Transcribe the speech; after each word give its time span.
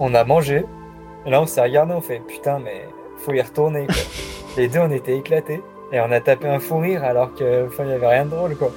On 0.00 0.14
a 0.14 0.24
mangé. 0.24 0.64
Et 1.26 1.30
là, 1.30 1.40
on 1.42 1.46
s'est 1.46 1.60
regardé, 1.60 1.92
on 1.94 2.00
fait 2.00 2.20
putain, 2.26 2.58
mais 2.58 2.88
faut 3.18 3.32
y 3.32 3.40
retourner. 3.40 3.86
Quoi. 3.86 3.94
Les 4.56 4.66
deux, 4.68 4.80
on 4.80 4.90
était 4.90 5.16
éclatés. 5.16 5.62
Et 5.92 6.00
on 6.00 6.10
a 6.10 6.20
tapé 6.20 6.48
un 6.48 6.58
fou 6.58 6.78
rire 6.78 7.04
alors 7.04 7.34
qu'il 7.34 7.46
enfin, 7.66 7.84
n'y 7.84 7.92
avait 7.92 8.06
rien 8.06 8.24
de 8.24 8.30
drôle. 8.30 8.56
quoi. 8.56 8.70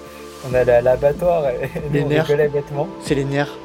On 0.49 0.53
allait 0.53 0.73
à 0.73 0.81
l'abattoir 0.81 1.47
et 1.49 1.69
Les 1.91 2.01
nous, 2.01 2.05
on 2.07 2.09
nerfs. 2.09 2.51
bêtement. 2.51 2.87
C'est 3.01 3.15
les 3.15 3.23
nerfs. 3.23 3.57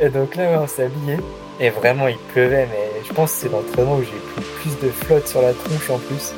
Et 0.00 0.08
donc 0.08 0.34
là, 0.36 0.44
ouais, 0.50 0.56
on 0.56 0.66
s'est 0.66 0.84
habillé. 0.84 1.16
Et 1.60 1.68
vraiment, 1.68 2.08
il 2.08 2.16
pleuvait, 2.16 2.66
mais 2.70 3.02
je 3.06 3.12
pense 3.12 3.32
que 3.32 3.38
c'est 3.40 3.48
l'entraînement 3.52 3.96
où 3.96 4.02
j'ai 4.02 4.18
pris 4.34 4.44
plus 4.62 4.86
de 4.86 4.90
flotte 4.90 5.26
sur 5.28 5.42
la 5.42 5.52
tronche 5.52 5.90
en 5.90 5.98
plus. 5.98 6.32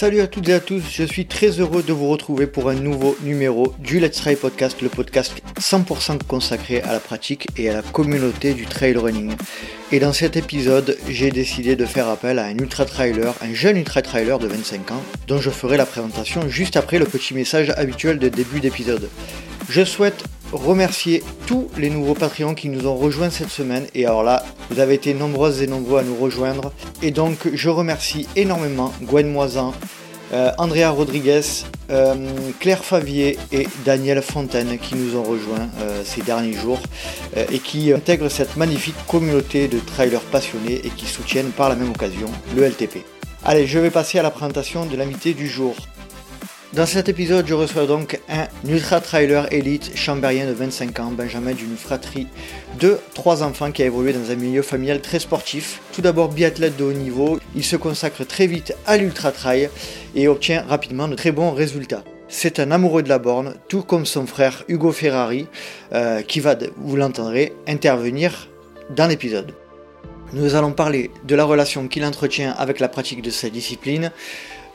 Salut 0.00 0.22
à 0.22 0.26
toutes 0.26 0.48
et 0.48 0.54
à 0.54 0.60
tous, 0.60 0.82
je 0.90 1.04
suis 1.04 1.26
très 1.26 1.60
heureux 1.60 1.82
de 1.82 1.92
vous 1.92 2.08
retrouver 2.08 2.46
pour 2.46 2.70
un 2.70 2.74
nouveau 2.74 3.18
numéro 3.22 3.74
du 3.80 4.00
Let's 4.00 4.16
Try 4.16 4.34
Podcast, 4.34 4.80
le 4.80 4.88
podcast 4.88 5.34
100% 5.60 6.24
consacré 6.26 6.80
à 6.80 6.94
la 6.94 7.00
pratique 7.00 7.48
et 7.58 7.68
à 7.68 7.74
la 7.74 7.82
communauté 7.82 8.54
du 8.54 8.64
trail 8.64 8.96
running. 8.96 9.34
Et 9.92 10.00
dans 10.00 10.14
cet 10.14 10.38
épisode, 10.38 10.96
j'ai 11.06 11.30
décidé 11.30 11.76
de 11.76 11.84
faire 11.84 12.08
appel 12.08 12.38
à 12.38 12.46
un 12.46 12.56
ultra 12.56 12.86
trailer, 12.86 13.34
un 13.42 13.52
jeune 13.52 13.76
ultra 13.76 14.00
trailer 14.00 14.38
de 14.38 14.46
25 14.46 14.90
ans, 14.92 15.02
dont 15.26 15.38
je 15.38 15.50
ferai 15.50 15.76
la 15.76 15.84
présentation 15.84 16.48
juste 16.48 16.78
après 16.78 16.98
le 16.98 17.04
petit 17.04 17.34
message 17.34 17.68
habituel 17.76 18.18
de 18.18 18.30
début 18.30 18.60
d'épisode. 18.60 19.06
Je 19.68 19.84
souhaite 19.84 20.24
remercier 20.52 21.22
tous 21.46 21.68
les 21.76 21.90
nouveaux 21.90 22.14
Patreons 22.14 22.54
qui 22.54 22.68
nous 22.68 22.86
ont 22.86 22.96
rejoints 22.96 23.30
cette 23.30 23.50
semaine. 23.50 23.86
Et 23.94 24.06
alors 24.06 24.22
là, 24.22 24.44
vous 24.70 24.80
avez 24.80 24.94
été 24.94 25.14
nombreuses 25.14 25.62
et 25.62 25.66
nombreux 25.66 26.00
à 26.00 26.02
nous 26.02 26.16
rejoindre. 26.16 26.72
Et 27.02 27.10
donc, 27.10 27.48
je 27.52 27.68
remercie 27.68 28.26
énormément 28.36 28.92
Gwen 29.02 29.30
Moisan, 29.30 29.74
euh, 30.32 30.52
Andrea 30.58 30.90
Rodriguez, 30.90 31.42
euh, 31.90 32.14
Claire 32.60 32.84
Favier 32.84 33.36
et 33.50 33.66
Daniel 33.84 34.22
Fontaine 34.22 34.78
qui 34.78 34.94
nous 34.94 35.16
ont 35.16 35.24
rejoints 35.24 35.68
euh, 35.80 36.02
ces 36.04 36.22
derniers 36.22 36.52
jours 36.52 36.80
et 37.36 37.58
qui 37.58 37.92
intègrent 37.92 38.28
cette 38.28 38.56
magnifique 38.56 38.96
communauté 39.06 39.68
de 39.68 39.78
trailers 39.78 40.20
passionnés 40.20 40.80
et 40.84 40.90
qui 40.90 41.06
soutiennent 41.06 41.50
par 41.50 41.68
la 41.68 41.76
même 41.76 41.90
occasion 41.90 42.28
le 42.56 42.64
LTP. 42.64 43.04
Allez, 43.44 43.66
je 43.66 43.78
vais 43.78 43.90
passer 43.90 44.18
à 44.18 44.22
la 44.22 44.30
présentation 44.30 44.84
de 44.84 44.96
l'invité 44.96 45.32
du 45.32 45.48
jour. 45.48 45.74
Dans 46.72 46.86
cet 46.86 47.08
épisode, 47.08 47.48
je 47.48 47.54
reçois 47.54 47.86
donc 47.86 48.20
un 48.28 48.46
ultra 48.64 49.00
trailer 49.00 49.52
élite 49.52 49.90
chambérien 49.96 50.46
de 50.46 50.52
25 50.52 51.00
ans, 51.00 51.10
Benjamin 51.10 51.50
d'une 51.50 51.76
fratrie 51.76 52.28
de 52.78 53.00
trois 53.12 53.42
enfants 53.42 53.72
qui 53.72 53.82
a 53.82 53.86
évolué 53.86 54.12
dans 54.12 54.30
un 54.30 54.36
milieu 54.36 54.62
familial 54.62 55.00
très 55.00 55.18
sportif. 55.18 55.80
Tout 55.92 56.00
d'abord 56.00 56.28
biathlète 56.28 56.76
de 56.76 56.84
haut 56.84 56.92
niveau, 56.92 57.40
il 57.56 57.64
se 57.64 57.74
consacre 57.74 58.24
très 58.24 58.46
vite 58.46 58.72
à 58.86 58.98
l'ultra 58.98 59.32
trail 59.32 59.68
et 60.14 60.28
obtient 60.28 60.62
rapidement 60.62 61.08
de 61.08 61.16
très 61.16 61.32
bons 61.32 61.50
résultats. 61.50 62.04
C'est 62.28 62.60
un 62.60 62.70
amoureux 62.70 63.02
de 63.02 63.08
la 63.08 63.18
borne, 63.18 63.54
tout 63.66 63.82
comme 63.82 64.06
son 64.06 64.24
frère 64.26 64.62
Hugo 64.68 64.92
Ferrari, 64.92 65.48
euh, 65.92 66.22
qui 66.22 66.38
va, 66.38 66.54
vous 66.76 66.94
l'entendrez, 66.94 67.52
intervenir 67.66 68.48
dans 68.90 69.08
l'épisode. 69.08 69.56
Nous 70.32 70.54
allons 70.54 70.70
parler 70.70 71.10
de 71.24 71.34
la 71.34 71.42
relation 71.42 71.88
qu'il 71.88 72.04
entretient 72.04 72.52
avec 72.52 72.78
la 72.78 72.88
pratique 72.88 73.22
de 73.22 73.30
sa 73.30 73.50
discipline, 73.50 74.12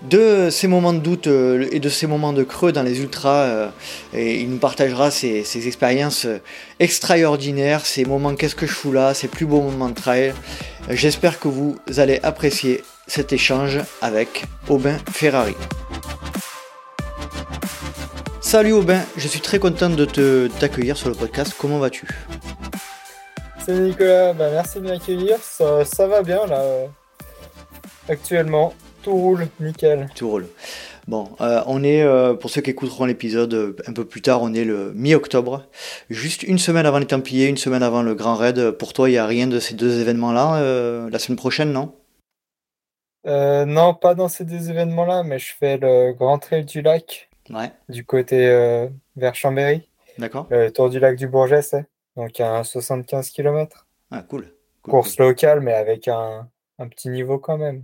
de 0.10 0.50
ces 0.50 0.68
moments 0.68 0.94
de 0.94 1.00
doute 1.00 1.28
euh, 1.28 1.68
et 1.72 1.80
de 1.80 1.90
ces 1.90 2.08
moments 2.08 2.34
de 2.34 2.44
creux 2.44 2.72
dans 2.72 2.84
les 2.84 3.02
ultras. 3.02 3.44
euh, 3.44 3.70
il 4.14 4.50
nous 4.50 4.58
partagera 4.58 5.12
ses, 5.12 5.44
expériences 5.68 6.26
euh, 6.26 6.40
extraordinaires, 6.80 7.86
ces 7.86 8.06
moments 8.06 8.36
qu'est-ce 8.36 8.56
que 8.56 8.66
je 8.68 8.72
fous 8.74 8.92
là, 8.92 9.14
ces 9.14 9.28
plus 9.28 9.46
beaux 9.46 9.62
moments 9.62 9.90
de 9.90 9.96
trail. 9.96 10.34
J'espère 10.90 11.40
que 11.40 11.48
vous 11.48 11.78
allez 11.98 12.20
apprécier 12.24 12.84
cet 13.08 13.34
échange 13.34 13.80
avec 14.02 14.46
Aubin 14.70 14.98
Ferrari. 15.12 15.56
Salut 18.42 18.74
Aubin, 18.74 19.02
je 19.18 19.28
suis 19.28 19.42
très 19.42 19.60
content 19.60 19.90
de 19.90 20.06
te- 20.06 20.48
t'accueillir 20.60 20.96
sur 20.98 21.10
le 21.10 21.16
podcast. 21.16 21.54
Comment 21.58 21.80
vas-tu? 21.80 22.08
Salut 23.66 23.90
Nicolas, 23.90 24.34
bah, 24.34 24.50
merci 24.52 24.80
de 24.80 24.88
m'accueillir. 24.88 25.38
Ça, 25.42 25.84
ça 25.84 26.08
va 26.08 26.22
bien 26.22 26.46
là. 26.46 26.62
Actuellement, 28.08 28.74
tout 29.06 29.16
roule, 29.16 29.48
nickel. 29.60 30.10
Tout 30.16 30.30
roule. 30.30 30.48
Bon, 31.08 31.30
euh, 31.40 31.62
on 31.68 31.84
est, 31.84 32.02
euh, 32.02 32.34
pour 32.34 32.50
ceux 32.50 32.62
qui 32.62 32.72
écouteront 32.72 33.06
l'épisode 33.06 33.54
euh, 33.54 33.76
un 33.86 33.94
peu 33.94 34.04
plus 34.06 34.22
tard, 34.24 34.42
on 34.42 34.54
est 34.56 34.64
le 34.66 34.92
mi-octobre. 34.94 35.68
Juste 36.10 36.42
une 36.44 36.58
semaine 36.58 36.86
avant 36.88 36.98
les 36.98 37.06
Templiers, 37.06 37.46
une 37.48 37.58
semaine 37.58 37.84
avant 37.84 38.02
le 38.02 38.16
Grand 38.16 38.36
Raid. 38.36 38.72
Pour 38.72 38.94
toi, 38.94 39.08
il 39.08 39.14
n'y 39.14 39.18
a 39.20 39.28
rien 39.28 39.46
de 39.46 39.60
ces 39.60 39.76
deux 39.76 40.02
événements-là 40.02 40.58
euh, 40.58 41.10
la 41.12 41.20
semaine 41.20 41.38
prochaine, 41.38 41.72
non? 41.72 41.94
Non, 43.26 43.94
pas 43.96 44.14
dans 44.16 44.28
ces 44.28 44.46
deux 44.46 44.70
événements-là, 44.70 45.24
mais 45.24 45.40
je 45.40 45.54
fais 45.60 45.78
le 45.78 46.14
Grand 46.14 46.38
Trail 46.40 46.66
du 46.66 46.82
Lac, 46.82 47.30
Ouais, 47.50 47.72
du 47.90 48.06
côté 48.06 48.38
vers 49.16 49.36
Chambéry. 49.36 49.88
d'accord. 50.18 50.48
Le 50.50 50.70
Tour 50.72 50.90
du 50.90 51.00
Lac 51.00 51.16
du 51.16 51.28
Bourget, 51.28 51.62
c'est. 51.62 51.86
Donc 52.16 52.40
un 52.40 52.64
75 52.64 53.30
km. 53.32 53.86
Ah, 54.12 54.22
cool. 54.22 54.48
Cool, 54.84 54.92
Course 54.92 55.16
cool. 55.16 55.26
locale, 55.28 55.62
mais 55.62 55.74
avec 55.74 56.08
un, 56.08 56.48
un 56.80 56.88
petit 56.88 57.10
niveau 57.10 57.40
quand 57.40 57.58
même. 57.58 57.84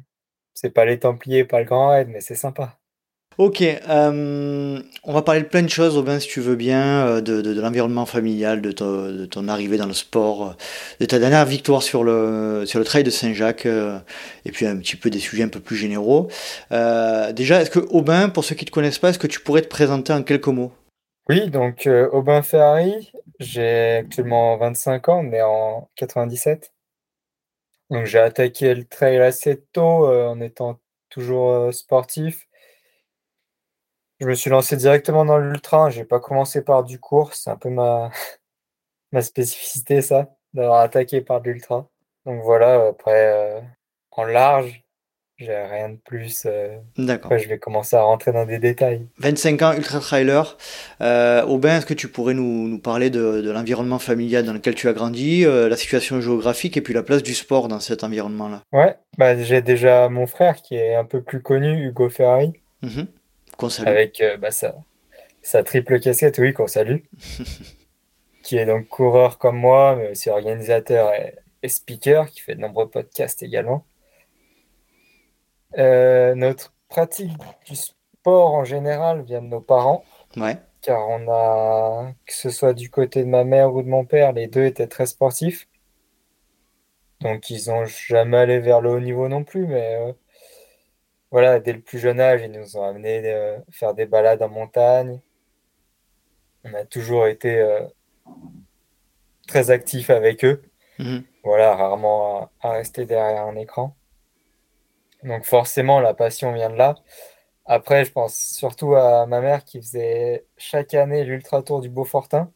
C'est 0.54 0.70
pas 0.72 0.86
les 0.86 1.00
Templiers, 1.00 1.46
pas 1.46 1.60
le 1.60 1.66
Grand 1.66 1.90
Raid, 1.90 2.08
mais 2.10 2.22
c'est 2.22 2.36
sympa. 2.36 2.78
Ok, 3.38 3.62
euh, 3.62 4.80
on 5.06 5.14
va 5.14 5.22
parler 5.22 5.42
de 5.42 5.48
plein 5.48 5.64
de 5.64 5.70
choses, 5.70 5.98
Aubin, 5.98 6.20
si 6.20 6.28
tu 6.28 6.42
veux 6.42 6.56
bien, 6.58 7.08
euh, 7.08 7.22
de, 7.22 7.42
de, 7.42 7.54
de 7.54 7.62
l'environnement 7.62 8.06
familial, 8.06 8.62
de, 8.62 8.72
ton- 8.74 9.10
de 9.10 9.26
ton 9.26 9.48
arrivée 9.48 9.78
dans 9.78 9.86
le 9.88 9.94
sport, 9.94 10.50
euh, 10.50 10.54
de 11.00 11.06
ta 11.06 11.18
dernière 11.18 11.46
victoire 11.46 11.82
sur 11.82 12.04
le, 12.04 12.66
sur 12.68 12.78
le 12.78 12.86
trail 12.86 13.04
de 13.04 13.10
Saint-Jacques, 13.10 13.66
euh, 13.66 13.98
et 14.46 14.52
puis 14.52 14.66
un 14.68 14.76
petit 14.78 14.98
peu 14.98 15.10
des 15.10 15.20
sujets 15.20 15.44
un 15.44 15.48
peu 15.48 15.62
plus 15.62 15.78
généraux. 15.78 16.28
Euh, 16.74 17.32
déjà, 17.32 17.62
est-ce 17.62 17.72
que 17.72 17.80
Aubin, 17.80 18.28
pour 18.30 18.44
ceux 18.44 18.54
qui 18.54 18.66
ne 18.66 18.68
te 18.68 18.74
connaissent 18.74 19.00
pas, 19.00 19.10
est-ce 19.10 19.20
que 19.20 19.28
tu 19.28 19.40
pourrais 19.40 19.62
te 19.62 19.70
présenter 19.70 20.12
en 20.12 20.24
quelques 20.24 20.48
mots? 20.48 20.74
Oui, 21.30 21.50
donc 21.50 21.88
Aubin 22.12 22.42
Ferrari, 22.42 23.14
j'ai 23.40 23.96
actuellement 24.02 24.58
25 24.58 25.08
ans, 25.08 25.24
né 25.24 25.42
en 25.42 25.90
97. 25.96 26.74
Donc 27.91 28.06
j'ai 28.06 28.19
attaqué 28.19 28.74
le 28.74 28.85
trail 28.85 29.18
assez 29.19 29.62
tôt 29.74 30.06
euh, 30.07 30.28
en 30.28 30.40
étant 30.41 30.79
toujours 31.09 31.52
euh, 31.52 31.72
sportif. 31.72 32.47
Je 34.22 34.25
me 34.28 34.34
suis 34.35 34.50
lancé 34.50 34.78
directement 34.78 35.25
dans 35.25 35.38
l'ultra, 35.38 35.90
j'ai 35.90 36.06
pas 36.06 36.19
commencé 36.22 36.63
par 36.63 36.84
du 36.84 37.00
court, 37.00 37.34
c'est 37.34 37.50
un 37.50 37.57
peu 37.57 37.69
ma, 37.69 38.12
ma 39.12 39.22
spécificité 39.22 40.02
ça, 40.02 40.35
d'avoir 40.53 40.81
attaqué 40.81 41.22
par 41.22 41.41
l'ultra. 41.41 41.90
Donc 42.25 42.44
voilà, 42.44 42.88
après 42.90 43.59
euh, 43.59 43.62
en 44.12 44.25
large, 44.25 44.84
j'ai 45.44 45.56
rien 45.56 45.90
de 45.90 45.97
plus. 45.97 46.44
euh, 46.46 46.78
D'accord. 46.97 47.31
après 47.31 47.40
je 47.44 47.50
vais 47.50 47.57
commencer 47.59 47.96
à 47.96 48.02
rentrer 48.03 48.31
dans 48.31 48.46
des 48.46 48.59
détails. 48.59 49.06
25 49.18 49.62
ans, 49.62 49.74
ultra 49.74 50.00
trailer. 50.00 50.57
Euh, 51.02 51.44
Aubin, 51.46 51.78
est-ce 51.78 51.85
que 51.85 51.94
tu 51.94 52.07
pourrais 52.07 52.34
nous, 52.34 52.68
nous 52.68 52.79
parler 52.79 53.09
de, 53.09 53.41
de 53.41 53.52
l'environnement 53.52 54.00
familial 54.00 54.46
dans 54.46 54.53
lequel 54.53 54.75
tu 54.75 54.88
as 54.88 54.94
grandi, 54.94 55.46
euh, 55.46 55.68
la 55.69 55.75
situation 55.78 56.22
géographique 56.22 56.78
et 56.78 56.81
puis 56.81 56.94
la 56.94 57.03
place 57.03 57.24
du 57.24 57.34
sport 57.34 57.68
dans 57.68 57.79
cet 57.79 58.03
environnement-là? 58.03 58.62
Ouais, 58.72 58.96
bah 59.18 59.38
j'ai 59.41 59.62
déjà 59.62 60.07
mon 60.09 60.28
frère 60.28 60.62
qui 60.62 60.75
est 60.75 60.96
un 60.96 61.06
peu 61.06 61.22
plus 61.22 61.41
connu, 61.41 61.88
Hugo 61.88 62.09
Ferrari, 62.09 62.53
Mhm. 62.81 63.08
Qu'on 63.58 63.69
salue. 63.69 63.88
avec 63.88 64.23
bah, 64.40 64.52
sa, 64.52 64.75
sa 65.41 65.63
triple 65.63 66.00
casquette, 66.00 66.38
oui, 66.40 66.53
qu'on 66.53 66.68
salue, 66.68 66.97
qui 68.44 68.58
est 68.58 68.66
donc 68.66 68.88
coureur 68.88 69.38
comme 69.38 69.58
moi, 69.58 69.96
mais 69.97 70.12
aussi 70.12 70.29
organisateur 70.29 71.13
et, 71.13 71.35
et 71.63 71.69
speaker, 71.69 72.29
qui 72.29 72.41
fait 72.41 72.56
de 72.56 72.62
nombreux 72.62 72.90
podcasts 72.90 73.44
également. 73.44 73.85
Euh, 75.78 76.36
notre 76.36 76.74
pratique 76.90 77.32
du 77.66 77.76
sport 77.76 78.54
en 78.54 78.64
général 78.66 79.22
vient 79.24 79.42
de 79.42 79.48
nos 79.48 79.62
parents, 79.62 80.04
Ouais. 80.38 80.58
car 80.82 81.08
on 81.09 81.28
a, 81.30 82.12
que 82.26 82.34
ce 82.34 82.50
soit 82.50 82.74
du 82.74 82.90
côté 82.90 83.24
de 83.24 83.30
ma 83.30 83.44
mère 83.44 83.74
ou 83.74 83.82
de 83.82 83.88
mon 83.88 84.06
père, 84.06 84.34
les 84.34 84.48
deux 84.48 84.66
étaient 84.66 84.88
très 84.88 85.06
sportifs. 85.06 85.68
Donc 87.22 87.50
ils 87.50 87.70
ont 87.72 87.86
jamais 87.86 88.38
allé 88.38 88.59
vers 88.59 88.82
le 88.82 88.90
haut 88.90 89.00
niveau 89.00 89.28
non 89.28 89.44
plus, 89.44 89.68
mais 89.68 89.96
euh, 89.96 90.14
voilà, 91.32 91.59
dès 91.59 91.74
le 91.74 91.82
plus 91.82 92.00
jeune 92.00 92.20
âge, 92.20 92.42
ils 92.44 92.52
nous 92.52 92.78
ont 92.78 92.84
amenés 92.84 93.22
euh, 93.26 93.58
faire 93.72 93.94
des 93.94 94.06
balades 94.06 94.42
en 94.42 94.50
montagne. 94.50 95.22
On 96.64 96.74
a 96.74 96.84
toujours 96.86 97.28
été 97.28 97.59
euh, 97.59 97.82
très 99.47 99.72
actifs 99.72 100.09
avec 100.09 100.44
eux. 100.44 100.62
Mhm. 101.00 101.23
Voilà, 101.44 101.76
rarement 101.76 102.52
à, 102.62 102.70
à 102.70 102.72
rester 102.73 103.06
derrière 103.06 103.44
un 103.46 103.56
écran. 103.56 103.96
Donc 105.23 105.46
forcément, 105.46 106.00
la 106.00 106.14
passion 106.14 106.53
vient 106.53 106.70
de 106.70 106.76
là. 106.76 106.96
Après, 107.66 108.06
je 108.06 108.12
pense 108.12 108.35
surtout 108.35 108.96
à 108.96 109.26
ma 109.28 109.41
mère 109.41 109.64
qui 109.64 109.79
faisait 109.82 110.46
chaque 110.58 110.94
année 110.94 111.23
l'Ultra 111.23 111.62
Tour 111.64 111.82
du 111.82 111.90
Beaufortin, 111.90 112.52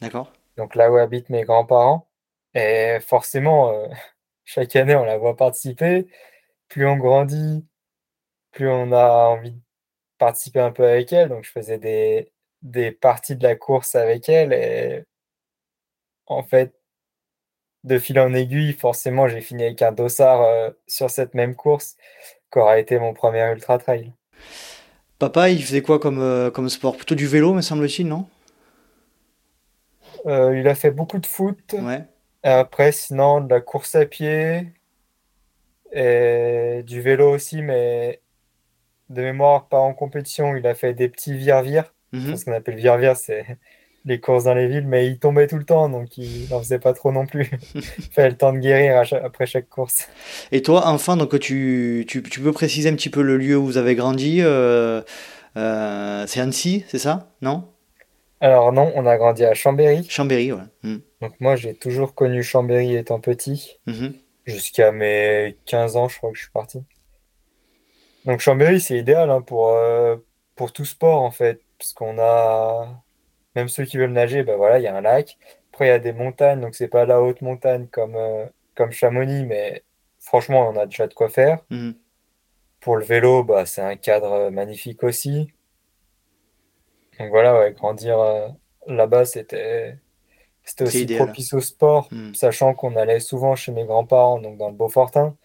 D'accord. 0.00 0.32
donc 0.56 0.74
là 0.74 0.90
où 0.90 0.96
habitent 0.96 1.30
mes 1.30 1.44
grands-parents. 1.44 2.08
Et 2.54 2.98
forcément, 3.00 3.72
euh, 3.72 3.88
chaque 4.44 4.76
année, 4.76 4.94
on 4.96 5.04
la 5.04 5.18
voit 5.18 5.36
participer. 5.36 6.08
Plus 6.68 6.86
on 6.86 6.96
grandit, 6.96 7.66
plus 8.52 8.68
on 8.68 8.92
a 8.92 9.28
envie 9.28 9.52
de 9.52 9.60
participer 10.18 10.60
un 10.60 10.72
peu 10.72 10.84
avec 10.86 11.12
elle. 11.12 11.28
Donc 11.28 11.44
je 11.44 11.50
faisais 11.50 11.78
des, 11.78 12.32
des 12.62 12.92
parties 12.92 13.36
de 13.36 13.42
la 13.44 13.56
course 13.56 13.94
avec 13.94 14.28
elle. 14.28 14.52
Et 14.52 15.04
en 16.26 16.42
fait, 16.42 16.74
de 17.86 17.98
fil 17.98 18.18
en 18.18 18.34
aiguille, 18.34 18.72
forcément, 18.72 19.28
j'ai 19.28 19.40
fini 19.40 19.64
avec 19.64 19.80
un 19.80 19.92
dossard 19.92 20.42
euh, 20.42 20.70
sur 20.88 21.08
cette 21.08 21.34
même 21.34 21.54
course 21.54 21.96
qu'aura 22.50 22.78
été 22.78 22.98
mon 22.98 23.14
premier 23.14 23.48
ultra 23.52 23.78
trail. 23.78 24.12
Papa, 25.18 25.48
il 25.48 25.62
faisait 25.62 25.82
quoi 25.82 25.98
comme, 25.98 26.20
euh, 26.20 26.50
comme 26.50 26.68
sport? 26.68 26.96
Plutôt 26.96 27.14
du 27.14 27.26
vélo, 27.26 27.54
me 27.54 27.62
semble-t-il, 27.62 28.08
non? 28.08 28.28
Euh, 30.26 30.58
il 30.58 30.66
a 30.66 30.74
fait 30.74 30.90
beaucoup 30.90 31.18
de 31.18 31.26
foot. 31.26 31.74
Ouais. 31.78 32.04
Et 32.42 32.48
après, 32.48 32.90
sinon, 32.90 33.40
de 33.40 33.54
la 33.54 33.60
course 33.60 33.94
à 33.94 34.04
pied 34.04 34.66
et 35.92 36.82
du 36.84 37.00
vélo 37.00 37.30
aussi, 37.30 37.62
mais 37.62 38.20
de 39.10 39.22
mémoire, 39.22 39.68
pas 39.68 39.78
en 39.78 39.94
compétition. 39.94 40.56
Il 40.56 40.66
a 40.66 40.74
fait 40.74 40.92
des 40.92 41.08
petits 41.08 41.34
vire-vire. 41.34 41.94
Mhm. 42.12 42.36
Ce 42.36 42.44
qu'on 42.44 42.52
appelle 42.52 42.76
vire-vire, 42.76 43.16
c'est 43.16 43.46
les 44.06 44.20
courses 44.20 44.44
dans 44.44 44.54
les 44.54 44.68
villes, 44.68 44.86
mais 44.86 45.06
il 45.08 45.18
tombait 45.18 45.46
tout 45.48 45.58
le 45.58 45.64
temps, 45.64 45.88
donc 45.88 46.16
il 46.16 46.48
n'en 46.48 46.60
faisait 46.60 46.78
pas 46.78 46.92
trop 46.94 47.12
non 47.12 47.26
plus. 47.26 47.50
Il 47.74 48.04
fallait 48.12 48.30
le 48.30 48.36
temps 48.36 48.52
de 48.52 48.58
guérir 48.58 49.04
chaque- 49.04 49.22
après 49.24 49.46
chaque 49.46 49.68
course. 49.68 50.08
Et 50.52 50.62
toi, 50.62 50.86
enfin, 50.86 51.16
donc 51.16 51.38
tu, 51.40 52.04
tu, 52.08 52.22
tu 52.22 52.40
peux 52.40 52.52
préciser 52.52 52.88
un 52.88 52.94
petit 52.94 53.10
peu 53.10 53.20
le 53.22 53.36
lieu 53.36 53.56
où 53.56 53.64
vous 53.66 53.76
avez 53.76 53.94
grandi 53.96 54.38
euh, 54.42 55.02
euh, 55.56 56.24
C'est 56.26 56.40
Annecy, 56.40 56.84
c'est 56.88 56.98
ça? 56.98 57.32
Non? 57.42 57.68
Alors 58.40 58.72
non, 58.72 58.92
on 58.94 59.06
a 59.06 59.16
grandi 59.16 59.44
à 59.44 59.54
Chambéry. 59.54 60.06
Chambéry, 60.08 60.52
ouais. 60.52 60.60
Mhm. 60.84 61.00
Donc 61.22 61.32
moi, 61.40 61.56
j'ai 61.56 61.74
toujours 61.74 62.14
connu 62.14 62.42
Chambéry 62.42 62.94
étant 62.94 63.18
petit, 63.18 63.78
Mhm. 63.86 64.12
jusqu'à 64.44 64.92
mes 64.92 65.56
15 65.66 65.96
ans, 65.96 66.08
je 66.08 66.16
crois 66.18 66.30
que 66.30 66.36
je 66.36 66.42
suis 66.42 66.52
parti. 66.52 66.84
Donc 68.24 68.40
Chambéry, 68.40 68.80
c'est 68.80 68.98
idéal 68.98 69.30
hein, 69.30 69.40
pour, 69.40 69.68
euh, 69.70 70.16
pour 70.54 70.72
tout 70.72 70.84
sport 70.84 71.22
en 71.22 71.30
fait, 71.30 71.60
parce 71.78 71.92
qu'on 71.92 72.18
a, 72.18 73.02
même 73.56 73.68
ceux 73.68 73.84
qui 73.84 73.96
veulent 73.96 74.12
nager, 74.12 74.42
ben 74.44 74.56
voilà, 74.56 74.78
il 74.78 74.82
y 74.82 74.86
a 74.86 74.94
un 74.94 75.00
lac. 75.00 75.38
Après, 75.72 75.86
il 75.86 75.88
y 75.88 75.92
a 75.92 75.98
des 75.98 76.12
montagnes, 76.12 76.60
donc 76.60 76.74
c'est 76.74 76.88
pas 76.88 77.04
la 77.06 77.20
haute 77.20 77.42
montagne 77.42 77.86
comme, 77.88 78.14
euh, 78.14 78.46
comme 78.74 78.92
Chamonix, 78.92 79.44
mais 79.44 79.82
franchement, 80.20 80.68
on 80.68 80.76
a 80.78 80.86
déjà 80.86 81.06
de 81.06 81.14
quoi 81.14 81.28
faire. 81.28 81.58
Mhm. 81.70 81.94
Pour 82.80 82.96
le 82.96 83.04
vélo, 83.04 83.42
bah, 83.44 83.66
c'est 83.66 83.82
un 83.82 83.96
cadre 83.96 84.32
euh, 84.32 84.50
magnifique 84.50 85.02
aussi. 85.02 85.52
Donc 87.18 87.30
voilà, 87.30 87.58
ouais, 87.58 87.72
grandir 87.72 88.18
euh, 88.20 88.48
là-bas, 88.86 89.24
c'était, 89.24 89.96
aussi 90.80 91.02
idéal. 91.02 91.24
propice 91.26 91.52
au 91.54 91.60
sport, 91.60 92.08
Mhm. 92.12 92.34
sachant 92.34 92.74
qu'on 92.74 92.94
allait 92.96 93.20
souvent 93.20 93.54
chez 93.56 93.72
mes 93.72 93.84
grands-parents, 93.84 94.38
donc 94.40 94.58
dans 94.58 94.68
le 94.68 94.74
Beaufortin. 94.74 95.36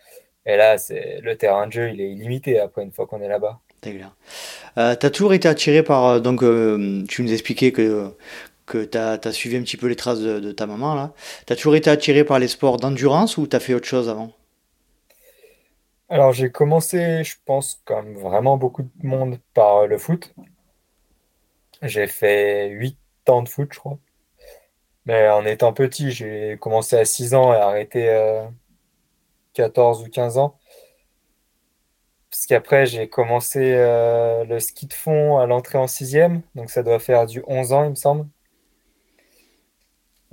Et 0.45 0.57
là, 0.57 0.77
c'est 0.77 1.19
le 1.21 1.37
terrain 1.37 1.67
de 1.67 1.71
jeu, 1.71 1.89
il 1.91 2.01
est 2.01 2.11
illimité 2.11 2.59
après 2.59 2.83
une 2.83 2.91
fois 2.91 3.05
qu'on 3.07 3.21
est 3.21 3.27
là-bas. 3.27 3.59
C'est. 3.83 4.00
Euh, 4.78 4.95
t'as 4.95 5.10
toujours 5.10 5.33
été 5.33 5.48
attiré 5.48 5.83
par. 5.83 6.06
euh, 6.06 6.19
Donc, 6.19 6.44
euh, 6.44 7.04
tu 7.10 7.24
nous 7.24 7.33
expliquais 7.33 7.72
que, 7.72 8.13
que 8.68 8.83
t'as, 8.86 9.18
t'as 9.18 9.31
suivi 9.31 9.57
un 9.57 9.63
petit 9.63 9.78
peu 9.78 9.88
les 9.88 9.95
traces 9.95 10.19
de, 10.22 10.51
ta 10.51 10.68
maman, 10.68 10.95
là. 10.95 11.13
T'as 11.48 11.56
toujours 11.56 11.75
été 11.75 11.89
attiré 11.89 12.24
par 12.25 12.39
les 12.39 12.48
sports 12.48 12.78
d'endurance 12.78 13.38
ou 13.38 13.48
t'as 13.48 13.60
fait 13.60 13.74
autre 13.75 13.88
chose 13.88 14.10
avant? 14.10 14.33
Alors 16.10 16.31
j'ai 16.31 16.51
commencé, 16.51 17.24
je 17.24 17.38
pense, 17.44 17.81
comme 17.86 18.13
vraiment 18.16 18.56
beaucoup 18.56 18.83
de 18.83 18.92
monde, 19.01 19.39
par 19.56 19.88
le 19.88 19.98
foot. 19.98 20.31
J'ai 21.83 22.07
fait 22.07 22.69
8 22.69 22.98
ans 23.28 23.44
de 23.44 23.50
foot, 23.50 23.69
je 23.74 23.78
crois. 23.80 24.00
Mais 25.06 25.30
en 25.30 25.45
étant 25.45 25.74
petit, 25.74 26.12
j'ai 26.12 26.57
commencé 26.60 26.95
à 26.98 27.06
6 27.06 27.33
ans 27.36 27.54
et 27.54 27.57
arrêté 27.57 28.10
euh, 28.10 28.48
14 29.54 30.04
ou 30.04 30.10
15 30.10 30.38
ans. 30.38 30.60
Qu'après, 32.51 32.86
j'ai 32.86 33.07
commencé 33.07 33.75
euh, 33.75 34.44
le 34.44 34.59
ski 34.59 34.86
de 34.86 34.92
fond 34.94 35.38
à 35.38 35.45
l'entrée 35.45 35.77
en 35.77 35.88
sixième, 35.88 36.42
donc 36.53 36.69
ça 36.69 36.83
doit 36.83 37.00
faire 37.00 37.25
du 37.25 37.42
11 37.48 37.71
ans, 37.71 37.86
il 37.86 37.92
me 37.92 37.95
semble. 37.95 38.27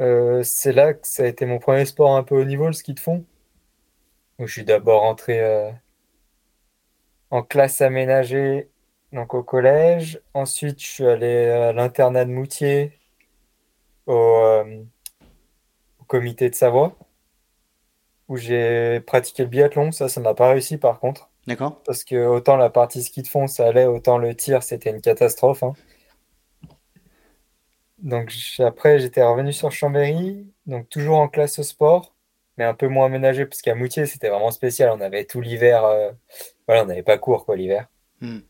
Euh, 0.00 0.42
c'est 0.42 0.72
là 0.72 0.94
que 0.94 1.06
ça 1.06 1.22
a 1.22 1.26
été 1.26 1.46
mon 1.46 1.60
premier 1.60 1.84
sport 1.84 2.16
un 2.16 2.24
peu 2.24 2.40
haut 2.40 2.44
niveau, 2.44 2.66
le 2.66 2.72
ski 2.72 2.92
de 2.92 2.98
fond, 2.98 3.24
où 4.40 4.48
je 4.48 4.52
suis 4.52 4.64
d'abord 4.64 5.04
entré 5.04 5.40
euh, 5.40 5.70
en 7.30 7.44
classe 7.44 7.80
aménagée, 7.82 8.68
donc 9.12 9.34
au 9.34 9.44
collège. 9.44 10.20
Ensuite, 10.34 10.80
je 10.82 10.86
suis 10.88 11.06
allé 11.06 11.46
à 11.46 11.72
l'internat 11.72 12.24
de 12.24 12.30
Moutier, 12.32 12.98
au, 14.06 14.64
au 16.00 16.04
comité 16.08 16.50
de 16.50 16.56
Savoie, 16.56 16.96
où 18.28 18.36
j'ai 18.36 19.00
pratiqué 19.06 19.44
le 19.44 19.48
biathlon. 19.50 19.92
Ça, 19.92 20.08
ça 20.08 20.20
m'a 20.20 20.34
pas 20.34 20.50
réussi 20.50 20.78
par 20.78 21.00
contre. 21.00 21.27
D'accord? 21.48 21.82
Parce 21.84 22.04
que 22.04 22.26
autant 22.26 22.56
la 22.56 22.68
partie 22.68 23.02
ski 23.02 23.22
de 23.22 23.26
fond, 23.26 23.46
ça 23.46 23.66
allait, 23.66 23.86
autant 23.86 24.18
le 24.18 24.34
tir, 24.34 24.62
c'était 24.62 24.90
une 24.90 25.00
catastrophe, 25.00 25.62
hein. 25.62 25.72
Donc 27.96 28.30
après, 28.58 28.98
j'étais 28.98 29.22
revenu 29.22 29.54
sur 29.54 29.72
Chambéry, 29.72 30.46
donc 30.66 30.90
toujours 30.90 31.16
en 31.16 31.26
classe 31.26 31.62
sport, 31.62 32.14
mais 32.58 32.64
un 32.64 32.74
peu 32.74 32.86
moins 32.86 33.06
aménagé, 33.06 33.46
parce 33.46 33.62
qu'à 33.62 33.74
Moutier, 33.74 34.04
c'était 34.04 34.28
vraiment 34.28 34.50
spécial. 34.50 34.90
On 34.94 35.00
avait 35.00 35.24
tout 35.24 35.40
l'hiver, 35.40 35.84
euh, 35.84 36.10
voilà, 36.66 36.84
on 36.84 36.86
n'avait 36.86 37.02
pas 37.02 37.16
cours, 37.16 37.46
quoi, 37.46 37.56
l'hiver. 37.56 37.88
Mhm. 38.20 38.42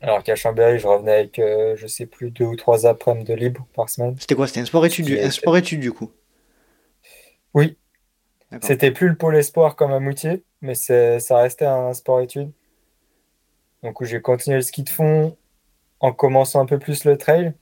Alors 0.00 0.22
qu'à 0.22 0.36
Chambéry, 0.36 0.78
je 0.78 0.86
revenais 0.86 1.12
avec, 1.12 1.40
euh, 1.40 1.74
je 1.76 1.88
sais 1.88 2.06
plus, 2.06 2.30
deux 2.30 2.44
ou 2.44 2.54
trois 2.54 2.86
après-midi 2.86 3.32
de 3.32 3.34
libre 3.34 3.66
par 3.74 3.90
semaine. 3.90 4.16
C'était 4.20 4.36
quoi? 4.36 4.46
C'était 4.46 4.60
un 4.60 4.64
sport 4.64 4.86
étude, 4.86 5.10
un 5.10 5.30
sport 5.30 5.56
étude 5.56 5.80
du 5.80 5.92
coup? 5.92 6.12
Oui, 7.52 7.76
c'était 8.60 8.92
plus 8.92 9.08
le 9.08 9.16
pôle 9.16 9.36
espoir 9.36 9.74
comme 9.74 9.92
à 9.92 9.98
Moutier, 9.98 10.44
mais 10.62 10.74
ça 10.74 11.36
restait 11.36 11.66
un 11.66 11.92
sport-études. 11.92 12.52
Donc 13.82 14.02
j'ai 14.04 14.22
continué 14.22 14.56
le 14.56 14.62
ski 14.62 14.84
de 14.84 14.88
fond 14.88 15.36
en 16.00 16.12
commençant 16.12 16.60
un 16.60 16.66
peu 16.66 16.78
plus 16.78 17.04
le 17.04 17.18
trail, 17.18 17.54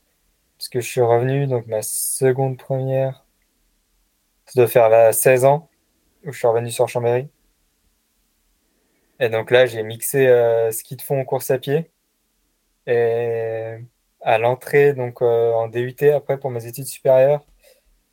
parce 0.59 0.69
que 0.69 0.81
je 0.81 0.89
suis 0.89 1.01
revenu, 1.01 1.47
donc 1.47 1.67
ma 1.67 1.83
seconde 1.83 2.59
première, 2.59 3.27
ça 4.47 4.61
doit 4.61 4.69
faire 4.69 4.89
là, 4.89 5.13
16 5.13 5.45
ans, 5.45 5.69
où 6.25 6.33
je 6.33 6.39
suis 6.39 6.47
revenu 6.49 6.71
sur 6.71 6.89
Chambéry. 6.89 7.29
Et 9.21 9.29
donc 9.29 9.51
là, 9.51 9.67
j'ai 9.67 9.83
mixé 9.83 10.29
euh, 10.29 10.73
ski 10.73 10.97
de 10.97 11.03
fond, 11.03 11.25
course 11.25 11.51
à 11.51 11.59
pied. 11.59 11.91
Et 12.87 13.77
à 14.23 14.39
l'entrée, 14.39 14.95
donc 14.95 15.23
euh, 15.23 15.53
en 15.53 15.69
DUT 15.69 15.95
après 16.15 16.39
pour 16.39 16.51
mes 16.51 16.67
études 16.67 16.87
supérieures, 16.87 17.45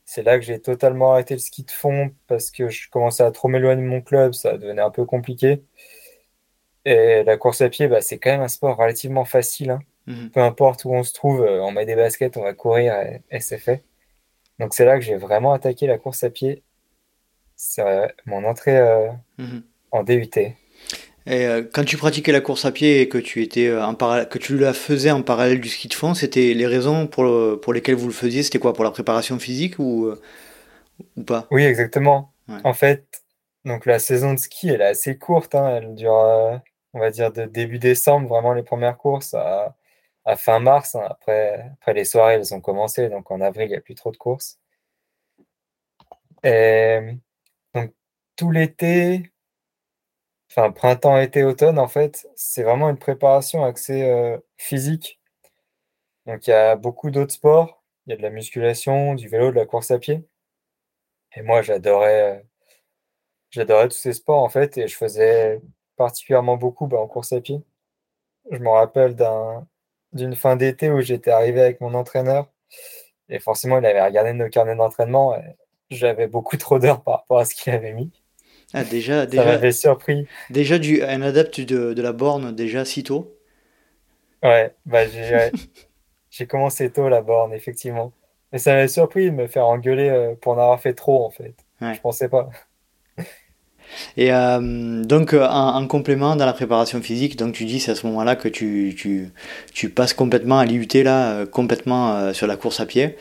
c'est 0.08 0.24
là 0.24 0.40
que 0.40 0.46
j'ai 0.46 0.62
totalement 0.62 1.14
arrêté 1.14 1.36
le 1.36 1.42
ski 1.42 1.66
de 1.66 1.72
fond 1.72 2.12
parce 2.28 2.52
que 2.52 2.70
je 2.70 2.90
commençais 2.90 3.24
à 3.24 3.32
trop 3.32 3.50
m'éloigner 3.50 3.84
de 3.84 3.88
mon 3.88 4.02
club, 4.02 4.34
ça 4.34 4.58
devenait 4.58 4.82
un 4.84 4.92
peu 4.92 5.06
compliqué. 5.06 5.64
Et 6.86 7.24
la 7.24 7.38
course 7.38 7.62
à 7.62 7.70
pied, 7.70 7.88
bah, 7.88 8.02
c'est 8.02 8.18
quand 8.20 8.32
même 8.32 8.42
un 8.42 8.48
sport 8.48 8.78
relativement 8.78 9.26
facile, 9.26 9.72
hein. 9.72 9.80
Mhm. 10.08 10.32
Peu 10.32 10.40
importe 10.40 10.86
où 10.86 10.94
on 10.94 11.04
se 11.04 11.12
trouve, 11.14 11.42
euh, 11.42 11.62
on 11.62 11.72
met 11.72 11.86
des 11.86 11.96
baskets, 11.96 12.38
on 12.38 12.44
va 12.44 12.54
courir 12.54 12.94
et, 13.02 13.22
et 13.30 13.42
c'est 13.42 13.58
fait. 13.58 13.84
Donc 14.60 14.74
c'est 14.74 14.86
là 14.86 14.96
que 14.98 15.02
j'ai 15.06 15.18
vraiment 15.18 15.54
attaqué 15.54 15.88
la 15.88 15.98
course 15.98 16.24
à 16.24 16.30
pied. 16.32 16.64
C'est 17.58 17.82
euh, 17.82 18.08
mon 18.26 18.46
entrée 18.46 18.78
euh, 18.78 19.10
Mhm. 19.40 19.64
en 19.92 20.04
DUT. 20.04 20.56
Et 21.28 21.46
euh, 21.46 21.64
quand 21.74 21.84
tu 21.84 21.98
pratiquais 21.98 22.32
la 22.32 22.42
course 22.42 22.66
à 22.66 22.72
pied 22.72 23.02
et 23.02 23.10
que 23.10 23.18
tu 23.18 23.44
étais 23.44 23.68
euh, 23.68 23.86
en 23.86 23.96
que 23.96 24.38
tu 24.38 24.58
la 24.58 24.74
faisais 24.74 25.12
en 25.12 25.22
parallèle 25.22 25.60
du 25.60 25.70
ski 25.70 25.88
de 25.90 25.94
fond, 25.94 26.14
c'était 26.14 26.54
les 26.54 26.68
raisons 26.68 27.08
pour, 27.08 27.24
le- 27.24 27.60
pour 27.62 27.74
lesquelles 27.74 27.96
vous 27.96 28.08
le 28.08 28.14
faisiez, 28.14 28.44
c'était 28.44 28.60
quoi? 28.60 28.74
Pour 28.74 28.86
la 28.86 28.92
préparation 28.92 29.38
physique 29.38 29.76
ou, 29.80 30.06
euh, 30.08 30.22
ou 31.18 31.24
pas? 31.24 31.48
Oui, 31.52 31.64
exactement. 31.64 32.34
Ouais. 32.48 32.56
En 32.64 32.74
fait, 32.74 33.24
donc 33.66 33.86
la 33.86 34.00
saison 34.00 34.34
de 34.34 34.40
ski, 34.40 34.70
elle 34.70 34.82
est 34.82 34.86
assez 34.86 35.18
courte, 35.18 35.56
hein. 35.56 35.78
Elle 35.78 35.96
dure, 35.96 36.16
euh, 36.16 36.58
on 36.94 37.00
va 37.00 37.12
dire, 37.12 37.32
de 37.32 37.46
début 37.46 37.80
décembre, 37.80 38.28
vraiment 38.30 38.54
les 38.54 38.64
premières 38.64 38.98
courses, 38.98 39.34
à, 39.34 39.76
à 40.26 40.36
fin 40.38 40.60
mars. 40.60 40.96
hein. 40.96 41.02
Après, 41.10 41.72
après, 41.74 41.94
les 41.94 42.06
soirées, 42.06 42.36
elles 42.36 42.54
ont 42.54 42.62
commencé, 42.62 43.10
donc 43.10 43.32
en 43.32 43.42
avril, 43.42 43.66
il 43.68 43.72
n'y 43.72 43.76
a 43.78 43.82
plus 43.82 43.96
trop 43.96 44.12
de 44.12 44.18
courses. 44.18 44.60
Et 46.44 47.00
donc 47.74 47.94
tout 48.36 48.52
l'été, 48.52 49.32
enfin 50.50 50.72
printemps, 50.72 51.18
été, 51.20 51.44
automne, 51.44 51.80
en 51.80 51.88
fait, 51.88 52.28
c'est 52.36 52.64
vraiment 52.64 52.90
une 52.90 52.98
préparation 52.98 53.64
axée 53.66 54.04
euh, 54.04 54.38
physique. 54.58 55.20
Donc 56.28 56.48
il 56.48 56.52
y 56.52 56.54
a 56.54 56.76
beaucoup 56.76 57.12
d'autres 57.12 57.34
sports. 57.34 57.84
Il 58.06 58.12
y 58.12 58.14
a 58.14 58.18
de 58.18 58.22
la 58.22 58.30
musculation, 58.30 59.16
du 59.16 59.28
vélo, 59.30 59.52
de 59.52 59.56
la 59.58 59.66
course 59.66 59.92
à 59.92 60.00
pied. 60.00 60.24
Et 61.36 61.42
moi, 61.42 61.62
j'adorais, 61.62 62.38
euh, 62.38 62.44
j'adorais 63.52 63.90
tous 63.90 63.98
ces 63.98 64.14
sports 64.14 64.44
en 64.44 64.50
fait, 64.50 64.78
et 64.78 64.88
je 64.88 64.96
faisais 64.96 65.62
particulièrement 65.98 66.58
beaucoup 66.58 66.88
bah, 66.88 67.00
en 67.00 67.08
course 67.08 67.34
à 67.34 67.42
pied. 67.42 67.62
Je 68.52 68.60
me 68.60 68.70
rappelle 68.70 69.16
d'un, 69.16 69.68
d'une 70.14 70.36
fin 70.36 70.56
d'été 70.58 70.92
où 70.92 71.02
j'étais 71.02 71.32
arrivé 71.32 71.62
avec 71.62 71.82
mon 71.82 71.94
entraîneur, 71.96 72.50
et 73.30 73.40
forcément, 73.40 73.80
il 73.80 73.86
avait 73.86 74.04
regardé 74.04 74.34
nos 74.34 74.50
carnets 74.50 74.76
d'entraînement, 74.76 75.36
et 75.38 75.58
j'avais 75.92 76.28
beaucoup 76.28 76.58
trop 76.60 76.80
d'heures 76.80 77.04
par 77.04 77.20
rapport 77.22 77.40
à 77.40 77.46
ce 77.46 77.56
qu'il 77.56 77.74
avait 77.74 77.94
mis. 77.94 78.12
Ah, 78.74 78.86
déjà, 78.86 79.26
Ça 79.30 79.46
déjà, 79.46 79.46
m'avait 79.46 79.72
surpris. 79.72 80.28
déjà 80.50 80.80
du, 80.80 81.04
un 81.04 81.22
adepte 81.24 81.62
de, 81.62 81.94
de 81.94 82.02
la 82.04 82.14
borne, 82.14 82.56
déjà 82.56 82.86
si 82.86 83.04
tôt. 83.04 83.38
Ouais, 84.44 84.76
bah 84.86 85.06
j'ai 85.08 85.54
commencé 86.48 86.92
tôt 86.92 87.10
la 87.10 87.22
borne, 87.22 87.54
effectivement. 87.54 88.14
Mais 88.52 88.60
ça 88.60 88.74
m'avait 88.74 88.88
surpris 88.88 89.26
de 89.28 89.32
me 89.32 89.48
faire 89.48 89.68
engueuler 89.68 90.10
euh, 90.10 90.36
pour 90.36 90.54
en 90.54 90.60
avoir 90.60 90.82
fait 90.82 90.94
trop, 90.94 91.26
en 91.26 91.32
fait. 91.32 91.56
Je 91.92 92.00
pensais 92.02 92.30
pas. 92.30 92.50
Et 94.18 94.34
euh, 94.34 95.04
donc, 95.04 95.34
euh, 95.34 95.46
en, 95.48 95.76
en 95.82 95.88
complément, 95.88 96.36
dans 96.36 96.46
la 96.46 96.54
préparation 96.54 97.02
physique, 97.02 97.38
donc 97.38 97.54
tu 97.54 97.66
dis 97.66 97.80
c'est 97.80 97.92
à 97.92 97.96
ce 97.96 98.06
moment-là 98.08 98.36
que 98.36 98.48
tu, 98.50 98.96
tu, 98.98 99.30
tu 99.74 99.90
passes 99.90 100.14
complètement 100.14 100.60
à 100.60 100.66
l'IUT, 100.66 101.04
là, 101.04 101.32
euh, 101.32 101.46
complètement 101.46 102.14
euh, 102.16 102.34
sur 102.34 102.48
la 102.48 102.58
course 102.58 102.80
à 102.80 102.86
pied. 102.86 103.18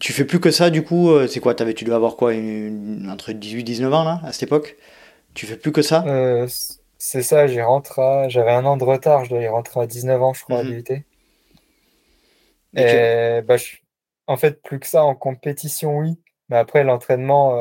Tu 0.00 0.12
fais 0.12 0.24
plus 0.24 0.40
que 0.40 0.50
ça, 0.50 0.70
du 0.70 0.82
coup, 0.82 1.10
c'est 1.28 1.40
quoi, 1.40 1.54
t'avais, 1.54 1.74
tu 1.74 1.84
dois 1.84 1.96
avoir 1.96 2.16
quoi, 2.16 2.34
une- 2.34 2.48
une- 3.02 3.10
entre 3.10 3.32
18 3.32 3.60
et 3.60 3.62
19 3.64 3.92
ans, 3.92 4.04
là, 4.04 4.20
à 4.24 4.32
cette 4.32 4.44
époque? 4.44 4.76
Tu 5.34 5.46
fais 5.46 5.56
plus 5.56 5.72
que 5.72 5.82
ça? 5.82 6.04
C'est 6.98 7.22
ça, 7.22 7.46
j'y 7.46 7.60
rentre 7.62 7.98
à... 7.98 8.28
J'avais 8.28 8.52
un 8.52 8.64
an 8.64 8.76
de 8.76 8.84
retard, 8.84 9.24
je 9.24 9.30
dois 9.30 9.40
y 9.40 9.48
rentrer 9.48 9.80
à 9.80 9.86
19 9.86 10.22
ans, 10.22 10.32
je 10.34 10.42
crois, 10.44 10.60
à 10.60 10.62
Mhm. 10.62 10.70
l'IUT. 10.70 11.06
Et 12.76 12.84
tu... 12.84 12.96
Bah, 13.46 13.56
je- 13.56 13.76
en 14.26 14.36
fait, 14.36 14.62
plus 14.62 14.78
que 14.80 14.86
ça 14.86 15.04
en 15.04 15.14
compétition, 15.14 15.98
oui. 15.98 16.18
Mais 16.48 16.56
après, 16.56 16.84
l'entraînement, 16.84 17.56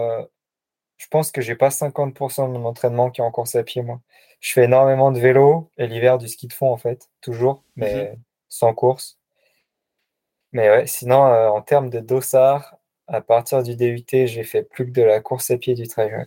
je 0.97 1.07
pense 1.09 1.31
que 1.31 1.41
j'ai 1.41 1.55
pas 1.55 1.69
50% 1.71 2.47
de 2.47 2.53
mon 2.57 2.65
entraînement 2.65 3.09
qui 3.11 3.21
est 3.21 3.23
en 3.23 3.31
course 3.31 3.55
à 3.55 3.63
pied, 3.63 3.81
moi. 3.81 4.01
Je 4.39 4.53
fais 4.53 4.65
énormément 4.65 5.11
de 5.11 5.19
vélo 5.19 5.71
et 5.77 5.87
l'hiver 5.87 6.17
du 6.17 6.27
ski 6.27 6.47
de 6.47 6.53
fond, 6.53 6.71
en 6.71 6.77
fait, 6.77 7.09
toujours, 7.21 7.63
mais 7.75 8.11
Mhm. 8.13 8.17
sans 8.49 8.73
course. 8.73 9.17
Mais 10.51 10.69
ouais, 10.69 10.87
sinon, 10.87 11.25
euh, 11.27 11.47
en 11.49 11.61
termes 11.61 11.89
de 11.89 11.99
dossard, 11.99 12.77
à 13.07 13.21
partir 13.21 13.63
du 13.63 13.75
DUT, 13.75 14.27
j'ai 14.27 14.43
fait 14.43 14.63
plus 14.63 14.85
que 14.85 14.91
de 14.91 15.01
la 15.03 15.19
course 15.21 15.51
à 15.51 15.57
pied 15.57 15.75
du 15.75 15.87
trail. 15.87 16.11
ouais. 16.13 16.25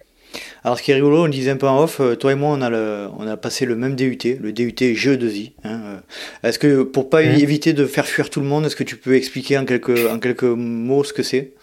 Alors, 0.62 0.78
ce 0.78 0.82
qui 0.82 0.90
est 0.92 0.94
rigolo, 0.94 1.24
on 1.24 1.28
disait 1.28 1.50
un 1.50 1.56
peu 1.56 1.68
en 1.68 1.82
off, 1.82 2.00
euh, 2.00 2.16
toi 2.16 2.32
et 2.32 2.34
moi, 2.34 2.50
on 2.50 2.60
a, 2.62 2.70
le, 2.70 3.08
on 3.18 3.26
a 3.26 3.36
passé 3.36 3.66
le 3.66 3.76
même 3.76 3.96
DUT, 3.96 4.38
le 4.40 4.52
DUT 4.52 4.94
GE2I. 4.94 5.54
hein, 5.64 5.80
euh. 5.84 6.48
Est-ce 6.48 6.58
que, 6.58 6.82
pour 6.82 7.10
pas 7.10 7.22
Mhm. 7.22 7.34
éviter 7.40 7.72
de 7.72 7.86
faire 7.86 8.06
fuir 8.06 8.30
tout 8.30 8.40
le 8.40 8.46
monde, 8.46 8.66
est-ce 8.66 8.76
que 8.76 8.84
tu 8.84 8.96
peux 8.96 9.14
expliquer 9.16 9.58
en 9.58 9.64
quelques, 9.64 10.06
en 10.10 10.18
quelques 10.20 10.44
mots 10.44 11.04
ce 11.04 11.12
que 11.12 11.22
c'est? 11.22 11.54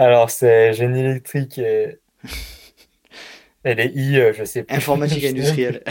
Alors, 0.00 0.30
c'est 0.30 0.72
génie 0.72 1.00
électrique 1.00 1.58
et, 1.58 1.98
et 3.64 3.74
les 3.74 3.86
I, 3.88 4.18
euh, 4.18 4.32
je 4.32 4.44
sais 4.44 4.62
plus. 4.62 4.74
Informatique 4.74 5.24
industrielle. 5.32 5.84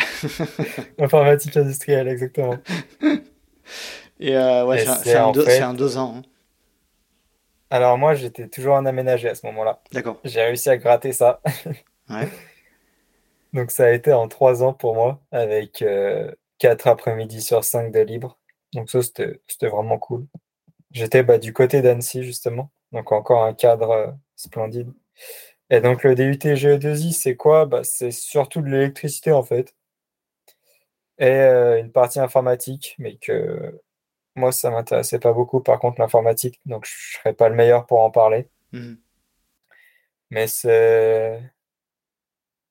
Informatique 0.97 1.55
industrielle, 1.55 2.07
exactement. 2.07 2.57
Et 4.19 4.35
euh, 4.35 4.65
ouais, 4.65 4.83
c'est 5.03 5.15
un- 5.15 5.31
deux- 5.31 5.45
fait. 5.45 5.51
c'est 5.57 5.61
un 5.61 5.73
deux 5.73 5.97
ans. 5.97 6.15
hein. 6.17 6.21
Alors, 7.69 7.97
moi, 7.97 8.15
j'étais 8.15 8.47
toujours 8.49 8.73
en 8.73 8.85
aménagé 8.85 9.29
à 9.29 9.35
ce 9.35 9.45
moment-là. 9.45 9.79
D'accord. 9.93 10.19
J'ai 10.25 10.41
réussi 10.41 10.69
à 10.69 10.77
gratter 10.77 11.13
ça. 11.13 11.39
Ouais. 12.09 12.27
Donc, 13.53 13.69
ça 13.71 13.85
a 13.85 13.91
été 13.91 14.11
en 14.11 14.27
trois 14.27 14.61
ans 14.63 14.73
pour 14.73 14.95
moi, 14.95 15.21
avec 15.31 15.81
euh, 15.83 16.31
quatre 16.57 16.87
après-midi 16.87 17.41
sur 17.41 17.63
cinq 17.63 17.91
de 17.93 17.99
libre. 18.01 18.37
Donc, 18.73 18.89
ça, 18.89 19.01
c'était 19.03 19.39
c'était 19.47 19.67
vraiment 19.69 19.99
cool. 19.99 20.25
J'étais 20.91 21.23
bah, 21.23 21.37
du 21.37 21.53
côté 21.53 21.81
d'Annecy, 21.81 22.23
justement. 22.23 22.71
Donc, 22.91 23.11
encore 23.11 23.43
un 23.43 23.53
cadre 23.53 23.91
euh, 23.91 24.11
splendide. 24.35 24.91
Et 25.69 25.81
donc, 25.81 26.03
le 26.03 26.15
DUT 26.15 26.39
GE2I, 26.55 27.13
c'est 27.13 27.35
quoi? 27.35 27.65
Bah, 27.65 27.83
c'est 27.83 28.11
surtout 28.11 28.61
de 28.61 28.69
l'électricité, 28.69 29.31
en 29.31 29.43
fait. 29.43 29.75
Et 31.19 31.25
euh, 31.27 31.79
une 31.79 31.91
partie 31.91 32.19
informatique, 32.19 32.95
mais 32.97 33.17
que 33.17 33.79
moi, 34.35 34.51
ça 34.51 34.71
m'intéressait 34.71 35.19
pas 35.19 35.33
beaucoup, 35.33 35.61
par 35.61 35.79
contre, 35.79 35.99
l'informatique. 35.99 36.59
Donc, 36.65 36.85
je 36.85 37.17
serais 37.17 37.33
pas 37.33 37.49
le 37.49 37.55
meilleur 37.55 37.85
pour 37.85 38.01
en 38.01 38.11
parler. 38.11 38.49
Mhm. 38.71 38.99
Mais 40.31 40.47
c'est... 40.47 41.41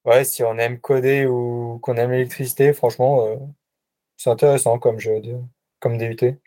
Ouais, 0.04 0.25
si 0.25 0.42
on 0.42 0.56
aime 0.58 0.80
coder 0.80 1.26
ou 1.26 1.78
qu'on 1.82 1.96
aime 1.96 2.10
l'électricité, 2.12 2.72
franchement, 2.72 3.26
euh, 3.26 3.37
c'est 4.16 4.30
intéressant 4.30 4.78
comme 4.78 4.98
jeu, 4.98 5.20
de... 5.20 5.37
comme 5.80 5.98
DUT. 5.98 6.38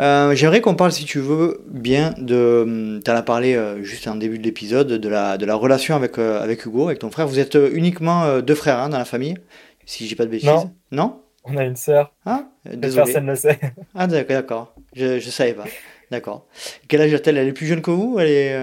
Euh, 0.00 0.34
j'aimerais 0.34 0.60
qu'on 0.60 0.74
parle, 0.74 0.92
si 0.92 1.04
tu 1.04 1.18
veux, 1.20 1.62
bien 1.68 2.14
de. 2.18 3.00
Tu 3.04 3.10
en 3.10 3.14
as 3.14 3.22
parlé 3.22 3.54
euh, 3.54 3.82
juste 3.82 4.08
en 4.08 4.14
début 4.16 4.38
de 4.38 4.42
l'épisode, 4.44 4.88
de 4.88 5.08
la, 5.08 5.36
de 5.38 5.44
la 5.46 5.54
relation 5.54 5.94
avec, 5.94 6.18
euh, 6.18 6.40
avec 6.42 6.64
Hugo, 6.64 6.86
avec 6.86 6.98
ton 6.98 7.10
frère. 7.10 7.26
Vous 7.28 7.38
êtes 7.38 7.56
uniquement 7.72 8.40
deux 8.40 8.54
frères 8.54 8.78
hein, 8.78 8.88
dans 8.88 8.98
la 8.98 9.04
famille, 9.04 9.36
si 9.84 10.04
je 10.04 10.08
dis 10.10 10.14
pas 10.14 10.24
de 10.24 10.30
bêtises. 10.30 10.48
Non. 10.48 10.72
Non? 10.90 11.18
On 11.44 11.56
a 11.56 11.64
une 11.64 11.76
sœur, 11.76 12.12
Ah, 12.24 12.44
désolé. 12.64 13.04
personne 13.04 13.24
ne 13.26 13.30
le 13.30 13.36
sait. 13.36 13.58
Ah, 13.94 14.06
d'accord, 14.06 14.36
d'accord. 14.36 14.74
Je, 14.94 15.18
je 15.18 15.30
savais 15.30 15.54
pas. 15.54 15.64
D'accord. 16.10 16.46
Quel 16.88 17.00
âge 17.02 17.12
a-t-elle? 17.14 17.36
Elle 17.36 17.48
est 17.48 17.52
plus 17.52 17.66
jeune 17.66 17.82
que 17.82 17.90
vous? 17.90 18.18
Elle 18.20 18.28
est. 18.28 18.60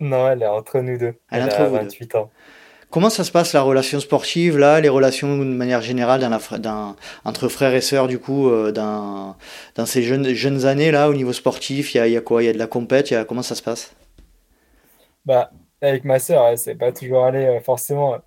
Non, 0.00 0.28
elle 0.28 0.42
est 0.42 0.46
entre 0.46 0.80
nous 0.80 0.98
deux. 0.98 1.14
Elle 1.30 1.40
est 1.40 1.42
Elle 1.42 1.42
entre 1.44 1.60
a 1.62 1.64
vous 1.68 1.76
deux. 1.78 1.82
28 1.84 2.14
ans. 2.16 2.30
Comment 2.94 3.10
ça 3.10 3.24
se 3.24 3.32
passe 3.32 3.52
la 3.54 3.62
relation 3.62 3.98
sportive 3.98 4.56
là, 4.56 4.80
les 4.80 4.88
relations 4.88 5.36
de 5.38 5.42
manière 5.42 5.82
générale 5.82 6.20
dans 6.20 6.28
la, 6.28 6.38
fr- 6.38 6.58
dans- 6.58 6.94
entre 7.24 7.48
frères 7.48 7.74
et 7.74 7.80
sœurs 7.80 8.06
du 8.06 8.20
coup 8.20 8.48
euh, 8.48 8.70
dans, 8.70 9.34
dans 9.74 9.84
ces 9.84 10.04
jeunes, 10.04 10.32
jeunes 10.32 10.64
années 10.64 10.92
là 10.92 11.08
au 11.10 11.14
niveau 11.14 11.32
sportif, 11.32 11.92
il 11.94 11.98
y 11.98 12.00
a, 12.00 12.06
il 12.06 12.12
y 12.12 12.16
a 12.16 12.20
quoi? 12.20 12.40
Il 12.44 12.46
y 12.46 12.48
a 12.48 12.52
de 12.52 12.58
la 12.58 12.68
compète, 12.68 13.10
y 13.10 13.16
a, 13.16 13.24
comment 13.24 13.42
ça 13.42 13.56
se 13.56 13.62
passe? 13.64 13.96
Bah, 15.24 15.50
avec 15.80 16.04
ma 16.04 16.18
sœur, 16.18 16.56
c'est 16.58 16.74
pas 16.76 16.92
toujours 16.92 17.24
allé 17.24 17.44
euh, 17.46 17.60
forcément 17.60 18.18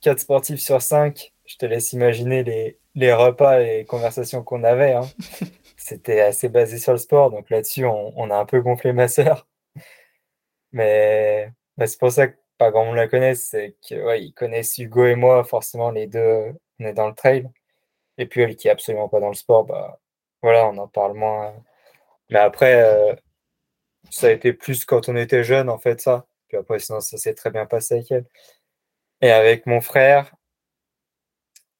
4 0.00 0.20
sportifs 0.20 0.60
sur 0.60 0.82
5. 0.82 1.32
Je 1.46 1.56
te 1.56 1.66
laisse 1.66 1.92
imaginer 1.92 2.42
les, 2.44 2.78
les 2.94 3.12
repas 3.12 3.60
et 3.60 3.84
conversations 3.86 4.42
qu'on 4.42 4.64
avait. 4.64 4.92
hein. 4.94 5.02
C'était 5.76 6.20
assez 6.20 6.48
basé 6.48 6.78
sur 6.78 6.92
le 6.92 6.98
sport, 6.98 7.30
donc 7.30 7.50
là-dessus, 7.50 7.84
on, 7.86 8.12
on 8.16 8.30
a 8.30 8.36
un 8.36 8.46
peu 8.46 8.60
gonflé 8.60 8.92
ma 8.92 9.08
sœur. 9.08 9.46
Mais 10.72 11.50
bah, 11.76 11.86
c'est 11.86 11.98
pour 11.98 12.12
ça 12.12 12.28
que 12.28 12.36
pas 12.58 12.70
grand 12.70 12.84
monde 12.86 12.96
la 12.96 13.08
connaisse, 13.08 13.48
c'est 13.50 13.76
que 13.88 13.94
ouais, 14.04 14.22
ils 14.24 14.32
connaissent 14.32 14.78
Hugo 14.78 15.06
et 15.06 15.14
moi, 15.16 15.44
forcément 15.44 15.90
les 15.90 16.06
deux, 16.06 16.52
on 16.80 16.84
est 16.86 16.92
dans 16.94 17.08
le 17.08 17.14
trail. 17.14 17.48
Et 18.18 18.26
puis 18.26 18.42
elle 18.42 18.56
qui 18.56 18.68
est 18.68 18.70
absolument 18.70 19.08
pas 19.08 19.20
dans 19.20 19.28
le 19.28 19.34
sport, 19.34 19.64
bah 19.64 20.00
voilà, 20.42 20.68
on 20.68 20.78
en 20.78 20.88
parle 20.88 21.14
moins. 21.14 21.54
Mais 22.30 22.38
après, 22.40 22.82
euh, 22.84 23.14
ça 24.10 24.28
a 24.28 24.30
été 24.32 24.52
plus 24.52 24.84
quand 24.84 25.08
on 25.08 25.16
était 25.16 25.44
jeune, 25.44 25.68
en 25.70 25.78
fait, 25.78 26.00
ça. 26.00 26.26
Puis 26.48 26.58
après, 26.58 26.78
sinon, 26.78 27.00
ça 27.00 27.18
s'est 27.18 27.34
très 27.34 27.50
bien 27.50 27.66
passé 27.66 27.94
avec 27.96 28.10
elle. 28.12 28.26
Et 29.22 29.30
avec 29.32 29.66
mon 29.66 29.80
frère, 29.80 30.34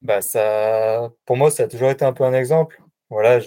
bah 0.01 0.21
ça, 0.21 1.11
pour 1.25 1.37
moi, 1.37 1.51
ça 1.51 1.63
a 1.63 1.67
toujours 1.67 1.89
été 1.91 2.05
un 2.05 2.13
peu 2.13 2.23
un 2.23 2.33
exemple. 2.33 2.81
Voilà, 3.09 3.39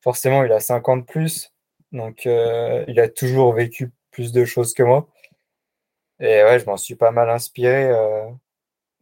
forcément, 0.00 0.44
il 0.44 0.52
a 0.52 0.60
50 0.60 1.06
plus, 1.06 1.52
donc 1.92 2.26
euh, 2.26 2.84
il 2.88 3.00
a 3.00 3.08
toujours 3.08 3.52
vécu 3.52 3.92
plus 4.10 4.32
de 4.32 4.44
choses 4.44 4.74
que 4.74 4.82
moi. 4.82 5.08
Et 6.20 6.42
ouais, 6.44 6.58
je 6.58 6.66
m'en 6.66 6.76
suis 6.76 6.94
pas 6.96 7.10
mal 7.10 7.30
inspiré 7.30 7.88
euh, 7.90 8.26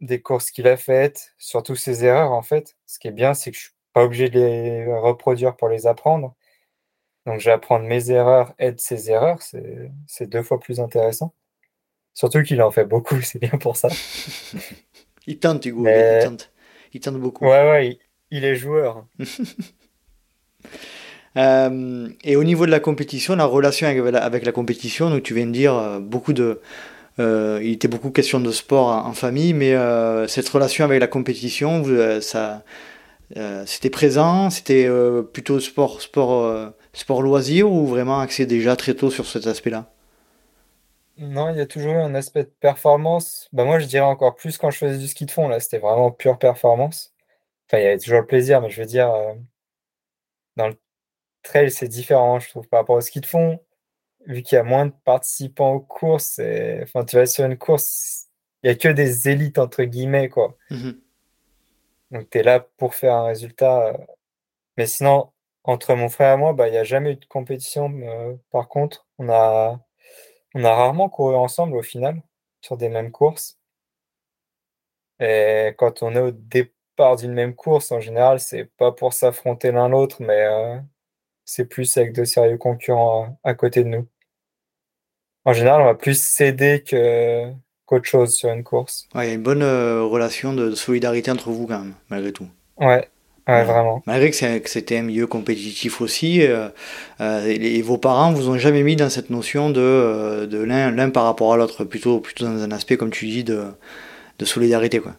des 0.01 0.21
courses 0.21 0.51
qu'il 0.51 0.67
a 0.67 0.77
faites, 0.77 1.33
surtout 1.37 1.75
ses 1.75 2.05
erreurs, 2.05 2.31
en 2.31 2.41
fait. 2.41 2.75
Ce 2.85 2.97
qui 2.99 3.07
est 3.09 3.11
bien, 3.11 3.33
c'est 3.33 3.51
que 3.51 3.57
je 3.57 3.63
suis 3.63 3.73
pas 3.93 4.03
obligé 4.03 4.29
de 4.29 4.39
les 4.39 4.85
reproduire 4.97 5.55
pour 5.57 5.67
les 5.69 5.85
apprendre. 5.87 6.33
Donc, 7.25 7.39
j'apprends 7.41 7.79
de 7.79 7.85
mes 7.85 8.09
erreurs 8.11 8.53
et 8.57 8.71
de 8.71 8.79
ses 8.79 9.11
erreurs, 9.11 9.39
c'est 9.41 10.27
deux 10.27 10.43
fois 10.43 10.59
plus 10.59 10.79
intéressant. 10.79 11.33
Surtout 12.13 12.41
qu'il 12.43 12.61
en 12.61 12.71
fait 12.71 12.85
beaucoup, 12.85 13.21
c'est 13.21 13.39
bien 13.39 13.57
pour 13.59 13.77
ça. 13.77 13.89
Il 15.27 15.37
tente 15.37 15.63
Hugo, 15.65 15.85
il- 15.87 16.23
tente. 16.23 16.51
Il 16.93 17.01
tente 17.01 17.17
beaucoup. 17.17 17.45
ouais, 17.45 17.69
ouais, 17.69 17.87
il, 17.89 17.99
il 18.31 18.45
est 18.45 18.55
joueur. 18.55 19.05
Euh, 21.37 22.09
et 22.23 22.35
au 22.35 22.43
niveau 22.43 22.65
de 22.65 22.71
la 22.71 22.79
compétition, 22.79 23.35
la 23.35 23.45
relation 23.45 23.87
avec 23.87 24.01
la, 24.03 24.23
avec 24.23 24.43
la 24.45 24.51
compétition, 24.51 25.09
donc 25.11 25.23
tu 25.23 25.35
viens 25.35 25.45
de 25.45 25.51
dire 25.51 25.75
euh, 25.75 25.99
beaucoup 25.99 26.33
de, 26.33 26.59
euh, 27.19 27.59
il 27.61 27.73
était 27.73 27.87
beaucoup 27.87 28.11
question 28.11 28.39
de 28.39 28.51
sport 28.51 28.87
en, 28.87 29.13
famille, 29.13 29.53
mais 29.53 29.73
euh, 29.73 30.27
cette 30.27 30.47
relation 30.47 30.85
avec 30.85 31.01
la 31.01 31.07
compétition, 31.07 31.83
euh, 31.87 32.21
ça, 32.21 32.63
c'était 33.65 33.89
présent, 33.89 34.49
c'était 34.49 34.89
plutôt 35.33 35.59
sport, 35.59 36.01
sport, 36.01 36.73
sport 36.93 37.21
loisir 37.21 37.71
ou 37.71 37.85
vraiment 37.85 38.19
axé 38.19 38.45
déjà 38.45 38.75
très 38.75 38.95
tôt 38.95 39.11
sur 39.11 39.27
cet 39.27 39.45
aspect-là? 39.47 39.91
Non, 41.17 41.49
il 41.51 41.57
y 41.57 41.61
a 41.61 41.65
toujours 41.67 41.93
eu 41.93 41.97
un 41.97 42.15
aspect 42.15 42.45
de 42.45 42.51
performance. 42.61 43.49
Bah, 43.51 43.65
moi, 43.65 43.79
je 43.79 43.85
dirais 43.85 44.05
encore 44.05 44.35
plus 44.35 44.57
quand 44.57 44.71
je 44.71 44.77
faisais 44.77 44.97
du 44.97 45.07
ski 45.07 45.25
de 45.25 45.31
fond, 45.31 45.47
là, 45.49 45.59
c'était 45.59 45.79
vraiment 45.79 46.11
pure 46.11 46.39
performance. 46.39 47.13
Enfin, 47.67 47.79
il 47.79 47.83
y 47.83 47.87
avait 47.87 47.99
toujours 47.99 48.21
le 48.21 48.25
plaisir, 48.25 48.61
mais 48.61 48.69
je 48.69 48.79
veux 48.81 48.87
dire, 48.87 49.11
dans 50.55 50.67
le 50.67 50.75
trail, 51.43 51.71
c'est 51.71 51.87
différent, 51.87 52.39
je 52.39 52.49
trouve, 52.49 52.67
par 52.67 52.79
rapport 52.79 52.95
au 52.95 53.01
ski 53.01 53.21
de 53.21 53.25
fond. 53.25 53.59
Vu 54.25 54.43
qu'il 54.43 54.55
y 54.57 54.59
a 54.59 54.63
moins 54.63 54.85
de 54.87 54.93
participants 55.05 55.73
aux 55.73 55.79
courses, 55.79 56.39
et... 56.39 56.81
enfin, 56.83 57.05
tu 57.05 57.15
vas 57.15 57.25
sur 57.25 57.45
une 57.45 57.57
course, 57.57 58.27
il 58.63 58.69
n'y 58.69 58.71
a 58.71 58.75
que 58.75 58.89
des 58.89 59.29
élites, 59.29 59.57
entre 59.59 59.83
guillemets, 59.83 60.29
quoi. 60.29 60.57
Mhm. 60.69 61.01
Donc, 62.11 62.29
tu 62.29 62.37
es 62.39 62.43
là 62.43 62.59
pour 62.77 62.95
faire 62.95 63.13
un 63.15 63.25
résultat. 63.25 63.87
euh. 63.89 63.97
Mais 64.77 64.87
sinon, 64.87 65.31
entre 65.63 65.95
mon 65.95 66.09
frère 66.09 66.33
et 66.35 66.37
moi, 66.37 66.53
bah, 66.53 66.67
il 66.67 66.71
n'y 66.71 66.77
a 66.77 66.83
jamais 66.83 67.11
eu 67.13 67.15
de 67.17 67.25
compétition. 67.25 67.91
euh, 68.01 68.35
par 68.51 68.67
contre, 68.67 69.07
on 69.19 69.29
a, 69.29 69.79
on 70.55 70.63
a 70.63 70.73
rarement 70.73 71.09
couru 71.09 71.35
ensemble 71.35 71.75
au 71.77 71.83
final, 71.83 72.21
sur 72.61 72.77
des 72.77 72.89
mêmes 72.89 73.11
courses. 73.11 73.57
Et 75.19 75.75
quand 75.77 76.01
on 76.03 76.15
est 76.15 76.19
au 76.19 76.31
départ 76.31 77.15
d'une 77.17 77.33
même 77.33 77.55
course, 77.55 77.91
en 77.91 77.99
général, 77.99 78.39
c'est 78.39 78.65
pas 78.65 78.91
pour 78.91 79.13
s'affronter 79.13 79.71
l'un 79.71 79.89
l'autre, 79.89 80.21
mais 80.21 80.45
euh, 80.45 80.79
c'est 81.49 81.65
plus 81.65 81.97
avec 81.97 82.13
de 82.13 82.23
sérieux 82.25 82.57
concurrents 82.57 83.39
à, 83.43 83.49
à 83.49 83.53
côté 83.55 83.83
de 83.83 83.89
nous. 83.89 84.07
En 85.45 85.53
général, 85.53 85.81
on 85.81 85.85
va 85.85 85.95
plus 85.95 86.21
s'aider 86.21 86.83
que 86.85 87.51
qu'autre 87.87 88.05
chose 88.05 88.35
sur 88.35 88.49
une 88.51 88.63
course. 88.63 89.07
Ouais, 89.15 89.25
il 89.25 89.29
y 89.29 89.31
a 89.31 89.33
une 89.33 89.41
bonne 89.41 89.63
euh, 89.63 90.03
relation 90.03 90.53
de, 90.53 90.75
solidarité 90.75 91.31
entre 91.31 91.49
vous 91.49 91.65
quand 91.65 91.79
même, 91.79 91.95
malgré 92.09 92.31
tout. 92.31 92.47
Ouais, 92.77 93.09
ouais, 93.47 93.63
vraiment. 93.63 94.03
Malgré 94.05 94.29
que 94.29 94.69
c'était 94.69 94.97
un 94.97 95.01
milieu 95.01 95.25
compétitif 95.25 96.01
aussi, 96.01 96.45
euh, 96.45 96.69
euh, 97.19 97.47
et, 97.47 97.81
vos 97.81 97.97
parents 97.97 98.31
vous 98.31 98.49
ont 98.49 98.59
jamais 98.59 98.83
mis 98.83 98.95
dans 98.95 99.09
cette 99.09 99.31
notion 99.31 99.71
de, 99.71 99.81
euh, 99.81 100.45
de 100.45 100.59
l'un 100.59 101.09
par 101.09 101.23
rapport 101.23 101.51
à 101.51 101.57
l'autre, 101.57 101.83
plutôt, 101.83 102.19
plutôt 102.19 102.45
dans 102.45 102.61
un 102.61 102.71
aspect, 102.71 102.95
comme 102.95 103.09
tu 103.09 103.25
dis, 103.25 103.43
de, 103.43 103.63
de 104.37 104.45
solidarité, 104.45 104.99
quoi. 104.99 105.15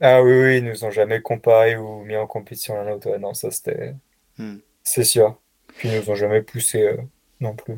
Ah 0.00 0.22
oui, 0.22 0.40
oui, 0.40 0.58
ils 0.58 0.64
nous 0.64 0.84
ont 0.84 0.90
jamais 0.92 1.20
comparé 1.20 1.76
ou 1.76 2.04
mis 2.04 2.16
en 2.16 2.28
compétition 2.28 2.74
l'un 2.76 2.84
l'autre. 2.84 3.08
Non, 3.18 3.34
ça 3.34 3.50
c'était, 3.50 3.94
Hmm. 4.38 4.56
C'est 4.86 5.04
sûr. 5.04 5.36
Puis 5.76 5.88
ils 5.88 5.96
nous 5.96 6.10
ont 6.10 6.14
jamais 6.14 6.42
poussé 6.42 6.82
euh, 6.82 6.96
non 7.40 7.54
plus. 7.54 7.76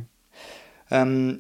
Euh, 0.93 1.37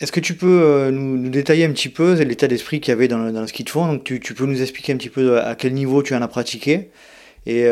est-ce 0.00 0.12
que 0.12 0.20
tu 0.20 0.36
peux 0.36 0.62
euh, 0.62 0.90
nous, 0.90 1.16
nous 1.16 1.30
détailler 1.30 1.64
un 1.64 1.72
petit 1.72 1.88
peu 1.88 2.20
l'état 2.22 2.48
d'esprit 2.48 2.80
qu'il 2.80 2.90
y 2.90 2.92
avait 2.92 3.08
dans 3.08 3.18
le, 3.18 3.32
dans 3.32 3.40
le 3.40 3.46
ski 3.46 3.64
de 3.64 3.70
fond? 3.70 3.86
Donc 3.86 4.04
tu, 4.04 4.20
tu 4.20 4.34
peux 4.34 4.46
nous 4.46 4.60
expliquer 4.60 4.92
un 4.92 4.96
petit 4.96 5.08
peu 5.08 5.40
à 5.40 5.54
quel 5.54 5.72
niveau 5.72 6.02
tu 6.02 6.14
en 6.14 6.22
as 6.22 6.28
pratiqué 6.28 6.90
Et 7.46 7.62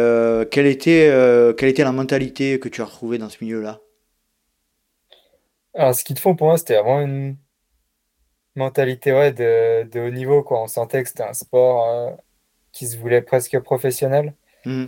quelle, 0.51 0.67
était, 0.67 1.11
quelle 1.59 1.69
était 1.69 1.85
la 1.85 1.93
mentalité 1.93 2.59
que 2.59 2.69
tu 2.69 2.81
as 2.81 2.85
retrouvée 2.85 3.19
dans 3.19 3.29
ce 3.29 3.43
milieu-là? 3.43 3.81
Alors, 5.75 5.95
ce 5.95 6.05
qu'ils 6.05 6.19
font 6.19 6.37
pour 6.37 6.47
moi, 6.47 6.57
c'était 6.57 6.81
vraiment 6.81 7.01
une 7.01 7.37
mentalité 8.55 9.13
ouais, 9.13 9.33
de, 9.33 9.83
de 9.83 10.01
haut 10.01 10.11
niveau. 10.11 10.45
Quoi. 10.45 10.63
On 10.63 10.69
sentait 10.69 11.03
que 11.03 11.09
c'était 11.09 11.25
un 11.25 11.33
sport 11.33 12.17
qui 12.71 12.87
se 12.87 12.97
voulait 12.97 13.23
presque 13.23 13.59
professionnel. 13.59 14.35
Mmh. 14.65 14.85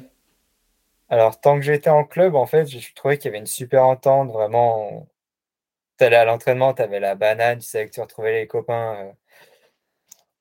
Alors, 1.09 1.41
tant 1.41 1.57
que 1.57 1.63
j'étais 1.65 1.91
en 1.91 2.05
club, 2.05 2.35
en 2.35 2.47
fait, 2.47 2.67
je 2.67 2.95
trouvais 2.95 3.17
qu'il 3.19 3.27
y 3.27 3.29
avait 3.29 3.39
une 3.39 3.47
super 3.47 3.85
entente. 3.85 4.31
Vraiment, 4.33 5.09
tu 5.99 6.05
allais 6.05 6.17
à 6.17 6.25
l'entraînement, 6.25 6.75
tu 6.75 6.83
avais 6.83 7.01
la 7.01 7.15
banane, 7.15 7.59
tu 7.59 7.67
savais 7.67 7.87
que 7.87 7.93
tu 7.93 8.01
retrouvais 8.01 8.41
les 8.41 8.47
copains. 8.47 8.97
Euh, 8.97 9.13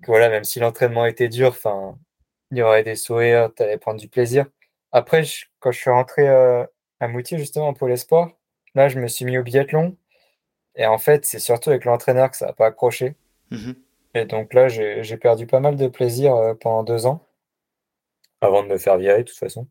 voilà, 0.07 0.29
même 0.29 0.43
si 0.43 0.59
l'entraînement 0.59 1.05
était 1.05 1.29
dur, 1.29 1.49
enfin, 1.49 1.97
il 2.51 2.57
y 2.57 2.61
aurait 2.61 2.83
des 2.83 2.95
sourires, 2.95 3.51
tu 3.55 3.63
allais 3.63 3.77
prendre 3.77 3.99
du 3.99 4.07
plaisir. 4.09 4.45
Après, 4.91 5.23
quand 5.59 5.71
je 5.71 5.79
suis 5.79 5.89
rentré 5.89 6.27
euh, 6.27 6.65
à 6.99 7.07
Moutier, 7.07 7.37
justement, 7.37 7.73
pour 7.73 7.87
les 7.87 7.97
sports, 7.97 8.31
là, 8.75 8.89
je 8.89 8.99
me 8.99 9.07
suis 9.07 9.25
mis 9.25 9.37
au 9.37 9.43
biathlon. 9.43 9.97
Et 10.75 10.85
en 10.85 10.97
fait, 10.97 11.25
c'est 11.25 11.39
surtout 11.39 11.69
avec 11.69 11.85
l'entraîneur 11.85 12.31
que 12.31 12.37
ça 12.37 12.47
n'a 12.47 12.53
pas 12.53 12.67
accroché. 12.67 13.15
Mmh 13.51 13.73
et 14.15 14.23
donc 14.23 14.53
là, 14.53 14.69
j'ai 14.69 15.17
perdu 15.17 15.45
pas 15.45 15.59
mal 15.59 15.75
de 15.75 15.89
plaisir 15.89 16.33
euh, 16.35 16.53
pendant 16.53 16.83
deux 16.83 17.05
ans, 17.05 17.19
avant 18.39 18.63
de 18.63 18.69
me 18.69 18.77
faire 18.77 18.97
virer, 18.97 19.19
de 19.19 19.23
toute 19.23 19.37
façon. 19.37 19.67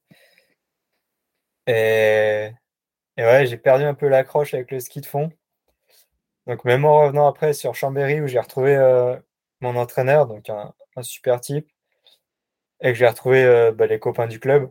Et, 1.67 2.51
ouais, 3.19 3.47
j'ai 3.47 3.57
perdu 3.57 3.85
un 3.85 3.95
peu 3.95 4.09
l'accroche 4.09 4.55
avec 4.55 4.71
le 4.71 4.81
ski 4.81 5.01
de 5.01 5.07
fond. 5.07 5.31
Donc 6.47 6.65
même 6.65 6.85
en 6.85 7.01
revenant 7.01 7.27
après 7.27 7.55
sur 7.55 7.75
Chambéry, 7.75 8.21
où 8.21 8.27
j'ai 8.27 8.39
retrouvé 8.39 8.77
euh, 8.77 9.17
mon 9.61 9.77
entraîneur, 9.77 10.27
donc 10.27 10.51
un, 10.51 10.75
super 11.03 11.41
type, 11.41 11.69
et 12.81 12.93
que 12.93 12.99
j'ai 12.99 13.07
retrouvé 13.07 13.45
euh, 13.45 13.73
bah, 13.73 13.87
les 13.87 13.99
copains 13.99 14.27
du 14.27 14.41
club, 14.41 14.71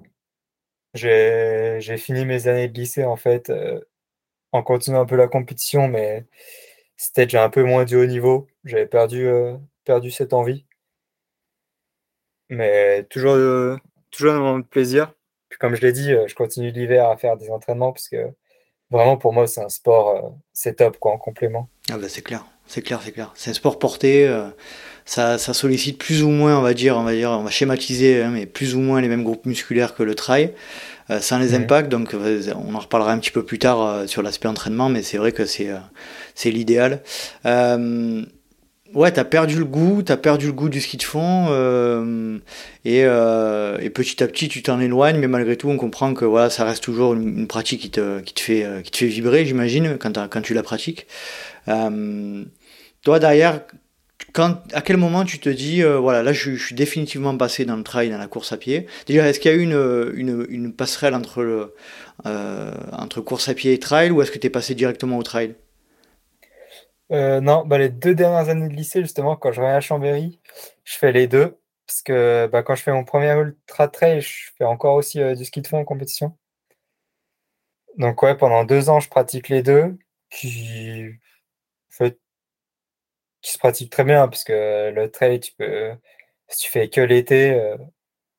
j'ai 0.94 1.98
fini 1.98 2.26
mes 2.26 2.48
années 2.48 2.68
de 2.68 2.80
lycée 2.80 3.06
en 3.06 3.16
fait 3.16 3.52
en 4.54 4.64
continuant 4.64 5.02
un 5.02 5.06
peu 5.06 5.16
la 5.18 5.28
compétition, 5.28 5.88
mais 5.88 6.26
c'était 6.98 7.26
déjà 7.26 7.44
un 7.44 7.50
peu 7.50 7.64
moins 7.64 7.86
du 7.86 7.98
haut 7.98 8.06
niveau. 8.06 8.48
J'avais 8.64 8.88
perdu, 8.88 9.28
euh, 9.28 9.58
perdu 9.86 10.12
cette 10.12 10.34
envie. 10.34 10.66
Mais 12.50 13.04
toujours, 13.10 13.34
euh, 13.34 13.78
toujours 14.12 14.34
un 14.34 14.40
moment 14.40 14.60
de 14.60 14.66
plaisir. 14.66 15.14
Puis 15.54 15.60
comme 15.60 15.76
je 15.76 15.82
l'ai 15.82 15.92
dit, 15.92 16.12
euh, 16.12 16.26
je 16.28 16.34
continue 16.34 16.72
l'hiver 16.72 17.10
à 17.10 17.18
faire 17.18 17.38
des 17.38 17.52
entraînements 17.52 17.92
parce 17.92 18.10
que 18.10 18.18
vraiment 18.90 19.18
pour 19.18 19.34
moi 19.34 19.46
c'est 19.46 19.62
un 19.62 19.70
sport, 19.70 20.36
c'est 20.52 20.78
top 20.78 20.98
quoi 20.98 21.12
en 21.12 21.18
complément. 21.18 21.70
Ah 21.92 21.98
bah 21.98 22.10
c'est 22.10 22.24
clair, 22.24 22.46
c'est 22.66 22.82
clair, 22.82 23.02
c'est 23.04 23.12
clair. 23.12 23.32
C'est 23.36 23.52
un 23.52 23.54
sport 23.54 23.78
porté, 23.78 24.28
ça, 25.06 25.38
ça, 25.38 25.54
sollicite 25.54 25.98
plus 25.98 26.24
ou 26.24 26.30
moins, 26.30 26.58
on 26.58 26.62
va 26.62 26.74
dire, 26.74 26.98
on 26.98 27.04
va 27.04 27.14
dire, 27.14 27.30
on 27.30 27.44
va 27.44 27.50
schématiser, 27.50 28.24
hein, 28.24 28.32
mais 28.32 28.46
plus 28.46 28.74
ou 28.74 28.80
moins 28.80 29.02
les 29.02 29.10
mêmes 29.10 29.24
groupes 29.24 29.46
musculaires 29.46 29.96
que 29.96 30.04
le 30.04 30.16
trail. 30.16 30.54
Euh, 31.10 31.20
sans 31.20 31.38
les 31.38 31.50
mhm. 31.50 31.64
impacts. 31.64 31.90
Donc 31.90 32.14
euh, 32.14 32.42
on 32.56 32.74
en 32.76 32.80
reparlera 32.80 33.12
un 33.12 33.20
petit 33.20 33.32
peu 33.32 33.44
plus 33.44 33.60
tard 33.60 33.82
euh, 33.82 34.08
sur 34.08 34.22
l'aspect 34.22 34.48
entraînement, 34.48 34.90
mais 34.90 35.02
c'est 35.02 35.18
vrai 35.18 35.32
que 35.32 35.46
c'est 35.46 35.70
c'est 36.36 36.52
l'idéal. 36.52 37.02
Ouais, 38.94 39.12
t'as 39.12 39.24
perdu 39.24 39.58
le 39.58 39.66
goût, 39.66 40.04
t'as 40.04 40.18
perdu 40.18 40.48
le 40.48 40.54
goût 40.54 40.70
du 40.70 40.80
ski 40.80 40.98
de 40.98 41.04
fond, 41.04 41.48
et, 42.86 43.00
et, 43.00 43.90
petit 43.90 44.24
à 44.24 44.28
petit 44.28 44.50
tu 44.50 44.62
t'en 44.62 44.80
éloignes, 44.80 45.18
mais 45.18 45.28
malgré 45.28 45.58
tout 45.58 45.70
on 45.70 45.78
comprend 45.78 46.14
que 46.14 46.26
voilà, 46.26 46.50
ça 46.50 46.64
reste 46.66 46.84
toujours 46.84 47.14
une, 47.14 47.48
pratique 47.48 47.82
qui 47.82 47.90
te, 47.90 48.20
qui 48.22 48.34
te, 48.34 48.42
fait, 48.42 48.66
qui 48.84 48.92
te 48.92 48.98
fait 48.98 49.08
vibrer, 49.08 49.46
j'imagine, 49.46 49.98
quand, 49.98 50.42
tu 50.42 50.54
la 50.54 50.64
pratiques. 50.64 51.08
toi 51.66 53.20
derrière, 53.20 53.62
quand, 54.34 54.64
à 54.74 54.82
quel 54.82 54.98
moment 54.98 55.26
tu 55.26 55.40
te 55.40 55.50
dis, 55.50 55.84
euh, 55.84 56.00
voilà, 56.00 56.24
là 56.24 56.34
je, 56.34 56.56
suis 56.56 56.76
définitivement 56.76 57.38
passé 57.38 57.66
dans 57.66 57.76
le 57.76 57.84
trail, 57.84 58.10
dans 58.10 58.18
la 58.18 58.28
course 58.28 58.52
à 58.52 58.58
pied? 58.58 58.88
Déjà, 59.06 59.28
est-ce 59.30 59.40
qu'il 59.40 59.52
y 59.52 59.54
a 59.54 59.58
eu 59.58 59.62
une, 59.62 60.12
une, 60.16 60.46
une 60.50 60.74
passerelle 60.74 61.14
entre, 61.14 61.44
le, 61.44 61.74
euh, 62.26 62.72
entre 62.92 63.22
course 63.22 63.48
à 63.50 63.54
pied 63.54 63.74
et 63.74 63.80
trail 63.80 64.12
ou 64.12 64.22
est-ce 64.22 64.32
que 64.32 64.40
tu 64.40 64.48
es 64.48 64.50
passé 64.50 64.76
directement 64.76 65.18
au 65.18 65.24
trail? 65.24 65.56
Euh, 67.14 67.42
Non, 67.42 67.66
bah, 67.66 67.78
les 67.78 67.90
deux 67.90 68.16
dernières 68.16 68.50
années 68.50 68.68
de 68.70 68.74
lycée, 68.74 69.02
justement, 69.02 69.36
quand 69.36 69.52
je 69.52 69.62
reviens 69.62 69.76
à 69.76 69.82
Chambéry, 69.82 70.40
je 70.84 70.98
fais 70.98 71.12
les 71.12 71.28
deux. 71.28 71.60
Parce 71.88 72.02
que 72.02 72.48
bah, 72.52 72.64
quand 72.64 72.76
je 72.76 72.84
fais 72.84 72.94
mon 72.94 73.04
premier 73.06 73.32
ultra 73.34 73.88
trail, 73.88 74.22
je 74.22 74.52
fais 74.58 74.66
encore 74.66 74.96
aussi 74.96 75.20
du 75.36 75.46
ski 75.46 75.62
de 75.62 75.68
fond 75.68 75.80
en 75.80 75.86
compétition. 75.86 76.38
Donc, 77.98 78.22
ouais, 78.24 78.36
pendant 78.36 78.64
deux 78.66 78.90
ans, 78.90 79.00
je 79.00 79.10
pratique 79.10 79.50
les 79.50 79.64
deux. 79.64 79.98
Qui, 80.30 81.20
se 83.42 83.58
pratique 83.58 83.92
très 83.92 84.04
bien 84.04 84.28
parce 84.28 84.44
que 84.44 84.92
le 84.92 85.12
trail, 85.12 85.40
tu 85.40 85.54
peux, 85.54 85.92
si 86.50 86.66
tu 86.66 86.72
fais 86.72 86.90
que 86.90 87.02
l'été, 87.02 87.52
euh, 87.54 87.78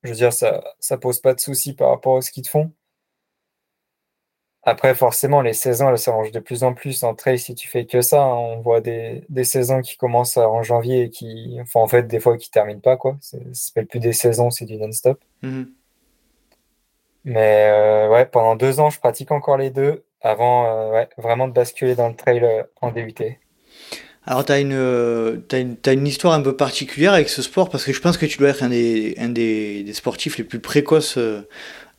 je 0.02 0.10
veux 0.10 0.16
dire, 0.16 0.32
ça, 0.32 0.64
ça 0.80 0.98
pose 0.98 1.20
pas 1.20 1.34
de 1.34 1.40
soucis 1.40 1.74
par 1.74 1.90
rapport 1.90 2.14
au 2.14 2.22
ski 2.22 2.42
de 2.42 2.48
fond. 2.48 2.72
Après, 4.66 4.94
forcément, 4.94 5.42
les 5.42 5.52
saisons, 5.52 5.90
elles 5.90 5.98
s'arrangent 5.98 6.32
de 6.32 6.40
plus 6.40 6.64
en 6.64 6.72
plus. 6.72 7.02
En 7.02 7.14
trail, 7.14 7.38
si 7.38 7.54
tu 7.54 7.68
fais 7.68 7.84
que 7.84 8.00
ça, 8.00 8.22
hein, 8.22 8.34
on 8.34 8.60
voit 8.60 8.80
des, 8.80 9.24
des 9.28 9.44
saisons 9.44 9.82
qui 9.82 9.96
commencent 9.96 10.38
en 10.38 10.62
janvier 10.62 11.02
et 11.04 11.10
qui, 11.10 11.58
enfin, 11.60 11.80
en 11.80 11.86
fait, 11.86 12.04
des 12.06 12.18
fois, 12.18 12.38
qui 12.38 12.50
terminent 12.50 12.80
pas, 12.80 12.96
quoi. 12.96 13.16
Ça 13.20 13.36
s'appelle 13.52 13.86
plus 13.86 14.00
des 14.00 14.14
saisons, 14.14 14.50
c'est 14.50 14.64
du 14.64 14.78
non-stop. 14.78 15.22
Mmh 15.42 15.64
Mais 17.24 17.68
euh, 17.70 18.08
ouais, 18.08 18.24
pendant 18.26 18.56
deux 18.56 18.80
ans, 18.80 18.90
je 18.90 18.98
pratique 18.98 19.30
encore 19.32 19.58
les 19.58 19.70
deux 19.70 20.04
avant 20.22 20.66
euh, 20.66 20.92
ouais, 20.92 21.08
vraiment 21.18 21.46
de 21.48 21.52
basculer 21.52 21.94
dans 21.94 22.08
le 22.08 22.16
trail 22.16 22.42
en 22.80 22.90
DUT. 22.90 23.14
Alors, 24.26 24.44
tu 24.44 24.52
as, 24.52 24.58
une, 24.58 25.76
une 25.86 26.06
histoire 26.06 26.32
un 26.32 26.40
peu 26.40 26.56
particulière 26.56 27.12
avec 27.12 27.28
ce 27.28 27.42
sport? 27.42 27.68
Parce 27.68 27.84
que 27.84 27.92
je 27.92 28.00
pense 28.00 28.16
que 28.16 28.24
tu 28.24 28.38
dois 28.38 28.48
être 28.48 28.62
un 28.62 28.70
des, 28.70 29.14
un 29.18 29.28
des, 29.28 29.92
sportifs 29.92 30.38
les 30.38 30.44
plus 30.44 30.60
précoces 30.60 31.18
euh, 31.18 31.46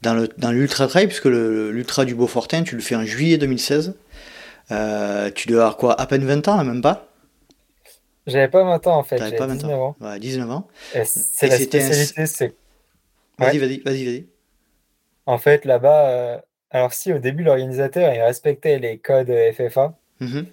dans, 0.01 0.13
le, 0.13 0.27
dans 0.37 0.51
l'ultra 0.51 0.87
trail, 0.87 1.07
puisque 1.07 1.25
l'ultra 1.25 2.05
du 2.05 2.15
Beaufortin, 2.15 2.63
tu 2.63 2.75
le 2.75 2.81
fais 2.81 2.95
en 2.95 3.05
juillet 3.05 3.37
2016. 3.37 3.95
Euh, 4.71 5.31
tu 5.31 5.47
dois 5.47 5.61
avoir 5.61 5.77
quoi 5.77 5.99
À 5.99 6.07
peine 6.07 6.25
20 6.25 6.47
ans, 6.47 6.63
même 6.63 6.81
pas? 6.81 7.07
J'avais 8.27 8.47
pas 8.47 8.63
20 8.63 8.87
ans 8.87 8.97
en 8.97 9.03
fait, 9.03 9.17
j'avais 9.19 9.37
19 9.37 9.79
ans. 9.79 9.95
Ouais, 10.01 10.19
19 10.19 10.49
ans. 10.49 10.67
c'est 10.91 11.47
la 11.47 11.57
spécialité, 11.57 12.25
c'est. 12.25 12.55
Vas-y, 13.37 13.59
vas-y, 13.59 13.79
vas-y, 13.81 14.05
vas-y. 14.05 14.25
En 15.27 15.37
fait, 15.37 15.65
là-bas, 15.65 16.09
euh, 16.09 16.37
alors 16.71 16.93
si 16.93 17.13
au 17.13 17.19
début 17.19 17.43
l'organisateur 17.43 18.13
il 18.13 18.21
respectait 18.21 18.79
les 18.79 18.97
codes 18.97 19.31
FFA, 19.53 19.95
mm-hmm. 20.21 20.45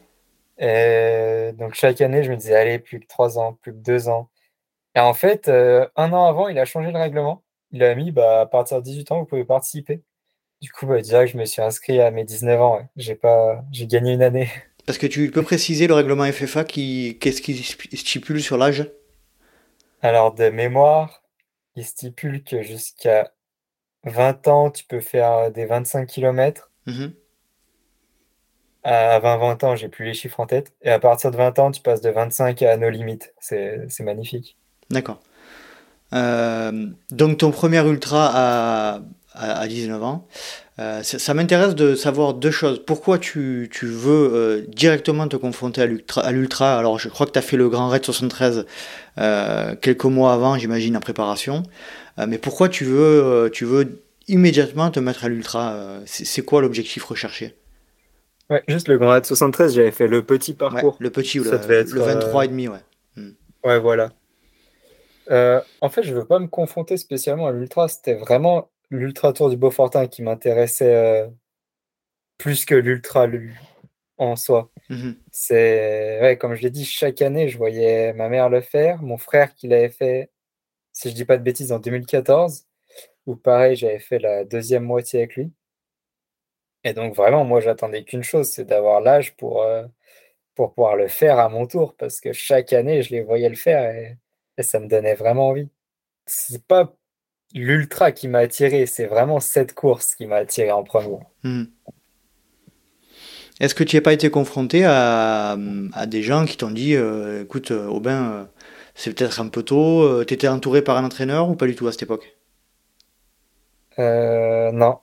Et 0.59 1.53
donc 1.59 1.75
chaque 1.75 2.01
année, 2.01 2.23
je 2.23 2.31
me 2.31 2.37
disais, 2.37 2.55
allez, 2.55 2.79
plus 2.79 3.01
que 3.01 3.07
trois 3.07 3.39
ans, 3.39 3.55
plus 3.63 3.73
que 3.73 3.79
deux 3.79 4.09
ans. 4.09 4.29
Et 4.95 5.01
en 5.01 5.15
fait, 5.15 5.49
euh, 5.49 5.89
un 5.97 6.13
an 6.13 6.27
avant, 6.27 6.49
il 6.49 6.59
a 6.59 6.65
changé 6.65 6.93
le 6.93 6.99
règlement. 6.99 7.43
Il 7.73 7.83
a 7.83 7.95
mis, 7.95 8.11
bah, 8.11 8.43
à 8.43 8.47
partir 8.47 8.79
de 8.79 8.85
18 8.85 9.13
ans, 9.13 9.21
vous 9.21 9.27
pouvez 9.27 9.45
participer. 9.45 10.03
Du 10.61 10.71
coup, 10.71 10.87
bah, 10.87 11.01
que 11.01 11.27
je 11.27 11.37
me 11.37 11.45
suis 11.45 11.63
inscrit 11.63 12.01
à 12.01 12.11
mes 12.11 12.25
19 12.25 12.61
ans. 12.61 12.89
J'ai 12.97 13.15
pas, 13.15 13.65
j'ai 13.73 13.87
gagné 13.87 14.13
une 14.13 14.23
année. 14.23 14.49
Parce 14.87 14.99
que 14.99 15.07
tu 15.07 15.31
peux 15.31 15.43
préciser 15.43 15.87
le 15.87 15.95
règlement 15.95 16.31
FFA, 16.31 16.65
qui, 16.65 17.19
qu'est-ce 17.21 17.41
qui 17.41 17.57
stipule 17.97 18.43
sur 18.43 18.57
l'âge? 18.57 18.91
Alors, 20.03 20.35
de 20.35 20.49
mémoire, 20.51 21.23
il 21.77 21.85
stipule 21.85 22.43
que 22.43 22.63
jusqu'à 22.63 23.33
20 24.05 24.49
ans, 24.49 24.71
tu 24.71 24.85
peux 24.85 25.01
faire 25.01 25.53
des 25.53 25.67
25 25.67 26.07
km 26.07 26.71
à 28.85 29.21
20-20 29.21 29.65
ans, 29.65 29.77
j'ai 29.77 29.89
plus 29.89 30.05
les 30.05 30.15
chiffres 30.15 30.41
en 30.41 30.47
tête. 30.47 30.73
Et 30.83 30.91
à 30.91 30.99
partir 30.99 31.31
de 31.31 31.37
20 31.37 31.59
ans, 31.59 31.71
tu 31.71 31.81
passes 31.81 32.01
de 32.01 32.11
25 32.11 32.63
à 32.63 32.77
nos 32.77 32.91
limites. 32.91 33.33
C'est 33.39 34.01
magnifique. 34.01 34.57
D'accord. 34.91 35.21
Euh, 36.13 36.87
donc 37.11 37.39
ton 37.39 37.51
premier 37.51 37.87
ultra 37.87 38.31
à, 38.33 39.01
à, 39.35 39.67
19 39.67 40.03
ans. 40.03 40.27
Euh, 40.79 41.03
ça, 41.03 41.35
m'intéresse 41.35 41.75
de 41.75 41.95
savoir 41.95 42.35
deux 42.35 42.51
choses. 42.51 42.83
Pourquoi 42.85 43.19
tu, 43.19 43.69
tu 43.71 43.87
veux 43.87 44.31
euh, 44.33 44.63
directement 44.69 45.29
te 45.29 45.37
confronter 45.37 45.83
à 45.83 46.33
l'ultra 46.33 46.79
Alors 46.79 46.99
je 46.99 47.09
crois 47.09 47.27
que 47.27 47.33
tu 47.33 47.39
as 47.39 47.43
fait 47.43 47.57
le 47.57 47.69
Grand 47.69 47.89
Raid 47.89 48.05
73 48.05 48.67
quelques 49.81 50.05
mois 50.05 50.33
avant, 50.33 50.57
j'imagine, 50.57 50.97
en 50.97 51.01
préparation. 51.01 51.63
mais 52.27 52.39
pourquoi 52.39 52.69
tu 52.69 52.85
veux, 52.85 53.51
tu 53.53 53.65
veux 53.65 54.03
immédiatement 54.29 54.91
te 54.91 55.01
mettre 55.01 55.25
à 55.25 55.29
l'ultra? 55.29 55.77
C'est 56.07 56.43
quoi 56.43 56.63
l'objectif 56.63 57.05
recherché? 57.05 57.55
Ouais, 58.51 58.63
juste 58.69 58.89
le 58.89 58.99
Grand 58.99 59.11
Raid 59.11 59.25
73, 59.25 59.75
j'avais 59.75 59.91
fait 59.93 60.09
le 60.09 60.23
petit 60.23 60.55
parcours. 60.55 60.97
le 60.99 61.11
petit 61.11 61.41
ou 61.41 61.45
le, 61.45 61.51
le 61.51 62.01
23 62.01 62.45
et 62.45 62.49
demi, 62.49 62.69
ouais. 62.69 62.79
Hmm. 63.17 63.31
Ouais, 63.65 63.79
voilà. 63.79 64.11
Euh, 65.33 65.61
en 65.81 65.89
fait, 65.89 66.03
je 66.03 66.15
veux 66.15 66.27
pas 66.27 66.39
me 66.39 66.47
confronter 66.47 66.97
spécialement 66.97 67.47
à 67.47 67.53
l'ultra. 67.53 67.89
C'était 67.89 68.15
vraiment 68.15 68.71
l'ultra 68.91 69.33
tour 69.33 69.51
du 69.51 69.57
Beaufortin 69.57 70.07
qui 70.07 70.23
m'intéressait 70.23 70.95
euh, 70.95 71.29
plus 72.39 72.65
que 72.65 72.75
l'ultra 72.75 73.27
en 74.19 74.37
soi. 74.37 74.71
Mhm. 74.91 75.17
C'est 75.33 76.21
ouais, 76.21 76.37
comme 76.39 76.55
je 76.55 76.63
l'ai 76.63 76.71
dit, 76.71 76.85
chaque 76.85 77.23
année, 77.23 77.49
je 77.49 77.57
voyais 77.59 78.13
ma 78.15 78.29
mère 78.29 78.51
le 78.51 78.61
faire, 78.61 79.03
mon 79.03 79.17
frère 79.19 79.55
qui 79.55 79.69
l'avait 79.69 79.91
fait, 79.91 80.31
si 80.93 81.11
je 81.11 81.15
dis 81.15 81.25
pas 81.25 81.39
de 81.39 81.43
bêtises, 81.43 81.73
en 81.73 81.79
2014, 81.79 82.67
ou 83.27 83.37
pareil, 83.37 83.77
j'avais 83.77 84.01
fait 84.01 84.19
la 84.19 84.45
deuxième 84.45 84.85
moitié 84.85 85.21
avec 85.21 85.37
lui. 85.37 85.53
Et 86.85 86.95
donc 86.95 87.15
vraiment, 87.15 87.45
moi, 87.45 87.61
j'attendais 87.61 88.05
qu'une 88.05 88.23
chose, 88.23 88.51
c'est 88.51 88.65
d'avoir 88.65 89.01
l'âge 89.01 89.37
pour, 89.37 89.63
euh, 89.63 89.85
pour 90.55 90.75
pouvoir 90.75 90.97
le 90.97 91.09
faire 91.09 91.39
à 91.39 91.49
mon 91.49 91.67
tour, 91.67 91.97
parce 91.97 92.21
que 92.21 92.33
chaque 92.33 92.73
année, 92.73 93.03
je 93.03 93.11
les 93.13 93.23
voyais 93.23 93.49
le 93.49 93.57
faire 93.57 93.95
et, 93.95 94.17
ça 94.59 94.81
me 94.81 94.89
donnait 94.89 95.15
vraiment 95.15 95.49
envie. 95.49 95.69
C'est 96.27 96.65
pas 96.67 96.95
l'ultra 97.55 98.13
qui 98.13 98.29
m'a 98.29 98.39
attiré. 98.39 98.87
C'est 98.87 99.07
vraiment 99.07 99.41
cette 99.41 99.75
course 99.75 100.15
qui 100.15 100.27
m'a 100.27 100.37
attiré 100.37 100.71
en 100.71 100.85
premier. 100.85 101.19
Hmm. 101.43 101.65
Est-ce 103.61 103.75
que 103.75 103.85
tu 103.85 103.97
n'as 103.97 104.03
pas 104.03 104.13
été 104.13 104.31
confronté 104.31 104.85
à, 104.85 105.57
des 106.07 106.23
gens 106.23 106.47
qui 106.47 106.57
t'ont 106.57 106.71
dit 106.71 106.97
euh, 106.97 107.45
écoute, 107.45 107.71
euh, 107.71 107.87
Aubin, 107.87 108.33
euh, 108.33 108.45
c'est 108.95 109.15
peut-être 109.15 109.41
un 109.41 109.49
peu 109.49 109.63
tôt, 109.63 110.25
tu 110.25 110.35
étais 110.35 110.49
entouré 110.49 110.83
par 110.83 110.97
un 110.97 111.05
entraîneur 111.05 111.49
ou 111.49 111.55
pas 111.55 111.67
du 111.67 111.77
tout 111.77 111.87
à 111.87 111.93
cette 111.93 112.03
époque? 112.03 112.37
Non. 113.99 114.99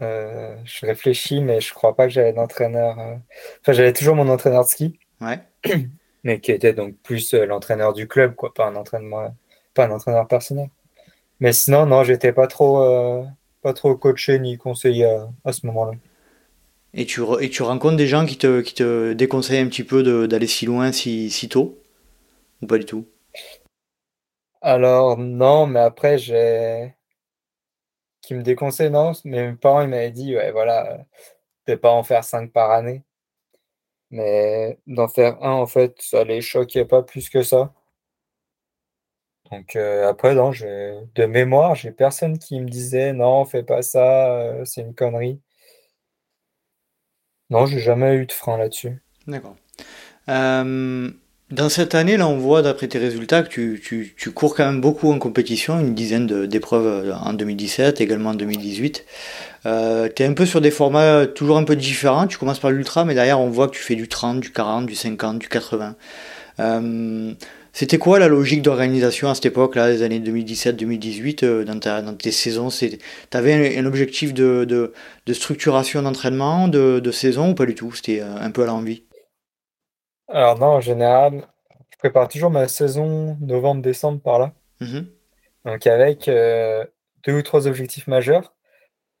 je 0.00 0.86
réfléchis, 0.86 1.40
mais 1.40 1.60
je 1.60 1.74
crois 1.74 1.96
pas 1.96 2.06
que 2.06 2.12
j'avais 2.12 2.32
d'entraîneur. 2.32 2.96
Enfin, 3.60 3.72
j'avais 3.72 3.92
toujours 3.92 4.14
mon 4.14 4.28
entraîneur 4.28 4.64
de 4.64 4.68
ski. 4.68 4.98
Ouais. 5.20 5.40
Mais 6.24 6.40
qui 6.40 6.50
était 6.50 6.72
donc 6.72 6.96
plus 7.02 7.32
l'entraîneur 7.34 7.92
du 7.92 8.08
club, 8.08 8.34
quoi, 8.34 8.52
pas 8.52 8.66
un 8.66 8.74
entraînement, 8.76 9.36
pas 9.74 9.86
un 9.86 9.90
entraîneur 9.92 10.26
personnel. 10.26 10.68
Mais 11.38 11.52
sinon, 11.52 11.86
non, 11.86 12.02
j'étais 12.02 12.32
pas 12.32 12.46
trop, 12.46 13.26
pas 13.62 13.72
trop 13.74 13.94
coaché 13.94 14.38
ni 14.38 14.56
conseillé 14.56 15.06
à 15.44 15.52
ce 15.52 15.66
moment-là. 15.66 15.92
Et 16.94 17.06
tu, 17.06 17.22
et 17.40 17.50
tu 17.50 17.62
rencontres 17.62 17.96
des 17.96 18.06
gens 18.06 18.24
qui 18.24 18.38
te, 18.38 18.60
qui 18.60 18.72
te 18.72 19.12
déconseillent 19.12 19.58
un 19.58 19.68
petit 19.68 19.84
peu 19.84 20.26
d'aller 20.28 20.46
si 20.46 20.64
loin, 20.64 20.92
si, 20.92 21.28
si 21.28 21.48
tôt? 21.48 21.78
Ou 22.62 22.66
pas 22.66 22.78
du 22.78 22.84
tout? 22.84 23.06
Alors, 24.62 25.18
non, 25.18 25.66
mais 25.66 25.80
après, 25.80 26.18
j'ai. 26.18 26.94
Qui 28.22 28.34
me 28.34 28.42
déconseille, 28.42 28.90
non. 28.90 29.12
Mais 29.24 29.50
mes 29.50 29.56
parents, 29.56 29.82
ils 29.82 29.88
m'avaient 29.88 30.10
dit, 30.12 30.34
ouais, 30.36 30.52
voilà, 30.52 31.04
de 31.66 31.74
pas 31.74 31.90
en 31.90 32.02
faire 32.04 32.24
cinq 32.24 32.52
par 32.52 32.70
année. 32.70 33.02
Mais 34.10 34.78
d'en 34.86 35.08
faire 35.08 35.42
un, 35.42 35.52
en 35.52 35.66
fait, 35.66 35.96
ça 36.00 36.24
les 36.24 36.40
choquait 36.40 36.84
pas 36.84 37.02
plus 37.02 37.28
que 37.28 37.42
ça. 37.42 37.72
Donc 39.50 39.76
euh, 39.76 40.08
après, 40.08 40.34
de 40.34 41.26
mémoire, 41.26 41.74
j'ai 41.74 41.90
personne 41.90 42.38
qui 42.38 42.60
me 42.60 42.68
disait 42.68 43.12
non, 43.12 43.44
fais 43.44 43.62
pas 43.62 43.82
ça, 43.82 44.30
euh, 44.32 44.64
c'est 44.64 44.80
une 44.80 44.94
connerie. 44.94 45.40
Non, 47.50 47.66
j'ai 47.66 47.78
jamais 47.78 48.14
eu 48.16 48.26
de 48.26 48.32
frein 48.32 48.56
là-dessus. 48.56 49.02
D'accord. 49.26 49.56
Euh, 50.28 51.10
dans 51.50 51.68
cette 51.68 51.94
année, 51.94 52.16
là, 52.16 52.26
on 52.26 52.38
voit 52.38 52.62
d'après 52.62 52.88
tes 52.88 52.98
résultats 52.98 53.42
que 53.42 53.48
tu, 53.76 54.14
tu, 54.16 54.32
cours 54.32 54.56
quand 54.56 54.64
même 54.64 54.80
beaucoup 54.80 55.12
en 55.12 55.18
compétition, 55.18 55.78
une 55.78 55.94
dizaine 55.94 56.46
d'épreuves 56.46 57.14
en 57.14 57.34
2017, 57.34 58.00
également 58.00 58.30
en 58.30 58.34
2018. 58.34 59.04
Euh, 59.66 60.08
tu 60.14 60.22
es 60.22 60.26
un 60.26 60.34
peu 60.34 60.46
sur 60.46 60.60
des 60.60 60.70
formats 60.70 61.26
toujours 61.26 61.56
un 61.56 61.64
peu 61.64 61.76
différents. 61.76 62.26
Tu 62.26 62.38
commences 62.38 62.58
par 62.58 62.70
l'ultra, 62.70 63.04
mais 63.04 63.14
derrière, 63.14 63.40
on 63.40 63.48
voit 63.48 63.68
que 63.68 63.74
tu 63.74 63.82
fais 63.82 63.94
du 63.94 64.08
30, 64.08 64.40
du 64.40 64.52
40, 64.52 64.86
du 64.86 64.94
50, 64.94 65.38
du 65.38 65.48
80. 65.48 65.96
Euh, 66.60 67.34
c'était 67.74 67.98
quoi 67.98 68.20
la 68.20 68.28
logique 68.28 68.62
d'organisation 68.62 69.28
à 69.28 69.34
cette 69.34 69.46
époque-là, 69.46 69.88
des 69.88 70.02
années 70.02 70.20
2017-2018, 70.20 71.44
euh, 71.44 71.64
dans, 71.64 71.74
dans, 71.74 72.14
tes 72.14 72.30
saisons? 72.30 72.68
Tu 72.68 72.96
avais 73.32 73.76
un, 73.76 73.84
objectif 73.84 74.32
de, 74.32 74.64
de, 74.64 75.32
structuration 75.32 76.00
d'entraînement, 76.02 76.68
de, 76.68 77.00
de, 77.00 77.10
saison 77.10 77.50
ou 77.50 77.54
pas 77.54 77.66
du 77.66 77.74
tout? 77.74 77.92
C'était 77.92 78.20
euh, 78.20 78.36
un 78.36 78.52
peu 78.52 78.62
à 78.62 78.66
l'envie? 78.66 79.02
Alors 80.28 80.56
non, 80.56 80.66
en 80.66 80.80
général, 80.80 81.48
je 81.90 81.98
prépare 81.98 82.28
toujours 82.28 82.50
ma 82.50 82.68
saison 82.68 83.36
novembre-décembre 83.40 84.20
par 84.20 84.38
là. 84.38 84.52
Mmh 84.80 85.00
donc 85.64 85.86
avec 85.86 86.28
euh, 86.28 86.84
deux 87.26 87.38
ou 87.38 87.42
trois 87.42 87.66
objectifs 87.66 88.06
majeurs, 88.06 88.53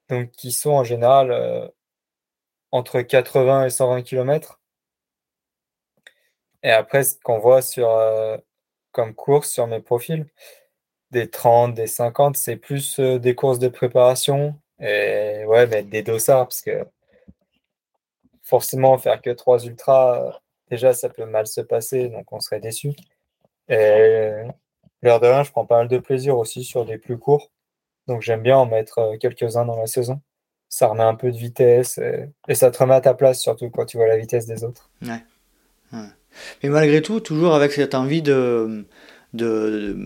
donc 0.08 0.30
qui 0.32 0.52
sont 0.52 0.70
en 0.70 0.84
général 0.84 1.72
entre 2.74 3.02
80 3.02 3.66
et 3.66 3.70
120 3.70 4.02
km. 4.02 4.60
Et 6.64 6.70
après, 6.70 7.04
ce 7.04 7.16
qu'on 7.22 7.38
voit 7.38 7.62
sur, 7.62 7.90
euh, 7.90 8.36
comme 8.92 9.14
course 9.14 9.50
sur 9.50 9.66
mes 9.68 9.80
profils, 9.80 10.26
des 11.12 11.30
30, 11.30 11.74
des 11.74 11.86
50, 11.86 12.36
c'est 12.36 12.56
plus 12.56 12.98
euh, 13.00 13.18
des 13.18 13.34
courses 13.36 13.60
de 13.60 13.68
préparation 13.68 14.58
et 14.80 15.44
ouais, 15.46 15.66
mais 15.68 15.84
des 15.84 16.02
dossards 16.02 16.48
parce 16.48 16.62
que 16.62 16.84
forcément, 18.42 18.98
faire 18.98 19.22
que 19.22 19.30
trois 19.30 19.64
ultras, 19.64 20.40
déjà, 20.70 20.94
ça 20.94 21.08
peut 21.08 21.26
mal 21.26 21.46
se 21.46 21.60
passer, 21.60 22.08
donc 22.08 22.32
on 22.32 22.40
serait 22.40 22.60
déçu. 22.60 22.92
Et 23.68 24.32
l'heure 25.02 25.20
de 25.20 25.26
rien, 25.28 25.44
je 25.44 25.50
prends 25.52 25.66
pas 25.66 25.78
mal 25.78 25.88
de 25.88 25.98
plaisir 25.98 26.38
aussi 26.38 26.64
sur 26.64 26.84
des 26.84 26.98
plus 26.98 27.18
courts. 27.18 27.50
Donc 28.06 28.22
j'aime 28.22 28.42
bien 28.42 28.56
en 28.56 28.66
mettre 28.66 28.98
euh, 28.98 29.16
quelques-uns 29.18 29.64
dans 29.64 29.78
la 29.78 29.86
saison. 29.86 30.20
Ça 30.68 30.88
remet 30.88 31.02
un 31.02 31.14
peu 31.14 31.30
de 31.30 31.36
vitesse 31.36 31.98
et, 31.98 32.30
et, 32.48 32.54
ça 32.54 32.70
te 32.70 32.78
remet 32.78 32.94
à 32.94 33.00
ta 33.00 33.14
place, 33.14 33.40
surtout 33.40 33.70
quand 33.70 33.86
tu 33.86 33.96
vois 33.96 34.08
la 34.08 34.16
vitesse 34.16 34.46
des 34.46 34.64
autres. 34.64 34.90
Ouais. 35.02 35.22
ouais. 35.92 36.08
Mais 36.62 36.68
malgré 36.68 37.02
tout, 37.02 37.20
toujours 37.20 37.54
avec 37.54 37.72
cette 37.72 37.94
envie 37.94 38.22
de. 38.22 38.86
de, 39.32 39.96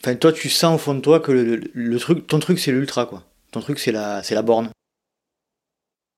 Enfin, 0.00 0.14
toi, 0.14 0.32
tu 0.32 0.48
sens 0.48 0.76
au 0.76 0.78
fond 0.78 0.94
de 0.94 1.00
toi 1.00 1.20
que 1.20 1.32
le, 1.32 1.98
truc, 1.98 2.26
ton 2.26 2.38
truc, 2.38 2.58
c'est 2.58 2.70
l'ultra, 2.70 3.04
quoi. 3.04 3.24
Ton 3.50 3.60
truc, 3.60 3.78
c'est 3.78 3.92
la, 3.92 4.22
c'est 4.22 4.34
la 4.34 4.42
borne. 4.42 4.70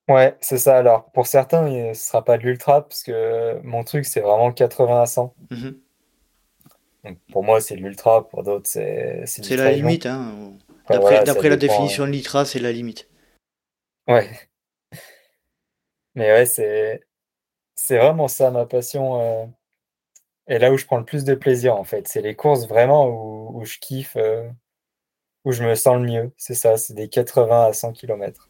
Ouais, 0.07 0.37
c'est 0.39 0.59
ça. 0.59 0.77
Alors, 0.77 1.11
pour 1.11 1.25
certains, 1.27 1.65
ce 1.67 1.89
ne 1.89 1.93
sera 1.93 2.23
pas 2.23 2.37
de 2.37 2.43
l'ultra, 2.43 2.87
parce 2.87 3.03
que 3.03 3.59
mon 3.63 3.83
truc, 3.83 4.05
c'est 4.05 4.21
vraiment 4.21 4.51
80 4.51 5.01
à 5.01 5.05
100. 5.05 5.33
Mhm. 5.49 5.77
Donc, 7.03 7.17
pour 7.31 7.43
moi, 7.43 7.59
c'est 7.59 7.75
de 7.75 7.81
l'ultra. 7.81 8.27
Pour 8.27 8.43
d'autres, 8.43 8.69
c'est. 8.69 9.23
C'est 9.25 9.55
la 9.55 9.71
limite, 9.71 10.05
hein. 10.05 10.53
D'après 10.89 11.49
la 11.49 11.57
définition 11.57 12.05
de 12.05 12.11
l'ultra, 12.11 12.45
c'est 12.45 12.59
la 12.59 12.71
limite. 12.71 13.09
Ouais. 14.07 14.29
Mais 16.15 16.31
ouais, 16.31 16.45
c'est 16.45 17.01
c'est 17.75 17.97
vraiment 17.97 18.27
ça 18.27 18.51
ma 18.51 18.65
passion. 18.65 19.21
Euh, 19.21 19.45
et 20.47 20.59
là 20.59 20.71
où 20.71 20.77
je 20.77 20.85
prends 20.85 20.97
le 20.97 21.05
plus 21.05 21.23
de 21.23 21.35
plaisir, 21.35 21.75
en 21.75 21.83
fait. 21.83 22.07
C'est 22.07 22.21
les 22.21 22.35
courses 22.35 22.67
vraiment 22.67 23.07
où, 23.07 23.65
je 23.65 23.77
kiffe, 23.79 24.15
euh, 24.17 24.49
où 25.45 25.51
je 25.51 25.63
me 25.63 25.75
sens 25.75 25.97
le 25.97 26.03
mieux. 26.03 26.33
C'est 26.37 26.55
ça, 26.55 26.77
c'est 26.77 26.93
des 26.93 27.09
80 27.09 27.67
à 27.67 27.73
100 27.73 27.93
km. 27.93 28.49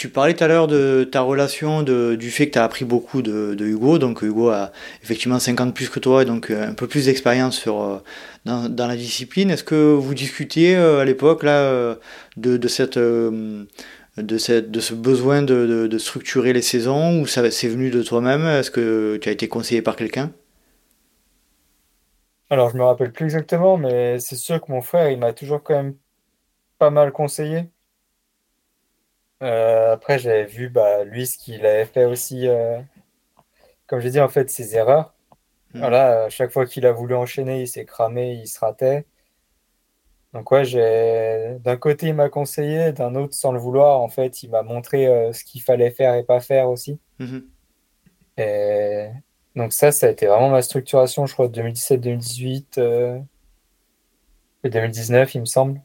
Tu 0.00 0.08
parlais 0.08 0.32
tout 0.32 0.42
à 0.42 0.48
l'heure 0.48 0.66
de 0.66 1.04
ta 1.04 1.20
relation, 1.20 1.82
de, 1.82 2.14
du 2.14 2.30
fait 2.30 2.46
que 2.46 2.52
tu 2.52 2.58
as 2.58 2.64
appris 2.64 2.86
beaucoup 2.86 3.20
de, 3.20 3.54
Hugo. 3.60 3.98
Donc 3.98 4.22
Hugo 4.22 4.48
a 4.48 4.72
effectivement 5.02 5.38
50 5.38 5.74
plus 5.74 5.90
que 5.90 6.00
toi, 6.00 6.24
donc 6.24 6.50
euh, 6.50 6.70
un 6.70 6.72
peu 6.72 6.86
plus 6.86 7.04
d'expérience 7.04 7.58
sur 7.58 8.02
dans, 8.46 8.70
dans, 8.70 8.86
la 8.86 8.96
discipline. 8.96 9.50
Est-ce 9.50 9.62
que 9.62 9.92
vous 9.92 10.14
discutiez 10.14 10.74
à 10.74 11.04
l'époque 11.04 11.42
là 11.42 11.98
de, 12.38 12.66
cette 12.66 12.96
de, 12.96 13.66
cette, 14.38 14.70
de 14.70 14.80
ce 14.80 14.94
besoin 14.94 15.42
de, 15.42 15.86
de, 15.86 15.98
structurer 15.98 16.54
les 16.54 16.62
saisons 16.62 17.20
ou 17.20 17.26
ça 17.26 17.50
c'est 17.50 17.68
venu 17.68 17.90
de 17.90 18.02
toi-même? 18.02 18.46
Est-ce 18.46 18.70
que 18.70 19.18
tu 19.18 19.28
as 19.28 19.32
été 19.32 19.48
conseillé 19.48 19.82
par 19.82 19.96
quelqu'un? 19.96 20.32
Alors 22.48 22.70
je 22.70 22.78
me 22.78 22.84
rappelle 22.84 23.12
plus 23.12 23.26
exactement, 23.26 23.76
mais 23.76 24.18
c'est 24.18 24.36
sûr 24.36 24.62
que 24.62 24.72
mon 24.72 24.80
frère 24.80 25.10
il 25.10 25.18
m'a 25.18 25.34
toujours 25.34 25.62
quand 25.62 25.74
même 25.74 25.94
pas 26.78 26.88
mal 26.88 27.12
conseillé. 27.12 27.68
Euh, 29.42 29.94
après 29.94 30.18
j'avais 30.18 30.44
vu 30.44 30.68
bah, 30.68 31.04
lui 31.04 31.26
ce 31.26 31.38
qu'il 31.38 31.64
avait 31.64 31.86
fait 31.86 32.04
aussi, 32.04 32.46
euh, 32.46 32.78
comme 33.86 34.00
j'ai 34.00 34.10
dit 34.10 34.20
en 34.20 34.28
fait 34.28 34.50
ses 34.50 34.76
erreurs. 34.76 35.14
Hmm. 35.72 35.80
Voilà, 35.80 36.24
à 36.24 36.28
chaque 36.28 36.50
fois 36.50 36.66
qu'il 36.66 36.84
a 36.86 36.92
voulu 36.92 37.14
enchaîner, 37.14 37.62
il 37.62 37.68
s'est 37.68 37.84
cramé, 37.84 38.34
il 38.34 38.48
se 38.48 38.58
ratait. 38.58 39.06
Donc 40.32 40.50
ouais, 40.52 40.64
j'ai 40.64 41.56
d'un 41.60 41.76
côté 41.76 42.08
il 42.08 42.14
m'a 42.14 42.28
conseillé, 42.28 42.92
d'un 42.92 43.14
autre 43.14 43.34
sans 43.34 43.52
le 43.52 43.58
vouloir, 43.58 44.00
en 44.00 44.08
fait, 44.08 44.42
il 44.42 44.50
m'a 44.50 44.62
montré 44.62 45.06
euh, 45.06 45.32
ce 45.32 45.44
qu'il 45.44 45.62
fallait 45.62 45.90
faire 45.90 46.14
et 46.14 46.22
pas 46.24 46.40
faire 46.40 46.68
aussi. 46.68 47.00
Mhm. 47.18 47.48
Et 48.38 49.08
donc 49.56 49.72
ça, 49.72 49.90
ça 49.92 50.06
a 50.06 50.10
été 50.10 50.26
vraiment 50.26 50.50
ma 50.50 50.62
structuration, 50.62 51.26
je 51.26 51.32
crois, 51.34 51.48
2017-2018 51.48 52.78
euh, 52.78 53.18
et 54.64 54.70
2019, 54.70 55.34
il 55.34 55.40
me 55.40 55.46
semble, 55.46 55.80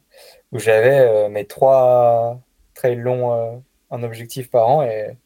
où 0.52 0.60
j'avais 0.60 1.30
mes 1.30 1.46
trois 1.46 2.40
très 2.76 2.96
longs 2.96 3.64
en 3.90 4.04
objectif 4.04 4.50
par 4.52 4.68
an 4.68 4.84
et 4.84 5.18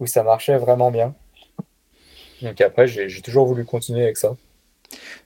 où 0.00 0.06
ça 0.06 0.22
marchait 0.22 0.56
vraiment 0.58 0.90
bien. 0.90 1.14
Donc 2.42 2.60
après, 2.60 2.86
j'ai 2.86 3.22
toujours 3.22 3.46
voulu 3.46 3.64
continuer 3.64 4.02
avec 4.02 4.16
ça. 4.16 4.34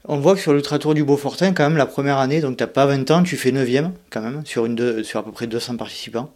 On 0.06 0.18
voit 0.18 0.34
que 0.34 0.40
sur 0.40 0.52
l'Ultra 0.52 0.78
Tour 0.78 0.94
du 0.94 1.04
Beaufortin, 1.04 1.52
quand 1.52 1.64
même, 1.68 1.76
la 1.76 1.86
première 1.86 2.18
année, 2.18 2.40
donc 2.40 2.56
tu 2.56 2.62
n'as 2.62 2.68
pas 2.68 2.86
20 2.86 3.10
ans, 3.10 3.22
tu 3.22 3.36
fais 3.36 3.50
9e 3.50 3.90
quand 4.10 4.22
même, 4.22 4.46
sur, 4.46 4.64
une 4.64 5.04
sur 5.04 5.20
à 5.20 5.24
peu 5.24 5.32
près 5.32 5.46
200 5.46 5.76
participants. 5.76 6.32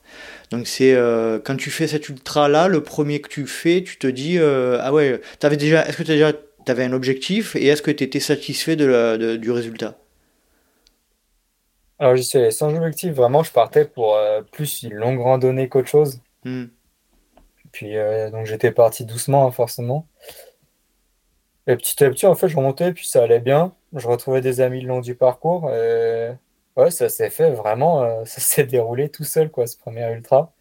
Donc 0.50 0.66
c'est 0.66 0.92
euh, 0.92 1.38
quand 1.42 1.57
tu 1.57 1.70
fais 1.70 1.87
cet 1.87 2.09
ultra-là, 2.09 2.68
le 2.68 2.83
premier 2.83 3.20
que 3.20 3.28
tu 3.28 3.46
fais, 3.46 3.83
tu 3.83 3.96
te 3.96 4.07
dis, 4.07 4.38
euh, 4.38 4.78
ah 4.81 4.92
ouais, 4.92 5.20
est-ce 5.42 5.96
que 5.96 6.02
tu 6.02 6.70
avais 6.70 6.85
un 6.85 6.92
objectif 6.92 7.57
et 7.57 7.66
est-ce 7.66 7.83
que 7.83 7.90
tu 7.90 8.05
étais 8.05 8.20
satisfait 8.20 8.76
du 8.76 9.50
résultat? 9.50 9.96
Alors 12.03 12.17
j'y 12.17 12.25
suis 12.25 12.53
sans 12.53 12.75
objectif, 12.75 13.12
vraiment, 13.12 13.43
je 13.43 13.53
partais 13.53 13.85
pour 13.85 14.17
euh, 14.17 14.43
plus 14.43 14.83
une 14.83 14.95
longue 14.95 15.21
randonnée 15.21 15.69
qu'autre 15.69 15.88
chose. 15.88 16.21
Hmm. 16.45 16.65
Puis 17.71 17.95
donc 18.31 18.45
j'étais 18.45 18.71
parti 18.73 19.07
doucement, 19.07 19.47
hein, 19.47 19.51
forcément. 19.51 20.07
Et 21.67 21.77
petit 21.77 22.03
à 22.03 22.11
petit, 22.11 22.27
en 22.27 22.35
fait, 22.35 22.49
je 22.49 22.57
remontais, 22.57 22.93
puis 22.93 23.07
ça 23.07 23.23
allait 23.23 23.41
bien. 23.41 23.73
Je 23.95 24.07
retrouvais 24.09 24.41
des 24.41 24.61
amis 24.61 24.81
le 24.81 24.88
long 24.88 25.01
du 25.01 25.15
parcours. 25.15 25.71
Et 25.73 26.33
ouais, 26.77 26.91
ça 26.91 27.09
s'est 27.09 27.31
fait 27.31 27.51
vraiment, 27.51 28.03
euh, 28.03 28.23
ça 28.25 28.41
s'est 28.41 28.65
déroulé 28.65 29.09
tout 29.09 29.25
seul, 29.25 29.51
quoi, 29.51 29.67
ce 29.67 29.77
premier 29.77 30.11
ultra. 30.12 30.53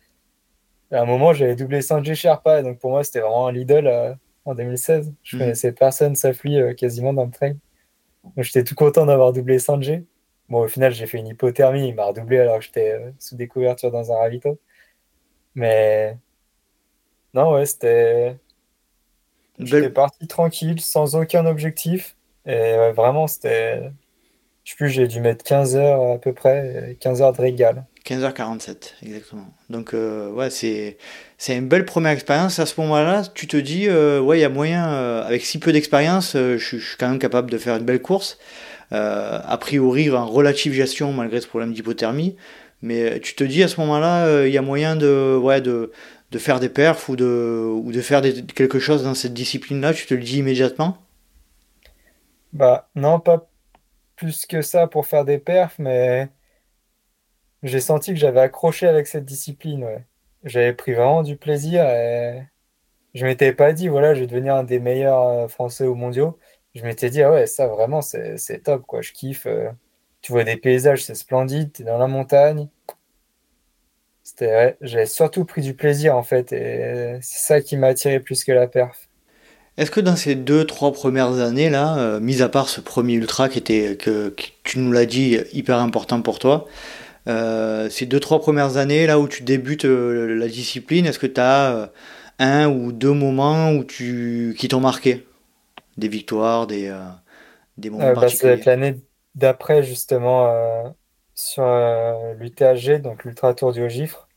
à 0.91 1.01
un 1.01 1.05
moment, 1.05 1.33
j'avais 1.33 1.55
doublé 1.55 1.81
Sanjay 1.81 2.15
Sherpa, 2.15 2.61
donc 2.63 2.79
pour 2.79 2.91
moi, 2.91 3.03
c'était 3.03 3.21
vraiment 3.21 3.47
un 3.47 3.51
Lidl 3.51 3.87
euh, 3.87 4.13
en 4.45 4.55
2016. 4.55 5.13
Je 5.23 5.35
mhm. 5.35 5.41
connaissais 5.41 5.71
personne 5.71 6.15
sauf 6.15 6.41
lui 6.43 6.59
euh, 6.59 6.73
quasiment 6.73 7.13
dans 7.13 7.25
le 7.25 7.31
trail. 7.31 7.57
Donc 8.23 8.45
j'étais 8.45 8.63
tout 8.63 8.75
content 8.75 9.05
d'avoir 9.05 9.33
doublé 9.33 9.57
Sanjay. 9.57 10.03
Bon, 10.51 10.65
au 10.65 10.67
final, 10.67 10.93
j'ai 10.93 11.07
fait 11.07 11.17
une 11.17 11.27
hypothermie, 11.27 11.87
il 11.87 11.95
m'a 11.95 12.03
redoublé 12.03 12.37
alors 12.37 12.59
que 12.59 12.65
j'étais 12.65 12.91
euh, 12.91 13.11
sous 13.19 13.37
des 13.37 13.47
couvertures 13.47 13.89
dans 13.89 14.11
un 14.11 14.17
ravito. 14.17 14.59
Mais 15.55 16.17
non, 17.33 17.53
ouais, 17.53 17.65
c'était. 17.65 18.37
J'étais 19.59 19.89
parti 19.89 20.27
tranquille, 20.27 20.81
sans 20.81 21.15
aucun 21.15 21.45
objectif. 21.45 22.17
Et 22.45 22.91
vraiment, 22.91 23.27
c'était. 23.27 23.91
Je 24.65 24.71
sais 24.71 24.75
plus, 24.75 24.89
j'ai 24.89 25.07
dû 25.07 25.21
mettre 25.21 25.43
15 25.45 25.77
heures 25.77 26.11
à 26.15 26.17
peu 26.17 26.33
près, 26.33 26.97
15 26.99 27.21
heures 27.21 27.31
de 27.31 27.41
régal. 27.41 27.85
15h47, 28.05 28.93
exactement. 29.03 29.53
Donc, 29.69 29.93
euh, 29.93 30.31
ouais, 30.31 30.49
c'est, 30.49 30.97
c'est 31.37 31.55
une 31.55 31.67
belle 31.67 31.85
première 31.85 32.11
expérience. 32.11 32.57
À 32.59 32.65
ce 32.65 32.79
moment-là, 32.81 33.23
tu 33.33 33.47
te 33.47 33.57
dis, 33.57 33.87
euh, 33.87 34.19
ouais, 34.19 34.39
il 34.39 34.41
y 34.41 34.45
a 34.45 34.49
moyen, 34.49 34.91
euh, 34.91 35.23
avec 35.23 35.45
si 35.45 35.59
peu 35.59 35.71
d'expérience, 35.71 36.33
je, 36.33 36.57
suis 36.57 36.97
quand 36.97 37.09
même 37.09 37.19
capable 37.19 37.51
de 37.51 37.57
faire 37.57 37.75
une 37.75 37.85
belle 37.85 38.01
course. 38.01 38.39
A 38.91 39.57
priori, 39.59 40.09
en 40.11 40.25
relative 40.27 40.73
gestion, 40.73 41.13
malgré 41.13 41.41
ce 41.41 41.47
problème 41.47 41.73
d'hypothermie. 41.73 42.35
Mais 42.81 43.19
tu 43.19 43.35
te 43.35 43.43
dis, 43.43 43.63
à 43.63 43.67
ce 43.67 43.79
moment-là, 43.81 44.45
il 44.47 44.53
y 44.53 44.57
a 44.57 44.61
moyen 44.61 44.95
de, 44.95 45.37
ouais, 45.41 45.61
de, 45.61 45.91
de 46.31 46.37
faire 46.39 46.59
des 46.59 46.69
perfs 46.69 47.09
ou 47.09 47.15
de, 47.15 47.25
ou 47.25 47.91
de 47.91 48.01
faire 48.01 48.21
quelque 48.55 48.79
chose 48.79 49.03
dans 49.03 49.13
cette 49.15 49.33
discipline-là. 49.33 49.93
Tu 49.93 50.05
te 50.07 50.13
le 50.13 50.21
dis 50.21 50.39
immédiatement? 50.39 50.97
Bah, 52.53 52.89
non, 52.95 53.19
pas 53.19 53.49
plus 54.17 54.45
que 54.45 54.61
ça 54.61 54.87
pour 54.87 55.07
faire 55.07 55.25
des 55.25 55.39
perfs, 55.39 55.79
mais 55.79 56.29
j'ai 57.63 57.79
senti 57.79 58.11
que 58.13 58.19
j'avais 58.19 58.39
accroché 58.41 58.87
avec 58.87 59.07
cette 59.07 59.25
discipline. 59.25 60.05
J'avais 60.43 60.73
pris 60.73 60.93
vraiment 60.93 61.23
du 61.23 61.37
plaisir 61.37 61.83
et 61.87 62.43
je 63.15 63.25
m'étais 63.25 63.53
pas 63.53 63.73
dit, 63.73 63.87
voilà, 63.89 64.15
je 64.15 64.21
vais 64.21 64.27
devenir 64.27 64.55
un 64.55 64.63
des 64.63 64.79
meilleurs 64.79 65.21
euh, 65.27 65.49
Français 65.49 65.85
ou 65.87 65.95
mondiaux. 65.95 66.39
Je 66.73 66.83
m'étais 66.83 67.09
dit, 67.09 67.21
ah 67.21 67.31
ouais, 67.31 67.47
ça 67.47 67.67
vraiment, 67.67 68.01
c'est 68.01 68.63
top, 68.63 68.85
quoi. 68.87 69.01
Je 69.01 69.11
kiffe. 69.11 69.45
Euh. 69.45 69.69
tu 70.21 70.31
vois 70.31 70.43
des 70.43 70.57
paysages, 70.57 71.03
c'est 71.03 71.15
splendide, 71.15 71.71
t'es 71.73 71.83
dans 71.83 71.97
la 71.97 72.07
montagne. 72.07 72.67
C'était, 74.23 74.77
j'avais 74.81 75.05
surtout 75.05 75.45
pris 75.45 75.61
du 75.61 75.73
plaisir, 75.73 76.15
en 76.15 76.23
fait, 76.23 76.53
et 76.53 77.17
c'est 77.21 77.45
ça 77.45 77.61
qui 77.61 77.75
m'a 77.75 77.87
attiré 77.87 78.19
plus 78.19 78.43
que 78.43 78.51
la 78.51 78.67
perf. 78.67 79.09
Est-ce 79.77 79.91
que 79.91 79.99
dans 79.99 80.15
ces 80.15 80.35
deux, 80.35 80.65
trois 80.65 80.93
premières 80.93 81.39
années, 81.39 81.69
là, 81.69 81.97
euh, 81.97 82.19
mis 82.19 82.41
à 82.41 82.49
part 82.49 82.69
ce 82.69 82.81
premier 82.81 83.13
ultra 83.15 83.49
qui 83.49 83.57
était, 83.59 83.97
que 83.97 84.33
tu 84.63 84.79
nous 84.79 84.91
l'as 84.91 85.05
dit, 85.05 85.39
hyper 85.53 85.77
important 85.79 86.21
pour 86.21 86.39
toi, 86.39 86.67
euh, 87.27 87.89
ces 87.89 88.05
deux, 88.05 88.19
trois 88.19 88.39
premières 88.39 88.77
années, 88.77 89.07
là 89.07 89.19
où 89.19 89.27
tu 89.27 89.43
débutes 89.43 89.85
la 89.85 90.47
discipline, 90.47 91.05
est-ce 91.05 91.19
que 91.19 91.27
tu 91.27 91.41
as 91.41 91.91
un 92.39 92.69
ou 92.69 92.91
deux 92.91 93.13
moments 93.13 93.71
où 93.71 93.83
tu, 93.83 94.55
qui 94.57 94.67
t'ont 94.67 94.79
marqué? 94.79 95.25
Des 95.97 96.07
victoires, 96.07 96.67
des, 96.67 96.95
des 97.77 97.89
moments 97.89 98.13
bah, 98.13 98.21
particuliers 98.21 98.61
l'année 98.65 98.95
d'après, 99.35 99.83
justement, 99.83 100.93
sur 101.35 101.63
l'UTHG, 102.37 103.01
donc 103.01 103.23
l'Ultra 103.23 103.53
Tour 103.53 103.73
du 103.73 103.83
Haut-Gifre. 103.83 104.27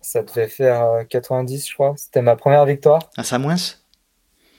Ça 0.00 0.22
devait 0.22 0.48
faire 0.48 1.06
90, 1.08 1.68
je 1.68 1.74
crois. 1.74 1.94
C'était 1.96 2.22
ma 2.22 2.34
première 2.34 2.66
victoire. 2.66 3.10
À 3.16 3.24
Samoins 3.24 3.56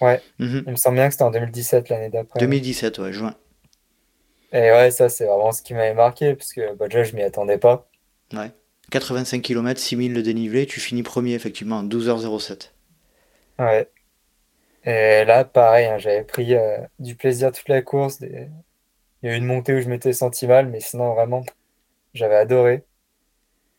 Ouais. 0.03 0.21
Mhm. 0.39 0.63
Il 0.67 0.71
me 0.71 0.75
semble 0.75 0.95
bien 0.97 1.07
que 1.07 1.13
c'était 1.13 1.23
en 1.23 1.31
2017, 1.31 1.89
l'année 1.89 2.09
d'après. 2.09 2.39
2017, 2.39 2.99
ouais, 2.99 3.13
juin. 3.13 3.35
Et 4.51 4.69
ouais, 4.71 4.91
ça, 4.91 5.09
c'est 5.09 5.25
vraiment 5.25 5.51
ce 5.51 5.61
qui 5.61 5.73
m'avait 5.73 5.93
marqué, 5.93 6.35
parce 6.35 6.53
que 6.53 6.75
bah, 6.75 6.87
déjà, 6.87 7.03
je 7.03 7.15
m'y 7.15 7.23
attendais 7.23 7.57
pas. 7.57 7.89
Ouais. 8.33 8.51
85 8.91 9.41
km, 9.41 9.79
6000 9.79 10.13
de 10.13 10.21
dénivelé, 10.21 10.65
tu 10.65 10.79
finis 10.79 11.03
premier, 11.03 11.33
effectivement, 11.33 11.83
12h07. 11.83 12.71
Ouais. 13.59 13.89
Et 14.85 15.23
là, 15.25 15.45
pareil, 15.45 15.87
hein, 15.87 15.97
j'avais 15.97 16.23
pris 16.23 16.55
euh, 16.55 16.79
du 16.99 17.15
plaisir 17.15 17.51
toute 17.51 17.69
la 17.69 17.81
course. 17.81 18.19
Il 18.21 18.49
y 19.23 19.29
a 19.29 19.33
eu 19.33 19.37
une 19.37 19.45
montée 19.45 19.73
où 19.73 19.81
je 19.81 19.89
m'étais 19.89 20.13
senti 20.13 20.47
mal, 20.47 20.67
mais 20.67 20.79
sinon, 20.81 21.13
vraiment, 21.13 21.43
j'avais 22.13 22.35
adoré. 22.35 22.83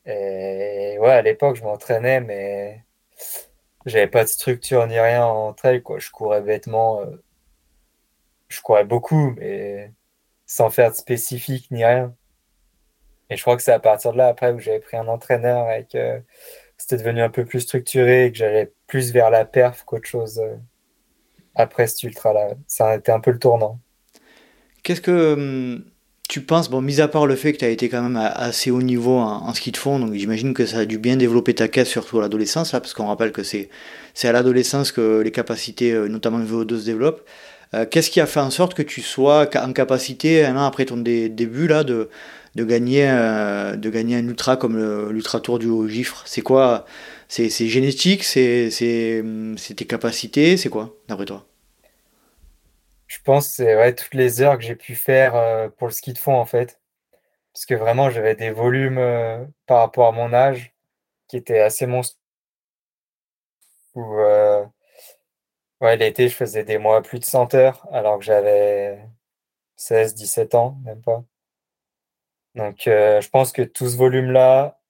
Et 0.07 0.97
ouais, 1.01 1.11
à 1.13 1.23
l'époque, 1.23 1.57
je 1.57 1.65
m'entraînais, 1.65 2.21
mais 2.21 2.85
j'avais 3.87 4.09
pas 4.09 4.25
de 4.25 4.29
structure 4.29 4.87
ni 4.87 4.99
rien 4.99 5.25
en 5.27 5.53
trail, 5.55 5.83
quoi. 5.83 5.99
Je 5.99 6.11
courais 6.11 6.43
bêtement. 6.43 7.01
Euh, 7.03 7.23
je 8.49 8.61
courais 8.63 8.85
beaucoup, 8.85 9.33
mais 9.37 9.93
sans 10.47 10.71
faire 10.71 10.91
de 10.91 10.97
spécifique 10.97 11.71
ni 11.71 11.85
rien. 11.85 12.15
Et 13.31 13.37
je 13.37 13.43
crois 13.43 13.57
que 13.57 13.63
c'est 13.63 13.73
à 13.73 13.81
partir 13.81 14.13
de 14.13 14.19
là, 14.19 14.29
après, 14.29 14.53
où 14.53 14.59
j'avais 14.59 14.81
pris 14.81 14.97
un 14.97 15.09
entraîneur 15.09 15.71
et 15.71 15.87
que 15.87 16.23
c'était 16.77 16.99
devenu 16.99 17.23
un 17.23 17.31
peu 17.31 17.45
plus 17.45 17.61
structuré 17.61 18.27
et 18.27 18.33
que 18.33 18.39
j'allais 18.39 18.73
plus 18.87 19.13
vers 19.13 19.31
la 19.31 19.45
perf 19.45 19.85
qu'autre 19.85 20.09
chose 20.09 20.39
euh, 20.41 20.57
après 21.55 21.87
cet 21.87 22.03
ultra-là. 22.03 22.55
Ça 22.67 22.91
a 22.91 22.97
été 22.97 23.13
un 23.13 23.21
peu 23.21 23.31
le 23.31 23.39
tournant. 23.39 23.79
Qu'est-ce 24.83 25.01
que 25.01 25.35
hum, 25.35 25.85
tu 26.29 26.41
penses, 26.41 26.71
bon, 26.71 26.81
mis 26.81 27.01
à 27.01 27.09
part 27.09 27.27
le 27.27 27.37
fait 27.37 27.53
que 27.53 27.59
tu 27.59 27.65
as 27.65 27.69
été 27.69 27.89
quand 27.89 28.03
même 28.03 28.17
assez 28.17 28.71
haut 28.71 28.83
niveau 28.83 29.19
en, 29.19 29.53
ski 29.53 29.73
de 29.73 29.77
fond, 29.77 29.99
donc 29.99 30.15
j'imagine 30.15 30.55
que 30.55 30.65
ça 30.65 30.79
a 30.79 30.85
dû 30.85 30.99
bien 30.99 31.17
développer 31.17 31.55
ta 31.55 31.69
caisse, 31.69 31.89
surtout 31.89 32.19
à 32.19 32.23
l'adolescence, 32.23 32.73
parce 32.73 32.95
qu'on 32.95 33.07
rappelle 33.07 33.33
que 33.33 33.43
c'est 33.43 33.69
à 34.23 34.33
l'adolescence 34.33 34.91
que 34.91 35.21
les 35.21 35.31
capacités, 35.31 35.93
euh, 35.93 36.09
notamment 36.09 36.39
le 36.39 36.45
VO2, 36.45 36.81
se 36.81 36.87
développent. 36.87 37.23
Euh, 37.75 37.85
qu'est-ce 37.85 38.11
qui 38.11 38.21
a 38.21 38.27
fait 38.27 38.41
en 38.41 38.51
sorte 38.51 38.75
que 38.75 38.83
tu 38.83 39.03
sois 39.03 39.49
en 39.57 39.73
capacité, 39.73 40.45
un 40.45 40.57
an 40.57 40.65
après 40.65 40.87
ton 40.87 40.97
début, 40.97 41.67
là, 41.67 41.85
de, 41.85 42.09
de, 42.55 42.65
gagner, 42.65 43.07
euh, 43.07 43.77
de 43.77 43.91
gagner 43.91 44.17
un 44.17 44.27
ultra 44.27 44.57
comme 44.57 44.79
l'Ultra 45.11 45.41
Tour 45.41 45.59
du 45.59 45.69
Haut-Gifre 45.69 46.23
C'est 46.27 46.43
quoi 46.43 46.87
C'est 47.29 47.49
génétique 47.69 48.25
C'est 48.25 48.71
tes 49.77 49.87
capacités 49.87 50.57
C'est 50.57 50.69
quoi, 50.69 50.95
d'après 51.09 51.25
toi? 51.27 51.47
Je 53.07 53.19
pense 53.23 53.49
c'est 53.49 53.95
toutes 53.95 54.15
les 54.15 54.41
heures 54.43 54.59
que 54.59 54.65
j'ai 54.65 54.77
pu 54.77 54.95
faire 54.95 55.35
euh, 55.37 55.69
pour 55.69 55.87
le 55.89 55.93
ski 55.93 56.13
de 56.13 56.19
fond, 56.19 56.35
en 56.35 56.47
fait. 56.47 56.81
Parce 57.53 57.67
que 57.67 57.75
vraiment, 57.75 58.11
j'avais 58.11 58.35
des 58.35 58.51
volumes 58.51 59.01
par 59.67 59.79
rapport 59.79 60.09
à 60.09 60.13
mon 60.13 60.33
âge 60.33 60.75
qui 61.29 61.37
étaient 61.37 61.61
assez 61.61 61.87
monstrueux. 61.87 62.19
Ouais, 65.81 65.97
l'été, 65.97 66.29
je 66.29 66.35
faisais 66.35 66.65
des 66.65 66.79
mois 66.79 67.03
plus 67.03 67.19
de 67.21 67.25
100 67.25 67.55
heures, 67.55 67.87
alors 67.93 68.19
que 68.19 68.25
j'avais 68.25 68.99
16, 69.77 70.15
17 70.15 70.55
ans, 70.55 70.79
même 70.85 71.03
pas. 71.03 71.25
Donc, 72.55 72.87
euh, 72.87 73.21
je 73.21 73.29
pense 73.29 73.53
que 73.53 73.63
tout 73.63 73.89
ce 73.89 73.97
volume-là, 73.97 74.81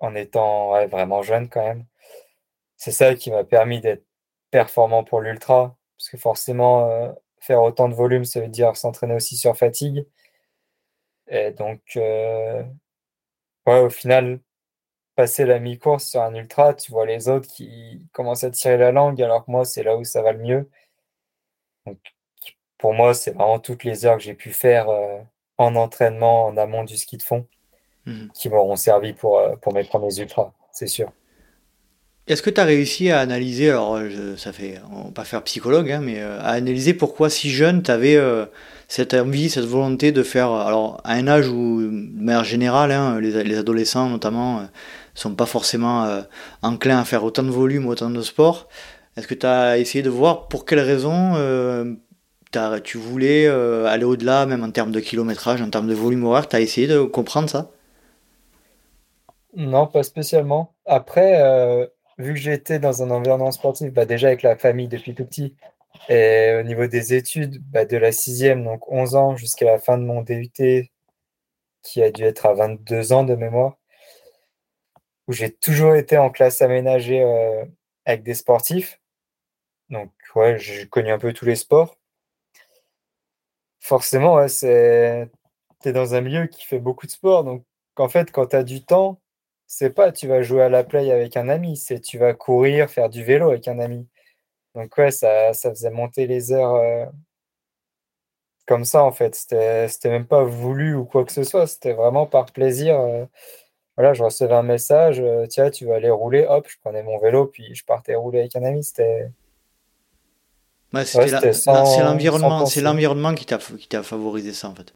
en 0.00 0.14
étant 0.14 0.70
vraiment 0.88 1.22
jeune 1.22 1.48
quand 1.48 1.64
même, 1.64 1.86
c'est 2.76 2.92
ça 2.92 3.14
qui 3.14 3.30
m'a 3.30 3.44
permis 3.44 3.80
d'être 3.80 4.04
performant 4.50 5.04
pour 5.04 5.20
l'ultra. 5.20 5.76
Parce 5.98 6.10
que 6.10 6.16
forcément, 6.18 6.90
euh, 6.90 7.12
faire 7.40 7.62
autant 7.62 7.88
de 7.88 7.94
volume, 7.94 8.24
ça 8.24 8.40
veut 8.40 8.48
dire 8.48 8.76
s'entraîner 8.76 9.14
aussi 9.14 9.36
sur 9.36 9.56
fatigue. 9.56 10.06
Et 11.28 11.52
donc, 11.52 11.80
euh, 11.96 12.64
au 13.66 13.90
final, 13.90 14.40
passer 15.16 15.44
la 15.46 15.58
mi-course 15.60 16.06
sur 16.10 16.22
un 16.22 16.34
ultra, 16.34 16.74
tu 16.74 16.92
vois 16.92 17.06
les 17.06 17.28
autres 17.28 17.48
qui 17.48 18.08
commencent 18.12 18.44
à 18.44 18.50
tirer 18.50 18.78
la 18.78 18.92
langue, 18.92 19.22
alors 19.22 19.44
que 19.44 19.50
moi, 19.50 19.64
c'est 19.64 19.82
là 19.82 19.96
où 19.96 20.04
ça 20.04 20.22
va 20.22 20.32
le 20.32 20.40
mieux. 20.40 20.70
Pour 22.78 22.94
moi, 22.94 23.14
c'est 23.14 23.32
vraiment 23.32 23.58
toutes 23.60 23.84
les 23.84 24.06
heures 24.06 24.16
que 24.16 24.22
j'ai 24.22 24.34
pu 24.34 24.52
faire 24.52 24.88
euh, 24.88 25.20
en 25.58 25.76
entraînement, 25.76 26.46
en 26.46 26.56
amont 26.56 26.84
du 26.84 26.96
ski 26.96 27.16
de 27.18 27.22
fond, 27.22 27.46
mhm. 28.06 28.28
qui 28.34 28.48
m'auront 28.48 28.76
servi 28.76 29.12
pour, 29.12 29.38
euh, 29.38 29.56
pour 29.60 29.72
mes 29.72 29.84
premiers 29.84 30.16
ultras, 30.18 30.52
c'est 30.72 30.86
sûr. 30.86 31.10
Est-ce 32.26 32.42
que 32.42 32.50
tu 32.50 32.60
as 32.60 32.64
réussi 32.64 33.10
à 33.10 33.18
analyser, 33.18 33.70
alors 33.70 33.98
ça 34.36 34.52
fait, 34.52 34.80
on 34.92 35.04
va 35.04 35.10
pas 35.10 35.24
faire 35.24 35.42
psychologue, 35.42 35.90
hein, 35.90 36.00
mais 36.00 36.20
euh, 36.20 36.38
à 36.40 36.50
analyser 36.50 36.94
pourquoi 36.94 37.28
si 37.28 37.50
jeune 37.50 37.82
tu 37.82 37.90
avais 37.90 38.16
cette 38.86 39.14
envie, 39.14 39.50
cette 39.50 39.64
volonté 39.64 40.12
de 40.12 40.22
faire, 40.22 40.52
alors 40.52 41.00
à 41.02 41.14
un 41.14 41.26
âge 41.26 41.48
où, 41.48 41.80
de 41.82 42.22
manière 42.22 42.44
générale, 42.44 42.92
hein, 42.92 43.20
les, 43.20 43.42
les, 43.42 43.58
adolescents 43.58 44.08
notamment, 44.08 44.62
sont 45.14 45.34
pas 45.34 45.46
forcément 45.46 46.04
euh, 46.04 46.22
enclins 46.62 47.00
à 47.00 47.04
faire 47.04 47.24
autant 47.24 47.42
de 47.42 47.50
volume, 47.50 47.86
autant 47.86 48.10
de 48.10 48.22
sport. 48.22 48.68
Est-ce 49.16 49.26
que 49.26 49.34
tu 49.34 49.46
as 49.46 49.78
essayé 49.78 50.02
de 50.02 50.10
voir 50.10 50.48
pour 50.48 50.64
quelles 50.64 50.80
raisons 50.80 51.34
euh, 51.36 51.94
tu 52.82 52.98
voulais 52.98 53.46
euh, 53.46 53.86
aller 53.86 54.04
au-delà, 54.04 54.46
même 54.46 54.64
en 54.64 54.70
termes 54.70 54.92
de 54.92 55.00
kilométrage, 55.00 55.62
en 55.62 55.70
termes 55.70 55.88
de 55.88 55.94
volume 55.94 56.24
horaire 56.24 56.48
Tu 56.48 56.56
as 56.56 56.60
essayé 56.60 56.86
de 56.86 57.02
comprendre 57.02 57.50
ça? 57.50 57.70
Non, 59.54 59.86
pas 59.86 60.02
spécialement. 60.02 60.74
Après, 60.86 61.88
vu 62.18 62.34
que 62.34 62.40
j'étais 62.40 62.78
dans 62.78 63.02
un 63.02 63.10
environnement 63.10 63.50
sportif, 63.50 63.92
bah, 63.92 64.04
déjà 64.06 64.28
avec 64.28 64.42
la 64.42 64.56
famille 64.56 64.88
depuis 64.88 65.14
tout 65.14 65.24
petit, 65.24 65.56
et 66.08 66.56
au 66.58 66.62
niveau 66.62 66.86
des 66.86 67.14
études, 67.14 67.62
bah, 67.70 67.84
de 67.84 67.96
la 67.96 68.12
sixième, 68.12 68.64
donc 68.64 68.90
11 68.90 69.16
ans, 69.16 69.36
jusqu'à 69.36 69.66
la 69.66 69.78
fin 69.78 69.98
de 69.98 70.04
mon 70.04 70.22
DUT, 70.22 70.50
qui 71.82 72.02
a 72.02 72.10
dû 72.10 72.24
être 72.24 72.46
à 72.46 72.54
22 72.54 73.12
ans 73.12 73.24
de 73.24 73.34
mémoire, 73.34 73.76
où 75.28 75.32
j'ai 75.32 75.50
toujours 75.52 75.94
été 75.94 76.18
en 76.18 76.30
classe 76.30 76.62
aménagée 76.62 77.22
euh, 77.22 77.64
avec 78.04 78.22
des 78.22 78.34
sportifs. 78.34 79.00
Donc, 79.90 80.12
ouais, 80.36 80.58
j'ai 80.58 80.88
connu 80.88 81.10
un 81.12 81.18
peu 81.18 81.32
tous 81.32 81.46
les 81.46 81.56
sports. 81.56 81.96
Forcément, 83.80 84.36
ouais, 84.36 84.48
c'est... 84.48 85.30
dans 85.86 86.14
un 86.14 86.20
milieu 86.20 86.46
qui 86.46 86.64
fait 86.66 86.78
beaucoup 86.78 87.06
de 87.06 87.10
sport. 87.12 87.44
Donc, 87.44 87.64
en 87.96 88.08
fait, 88.08 88.30
quand 88.30 88.46
tu 88.48 88.56
as 88.56 88.64
du 88.64 88.84
temps, 88.84 89.19
c'est 89.72 89.90
pas 89.90 90.10
tu 90.12 90.26
vas 90.26 90.42
jouer 90.42 90.62
à 90.64 90.68
la 90.68 90.82
play 90.84 91.12
avec 91.12 91.36
un 91.36 91.48
ami, 91.48 91.76
c'est 91.76 92.00
tu 92.00 92.18
vas 92.18 92.34
courir, 92.34 92.90
faire 92.90 93.08
du 93.08 93.22
vélo 93.24 93.50
avec 93.50 93.68
un 93.68 93.78
ami. 93.78 94.08
Donc, 94.74 94.96
ouais, 94.98 95.12
ça, 95.12 95.52
ça 95.54 95.70
faisait 95.70 95.90
monter 95.90 96.26
les 96.26 96.52
heures 96.52 96.74
euh, 96.76 97.06
comme 98.66 98.84
ça 98.84 99.04
en 99.04 99.12
fait. 99.12 99.34
C'était, 99.34 99.88
même 100.10 100.26
pas 100.26 100.42
voulu 100.44 100.94
ou 100.96 101.04
quoi 101.04 101.24
que 101.24 101.32
ce 101.32 101.44
soit. 101.44 101.66
C'était 101.68 101.92
vraiment 101.92 102.26
par 102.26 102.46
plaisir. 102.46 102.98
euh, 103.00 103.24
voilà, 103.96 104.14
je 104.14 104.24
recevais 104.24 104.54
un 104.54 104.62
message, 104.62 105.20
euh, 105.20 105.46
tiens, 105.46 105.70
tu 105.70 105.86
vas 105.86 105.96
aller 105.96 106.10
rouler. 106.10 106.46
Hop, 106.48 106.66
je 106.68 106.76
prenais 106.82 107.02
mon 107.04 107.18
vélo, 107.18 107.46
puis 107.46 107.74
je 107.74 107.84
partais 107.84 108.14
rouler 108.16 108.40
avec 108.40 108.56
un 108.56 108.64
ami. 108.64 108.82
C'était, 108.84 109.30
Ouais, 110.92 111.04
c'était 111.04 111.20
ouais, 111.20 112.02
l'environnement, 112.02 112.66
c'est 112.66 112.80
penser. 112.80 112.80
l'environnement 112.80 113.34
qui 113.34 113.46
t'a 113.46 113.58
qui 113.58 113.86
t'a 113.86 114.02
favorisé 114.02 114.52
ça 114.52 114.68
en 114.68 114.74
fait. 114.74 114.92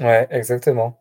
Ouais, 0.00 0.26
exactement. 0.30 0.98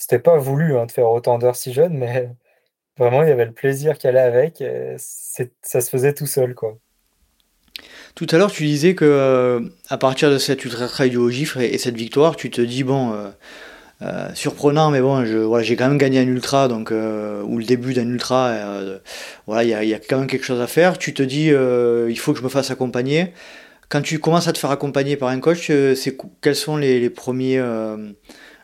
C'était 0.00 0.18
pas 0.18 0.38
voulu 0.38 0.78
hein, 0.78 0.86
de 0.86 0.92
faire 0.92 1.10
autant 1.10 1.38
d'heures 1.38 1.56
si 1.56 1.74
jeune, 1.74 1.92
mais 1.92 2.30
vraiment, 2.98 3.22
il 3.22 3.28
y 3.28 3.32
avait 3.32 3.44
le 3.44 3.52
plaisir 3.52 3.98
qui 3.98 4.06
allait 4.06 4.18
avec. 4.18 4.64
ça 4.96 5.80
se 5.82 5.90
faisait 5.90 6.14
tout 6.14 6.26
seul, 6.26 6.54
quoi. 6.54 6.78
Tout 8.14 8.26
à 8.30 8.38
l'heure, 8.38 8.50
tu 8.50 8.64
disais 8.64 8.94
que 8.94 9.04
euh, 9.04 9.60
à 9.90 9.98
partir 9.98 10.30
de 10.30 10.38
cet 10.38 10.64
ultra 10.64 10.88
trail 10.88 11.10
du 11.10 11.18
haut 11.18 11.30
gifre 11.30 11.58
et, 11.60 11.66
et 11.66 11.78
cette 11.78 11.96
victoire, 11.96 12.34
tu 12.34 12.50
te 12.50 12.62
dis 12.62 12.82
bon, 12.82 13.12
euh, 13.12 13.28
euh, 14.02 14.28
surprenant, 14.34 14.90
mais 14.90 15.02
bon, 15.02 15.24
je, 15.26 15.36
voilà, 15.36 15.62
j'ai 15.62 15.76
quand 15.76 15.88
même 15.88 15.98
gagné 15.98 16.18
un 16.18 16.26
ultra, 16.26 16.68
donc 16.68 16.90
ou 16.90 17.58
le 17.58 17.64
début 17.64 17.92
d'un 17.92 18.08
ultra, 18.08 18.54
voilà, 19.46 19.82
il 19.82 19.88
y 19.88 19.94
a, 19.94 19.98
quand 19.98 20.18
même 20.18 20.26
quelque 20.26 20.44
chose 20.46 20.62
à 20.62 20.66
faire. 20.66 20.96
Tu 20.96 21.12
te 21.12 21.22
dis 21.22 21.48
il 21.48 22.18
faut 22.18 22.32
que 22.32 22.38
je 22.38 22.44
me 22.44 22.48
fasse 22.48 22.70
accompagner. 22.70 23.34
Quand 23.90 24.00
tu 24.00 24.18
commences 24.18 24.48
à 24.48 24.52
te 24.52 24.58
faire 24.58 24.70
accompagner 24.70 25.16
par 25.16 25.28
un 25.28 25.40
coach, 25.40 25.66
c'est 25.68 26.16
quels 26.40 26.56
sont 26.56 26.78
les 26.78 27.10
premiers 27.10 27.60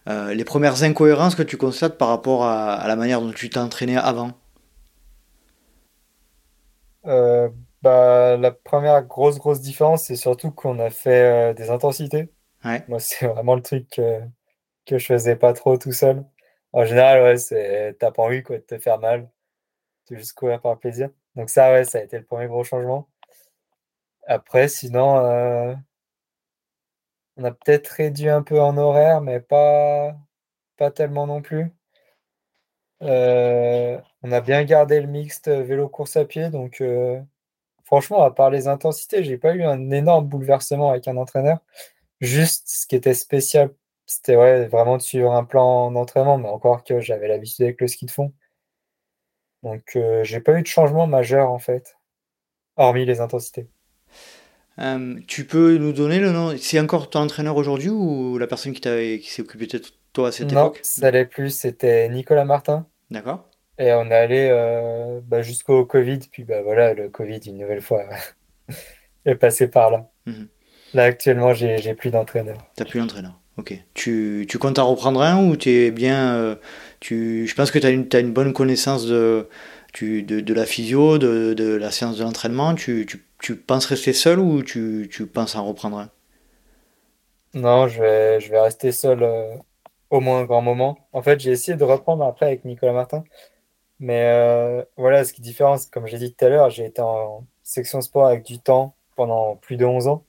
euh, 0.09 0.35
les 0.35 0.45
premières 0.45 0.83
incohérences 0.83 1.35
que 1.35 1.43
tu 1.43 1.57
constates 1.57 1.99
par 1.99 2.09
rapport 2.09 2.45
à, 2.45 2.75
à 2.75 2.89
la 2.89 2.97
manière 2.97 3.21
dont 3.21 3.33
tu 3.33 3.51
t'es 3.51 3.59
entraîné 3.59 3.97
avant? 3.97 4.33
Euh, 7.07 7.49
bah, 7.83 8.37
la 8.37 8.51
première 8.51 9.03
grosse, 9.05 9.39
grosse 9.39 9.61
différence, 9.61 10.05
c'est 10.05 10.17
surtout 10.17 10.51
qu'on 10.51 10.79
a 10.79 10.91
fait 10.91 11.51
euh, 11.51 11.55
des 11.55 11.71
intensités. 11.71 12.33
Ouais. 12.65 12.85
Moi, 12.89 12.99
c'est 12.99 13.27
vraiment 13.27 13.55
le 13.55 13.63
truc 13.63 13.89
que, 13.91 14.21
que 14.87 14.99
je 14.99 15.07
faisais 15.07 15.37
pas 15.37 15.53
trop 15.53 15.77
tout 15.77 15.93
seul. 15.93 16.25
En 16.73 16.85
général, 16.85 17.23
ouais, 17.23 17.37
c'est 17.37 17.97
t'as 17.99 18.11
pas 18.11 18.23
envie 18.23 18.43
quoi, 18.43 18.59
de 18.59 18.63
te 18.63 18.79
faire 18.79 18.99
mal. 18.99 19.31
Tu 20.07 20.15
veux 20.15 20.21
juste 20.21 20.35
courir 20.35 20.61
par 20.61 20.79
plaisir. 20.79 21.11
Donc 21.37 21.51
ça, 21.51 21.73
ouais, 21.73 21.85
ça 21.85 21.99
a 21.99 22.03
été 22.03 22.19
le 22.19 22.25
premier 22.25 22.47
gros 22.49 22.65
changement. 22.65 23.09
Après, 24.27 24.69
sinon, 24.69 25.77
on 27.37 27.45
a 27.45 27.53
peut-être 27.53 27.89
réduit 27.89 28.29
un 28.29 28.43
peu 28.43 28.61
en 28.61 28.77
horaire, 28.77 29.21
mais 29.21 29.41
pas, 29.41 30.17
tellement 30.95 31.27
non 31.27 31.43
plus. 31.43 31.71
Euh, 33.03 34.01
on 34.23 34.33
a 34.33 34.41
bien 34.41 34.65
gardé 34.65 35.01
le 35.01 35.07
mixte 35.07 35.49
vélo-course 35.49 36.17
à 36.17 36.25
pied, 36.25 36.49
donc 36.51 36.81
euh, 36.81 37.21
franchement, 37.85 38.23
à 38.25 38.31
part 38.31 38.51
les 38.51 38.69
intensités, 38.69 39.25
j'ai 39.25 39.39
pas 39.39 39.55
eu 39.55 39.65
un 39.65 39.91
énorme 39.91 40.27
bouleversement 40.29 40.91
avec 40.91 41.09
un 41.09 41.17
entraîneur. 41.17 41.59
Juste, 42.21 42.69
ce 42.69 42.87
qui 42.87 42.97
était 42.97 43.15
spécial, 43.15 43.71
c'était 44.07 44.37
vraiment 44.67 44.97
de 44.99 45.03
suivre 45.03 45.33
un 45.33 45.45
plan 45.45 45.91
d'entraînement, 45.93 46.39
mais 46.39 46.49
encore 46.49 46.85
que 46.85 47.01
j'avais 47.01 47.29
l'habitude 47.29 47.65
avec 47.65 47.81
le 47.81 47.89
ski 47.89 48.07
de 48.07 48.11
fond. 48.13 48.33
Donc, 49.63 49.97
euh, 49.97 50.25
j'ai 50.25 50.41
pas 50.41 50.59
eu 50.59 50.63
de 50.63 50.67
changement 50.67 51.07
majeur 51.07 51.51
en 51.51 51.59
fait, 51.59 51.97
hormis 52.77 53.05
les 53.05 53.21
intensités. 53.21 53.69
Euh, 54.79 55.17
tu 55.27 55.47
peux 55.47 55.77
nous 55.79 55.93
donner 55.93 56.19
le 56.21 56.33
nom? 56.33 56.55
C'est 56.59 56.79
encore 56.81 57.09
ton 57.11 57.21
entraîneur 57.21 57.57
aujourd'hui 57.57 57.89
ou 57.91 58.39
la 58.39 58.47
personne 58.47 58.73
qui 58.73 58.83
s'est 59.31 59.43
occupée 59.43 59.67
de 59.67 59.81
toi 60.13 60.29
à 60.29 60.33
cette 60.33 60.53
Non, 60.53 60.67
époque? 60.67 60.81
ça 60.83 61.07
allait 61.09 61.27
plus, 61.27 61.51
c'était 61.51 62.09
Nicolas 62.09 62.45
Martin. 62.45 62.87
D'accord. 63.11 63.49
Et 63.79 63.93
on 63.93 64.07
est 64.11 64.15
allé 64.15 64.49
euh, 64.51 65.21
bah, 65.23 65.43
jusqu'au 65.43 65.85
Covid, 65.85 66.19
puis 66.33 66.45
bah 66.45 66.63
voilà, 66.63 66.95
le 66.95 67.09
Covid, 67.11 67.41
une 67.47 67.59
nouvelle 67.59 67.83
fois, 67.83 68.05
est 69.25 69.35
passé 69.35 69.69
par 69.69 69.91
là. 69.91 70.11
Mhm. 70.27 70.49
Là, 70.95 71.05
actuellement, 71.05 71.53
j'ai 71.53 71.95
plus 71.95 72.11
d'entraîneur. 72.11 72.57
T'as 72.75 72.85
plus 72.85 73.01
l'entraîneur. 73.01 73.39
Ok. 73.59 73.75
Tu, 73.95 74.47
tu 74.49 74.59
comptes 74.59 74.79
en 74.79 74.89
reprendre 74.91 75.23
un 75.23 75.43
ou 75.47 75.57
tu 75.57 75.71
es 75.71 75.91
bien. 75.91 76.37
euh, 76.37 76.57
tu, 77.01 77.47
je 77.47 77.55
pense 77.55 77.71
que 77.71 77.79
tu 77.79 77.87
as 78.17 78.21
une 78.21 78.33
bonne 78.33 78.53
connaissance 78.53 79.07
de, 79.07 79.49
tu, 79.97 80.23
de, 80.23 80.41
de 80.41 80.55
la 80.55 80.67
physio, 80.67 81.19
de, 81.19 81.55
de 81.55 81.75
la 81.75 81.91
séance 81.91 82.19
de 82.19 82.25
l'entraînement. 82.25 82.75
Tu, 82.75 83.07
tu, 83.09 83.25
tu 83.41 83.57
penses 83.57 83.87
rester 83.87 84.13
seul 84.13 84.39
ou 84.41 84.63
tu, 84.63 85.09
penses 85.33 85.57
en 85.57 85.67
reprendre 85.67 85.99
un? 85.99 86.11
Non, 87.55 87.89
je 87.89 88.01
vais, 88.03 88.41
je 88.41 88.51
vais 88.51 88.61
rester 88.61 88.93
seul 88.93 89.23
euh, 89.23 89.57
au 90.11 90.21
moins 90.21 90.41
un 90.41 90.45
grand 90.45 90.61
moment. 90.63 91.09
En 91.13 91.23
fait, 91.23 91.41
j'ai 91.41 91.53
essayé 91.53 91.77
de 91.77 91.85
reprendre 91.85 92.25
après 92.25 92.47
avec 92.47 92.65
Nicolas 92.65 92.93
Martin. 92.93 93.25
Mais 94.01 94.25
euh, 94.27 94.85
voilà, 94.97 95.25
ce 95.25 95.33
qui 95.35 95.43
est 95.43 95.45
différent, 95.45 95.77
comme 95.93 96.07
j'ai 96.07 96.19
dit 96.19 96.35
tout 96.35 96.45
à 96.47 96.51
l'heure, 96.51 96.71
j'ai 96.71 96.87
été 96.87 97.03
en 97.03 97.47
section 97.63 98.01
sport 98.03 98.27
avec 98.29 98.45
du 98.45 98.61
temps 98.61 98.97
pendant 99.17 99.57
plus 99.57 99.77
de 99.79 99.85
11 99.87 100.09
ans. 100.09 100.27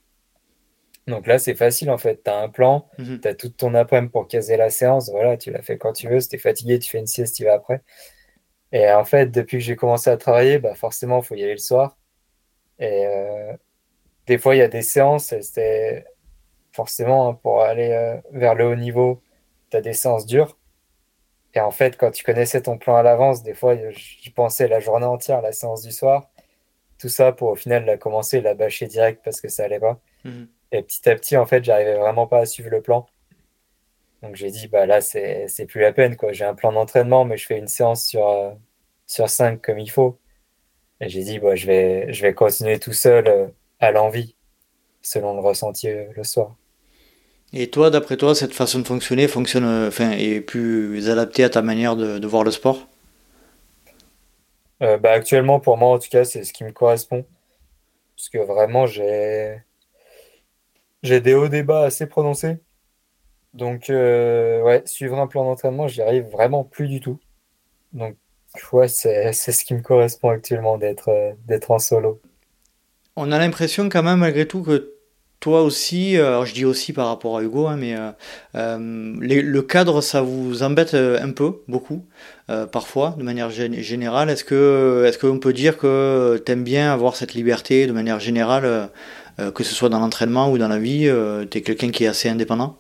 Donc 1.08 1.26
là, 1.28 1.40
c'est 1.40 1.56
facile 1.56 1.90
en 1.90 1.98
fait. 1.98 2.22
Tu 2.24 2.30
as 2.30 2.38
un 2.40 2.50
plan, 2.50 2.88
Mhm. 2.98 3.22
tu 3.22 3.28
as 3.28 3.36
toute 3.36 3.58
ton 3.58 3.74
après-midi 3.76 4.12
pour 4.12 4.28
caser 4.28 4.58
la 4.58 4.70
séance. 4.70 5.10
Voilà, 5.10 5.38
tu 5.38 5.52
la 5.52 5.62
fais 5.62 5.78
quand 5.78 5.94
tu 5.94 6.10
veux. 6.10 6.20
Si 6.20 6.30
tu 6.30 6.36
es 6.36 6.40
fatigué, 6.40 6.80
tu 6.80 6.90
fais 6.90 7.00
une 7.00 7.08
sieste, 7.08 7.36
tu 7.36 7.46
vas 7.46 7.54
après. 7.54 7.82
Et 8.72 8.90
en 8.92 9.06
fait, 9.06 9.28
depuis 9.28 9.58
que 9.58 9.64
j'ai 9.64 9.76
commencé 9.76 10.10
à 10.10 10.18
travailler, 10.18 10.60
bah 10.60 10.76
forcément, 10.76 11.20
il 11.20 11.26
faut 11.26 11.36
y 11.36 11.44
aller 11.44 11.54
le 11.54 11.58
soir. 11.58 11.98
Et 12.80 13.06
euh, 13.08 13.54
des 14.28 14.38
fois, 14.38 14.56
il 14.56 14.60
y 14.60 14.62
a 14.62 14.68
des 14.68 14.82
séances, 14.82 15.28
c'était 15.42 16.06
forcément 16.74 17.30
hein, 17.30 17.34
pour 17.36 17.62
aller 17.62 17.92
euh, 17.92 18.18
vers 18.32 18.56
le 18.56 18.68
haut 18.68 18.76
niveau, 18.76 19.22
tu 19.72 19.78
as 19.78 19.82
des 19.82 19.94
séances 19.94 20.26
dures. 20.26 20.58
Et 21.54 21.60
en 21.60 21.72
fait, 21.72 21.98
quand 21.98 22.12
tu 22.12 22.24
connaissais 22.24 22.62
ton 22.62 22.78
plan 22.78 22.98
à 22.98 23.04
l'avance, 23.04 23.42
des 23.44 23.56
fois, 23.56 23.76
j'y 23.92 24.30
pensais 24.32 24.68
la 24.68 24.80
journée 24.80 25.06
entière, 25.06 25.42
la 25.42 25.52
séance 25.52 25.82
du 25.82 25.92
soir. 25.92 26.30
Tout 27.00 27.10
ça 27.10 27.32
pour 27.32 27.50
au 27.50 27.56
final 27.56 27.86
la 27.86 27.98
commencer 27.98 28.42
la 28.42 28.54
bâcher 28.54 28.88
direct 28.88 29.22
parce 29.24 29.42
que 29.42 29.48
ça 29.50 29.64
allait 29.64 29.80
pas. 29.80 30.00
Mhm. 30.24 30.48
Et 30.72 30.84
petit 30.84 31.10
à 31.10 31.16
petit, 31.16 31.38
en 31.38 31.46
fait, 31.46 31.64
j'arrivais 31.64 31.96
vraiment 31.96 32.28
pas 32.28 32.40
à 32.40 32.46
suivre 32.46 32.70
le 32.70 32.82
plan. 32.82 33.08
Donc 34.24 34.36
j'ai 34.36 34.50
dit, 34.50 34.68
bah 34.68 34.86
là, 34.86 35.02
c'est, 35.02 35.48
plus 35.68 35.82
la 35.82 35.94
peine, 35.94 36.16
quoi. 36.16 36.32
J'ai 36.34 36.46
un 36.46 36.56
plan 36.56 36.72
d'entraînement, 36.74 37.26
mais 37.26 37.38
je 37.38 37.46
fais 37.46 37.58
une 37.58 37.68
séance 37.68 38.06
sur, 38.06 38.28
euh, 38.28 38.52
sur 39.06 39.30
cinq 39.30 39.62
comme 39.62 39.80
il 39.80 39.90
faut. 39.92 40.20
Et 41.00 41.10
j'ai 41.10 41.24
dit, 41.24 41.40
bah, 41.40 41.56
je 41.56 41.68
vais, 41.68 42.12
je 42.12 42.22
vais 42.22 42.34
continuer 42.34 42.80
tout 42.80 42.94
seul 42.94 43.28
euh, 43.28 43.48
à 43.80 43.92
l'envie, 43.92 44.36
selon 45.02 45.36
le 45.36 45.42
ressenti 45.42 45.90
euh, 45.90 46.06
le 46.16 46.24
soir. 46.24 46.56
Et 47.54 47.70
toi, 47.70 47.90
d'après 47.90 48.18
toi, 48.18 48.36
cette 48.36 48.54
façon 48.54 48.80
de 48.80 48.88
fonctionner 48.88 49.28
fonctionne, 49.28 49.64
euh, 49.64 49.88
enfin, 49.88 50.12
est 50.12 50.42
plus 50.42 51.10
adaptée 51.10 51.44
à 51.44 51.50
ta 51.50 51.62
manière 51.62 51.96
de, 51.96 52.18
de 52.18 52.28
voir 52.28 52.44
le 52.44 52.52
sport? 52.52 52.88
Bah, 54.80 55.12
actuellement, 55.12 55.60
pour 55.60 55.76
moi, 55.78 55.96
en 55.96 56.00
tout 56.00 56.10
cas, 56.10 56.24
c'est 56.24 56.44
ce 56.44 56.54
qui 56.54 56.64
me 56.64 56.72
correspond. 56.72 57.26
Parce 58.16 58.30
que 58.30 58.38
vraiment, 58.38 58.86
j'ai, 58.86 59.64
j'ai 61.02 61.20
des 61.20 61.34
hauts 61.34 61.48
débats 61.48 61.84
assez 61.86 62.06
prononcés. 62.06 62.58
Donc, 63.58 63.90
euh, 63.90 64.62
ouais, 64.62 64.84
suivre 64.86 65.20
un 65.20 65.26
plan 65.26 65.44
d'entraînement, 65.44 65.88
j'y 65.88 66.02
arrive 66.04 66.26
vraiment 66.26 66.64
plus 66.64 66.88
du 66.88 67.00
tout. 67.00 67.18
Donc, 67.92 68.16
ouais, 68.72 68.88
c'est, 68.88 69.34
ce 69.34 69.66
qui 69.66 69.74
me 69.74 69.82
correspond 69.82 70.30
actuellement 70.30 70.78
d'être, 70.78 71.10
euh, 71.10 71.32
d'être 71.48 71.72
en 71.72 71.80
solo. 71.80 72.22
On 73.16 73.32
a 73.32 73.40
l'impression 73.40 73.90
quand 73.90 74.04
même 74.04 74.20
malgré 74.20 74.48
tout 74.48 74.62
que 74.62 74.94
toi 75.40 75.64
aussi, 75.64 76.18
euh, 76.18 76.28
alors 76.28 76.46
je 76.46 76.54
dis 76.54 76.66
aussi 76.66 76.94
par 76.94 77.08
rapport 77.08 77.36
à 77.38 77.42
Hugo, 77.42 77.66
hein, 77.66 77.78
mais 77.78 77.96
les- 79.26 79.42
le 79.42 79.62
cadre 79.64 80.02
ça 80.02 80.22
vous 80.22 80.62
embête 80.62 80.94
un 80.94 81.32
peu, 81.32 81.64
beaucoup, 81.68 82.06
parfois, 82.72 83.16
de 83.18 83.24
manière 83.24 83.50
gén- 83.50 83.82
générale. 83.82 84.30
Est-ce 84.30 84.44
que, 84.44 85.04
est-ce 85.08 85.18
qu'on 85.18 85.40
peut 85.40 85.54
dire 85.54 85.78
que 85.80 86.38
t'aimes 86.46 86.64
bien 86.64 86.94
avoir 86.94 87.16
cette 87.16 87.34
liberté 87.34 87.88
de 87.88 87.92
manière 87.92 88.20
générale, 88.20 88.90
que 89.56 89.64
ce 89.64 89.74
soit 89.74 89.90
dans 89.90 90.00
l'entraînement 90.00 90.52
ou 90.52 90.60
dans 90.60 90.68
la 90.68 90.80
vie, 90.80 91.08
euh, 91.08 91.46
t'es 91.46 91.62
quelqu'un 91.62 91.90
qui 91.90 92.04
est 92.04 92.08
assez 92.08 92.30
indépendant? 92.30 92.78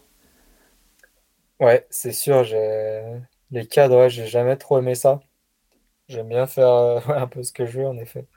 Ouais, 1.60 1.86
c'est 1.89 2.12
sûr, 2.12 2.43
j'ai, 2.43 3.02
les 3.52 3.67
cadres, 3.67 3.98
ouais, 3.98 4.10
j'ai 4.10 4.28
jamais 4.28 4.58
trop 4.58 4.80
aimé 4.80 4.96
ça. 4.96 5.20
J'aime 6.10 6.30
bien 6.30 6.48
faire 6.48 6.70
euh, 6.70 7.02
ouais, 7.08 7.15
un 7.17 7.28
peu 7.28 7.43
ce 7.43 7.54
que 7.54 7.65
je 7.65 7.80
veux, 7.80 7.88
en 7.88 7.98
effet. 7.98 8.28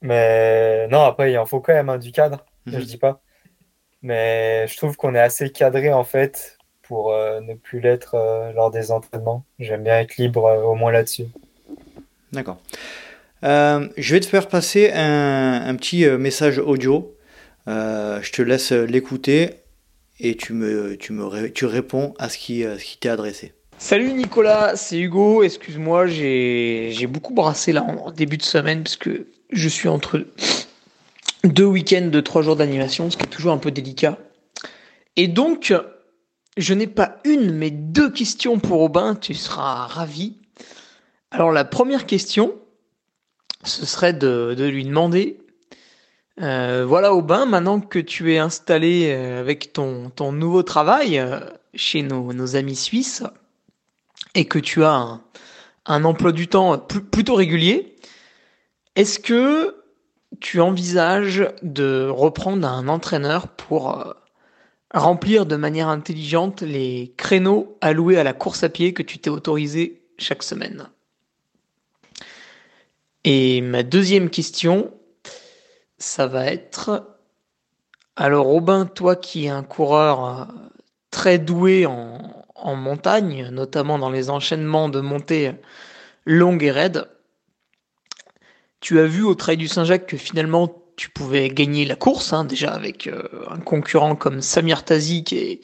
Mais 0.00 0.88
non, 0.88 1.02
après, 1.02 1.32
il 1.32 1.38
en 1.38 1.46
faut 1.46 1.60
quand 1.60 1.72
même 1.72 1.88
hein, 1.88 1.98
du 1.98 2.12
cadre, 2.12 2.44
je 2.66 2.76
Mhm. 2.78 2.84
dis 2.84 2.96
pas. 2.98 3.20
Mais 4.02 4.66
je 4.68 4.76
trouve 4.76 4.96
qu'on 4.96 5.14
est 5.14 5.20
assez 5.20 5.50
cadré 5.52 5.92
en 5.92 6.04
fait 6.04 6.58
pour 6.82 7.12
euh, 7.12 7.40
ne 7.40 7.54
plus 7.54 7.80
l'être 7.80 8.14
euh, 8.16 8.52
lors 8.52 8.70
des 8.70 8.92
entraînements. 8.92 9.44
J'aime 9.58 9.84
bien 9.84 10.00
être 10.00 10.16
libre 10.18 10.44
au 10.64 10.74
moins 10.74 10.92
là-dessus. 10.92 11.26
D'accord. 12.32 12.58
Je 13.42 14.14
vais 14.14 14.20
te 14.20 14.26
faire 14.26 14.48
passer 14.48 14.90
un, 14.92 15.62
un 15.66 15.76
petit 15.76 16.06
message 16.06 16.58
audio. 16.58 17.14
Je 17.66 18.32
te 18.32 18.42
laisse 18.42 18.72
l'écouter 18.72 19.50
et 20.22 20.36
tu 20.36 20.54
me, 20.54 20.96
tu 20.96 21.12
me 21.12 21.50
tu 21.50 21.66
réponds 21.66 22.14
à 22.18 22.28
ce 22.28 22.38
qui, 22.38 22.62
ce 22.62 22.82
qui 22.82 22.96
t'est 22.96 23.08
adressé. 23.10 23.52
Salut 23.76 24.12
Nicolas, 24.12 24.76
c'est 24.76 24.98
Hugo. 24.98 25.42
Excuse-moi, 25.42 26.06
j'ai 26.06 27.06
beaucoup 27.08 27.34
brassé 27.34 27.72
là 27.72 27.82
en 27.82 28.12
début 28.12 28.38
de 28.38 28.44
semaine 28.44 28.84
parce 28.84 28.96
que 28.96 29.26
je 29.50 29.68
suis 29.68 29.88
entre 29.88 30.24
deux 31.44 31.64
week-ends 31.64 32.06
de 32.06 32.20
trois 32.20 32.42
jours 32.42 32.54
d'animation, 32.54 33.10
ce 33.10 33.16
qui 33.16 33.24
est 33.24 33.28
toujours 33.28 33.52
un 33.52 33.58
peu 33.58 33.72
délicat. 33.72 34.18
Et 35.16 35.26
donc, 35.26 35.74
je 36.56 36.74
n'ai 36.74 36.86
pas 36.86 37.18
une, 37.24 37.52
mais 37.52 37.70
deux 37.70 38.10
questions 38.10 38.60
pour 38.60 38.80
Aubin. 38.80 39.16
Tu 39.16 39.34
seras 39.34 39.86
ravi. 39.88 40.36
Alors 41.32 41.50
la 41.50 41.64
première 41.64 42.06
question, 42.06 42.54
ce 43.64 43.84
serait 43.84 44.12
de, 44.12 44.54
de 44.56 44.64
lui 44.64 44.84
demander 44.84 45.38
Euh, 46.40 46.86
voilà 46.86 47.12
Aubin, 47.14 47.44
maintenant 47.44 47.80
que 47.80 47.98
tu 47.98 48.32
es 48.32 48.38
installé 48.38 49.10
euh, 49.10 49.40
avec 49.40 49.72
ton, 49.72 50.10
ton 50.10 50.32
nouveau 50.32 50.62
travail 50.62 51.18
euh, 51.18 51.40
chez 51.74 52.02
nos, 52.02 52.32
nos, 52.32 52.56
amis 52.56 52.76
suisses 52.76 53.22
et 54.34 54.46
que 54.46 54.58
tu 54.58 54.82
as 54.82 54.94
un, 54.94 55.22
un 55.84 56.04
emploi 56.04 56.32
du 56.32 56.48
temps 56.48 56.78
plutôt 56.78 57.34
régulier, 57.34 57.96
est-ce 58.96 59.18
que 59.18 59.76
tu 60.40 60.60
envisages 60.60 61.46
de 61.62 62.08
reprendre 62.08 62.66
un 62.66 62.88
entraîneur 62.88 63.48
pour 63.48 64.14
remplir 64.94 65.44
de 65.44 65.56
manière 65.56 65.88
intelligente 65.88 66.62
les 66.62 67.12
créneaux 67.18 67.76
alloués 67.82 68.18
à 68.18 68.24
la 68.24 68.32
course 68.32 68.62
à 68.62 68.70
pied 68.70 68.94
que 68.94 69.02
tu 69.02 69.18
t'es 69.18 69.28
autorisé 69.28 70.02
chaque 70.16 70.42
semaine? 70.42 70.88
Et 73.24 73.60
ma 73.60 73.82
deuxième 73.82 74.30
question, 74.30 74.90
ça 76.02 76.26
va 76.26 76.46
être 76.46 77.12
alors 78.16 78.46
Robin, 78.46 78.86
toi 78.86 79.16
qui 79.16 79.46
es 79.46 79.48
un 79.48 79.62
coureur 79.62 80.24
euh, 80.24 80.44
très 81.10 81.38
doué 81.38 81.86
en, 81.86 82.76
montagne, 82.76 83.48
notamment 83.50 83.98
dans 83.98 84.10
les 84.10 84.30
enchaînements 84.30 84.88
de 84.88 85.00
montées 85.00 85.52
longues 86.26 86.62
et 86.62 86.70
raides, 86.70 87.08
tu 88.80 89.00
as 89.00 89.06
vu 89.06 89.24
au 89.24 89.34
Trail 89.34 89.56
du 89.56 89.66
Saint-Jacques 89.66 90.06
que 90.06 90.16
finalement 90.16 90.72
tu 90.96 91.10
pouvais 91.10 91.48
gagner 91.48 91.84
la 91.84 91.96
course, 91.96 92.32
hein, 92.32 92.44
déjà 92.44 92.72
avec 92.72 93.06
euh, 93.06 93.22
un 93.50 93.58
concurrent 93.58 94.14
comme 94.14 94.42
Samir 94.42 94.84
Tazi 94.84 95.24
qui, 95.24 95.60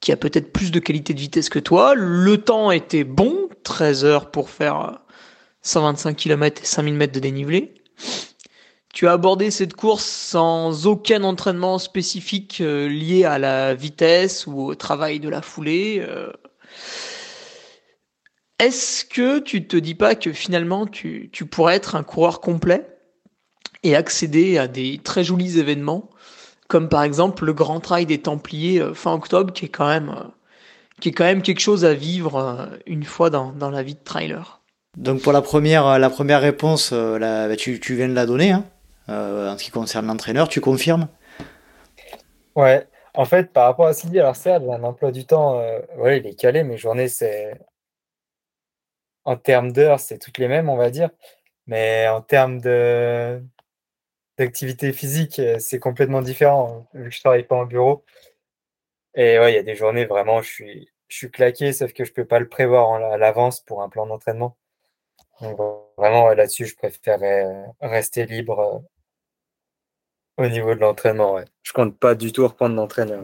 qui 0.00 0.12
a 0.12 0.16
peut-être 0.16 0.52
plus 0.52 0.70
de 0.70 0.80
qualité 0.80 1.14
de 1.14 1.20
vitesse 1.20 1.48
que 1.48 1.58
toi. 1.60 1.94
Le 1.94 2.38
temps 2.38 2.70
était 2.70 3.04
bon, 3.04 3.48
13 3.62 4.04
heures 4.04 4.30
pour 4.30 4.50
faire 4.50 5.00
125 5.62 6.16
km 6.16 6.62
et 6.62 6.66
5000 6.66 6.94
mètres 6.94 7.12
de 7.12 7.20
dénivelé. 7.20 7.74
Tu 8.94 9.08
as 9.08 9.12
abordé 9.12 9.50
cette 9.50 9.74
course 9.74 10.04
sans 10.04 10.86
aucun 10.86 11.24
entraînement 11.24 11.78
spécifique 11.78 12.60
euh, 12.60 12.88
lié 12.88 13.24
à 13.24 13.40
la 13.40 13.74
vitesse 13.74 14.46
ou 14.46 14.60
au 14.66 14.76
travail 14.76 15.18
de 15.18 15.28
la 15.28 15.42
foulée. 15.42 16.00
Euh. 16.08 16.30
Est-ce 18.60 19.04
que 19.04 19.40
tu 19.40 19.66
te 19.66 19.76
dis 19.76 19.96
pas 19.96 20.14
que 20.14 20.32
finalement 20.32 20.86
tu, 20.86 21.28
pourrais 21.50 21.74
être 21.74 21.96
un 21.96 22.04
coureur 22.04 22.40
complet 22.40 22.86
et 23.82 23.96
accéder 23.96 24.58
à 24.58 24.68
des 24.68 24.98
très 24.98 25.24
jolis 25.24 25.58
événements, 25.58 26.08
comme 26.68 26.88
par 26.88 27.02
exemple 27.02 27.46
le 27.46 27.52
Grand 27.52 27.80
Trail 27.80 28.06
des 28.06 28.18
Templiers 28.18 28.80
euh, 28.80 28.94
fin 28.94 29.12
octobre, 29.12 29.52
qui 29.52 29.64
est 29.64 29.70
quand 29.70 29.88
même, 29.88 31.42
quelque 31.42 31.60
chose 31.60 31.84
à 31.84 31.94
vivre 31.94 32.70
une 32.86 33.02
fois 33.02 33.28
dans, 33.28 33.70
la 33.70 33.82
vie 33.82 33.94
de 33.94 34.04
trailer? 34.04 34.60
Donc 34.96 35.20
pour 35.20 35.32
la 35.32 35.42
première, 35.42 35.98
la 35.98 36.10
première 36.10 36.40
réponse, 36.40 36.92
bah, 36.92 37.56
tu, 37.56 37.80
tu 37.80 37.96
viens 37.96 38.08
de 38.08 38.14
la 38.14 38.26
donner. 38.26 38.52
Hein 38.52 38.64
en 39.08 39.56
ce 39.58 39.64
qui 39.64 39.70
concerne 39.70 40.06
l'entraîneur, 40.06 40.48
tu 40.48 40.60
confirmes? 40.60 41.08
Ouais, 42.54 42.86
en 43.14 43.24
fait, 43.24 43.52
par 43.52 43.66
rapport 43.66 43.86
à 43.86 43.94
Sylvie, 43.94 44.20
alors 44.20 44.36
certes, 44.36 44.64
un 44.64 44.82
emploi 44.82 45.12
du 45.12 45.24
temps, 45.26 45.58
euh, 45.60 45.80
ouais, 45.96 46.18
il 46.18 46.26
est 46.26 46.34
calé, 46.34 46.64
mes 46.64 46.76
journées, 46.76 47.08
c'est. 47.08 47.60
En 49.24 49.36
termes 49.36 49.72
d'heures, 49.72 50.00
c'est 50.00 50.18
toutes 50.18 50.38
les 50.38 50.48
mêmes, 50.48 50.68
on 50.68 50.76
va 50.76 50.90
dire. 50.90 51.10
Mais 51.66 52.08
en 52.08 52.20
termes 52.20 52.60
de 52.60 53.42
d'activité 54.38 54.92
physique, 54.92 55.38
euh, 55.38 55.58
c'est 55.60 55.78
complètement 55.78 56.22
différent, 56.22 56.86
vu 56.94 57.08
que 57.10 57.14
je 57.14 57.20
travaille 57.20 57.44
pas 57.44 57.56
en 57.56 57.66
bureau. 57.66 58.04
Et 59.14 59.38
ouais, 59.38 59.52
il 59.52 59.54
y 59.56 59.58
a 59.58 59.62
des 59.62 59.76
journées, 59.76 60.06
vraiment, 60.06 60.42
je 60.42 60.50
suis, 60.50 60.90
je 61.08 61.16
suis 61.16 61.30
claqué, 61.30 61.72
sauf 61.72 61.92
que 61.92 62.04
je 62.04 62.12
peux 62.12 62.24
pas 62.24 62.40
le 62.40 62.48
prévoir 62.48 62.92
à 62.94 63.16
l'avance 63.16 63.60
pour 63.60 63.82
un 63.82 63.88
plan 63.88 64.06
d'entraînement. 64.06 64.56
Donc, 65.40 65.58
vraiment, 65.96 66.28
là-dessus, 66.30 66.66
je 66.66 66.76
préférerais 66.76 67.46
rester 67.80 68.26
libre 68.26 68.82
au 70.36 70.46
niveau 70.46 70.74
de 70.74 70.80
l'entraînement, 70.80 71.34
ouais. 71.34 71.44
Je 71.62 71.72
compte 71.72 71.96
pas 71.96 72.14
du 72.14 72.32
tout 72.32 72.46
reprendre 72.46 72.74
l'entraîneur. 72.74 73.22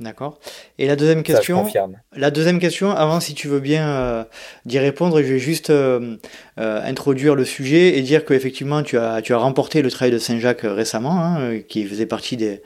D'accord. 0.00 0.40
Et 0.78 0.88
la 0.88 0.96
deuxième 0.96 1.22
question, 1.22 1.70
la 2.16 2.30
deuxième 2.32 2.58
question, 2.58 2.90
avant 2.90 3.20
si 3.20 3.34
tu 3.34 3.46
veux 3.46 3.60
bien 3.60 3.88
euh, 3.88 4.24
d'y 4.64 4.80
répondre, 4.80 5.22
je 5.22 5.34
vais 5.34 5.38
juste 5.38 5.70
euh, 5.70 6.16
euh, 6.58 6.82
introduire 6.82 7.36
le 7.36 7.44
sujet 7.44 7.96
et 7.96 8.02
dire 8.02 8.24
qu'effectivement 8.24 8.82
tu 8.82 8.98
as 8.98 9.22
tu 9.22 9.32
as 9.32 9.38
remporté 9.38 9.82
le 9.82 9.90
Trail 9.92 10.10
de 10.10 10.18
Saint-Jacques 10.18 10.62
récemment, 10.64 11.20
hein, 11.20 11.60
qui 11.60 11.84
faisait 11.84 12.06
partie 12.06 12.36
des, 12.36 12.60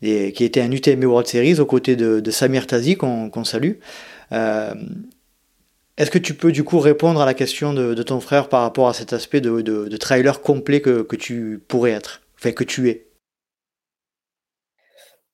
des, 0.00 0.32
qui 0.32 0.42
était 0.42 0.62
un 0.62 0.70
UTMB 0.70 1.04
World 1.04 1.26
Series 1.26 1.60
aux 1.60 1.66
côtés 1.66 1.96
de, 1.96 2.20
de 2.20 2.30
Samir 2.30 2.66
Tazi 2.66 2.96
qu'on 2.96 3.44
salue. 3.44 3.74
Est-ce 4.32 6.10
que 6.10 6.18
tu 6.18 6.32
peux 6.32 6.50
du 6.50 6.64
coup 6.64 6.78
répondre 6.78 7.20
à 7.20 7.26
la 7.26 7.34
question 7.34 7.74
de, 7.74 7.92
de, 7.92 8.02
ton 8.02 8.20
frère 8.20 8.48
par 8.48 8.62
rapport 8.62 8.88
à 8.88 8.94
cet 8.94 9.12
aspect 9.12 9.42
de, 9.42 9.60
de, 9.60 9.86
de 9.86 9.96
trailer 9.98 10.40
complet 10.40 10.80
que, 10.80 11.02
que 11.02 11.16
tu 11.16 11.62
pourrais 11.68 11.90
être, 11.90 12.22
enfin 12.38 12.52
que 12.52 12.64
tu 12.64 12.88
es? 12.88 13.09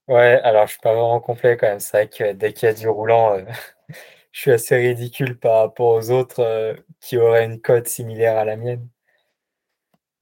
Ouais, 0.09 0.41
alors 0.45 0.67
je 0.67 0.73
suis 0.73 0.81
pas 0.81 0.95
vraiment 0.95 1.21
complet 1.21 1.57
quand 1.57 1.67
même. 1.69 1.81
C'est 1.81 1.97
vrai 1.97 2.09
que 2.09 2.33
dès 2.33 2.53
qu'il 2.53 2.67
y 2.67 2.71
a 2.71 2.75
du 2.75 2.89
roulant, 2.89 3.35
euh, 3.39 3.45
je 4.33 4.41
suis 4.41 4.51
assez 4.53 4.77
ridicule 4.77 5.39
par 5.39 5.59
rapport 5.63 5.89
aux 5.95 6.11
autres 6.11 6.41
euh, 6.41 6.75
qui 7.01 7.17
auraient 7.19 7.45
une 7.45 7.61
cote 7.61 7.89
similaire 7.89 8.37
à 8.39 8.45
la 8.45 8.57
mienne. 8.57 8.89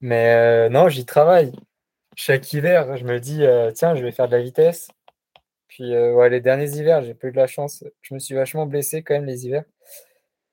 Mais 0.01 0.33
euh, 0.35 0.69
non, 0.69 0.89
j'y 0.89 1.05
travaille. 1.05 1.51
Chaque 2.15 2.51
hiver, 2.53 2.97
je 2.97 3.05
me 3.05 3.19
dis, 3.19 3.43
tiens, 3.75 3.95
je 3.95 4.03
vais 4.03 4.11
faire 4.11 4.27
de 4.29 4.35
la 4.37 4.43
vitesse. 4.43 4.89
Puis 5.67 5.97
ouais, 5.97 6.29
les 6.29 6.41
derniers 6.41 6.69
hivers, 6.77 7.03
j'ai 7.03 7.13
pas 7.15 7.27
eu 7.29 7.31
de 7.31 7.37
la 7.37 7.47
chance. 7.47 7.83
Je 8.03 8.13
me 8.15 8.19
suis 8.19 8.35
vachement 8.35 8.65
blessé 8.67 9.03
quand 9.03 9.15
même 9.15 9.25
les 9.25 9.45
hivers. 9.47 9.65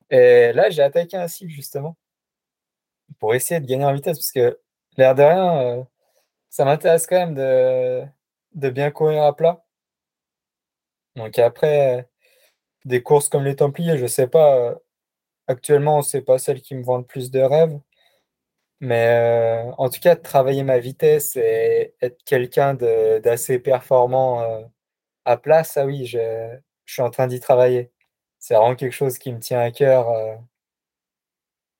Et 0.09 0.53
là, 0.53 0.69
j'ai 0.69 0.83
attaqué 0.83 1.17
un 1.17 1.27
cycle 1.27 1.51
justement 1.53 1.97
pour 3.19 3.33
essayer 3.35 3.59
de 3.59 3.65
gagner 3.65 3.85
en 3.85 3.93
vitesse 3.93 4.17
parce 4.17 4.31
que 4.31 4.59
l'air 4.97 5.15
de 5.15 5.23
rien, 5.23 5.87
ça 6.49 6.65
m'intéresse 6.65 7.07
quand 7.07 7.17
même 7.17 7.35
de 7.35 8.03
de 8.55 8.69
bien 8.69 8.91
courir 8.91 9.23
à 9.23 9.35
plat. 9.35 9.63
Donc 11.15 11.37
après, 11.39 12.07
des 12.85 13.03
courses 13.03 13.29
comme 13.29 13.45
les 13.45 13.55
Templiers, 13.55 13.97
je 13.97 14.07
sais 14.07 14.27
pas. 14.27 14.75
Actuellement, 15.47 16.01
c'est 16.01 16.21
pas 16.21 16.39
celle 16.39 16.61
qui 16.61 16.75
me 16.75 16.83
vendent 16.83 17.07
plus 17.07 17.31
de 17.31 17.39
rêves. 17.41 17.79
Mais 18.83 19.07
euh, 19.69 19.71
en 19.77 19.89
tout 19.89 19.99
cas, 20.01 20.15
travailler 20.15 20.63
ma 20.63 20.79
vitesse 20.79 21.37
et 21.37 21.95
être 22.01 22.21
quelqu'un 22.25 22.73
d'assez 22.75 23.59
performant 23.59 24.41
euh, 24.43 24.61
à 25.25 25.37
plat, 25.37 25.63
ça 25.63 25.85
oui, 25.85 26.05
je, 26.05 26.19
suis 26.85 27.01
en 27.01 27.09
train 27.09 27.27
d'y 27.27 27.39
travailler. 27.39 27.91
C'est 28.39 28.55
vraiment 28.55 28.75
quelque 28.75 28.93
chose 28.93 29.17
qui 29.19 29.33
me 29.33 29.39
tient 29.39 29.59
à 29.61 29.71
cœur 29.71 30.09
euh, 30.09 30.35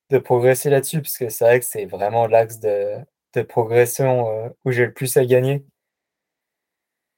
de 0.10 0.18
progresser 0.18 0.70
là-dessus, 0.70 1.02
parce 1.02 1.18
que 1.18 1.30
c'est 1.30 1.44
vrai 1.44 1.60
que 1.60 1.66
c'est 1.66 1.86
vraiment 1.86 2.28
l'axe 2.28 2.60
de, 2.60 2.96
de 3.34 3.42
progression 3.42 4.54
où 4.66 4.72
j'ai 4.72 4.86
le 4.86 4.94
plus 4.94 5.18
à 5.18 5.26
gagner. 5.26 5.66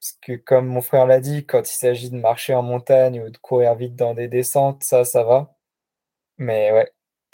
Parce 0.05 0.19
que 0.21 0.33
comme 0.33 0.67
mon 0.67 0.81
frère 0.81 1.07
l'a 1.07 1.19
dit, 1.19 1.47
quand 1.47 1.67
il 1.67 1.73
s'agit 1.73 2.11
de 2.11 2.15
marcher 2.15 2.53
en 2.53 2.61
montagne 2.61 3.21
ou 3.21 3.31
de 3.31 3.37
courir 3.37 3.73
vite 3.73 3.95
dans 3.95 4.13
des 4.13 4.27
descentes, 4.27 4.83
ça, 4.83 5.03
ça 5.03 5.23
va. 5.23 5.55
Mais 6.37 6.71
ouais, 6.71 6.91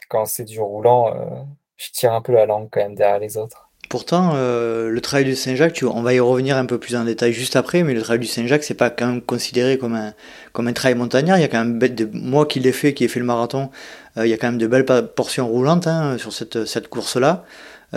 quand 0.07 0.25
c'est 0.25 0.45
du 0.45 0.61
roulant, 0.61 1.13
euh, 1.13 1.43
je 1.75 1.91
tire 1.91 2.13
un 2.13 2.21
peu 2.21 2.31
la 2.31 2.45
langue 2.45 2.69
quand 2.71 2.79
même 2.79 2.95
derrière 2.95 3.19
les 3.19 3.35
autres. 3.35 3.69
Pourtant, 3.89 4.35
euh, 4.35 4.87
le 4.87 5.01
trail 5.01 5.25
du 5.25 5.35
Saint-Jacques, 5.35 5.83
on 5.83 6.01
va 6.01 6.13
y 6.13 6.21
revenir 6.21 6.55
un 6.55 6.65
peu 6.65 6.79
plus 6.79 6.95
en 6.95 7.03
détail 7.03 7.33
juste 7.33 7.57
après, 7.57 7.83
mais 7.83 7.93
le 7.93 8.03
trail 8.03 8.19
du 8.19 8.27
Saint-Jacques, 8.27 8.63
c'est 8.63 8.73
pas 8.73 8.89
quand 8.89 9.07
même 9.07 9.21
considéré 9.21 9.77
comme 9.77 9.95
un, 9.95 10.13
comme 10.53 10.69
un 10.69 10.73
trail 10.73 10.95
montagnard. 10.95 11.39
Il 11.39 11.41
y 11.41 11.43
a 11.43 11.49
quand 11.49 11.65
même, 11.65 11.77
de, 11.77 12.09
moi 12.13 12.45
qui 12.45 12.61
l'ai 12.61 12.71
fait, 12.71 12.93
qui 12.93 13.03
ai 13.03 13.09
fait 13.09 13.19
le 13.19 13.25
marathon, 13.25 13.69
euh, 14.15 14.25
il 14.25 14.29
y 14.29 14.33
a 14.33 14.37
quand 14.37 14.47
même 14.47 14.57
de 14.57 14.67
belles 14.67 14.85
portions 14.85 15.45
roulantes 15.45 15.87
hein, 15.87 16.17
sur 16.17 16.31
cette, 16.31 16.63
cette 16.63 16.87
course-là. 16.87 17.43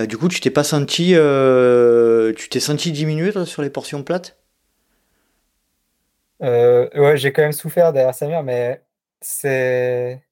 du 0.09 0.18
coup, 0.18 0.27
tu 0.27 0.41
t'es 0.41 0.51
pas 0.51 0.64
senti, 0.64 1.14
tu 1.14 2.49
t'es 2.49 2.61
senti 2.61 2.91
diminuer 2.91 3.31
sur 3.45 3.62
les 3.62 3.70
portions 3.70 4.03
plates? 4.03 4.37
Euh, 6.45 6.88
ouais, 6.95 7.16
j'ai 7.16 7.32
quand 7.32 7.42
même 7.42 7.53
souffert 7.53 7.92
derrière 7.92 8.14
sa 8.14 8.28
mère, 8.28 8.42
mais 8.42 8.82
c'est. 9.20 10.22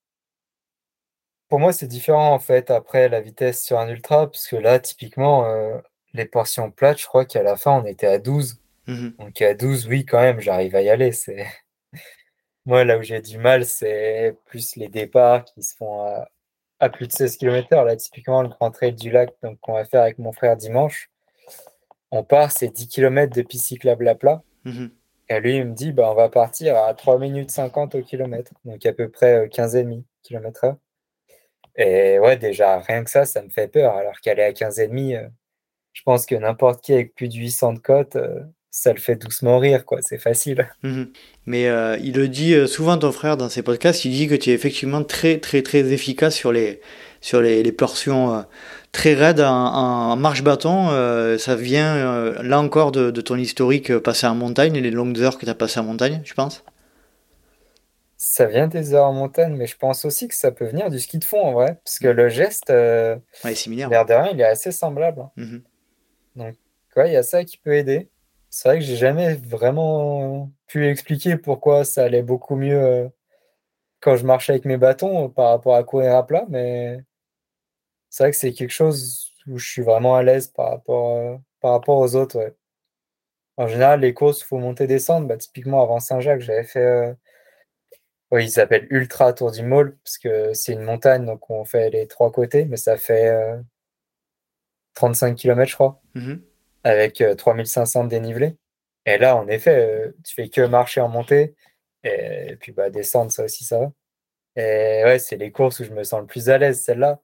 Pour 1.49 1.61
moi, 1.61 1.73
c'est 1.73 1.87
différent 1.87 2.33
en 2.33 2.39
fait 2.39 2.71
après 2.71 3.09
la 3.09 3.21
vitesse 3.21 3.65
sur 3.65 3.79
un 3.79 3.89
ultra, 3.89 4.31
parce 4.31 4.47
que 4.47 4.57
là, 4.57 4.79
typiquement, 4.79 5.47
euh, 5.47 5.79
les 6.15 6.27
portions 6.27 6.71
plates, 6.71 7.01
je 7.01 7.07
crois 7.07 7.25
qu'à 7.25 7.43
la 7.43 7.57
fin, 7.57 7.73
on 7.83 7.85
était 7.87 8.07
à 8.07 8.19
12. 8.19 8.59
Mmh 8.87 9.09
Donc 9.19 9.43
à 9.43 9.55
12, 9.55 9.87
oui, 9.87 10.05
quand 10.05 10.21
même, 10.21 10.41
j'arrive 10.41 10.75
à 10.77 10.83
y 10.83 10.91
aller. 10.91 11.13
C'est 11.13 11.47
Moi, 12.67 12.85
là 12.85 12.99
où 12.99 13.03
j'ai 13.03 13.21
du 13.21 13.39
mal, 13.39 13.65
c'est 13.65 14.37
plus 14.47 14.77
les 14.77 14.89
départs 14.89 15.45
qui 15.45 15.63
se 15.63 15.75
font 15.77 16.05
à, 16.81 16.89
plus 16.91 17.09
de 17.09 17.13
16 17.13 17.37
km/h. 17.39 17.85
Là, 17.85 17.97
typiquement, 17.97 18.43
le 18.43 18.49
Grand 18.49 18.71
Trail 18.71 18.95
du 18.95 19.11
Lac 19.11 19.31
qu'on 19.61 19.75
va 19.75 19.85
faire 19.85 20.03
avec 20.03 20.19
mon 20.19 20.33
frère 20.33 20.57
dimanche, 20.57 21.11
on 22.11 22.25
part, 22.25 22.53
c'est 22.53 22.69
10 22.69 22.89
km 22.89 23.35
de 23.35 23.43
piste 23.43 23.67
cyclable 23.67 24.09
à 24.09 24.15
plat. 24.15 24.43
Mmh 24.65 24.89
et 25.37 25.41
lui, 25.41 25.57
il 25.57 25.65
me 25.65 25.75
dit, 25.75 25.93
bah, 25.93 26.11
on 26.11 26.15
va 26.15 26.29
partir 26.29 26.77
à 26.77 26.93
3 26.95 27.19
minutes 27.19 27.51
50 27.51 27.95
au 27.95 28.03
kilomètre, 28.03 28.53
donc 28.65 28.85
à 28.85 28.93
peu 28.93 29.09
près 29.09 29.49
15,5 29.49 30.03
km 30.23 30.65
heure. 30.65 30.77
Et 31.77 32.19
ouais, 32.19 32.37
déjà, 32.37 32.81
rien 32.81 33.03
que 33.03 33.11
ça, 33.11 33.25
ça 33.25 33.43
me 33.43 33.49
fait 33.49 33.69
peur. 33.69 33.97
Alors 33.97 34.21
qu'aller 34.21 34.43
à 34.43 34.53
15,5, 34.53 35.17
euh, 35.17 35.29
je 35.93 36.03
pense 36.03 36.27
que 36.27 36.35
n'importe 36.35 36.85
qui 36.85 36.93
avec 36.93 37.15
plus 37.15 37.29
de 37.29 37.35
800 37.35 37.75
de 37.75 37.79
côte, 37.79 38.17
euh, 38.17 38.41
ça 38.71 38.93
le 38.93 39.01
fait 39.01 39.17
doucement 39.17 39.59
rire, 39.59 39.85
quoi. 39.87 40.03
C'est 40.03 40.19
facile. 40.19 40.69
Mhm. 40.83 41.13
Mais 41.47 41.69
euh, 41.69 41.97
il 41.99 42.15
le 42.15 42.29
dit 42.29 42.55
souvent, 42.69 42.99
ton 42.99 43.13
frère, 43.13 43.37
dans 43.37 43.49
ses 43.49 43.63
podcasts, 43.63 44.05
il 44.05 44.13
dit 44.13 44.29
que 44.29 44.35
tu 44.35 44.51
es 44.51 44.53
effectivement 44.53 45.03
très, 45.03 45.39
très, 45.39 45.63
très 45.63 45.93
efficace 45.93 46.35
sur 46.35 46.53
les 46.53 46.81
sur 47.23 47.41
les, 47.41 47.63
les 47.63 47.73
portions 47.73 48.45
très 48.93 49.15
raides 49.15 49.41
en, 49.41 50.17
marche 50.17 50.45
bâton. 50.45 50.89
ça 51.39 51.57
vient 51.57 52.35
là 52.43 52.61
encore 52.61 52.93
de, 52.93 53.11
de, 53.11 53.21
ton 53.23 53.37
historique 53.37 53.97
passé 53.99 54.27
en 54.27 54.35
montagne 54.35 54.77
et 54.77 54.83
les 54.83 54.91
longues 54.91 55.19
heures 55.21 55.39
que 55.39 55.47
tu 55.47 55.51
as 55.51 55.55
passées 55.55 55.81
en 55.81 55.85
montagne, 55.85 56.21
je 56.25 56.35
pense 56.35 56.63
ça 58.23 58.47
vient 58.47 58.69
des 58.69 58.95
heures 58.95 59.07
en 59.07 59.13
montagne, 59.13 59.57
mais 59.57 59.67
je 59.67 59.77
pense 59.77 60.05
aussi 60.05 60.29
que 60.29 60.37
ça 60.37 60.53
peut 60.53 60.67
venir 60.67 60.91
du 60.91 61.01
ski 61.01 61.19
de 61.19 61.25
fond 61.25 61.45
en 61.45 61.53
vrai, 61.53 61.81
parce 61.85 61.99
que 61.99 62.07
le 62.07 62.29
geste, 62.29 62.71
euh, 62.71 63.17
similaire. 63.53 63.89
l'air 63.89 64.07
de 64.07 64.15
rien, 64.15 64.31
il 64.33 64.41
est 64.41 64.45
assez 64.45 64.71
semblable. 64.71 65.23
Hein. 65.23 65.31
Mhm. 65.37 65.63
Donc, 66.37 66.55
ouais, 66.95 67.11
il 67.11 67.15
y 67.15 67.17
a 67.17 67.25
ça 67.25 67.43
qui 67.43 67.59
peut 67.59 67.75
aider. 67.75 68.11
C'est 68.49 68.69
vrai 68.69 68.79
que 68.79 68.85
j'ai 68.85 68.95
jamais 68.95 69.35
vraiment 69.35 70.53
pu 70.69 70.87
expliquer 70.87 71.37
pourquoi 71.37 71.85
ça 71.85 72.05
allait 72.05 72.23
beaucoup 72.23 72.55
mieux 72.55 72.81
euh, 72.81 73.09
quand 73.99 74.17
je 74.17 74.25
marchais 74.25 74.53
avec 74.53 74.67
mes 74.67 74.77
bâtons 74.77 75.29
par 75.29 75.49
rapport 75.49 75.75
à 75.75 75.83
courir 75.83 76.15
à 76.15 76.25
plat, 76.25 76.45
mais 76.49 77.03
c'est 78.13 78.25
vrai 78.25 78.31
que 78.31 78.37
c'est 78.37 78.53
quelque 78.53 78.71
chose 78.71 79.33
où 79.49 79.59
je 79.59 79.69
suis 79.69 79.83
vraiment 79.83 80.15
à 80.17 80.23
l'aise 80.23 80.49
par 80.49 80.71
rapport, 80.71 81.17
euh, 81.17 81.37
par 81.61 81.73
rapport 81.73 81.99
aux 81.99 82.15
autres. 82.15 82.55
En 83.57 83.67
général, 83.67 84.01
les 84.01 84.15
courses, 84.15 84.43
il 84.43 84.45
faut 84.45 84.59
monter 84.59 84.87
descendre. 84.87 85.27
Bah, 85.27 85.37
typiquement, 85.37 85.83
avant 85.83 86.01
Saint-Jacques, 86.01 86.41
j'avais 86.41 86.65
fait 86.65 87.17
oui, 88.33 88.45
il 88.47 88.51
s'appelle 88.51 88.87
Ultra 88.91 89.35
Tour 89.35 89.53
du 89.53 89.63
Môle 89.63 89.99
parce 90.03 90.17
que 90.17 90.55
c'est 90.55 90.73
une 90.73 90.83
montagne, 90.83 91.27
donc 91.27 91.51
on 91.51 91.67
fait 91.67 91.91
les 91.91 92.07
trois 92.09 92.33
côtés, 92.33 92.65
mais 92.65 92.79
ça 92.79 92.97
fait 92.97 93.31
35 94.95 95.33
euh, 95.33 95.35
km, 95.35 95.71
je 95.71 95.75
crois, 95.75 96.03
mmh 96.15 96.35
avec 96.85 97.23
3500 97.39 98.05
de 98.05 98.09
dénivelé. 98.09 98.57
Et 99.07 99.17
là, 99.17 99.37
en 99.37 99.47
effet, 99.47 99.77
euh, 99.79 100.13
tu 100.25 100.35
fais 100.35 100.49
que 100.49 100.63
marcher 100.63 101.01
en 101.01 101.09
montée, 101.09 101.55
et, 102.05 102.57
puis 102.59 102.73
bah, 102.73 102.91
descendre, 102.91 103.31
ça 103.31 103.45
aussi, 103.45 103.65
ça 103.65 103.79
va. 103.79 103.93
Et 104.57 105.05
ouais, 105.05 105.19
c'est 105.21 105.37
les 105.37 105.53
courses 105.53 105.81
où 105.81 105.85
je 105.85 105.93
me 105.93 106.03
sens 106.03 106.21
le 106.21 106.27
plus 106.27 106.49
à 106.51 106.59
l'aise, 106.59 106.83
celle-là. 106.83 107.21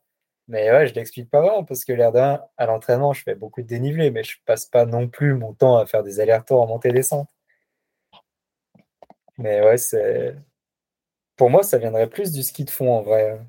Mais 0.48 0.70
ouais, 0.72 0.86
je 0.86 0.94
l'explique 0.94 1.30
pas 1.30 1.42
vraiment 1.42 1.64
parce 1.64 1.84
que 1.84 1.92
l'air 1.92 2.10
d'un, 2.10 2.42
à 2.56 2.66
l'entraînement, 2.66 3.12
je 3.12 3.22
fais 3.22 3.34
beaucoup 3.34 3.60
de 3.60 3.66
dénivelé, 3.66 4.10
mais 4.10 4.24
je 4.24 4.38
passe 4.46 4.64
pas 4.64 4.86
non 4.86 5.06
plus 5.06 5.34
mon 5.34 5.52
temps 5.52 5.76
à 5.76 5.86
faire 5.86 6.02
des 6.02 6.20
allers-retours 6.20 6.62
en 6.62 6.66
montée-descente. 6.66 7.28
Mais 9.36 9.60
ouais, 9.62 9.76
c'est 9.76 10.34
pour 11.36 11.50
moi, 11.50 11.62
ça 11.62 11.78
viendrait 11.78 12.08
plus 12.08 12.32
du 12.32 12.42
ski 12.42 12.64
de 12.64 12.70
fond 12.70 12.92
en 12.92 13.02
vrai, 13.02 13.40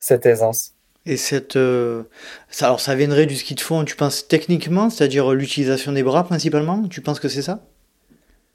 cette 0.00 0.26
aisance. 0.26 0.74
Et 1.04 1.16
cette, 1.16 1.56
euh, 1.56 2.04
ça, 2.48 2.66
alors 2.66 2.80
ça 2.80 2.94
viendrait 2.94 3.26
du 3.26 3.36
ski 3.36 3.54
de 3.54 3.60
fond, 3.60 3.84
tu 3.84 3.96
penses 3.96 4.26
techniquement, 4.26 4.90
c'est-à-dire 4.90 5.32
l'utilisation 5.32 5.92
des 5.92 6.02
bras 6.02 6.24
principalement? 6.24 6.88
Tu 6.88 7.00
penses 7.00 7.20
que 7.20 7.28
c'est 7.28 7.42
ça? 7.42 7.60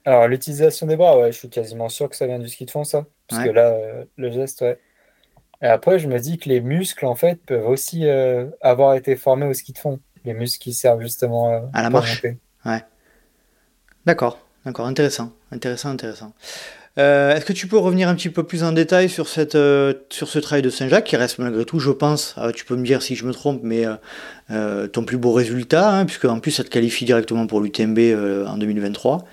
Alors 0.04 0.28
l'utilisation 0.28 0.86
des 0.86 0.96
bras, 0.96 1.18
ouais, 1.18 1.32
je 1.32 1.38
suis 1.38 1.50
quasiment 1.50 1.88
sûr 1.88 2.08
que 2.08 2.16
ça 2.16 2.26
vient 2.26 2.38
du 2.38 2.48
ski 2.48 2.66
de 2.66 2.70
fond, 2.70 2.84
ça. 2.84 3.06
Parce 3.28 3.44
que 3.44 3.50
là, 3.50 3.72
euh, 3.72 4.04
le 4.16 4.30
geste, 4.30 4.62
ouais. 4.62 4.78
Et 5.62 5.66
après, 5.66 5.98
je 5.98 6.08
me 6.08 6.18
dis 6.18 6.38
que 6.38 6.48
les 6.48 6.60
muscles, 6.60 7.06
en 7.06 7.14
fait, 7.14 7.40
peuvent 7.44 7.66
aussi 7.66 8.08
avoir 8.60 8.94
été 8.94 9.16
formés 9.16 9.46
au 9.46 9.54
ski 9.54 9.72
de 9.72 9.78
fond. 9.78 10.00
Les 10.24 10.34
muscles 10.34 10.62
qui 10.62 10.72
servent 10.72 11.00
justement 11.00 11.70
à 11.72 11.82
la 11.82 11.90
marche. 11.90 12.24
Ouais. 12.64 12.84
D'accord, 14.06 14.38
d'accord, 14.64 14.86
intéressant, 14.86 15.32
intéressant, 15.52 15.90
intéressant. 15.90 16.32
Euh, 16.98 17.36
est-ce 17.36 17.44
que 17.44 17.52
tu 17.52 17.68
peux 17.68 17.78
revenir 17.78 18.08
un 18.08 18.14
petit 18.16 18.28
peu 18.28 18.42
plus 18.42 18.64
en 18.64 18.72
détail 18.72 19.08
sur, 19.08 19.26
euh, 19.54 19.94
ce 20.10 20.38
trail 20.40 20.62
de 20.62 20.70
Saint-Jacques 20.70 21.04
qui 21.04 21.16
reste 21.16 21.38
malgré 21.38 21.64
tout, 21.64 21.78
je 21.78 21.92
pense, 21.92 22.34
euh, 22.38 22.50
tu 22.50 22.64
peux 22.64 22.74
me 22.74 22.84
dire 22.84 23.02
si 23.02 23.14
je 23.14 23.24
me 23.24 23.32
trompe, 23.32 23.60
mais 23.62 23.84
ton 24.92 25.04
plus 25.04 25.18
beau 25.18 25.32
résultat, 25.32 25.90
hein, 25.90 26.06
puisque 26.06 26.24
en 26.24 26.40
plus 26.40 26.50
ça 26.50 26.64
te 26.64 26.70
qualifie 26.70 27.04
directement 27.04 27.46
pour 27.46 27.60
l'UTMB 27.60 27.98
en 28.46 28.56
2023. 28.56 29.24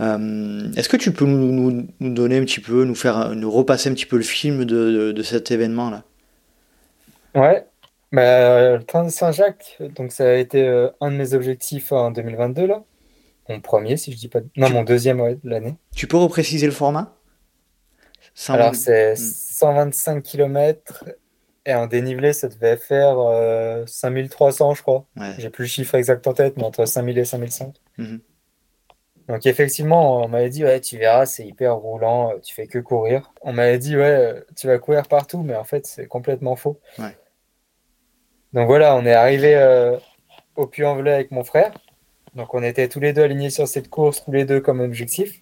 Est-ce 0.00 0.88
que 0.88 0.96
tu 0.96 1.12
peux 1.12 1.24
nous, 1.24 1.86
donner 2.00 2.38
un 2.38 2.44
petit 2.44 2.60
peu, 2.60 2.84
nous 2.84 2.94
faire 2.94 3.34
nous 3.34 3.50
repasser 3.50 3.88
un 3.88 3.94
petit 3.94 4.06
peu 4.06 4.16
le 4.16 4.22
film 4.22 4.64
de, 4.64 5.22
cet 5.22 5.50
événement-là? 5.50 6.02
Ouais, 7.34 7.64
le 8.12 8.78
train 8.80 9.04
de 9.04 9.10
Saint-Jacques, 9.10 9.78
donc 9.94 10.12
ça 10.12 10.24
a 10.24 10.34
été 10.34 10.66
un 11.00 11.10
de 11.10 11.16
mes 11.16 11.32
objectifs 11.32 11.92
en 11.92 12.10
2022 12.10 12.66
là. 12.66 12.82
Mon 13.48 13.60
premier, 13.60 13.96
si 13.96 14.12
je 14.12 14.16
dis 14.16 14.28
pas. 14.28 14.40
Non, 14.56 14.70
mon 14.70 14.82
deuxième 14.82 15.20
ouais, 15.20 15.36
de 15.36 15.48
l'année. 15.48 15.76
Tu 15.94 16.06
peux 16.06 16.16
repréciser 16.16 16.66
le 16.66 16.72
format? 16.72 17.16
Alors, 18.48 18.74
c'est 18.74 19.14
125 19.16 20.16
hmm. 20.16 20.22
km 20.22 21.04
et 21.66 21.74
en 21.74 21.88
dénivelé, 21.88 22.32
ça 22.32 22.48
devait 22.48 22.76
faire 22.76 23.16
5300, 23.88 24.70
euh, 24.70 24.74
je 24.74 24.82
crois. 24.82 25.04
J'ai 25.36 25.50
plus 25.50 25.64
le 25.64 25.68
chiffre 25.68 25.96
exact 25.96 26.24
en 26.28 26.32
tête, 26.32 26.56
mais 26.56 26.62
entre 26.62 26.86
5000 26.86 27.18
et 27.18 27.24
5005. 27.24 27.74
Mhm. 27.98 28.20
Donc, 29.28 29.44
effectivement, 29.46 30.22
on 30.22 30.28
m'avait 30.28 30.48
dit, 30.48 30.62
ouais, 30.62 30.80
tu 30.80 30.96
verras, 30.96 31.26
c'est 31.26 31.44
hyper 31.44 31.74
roulant, 31.74 32.34
tu 32.40 32.54
fais 32.54 32.68
que 32.68 32.78
courir. 32.78 33.32
On 33.42 33.52
m'avait 33.52 33.78
dit, 33.78 33.96
ouais, 33.96 34.44
tu 34.56 34.68
vas 34.68 34.78
courir 34.78 35.08
partout, 35.08 35.42
mais 35.42 35.56
en 35.56 35.64
fait, 35.64 35.84
c'est 35.86 36.06
complètement 36.06 36.54
faux. 36.54 36.78
Donc, 38.52 38.68
voilà, 38.68 38.94
on 38.94 39.04
est 39.04 39.12
arrivé 39.12 39.56
euh, 39.56 39.98
au 40.54 40.68
Puy-en-Velay 40.68 41.12
avec 41.12 41.30
mon 41.32 41.42
frère. 41.42 41.72
Donc 42.36 42.52
on 42.52 42.62
était 42.62 42.88
tous 42.88 43.00
les 43.00 43.14
deux 43.14 43.22
alignés 43.22 43.50
sur 43.50 43.66
cette 43.66 43.88
course, 43.88 44.22
tous 44.24 44.30
les 44.30 44.44
deux 44.44 44.60
comme 44.60 44.80
objectif. 44.80 45.40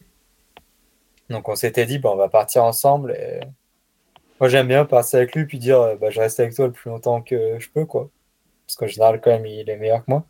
Donc 1.28 1.48
on 1.48 1.56
s'était 1.56 1.86
dit, 1.86 2.00
on 2.04 2.16
va 2.16 2.28
partir 2.28 2.64
ensemble. 2.64 3.18
Moi 4.40 4.48
j'aime 4.48 4.68
bien 4.68 4.84
passer 4.84 5.16
avec 5.16 5.34
lui 5.34 5.44
puis 5.44 5.58
dire, 5.58 5.96
bah, 5.98 6.10
je 6.10 6.20
reste 6.20 6.38
avec 6.40 6.54
toi 6.54 6.66
le 6.66 6.72
plus 6.72 6.90
longtemps 6.90 7.20
que 7.20 7.58
je 7.58 7.68
peux. 7.70 7.84
quoi. 7.84 8.10
Parce 8.66 8.76
qu'en 8.76 8.86
général 8.86 9.20
quand 9.20 9.30
même 9.30 9.46
il 9.46 9.68
est 9.68 9.76
meilleur 9.76 10.04
que 10.04 10.10
moi. 10.10 10.24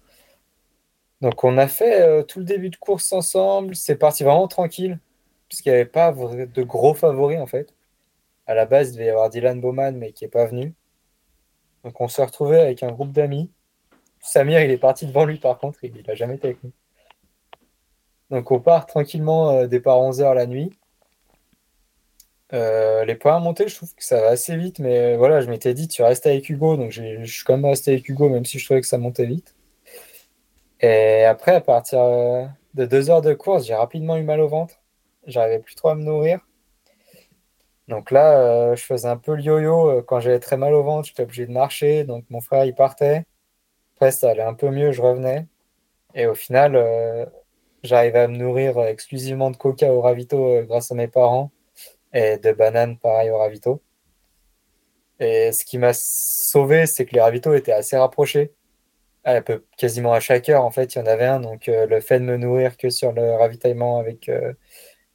Donc 1.21 1.45
on 1.45 1.59
a 1.59 1.69
fait 1.69 2.03
euh, 2.03 2.23
tout 2.23 2.39
le 2.39 2.47
début 2.47 2.71
de 2.71 2.77
course 2.77 3.13
ensemble. 3.13 3.77
C'est 3.77 3.97
parti 3.97 4.25
vraiment 4.25 4.49
tranquille. 4.49 4.99
Puisqu'il 5.49 5.71
n'y 5.71 5.77
avait 5.77 5.85
pas 5.85 6.13
de 6.13 6.63
gros 6.63 6.95
favoris 6.95 7.39
en 7.41 7.47
fait. 7.47 7.75
À 8.47 8.55
la 8.55 8.67
base 8.67 8.91
il 8.91 8.93
devait 8.95 9.07
y 9.07 9.11
avoir 9.11 9.31
Dylan 9.31 9.61
Bowman 9.61 9.93
mais 9.99 10.13
qui 10.13 10.25
n'est 10.25 10.31
pas 10.31 10.47
venu. 10.47 10.75
Donc 11.85 12.01
on 12.01 12.09
s'est 12.09 12.25
retrouvé 12.25 12.59
avec 12.59 12.83
un 12.83 12.93
groupe 12.93 13.13
d'amis. 13.13 13.51
Samir, 14.25 14.63
il 14.63 14.71
est 14.71 14.79
parti 14.79 15.07
devant 15.07 15.25
lui 15.27 15.39
par 15.39 15.59
contre, 15.59 15.85
il 15.85 15.93
n'a 16.07 16.15
jamais 16.15 16.37
été 16.37 16.49
avec 16.49 16.65
nous. 16.65 16.73
Donc 18.31 18.51
on 18.51 18.59
part 18.59 18.87
tranquillement 18.87 19.51
euh, 19.51 19.67
départ 19.67 19.99
11h 19.99 20.35
la 20.35 20.47
nuit. 20.47 20.73
Euh, 22.53 23.05
les 23.05 23.17
points 23.17 23.37
à 23.37 23.39
monter, 23.39 23.69
je 23.69 23.77
trouve 23.77 23.95
que 23.95 24.05
ça 24.05 24.21
va 24.21 24.29
assez 24.29 24.57
vite, 24.57 24.79
mais 24.79 25.17
voilà, 25.17 25.41
je 25.41 25.51
m'étais 25.51 25.75
dit, 25.75 25.89
tu 25.89 26.03
restes 26.03 26.27
avec 26.27 26.49
Hugo, 26.49 26.77
donc 26.77 26.91
je 26.91 27.25
suis 27.25 27.45
quand 27.45 27.57
même 27.57 27.67
resté 27.67 27.93
avec 27.93 28.09
Hugo, 28.09 28.29
même 28.29 28.45
si 28.45 28.59
je 28.59 28.65
trouvais 28.65 28.81
que 28.81 28.87
ça 28.87 28.99
montait 28.99 29.27
vite. 29.27 29.55
Et 30.81 31.25
après, 31.25 31.55
à 31.55 31.61
partir 31.61 32.01
euh, 32.01 32.47
de 32.75 32.87
deux 32.87 33.11
heures 33.11 33.23
de 33.23 33.35
course, 33.35 33.67
j'ai 33.67 33.75
rapidement 33.75 34.17
eu 34.17 34.23
mal 34.23 34.41
au 34.41 34.49
ventre. 34.49 34.77
J'arrivais 35.27 35.59
plus 35.61 35.75
trop 35.75 35.89
à 35.91 35.95
me 35.95 36.03
nourrir. 36.03 36.41
Donc 37.89 38.11
là, 38.11 38.75
je 38.75 38.83
faisais 38.85 39.09
un 39.09 39.17
peu 39.17 39.35
le 39.35 39.43
yo-yo. 39.43 40.03
Quand 40.03 40.21
j'avais 40.21 40.41
très 40.41 40.57
mal 40.57 40.75
au 40.75 40.83
ventre, 40.83 41.09
j'étais 41.09 41.23
obligé 41.23 41.47
de 41.47 41.53
marcher. 41.53 42.05
Donc 42.05 42.25
mon 42.31 42.41
frère, 42.41 42.65
il 42.65 42.75
partait. 42.75 43.25
Après, 43.97 44.11
ça 44.11 44.31
allait 44.31 44.43
un 44.43 44.55
peu 44.55 44.71
mieux, 44.71 44.93
je 44.93 45.03
revenais. 45.03 45.47
Et 46.15 46.27
au 46.27 46.35
final, 46.35 46.77
euh, 46.77 47.27
j'arrivais 47.83 48.21
à 48.21 48.29
me 48.29 48.37
nourrir 48.37 48.79
exclusivement 48.83 49.51
de 49.51 49.57
coca 49.57 49.93
au 49.93 50.01
ravito 50.01 50.39
euh, 50.47 50.65
grâce 50.65 50.93
à 50.93 50.95
mes 50.97 51.09
parents 51.09 51.53
et 52.13 52.39
de 52.39 52.53
bananes 52.53 52.99
pareil 52.99 53.31
au 53.31 53.39
ravito. 53.39 53.83
Et 55.21 55.53
ce 55.53 55.65
qui 55.65 55.79
m'a 55.79 55.93
sauvé, 55.95 56.87
c'est 56.87 57.07
que 57.07 57.15
les 57.15 57.21
ravitaux 57.21 57.55
étaient 57.55 57.73
assez 57.73 57.97
rapprochés. 57.97 58.53
Ah, 59.25 59.43
peu, 59.43 59.65
quasiment 59.79 60.13
à 60.13 60.21
chaque 60.21 60.49
heure, 60.49 60.65
en 60.65 60.71
fait, 60.71 60.95
il 60.95 60.99
y 60.99 61.03
en 61.03 61.07
avait 61.07 61.27
un. 61.27 61.41
Donc, 61.41 61.69
euh, 61.69 61.87
le 61.87 62.01
fait 62.01 62.21
de 62.21 62.25
me 62.25 62.37
nourrir 62.37 62.77
que 62.77 62.91
sur 62.91 63.13
le 63.13 63.35
ravitaillement 63.37 63.99
avec 64.01 64.31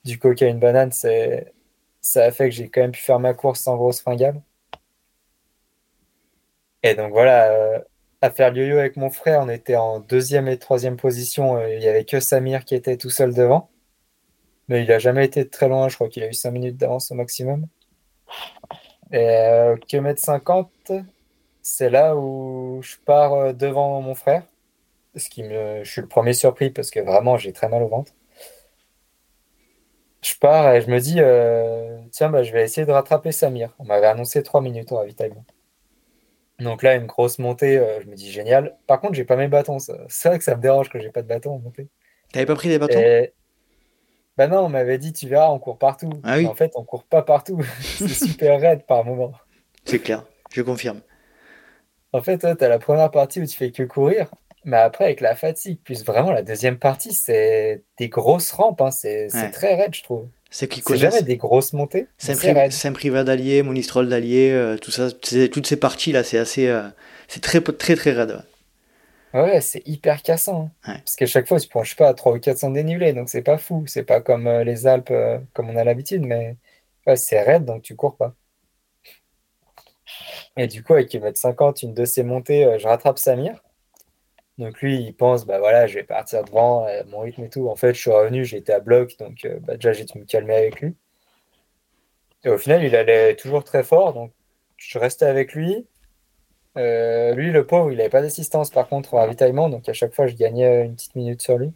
du 0.05 0.19
coca 0.19 0.47
et 0.47 0.49
une 0.49 0.59
banane, 0.59 0.91
c'est, 0.91 1.53
ça 2.01 2.25
a 2.25 2.31
fait 2.31 2.49
que 2.49 2.55
j'ai 2.55 2.69
quand 2.69 2.81
même 2.81 2.91
pu 2.91 3.01
faire 3.01 3.19
ma 3.19 3.33
course 3.33 3.61
sans 3.61 3.77
grosse 3.77 4.01
fringale. 4.01 4.41
Et 6.83 6.95
donc, 6.95 7.11
voilà, 7.11 7.83
à 8.21 8.31
faire 8.31 8.55
yo-yo 8.55 8.77
avec 8.77 8.97
mon 8.97 9.09
frère. 9.09 9.41
On 9.41 9.49
était 9.49 9.75
en 9.75 9.99
deuxième 9.99 10.47
et 10.47 10.57
troisième 10.57 10.97
position. 10.97 11.57
Euh, 11.57 11.73
il 11.73 11.79
n'y 11.79 11.87
avait 11.87 12.05
que 12.05 12.19
Samir 12.19 12.65
qui 12.65 12.75
était 12.75 12.97
tout 12.97 13.09
seul 13.09 13.33
devant. 13.33 13.69
Mais 14.67 14.83
il 14.83 14.89
n'a 14.89 14.99
jamais 14.99 15.25
été 15.25 15.47
très 15.47 15.67
loin. 15.67 15.89
Je 15.89 15.95
crois 15.95 16.09
qu'il 16.09 16.23
a 16.23 16.27
eu 16.27 16.33
5 16.33 16.51
minutes 16.51 16.77
d'avance 16.77 17.11
au 17.11 17.15
maximum. 17.15 17.67
Et 19.11 19.17
euh, 19.29 19.75
kilomètre 19.77 20.21
50, 20.21 20.91
c'est 21.63 21.89
là 21.89 22.15
où 22.15 22.81
je 22.83 22.97
pars 23.05 23.33
euh, 23.33 23.53
devant 23.53 24.01
mon 24.01 24.15
frère. 24.15 24.43
Ce 25.15 25.29
qui 25.29 25.43
me... 25.43 25.83
Je 25.83 25.91
suis 25.91 26.01
le 26.01 26.07
premier 26.07 26.33
surpris 26.33 26.69
parce 26.71 26.91
que 26.91 26.99
vraiment, 26.99 27.37
j'ai 27.37 27.53
très 27.53 27.69
mal 27.69 27.83
au 27.83 27.87
ventre. 27.87 28.13
Je 30.21 30.35
pars 30.35 30.73
et 30.75 30.81
je 30.81 30.89
me 30.91 30.99
dis, 30.99 31.19
tiens, 32.11 32.29
bah, 32.29 32.43
je 32.43 32.51
vais 32.51 32.63
essayer 32.63 32.85
de 32.85 32.91
rattraper 32.91 33.31
Samir. 33.31 33.73
On 33.79 33.85
m'avait 33.85 34.07
annoncé 34.07 34.43
3 34.43 34.61
minutes 34.61 34.91
au 34.91 34.97
ravitaillement. 34.97 35.45
Donc 36.59 36.83
là, 36.83 36.95
une 36.95 37.05
grosse 37.05 37.39
montée, 37.39 37.77
euh, 37.77 38.01
je 38.01 38.07
me 38.07 38.15
dis 38.15 38.31
génial. 38.31 38.77
Par 38.87 38.99
contre, 38.99 39.13
j'ai 39.13 39.25
pas 39.25 39.35
mes 39.35 39.47
bâtons. 39.47 39.77
C'est 40.09 40.29
vrai 40.29 40.37
que 40.37 40.43
ça 40.43 40.55
me 40.55 40.61
dérange 40.61 40.89
que 40.89 40.99
j'ai 40.99 41.09
pas 41.09 41.21
de 41.21 41.27
bâtons 41.27 41.55
en 41.55 41.59
montée. 41.59 41.87
T'avais 42.33 42.45
pas 42.45 42.55
pris 42.55 42.69
des 42.69 42.79
bâtons? 42.79 43.01
Bah 44.37 44.47
non, 44.47 44.59
on 44.59 44.69
m'avait 44.69 44.97
dit, 44.97 45.11
tu 45.11 45.27
verras, 45.27 45.49
on 45.49 45.59
court 45.59 45.77
partout. 45.77 46.11
Ah 46.23 46.37
oui. 46.37 46.47
En 46.47 46.53
fait, 46.53 46.71
on 46.75 46.85
court 46.85 47.03
pas 47.03 47.23
partout. 47.23 47.61
c'est 47.81 48.07
super 48.07 48.61
raide 48.61 48.85
par 48.85 49.03
moment. 49.03 49.33
C'est 49.83 49.99
clair, 49.99 50.23
je 50.53 50.61
confirme. 50.61 51.01
En 52.13 52.21
fait, 52.21 52.37
tu 52.37 52.45
as 52.45 52.69
la 52.69 52.79
première 52.79 53.11
partie 53.11 53.41
où 53.41 53.45
tu 53.45 53.57
fais 53.57 53.71
que 53.71 53.83
courir. 53.83 54.31
Mais 54.65 54.77
après, 54.77 55.05
avec 55.05 55.21
la 55.21 55.35
fatigue, 55.35 55.81
plus 55.83 56.05
vraiment 56.05 56.31
la 56.31 56.41
deuxième 56.41 56.79
partie, 56.79 57.13
c'est 57.13 57.83
des 57.97 58.09
grosses 58.09 58.51
rampes. 58.51 58.81
Hein. 58.81 58.91
C'est 58.91 59.27
très 59.51 59.75
raide, 59.75 59.95
je 59.95 60.03
trouve. 60.03 60.29
C'est 60.51 60.97
jamais 60.97 61.21
des 61.21 61.37
grosses 61.37 61.73
montées. 61.73 62.07
Saint-Privat 62.71 63.23
d'Allier, 63.23 63.63
Monistrol 63.63 64.09
d'Allier, 64.09 64.51
euh, 64.51 64.77
tout 64.77 64.91
ça, 64.91 65.11
toutes 65.11 65.67
ces 65.67 65.77
parties-là, 65.77 66.23
c'est 66.23 66.37
assez. 66.37 66.67
euh, 66.67 66.83
c'est 67.27 67.41
très, 67.41 67.61
très, 67.61 67.95
très 67.95 68.11
raide. 68.11 68.31
ouais. 68.31 69.41
Ouais, 69.41 69.61
c'est 69.61 69.87
hyper 69.87 70.23
cassant. 70.23 70.71
hein. 70.85 70.91
Ouais. 70.91 70.97
Parce 70.99 71.15
qu'à 71.15 71.27
chaque 71.27 71.47
fois, 71.47 71.59
tu 71.59 71.67
sais 71.85 71.95
pas, 71.95 72.13
3 72.15 72.33
ou 72.33 72.39
400 72.39 72.71
dénivelés, 72.71 73.13
donc 73.13 73.29
c'est 73.29 73.43
pas 73.43 73.57
fou. 73.59 73.83
C'est 73.87 74.03
pas 74.03 74.21
comme 74.21 74.47
euh, 74.47 74.63
les 74.63 74.87
Alpes, 74.87 75.13
comme 75.53 75.69
on 75.69 75.75
a 75.77 75.83
l'habitude, 75.83 76.23
mais 76.25 76.57
ouais, 77.05 77.15
c'est 77.15 77.41
raide, 77.41 77.65
donc 77.65 77.83
tu 77.83 77.95
cours 77.95 78.17
pas. 78.17 78.33
Et 80.57 80.67
du 80.67 80.83
coup, 80.83 80.93
avec 80.93 81.09
km 81.09 81.39
50, 81.39 81.81
une 81.83 81.93
de 81.93 82.05
ces 82.05 82.23
montées, 82.23 82.77
je 82.79 82.87
rattrape 82.87 83.17
Samir. 83.19 83.61
Donc 84.59 84.81
lui, 84.81 84.97
il 84.97 85.13
pense, 85.15 85.45
bah 85.45 85.57
voilà, 85.59 85.87
je 85.87 85.95
vais 85.95 86.03
partir 86.03 86.43
devant, 86.43 86.85
euh, 86.85 87.01
mon 87.07 87.21
rythme 87.21 87.45
et 87.45 87.49
tout. 87.49 87.69
En 87.69 87.77
fait, 87.77 87.93
je 87.93 87.99
suis 88.01 88.11
revenu, 88.11 88.43
j'étais 88.43 88.73
à 88.73 88.81
bloc, 88.81 89.17
donc 89.17 89.45
euh, 89.45 89.57
bah, 89.61 89.75
déjà, 89.75 89.93
j'ai 89.93 90.03
dû 90.03 90.19
me 90.19 90.25
calmer 90.25 90.55
avec 90.55 90.81
lui. 90.81 90.95
Et 92.43 92.49
au 92.49 92.57
final, 92.57 92.83
il 92.83 92.95
allait 92.95 93.35
toujours 93.35 93.63
très 93.63 93.83
fort, 93.83 94.13
donc 94.13 94.31
je 94.77 94.99
restais 94.99 95.25
avec 95.25 95.53
lui. 95.53 95.87
Euh, 96.77 97.33
lui, 97.35 97.51
le 97.51 97.65
pauvre, 97.65 97.91
il 97.91 97.97
n'avait 97.97 98.09
pas 98.09 98.21
d'assistance 98.21 98.69
par 98.69 98.87
contre 98.89 99.13
au 99.13 99.17
ravitaillement, 99.17 99.69
donc 99.69 99.87
à 99.89 99.93
chaque 99.93 100.13
fois, 100.13 100.27
je 100.27 100.35
gagnais 100.35 100.85
une 100.85 100.95
petite 100.95 101.15
minute 101.15 101.41
sur 101.41 101.57
lui. 101.57 101.71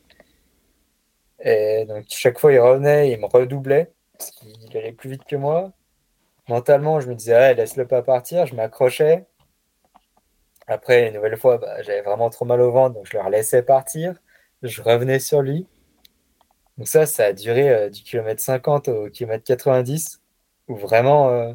Et 1.39 1.85
donc, 1.85 2.05
chaque 2.09 2.39
fois, 2.39 2.51
il 2.53 2.59
revenait, 2.59 3.11
il 3.11 3.19
me 3.19 3.25
redoublait, 3.27 3.91
parce 4.17 4.31
qu'il 4.31 4.77
allait 4.77 4.91
plus 4.93 5.09
vite 5.09 5.23
que 5.25 5.35
moi. 5.37 5.71
Mentalement, 6.49 6.99
je 6.99 7.09
me 7.09 7.15
disais, 7.15 7.33
ouais, 7.33 7.53
laisse-le 7.55 7.87
pas 7.87 8.01
partir, 8.01 8.45
je 8.45 8.55
m'accrochais. 8.55 9.25
Après, 10.67 11.07
une 11.07 11.15
nouvelle 11.15 11.37
fois, 11.37 11.57
bah, 11.57 11.81
j'avais 11.83 12.01
vraiment 12.01 12.29
trop 12.29 12.45
mal 12.45 12.61
au 12.61 12.71
ventre, 12.71 12.95
donc 12.95 13.07
je 13.11 13.17
le 13.17 13.29
laissais 13.29 13.63
partir. 13.63 14.15
Je 14.61 14.81
revenais 14.81 15.19
sur 15.19 15.41
lui. 15.41 15.67
Donc 16.77 16.87
ça, 16.87 17.05
ça 17.05 17.25
a 17.25 17.33
duré 17.33 17.69
euh, 17.69 17.89
du 17.89 18.01
kilomètre 18.01 18.41
50 18.41 18.87
au 18.87 19.09
kilomètre 19.09 19.43
90, 19.43 20.21
où 20.69 20.75
vraiment, 20.75 21.29
euh, 21.29 21.53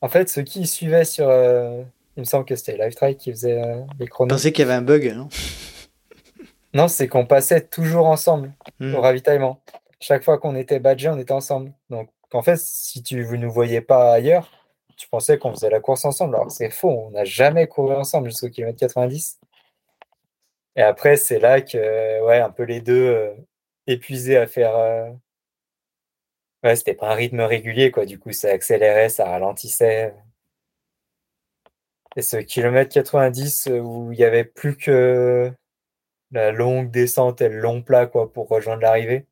en 0.00 0.08
fait, 0.08 0.28
ceux 0.28 0.42
qui 0.42 0.66
suivaient 0.66 1.04
sur, 1.04 1.28
euh, 1.28 1.82
il 2.16 2.20
me 2.20 2.24
semble 2.24 2.44
que 2.44 2.56
c'était 2.56 2.76
Lifetrack 2.76 3.16
qui 3.16 3.30
faisait 3.30 3.62
les 3.98 4.06
Je 4.06 4.10
chronos. 4.10 4.34
pensais 4.34 4.52
qu'il 4.52 4.64
y 4.64 4.68
avait 4.68 4.76
un 4.78 4.82
bug, 4.82 5.12
non? 5.14 5.28
Non, 6.74 6.88
c'est 6.88 7.06
qu'on 7.08 7.24
passait 7.26 7.60
toujours 7.60 8.06
ensemble 8.06 8.52
Hmm. 8.80 8.94
au 8.96 9.00
ravitaillement. 9.00 9.60
Chaque 10.00 10.24
fois 10.24 10.38
qu'on 10.38 10.56
était 10.56 10.80
badgé, 10.80 11.08
on 11.08 11.18
était 11.18 11.32
ensemble. 11.32 11.72
Donc, 11.88 12.10
en 12.32 12.42
fait, 12.42 12.58
si 12.58 13.02
tu 13.02 13.22
vous 13.22 13.36
nous 13.36 13.50
voyez 13.50 13.80
pas 13.80 14.12
ailleurs, 14.12 14.50
tu 14.96 15.08
pensais 15.08 15.38
qu'on 15.38 15.52
faisait 15.52 15.70
la 15.70 15.80
course 15.80 16.04
ensemble. 16.04 16.34
Alors 16.36 16.50
c'est 16.50 16.70
faux, 16.70 16.90
on 16.90 17.10
n'a 17.10 17.24
jamais 17.24 17.66
couru 17.68 17.94
ensemble 17.94 18.28
jusqu'au 18.30 18.48
kilomètre 18.50 18.78
90. 18.78 19.38
Et 20.76 20.82
après, 20.82 21.16
c'est 21.16 21.38
là 21.40 21.60
que, 21.60 22.22
ouais, 22.26 22.40
un 22.40 22.50
peu 22.50 22.62
les 22.64 22.80
deux 22.80 23.06
euh, 23.08 23.34
épuisés 23.86 24.36
à 24.36 24.46
faire. 24.46 24.76
euh, 24.76 25.10
Ouais, 26.64 26.74
c'était 26.74 26.94
pas 26.94 27.12
un 27.12 27.14
rythme 27.14 27.40
régulier, 27.42 27.90
quoi. 27.92 28.06
Du 28.06 28.18
coup, 28.18 28.32
ça 28.32 28.48
accélérait, 28.50 29.08
ça 29.08 29.26
ralentissait. 29.26 30.12
Et 32.16 32.22
ce 32.22 32.36
kilomètre 32.38 32.92
90 32.92 33.68
euh, 33.68 33.78
où 33.78 34.10
il 34.12 34.18
y 34.18 34.24
avait 34.24 34.44
plus 34.44 34.76
que 34.76 35.52
la 36.32 36.52
longue 36.52 36.90
descente 36.90 37.40
et 37.42 37.48
le 37.50 37.60
long 37.60 37.82
plat, 37.82 38.06
quoi, 38.06 38.32
pour 38.32 38.48
rejoindre 38.48 38.82
l'arrivée. 38.82 39.26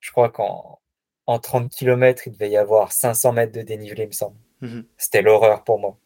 Je 0.00 0.12
crois 0.12 0.30
qu'en 0.30 0.80
en 1.26 1.38
30 1.40 1.70
km, 1.72 2.26
il 2.28 2.32
devait 2.34 2.50
y 2.50 2.56
avoir 2.58 2.92
500 2.92 3.32
mètres 3.32 3.52
de 3.52 3.62
dénivelé, 3.62 4.04
il 4.04 4.08
me 4.08 4.12
semble. 4.12 4.38
Mhm. 4.60 4.86
C'était 4.96 5.22
l'horreur 5.22 5.64
pour 5.64 5.78
moi. 5.78 5.98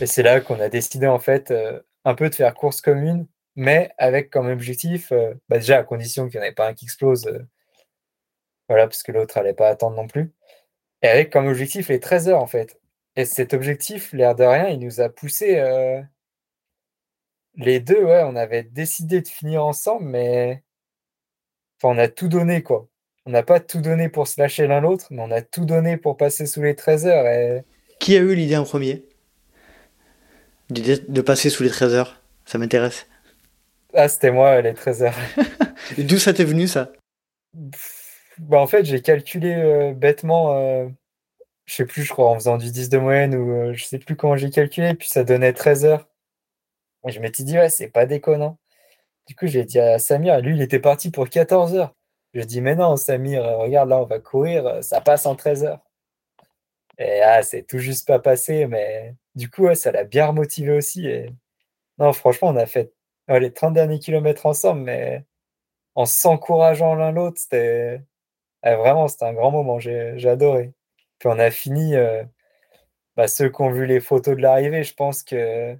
Et 0.00 0.06
c'est 0.06 0.22
là 0.22 0.40
qu'on 0.40 0.60
a 0.60 0.68
décidé, 0.68 1.06
en 1.06 1.18
fait, 1.18 1.50
euh, 1.50 1.80
un 2.04 2.14
peu 2.14 2.28
de 2.30 2.34
faire 2.34 2.54
course 2.54 2.80
commune, 2.80 3.26
mais 3.56 3.90
avec 3.98 4.30
comme 4.30 4.48
objectif, 4.48 5.12
euh, 5.12 5.34
bah 5.48 5.58
déjà 5.58 5.78
à 5.78 5.84
condition 5.84 6.28
qu'il 6.28 6.40
n'y 6.40 6.46
en 6.46 6.48
ait 6.50 6.52
pas 6.54 6.68
un 6.68 6.74
qui 6.74 6.84
explose, 6.86 7.26
euh, 7.26 7.46
voilà, 8.68 8.86
parce 8.86 9.02
que 9.02 9.12
l'autre 9.12 9.36
allait 9.38 9.54
pas 9.54 9.68
attendre 9.68 9.96
non 9.96 10.06
plus. 10.08 10.32
Et 11.02 11.08
avec 11.08 11.30
comme 11.32 11.46
objectif 11.48 11.88
les 11.88 12.00
13 12.00 12.28
heures, 12.30 12.42
en 12.42 12.46
fait. 12.46 12.80
Et 13.16 13.24
cet 13.26 13.54
objectif, 13.54 14.12
l'air 14.12 14.34
de 14.34 14.44
rien, 14.44 14.68
il 14.68 14.80
nous 14.80 15.00
a 15.00 15.08
poussé 15.08 15.60
les 17.56 17.80
deux, 17.80 18.02
ouais, 18.04 18.22
on 18.24 18.36
avait 18.36 18.62
décidé 18.64 19.20
de 19.20 19.28
finir 19.28 19.64
ensemble, 19.64 20.04
mais 20.06 20.62
enfin, 21.78 21.94
on 21.94 21.98
a 21.98 22.08
tout 22.08 22.28
donné, 22.28 22.62
quoi. 22.62 22.88
On 23.26 23.30
n'a 23.30 23.42
pas 23.42 23.60
tout 23.60 23.80
donné 23.80 24.08
pour 24.08 24.28
se 24.28 24.40
lâcher 24.40 24.66
l'un 24.66 24.80
l'autre, 24.80 25.06
mais 25.10 25.22
on 25.22 25.30
a 25.30 25.40
tout 25.40 25.64
donné 25.64 25.96
pour 25.96 26.16
passer 26.16 26.46
sous 26.46 26.62
les 26.62 26.74
13 26.74 27.06
heures. 27.06 27.26
Et 27.26 27.64
Qui 27.98 28.16
a 28.16 28.20
eu 28.20 28.34
l'idée 28.34 28.56
en 28.56 28.64
premier? 28.64 29.02
De, 30.70 30.96
de 31.08 31.20
passer 31.20 31.50
sous 31.50 31.62
les 31.62 31.70
13 31.70 31.94
heures 31.94 32.22
Ça 32.44 32.58
m'intéresse. 32.58 33.06
ah, 33.94 34.08
c'était 34.08 34.30
moi, 34.30 34.60
les 34.60 34.74
13 34.74 35.02
heures. 35.04 35.14
Et 35.98 36.02
D'où 36.04 36.18
ça 36.18 36.32
t'est 36.34 36.44
venu 36.44 36.66
ça? 36.68 36.92
Bah, 38.38 38.58
en 38.58 38.66
fait, 38.66 38.84
j'ai 38.84 39.00
calculé 39.00 39.54
euh, 39.54 39.92
bêtement, 39.94 40.56
euh, 40.58 40.88
je 41.66 41.74
sais 41.74 41.86
plus, 41.86 42.02
je 42.02 42.12
crois, 42.12 42.28
en 42.30 42.34
faisant 42.34 42.56
du 42.58 42.70
10 42.70 42.88
de 42.88 42.98
moyenne 42.98 43.34
ou 43.36 43.52
euh, 43.52 43.72
je 43.74 43.84
sais 43.84 43.98
plus 43.98 44.16
comment 44.16 44.36
j'ai 44.36 44.50
calculé, 44.50 44.94
puis 44.94 45.08
ça 45.08 45.22
donnait 45.24 45.52
13 45.52 45.84
heures. 45.84 46.08
Et 47.06 47.12
je 47.12 47.20
m'étais 47.20 47.44
dit, 47.44 47.56
ouais, 47.56 47.68
c'est 47.68 47.88
pas 47.88 48.06
déconnant. 48.06 48.58
Du 49.28 49.34
coup, 49.36 49.46
j'ai 49.46 49.64
dit 49.64 49.78
à 49.78 49.98
Samir, 49.98 50.40
lui, 50.40 50.56
il 50.56 50.62
était 50.62 50.80
parti 50.80 51.10
pour 51.10 51.28
14 51.28 51.74
heures. 51.76 51.94
Je 52.34 52.42
dis, 52.42 52.60
mais 52.60 52.74
non, 52.74 52.96
Samir, 52.96 53.44
regarde, 53.58 53.88
là, 53.88 53.98
on 54.00 54.04
va 54.06 54.18
courir, 54.20 54.82
ça 54.82 55.00
passe 55.00 55.26
en 55.26 55.36
13 55.36 55.64
heures. 55.64 55.80
Et 56.98 57.22
ah, 57.22 57.42
c'est 57.42 57.62
tout 57.64 57.78
juste 57.78 58.06
pas 58.06 58.18
passé, 58.18 58.66
mais 58.66 59.14
du 59.34 59.50
coup, 59.50 59.72
ça 59.74 59.92
l'a 59.92 60.04
bien 60.04 60.26
remotivé 60.26 60.72
aussi. 60.72 61.06
Et 61.06 61.30
non, 61.98 62.12
franchement, 62.12 62.48
on 62.50 62.56
a 62.56 62.66
fait 62.66 62.92
les 63.28 63.52
30 63.52 63.74
derniers 63.74 63.98
kilomètres 64.00 64.46
ensemble, 64.46 64.82
mais 64.82 65.24
en 65.96 66.06
s'encourageant 66.06 66.94
l'un 66.94 67.12
l'autre, 67.12 67.38
c'était 67.40 68.02
vraiment, 68.64 69.08
c'était 69.08 69.26
un 69.26 69.34
grand 69.34 69.50
moment, 69.52 69.78
j'ai 69.80 70.28
adoré. 70.28 70.74
Puis 71.18 71.28
on 71.32 71.38
a 71.38 71.50
fini, 71.50 71.96
euh, 71.96 72.24
bah, 73.16 73.28
ceux 73.28 73.50
qui 73.50 73.62
ont 73.62 73.70
vu 73.70 73.86
les 73.86 74.00
photos 74.00 74.36
de 74.36 74.42
l'arrivée, 74.42 74.84
je 74.84 74.94
pense 74.94 75.22
que 75.22 75.76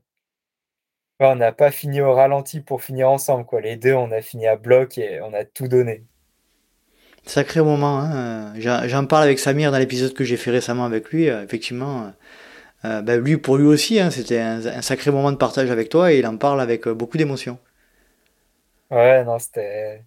on 1.21 1.37
n'a 1.37 1.53
pas 1.53 1.71
fini 1.73 2.01
au 2.01 2.13
ralenti 2.13 2.61
pour 2.61 2.83
finir 2.83 3.11
ensemble, 3.11 3.47
quoi. 3.47 3.61
Les 3.61 3.77
deux, 3.77 3.95
on 3.95 4.13
a 4.13 4.21
fini 4.23 4.47
à 4.47 4.57
bloc 4.57 4.99
et 4.99 5.21
on 5.23 5.33
a 5.33 5.45
tout 5.45 5.69
donné. 5.69 6.05
Sacré 7.27 7.63
moment. 7.63 8.01
Hein. 8.01 8.55
J'en 8.59 9.07
parle 9.07 9.25
avec 9.25 9.39
Samir 9.39 9.73
dans 9.73 9.79
l'épisode 9.79 10.13
que 10.15 10.25
j'ai 10.25 10.37
fait 10.37 10.51
récemment 10.51 10.85
avec 10.85 11.11
lui. 11.11 11.29
euh, 11.29 11.43
effectivement, 11.43 12.13
euh, 12.85 13.03
ben, 13.03 13.21
lui 13.21 13.37
pour 13.39 13.57
lui 13.57 13.67
aussi, 13.67 13.99
hein, 14.01 14.11
c'était 14.11 14.41
un, 14.41 14.65
un 14.67 14.83
sacré 14.83 15.11
moment 15.11 15.33
de 15.33 15.37
partage 15.37 15.71
avec 15.71 15.89
toi 15.89 16.13
et 16.13 16.19
il 16.19 16.27
en 16.27 16.37
parle 16.37 16.61
avec 16.61 16.87
euh, 16.87 16.95
beaucoup 16.95 17.17
d'émotion. 17.19 17.59
Ouais, 18.91 19.25
non, 19.25 19.39
c'était. 19.39 20.05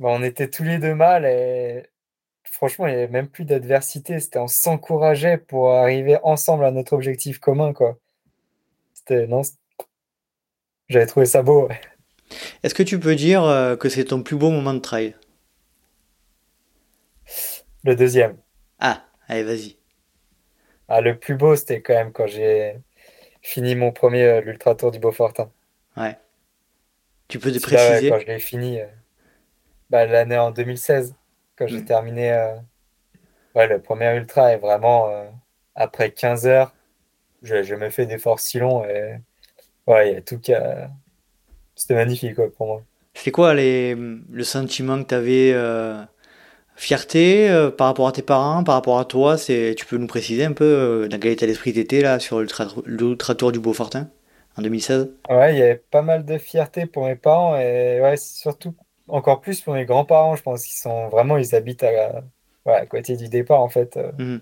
On 0.00 0.22
était 0.22 0.48
tous 0.50 0.64
les 0.64 0.78
deux 0.78 0.94
mal 0.94 1.24
et 1.24 1.88
franchement, 2.44 2.86
il 2.86 2.90
n'y 2.96 3.02
avait 3.02 3.08
même 3.12 3.28
plus 3.28 3.44
d'adversité. 3.44 4.20
C'était 4.20 4.38
on 4.38 4.48
s'encourageait 4.48 5.38
pour 5.38 5.72
arriver 5.72 6.18
ensemble 6.22 6.64
à 6.64 6.70
notre 6.72 6.92
objectif 6.94 7.38
commun, 7.38 7.72
quoi. 7.72 7.98
C'était, 8.94 9.26
non, 9.26 9.42
j'avais 10.88 11.06
trouvé 11.06 11.26
ça 11.26 11.42
beau. 11.42 11.68
ouais. 11.68 11.80
Est-ce 12.62 12.74
que 12.74 12.82
tu 12.82 12.98
peux 13.00 13.14
dire 13.14 13.42
euh, 13.44 13.76
que 13.76 13.88
c'est 13.88 14.04
ton 14.04 14.22
plus 14.22 14.36
beau 14.36 14.50
moment 14.50 14.74
de 14.74 14.78
trail? 14.80 15.14
Le 17.88 17.96
deuxième. 17.96 18.36
Ah, 18.80 19.04
allez, 19.28 19.44
vas-y. 19.44 19.78
Ah, 20.88 21.00
le 21.00 21.18
plus 21.18 21.34
beau, 21.34 21.56
c'était 21.56 21.80
quand 21.82 21.94
même 21.94 22.12
quand 22.12 22.26
j'ai 22.26 22.78
fini 23.42 23.74
mon 23.76 23.92
premier 23.92 24.24
euh, 24.24 24.40
l'Ultra 24.42 24.74
Tour 24.76 24.90
du 24.92 24.98
Beaufortin. 25.00 25.52
Ouais. 25.96 26.18
Tu 27.28 27.38
peux 27.38 27.50
te 27.52 27.58
ouais, 27.58 27.62
préciser 27.62 28.10
quand 28.10 28.18
je 28.18 28.26
l'ai 28.26 28.38
fini, 28.38 28.80
euh, 28.80 28.86
bah, 29.90 30.06
l'année 30.06 30.38
en 30.38 30.50
2016, 30.50 31.14
quand 31.56 31.66
j'ai 31.66 31.80
Mm. 31.80 31.84
terminé 31.84 32.32
euh, 32.32 32.56
ouais, 33.54 33.68
le 33.68 33.80
premier 33.82 34.14
ultra, 34.16 34.52
et 34.54 34.56
vraiment, 34.58 35.10
après 35.74 36.12
15 36.12 36.46
heures, 36.46 36.74
je 37.42 37.56
n'ai 37.56 37.64
jamais 37.64 37.90
fait 37.90 38.06
d'effort 38.06 38.40
si 38.40 38.58
long, 38.60 38.84
et 38.86 39.18
ouais, 39.88 40.12
il 40.12 40.14
y 40.14 40.18
a 40.18 40.22
tout 40.22 40.40
a- 40.52 40.90
C'était 41.76 41.94
magnifique, 41.96 42.36
quoi, 42.36 42.52
pour 42.52 42.66
moi. 42.68 42.84
C'était 43.14 43.32
quoi 43.32 43.54
les, 43.54 43.94
le 43.94 44.44
sentiment 44.44 45.02
que 45.02 45.08
tu 45.08 45.14
avais 45.14 45.52
Fierté 46.78 47.50
euh, 47.50 47.70
par 47.70 47.88
rapport 47.88 48.06
à 48.08 48.12
tes 48.12 48.22
parents, 48.22 48.62
par 48.62 48.76
rapport 48.76 48.98
à 49.00 49.04
toi, 49.04 49.36
c'est, 49.36 49.74
tu 49.76 49.84
peux 49.84 49.96
nous 49.98 50.06
préciser 50.06 50.44
un 50.44 50.52
peu 50.52 50.64
euh, 50.64 51.08
dans 51.08 51.18
quel 51.18 51.32
état 51.32 51.44
d'esprit 51.44 51.72
t'étais 51.72 52.00
là 52.00 52.20
sur 52.20 52.40
l'Ultra 52.40 53.34
Tour 53.34 53.50
du 53.52 53.58
Beaufortin 53.58 54.08
en 54.56 54.62
2016? 54.62 55.10
Ouais, 55.28 55.54
il 55.54 55.58
y 55.58 55.62
avait 55.62 55.76
pas 55.76 56.02
mal 56.02 56.24
de 56.24 56.38
fierté 56.38 56.86
pour 56.86 57.04
mes 57.04 57.16
parents, 57.16 57.56
et 57.58 58.00
ouais, 58.00 58.16
surtout, 58.16 58.74
encore 59.08 59.40
plus 59.42 59.60
pour 59.60 59.74
mes 59.74 59.84
grands-parents, 59.84 60.36
je 60.36 60.42
pense 60.42 60.64
qu'ils 60.64 60.78
sont 60.78 61.08
vraiment, 61.08 61.36
ils 61.36 61.54
habitent 61.54 61.82
à, 61.84 62.22
ouais, 62.64 62.74
à 62.74 62.86
côté 62.86 63.16
du 63.16 63.28
départ, 63.28 63.60
en 63.60 63.68
fait. 63.68 63.96
euh. 63.98 64.12
Mhm. 64.18 64.40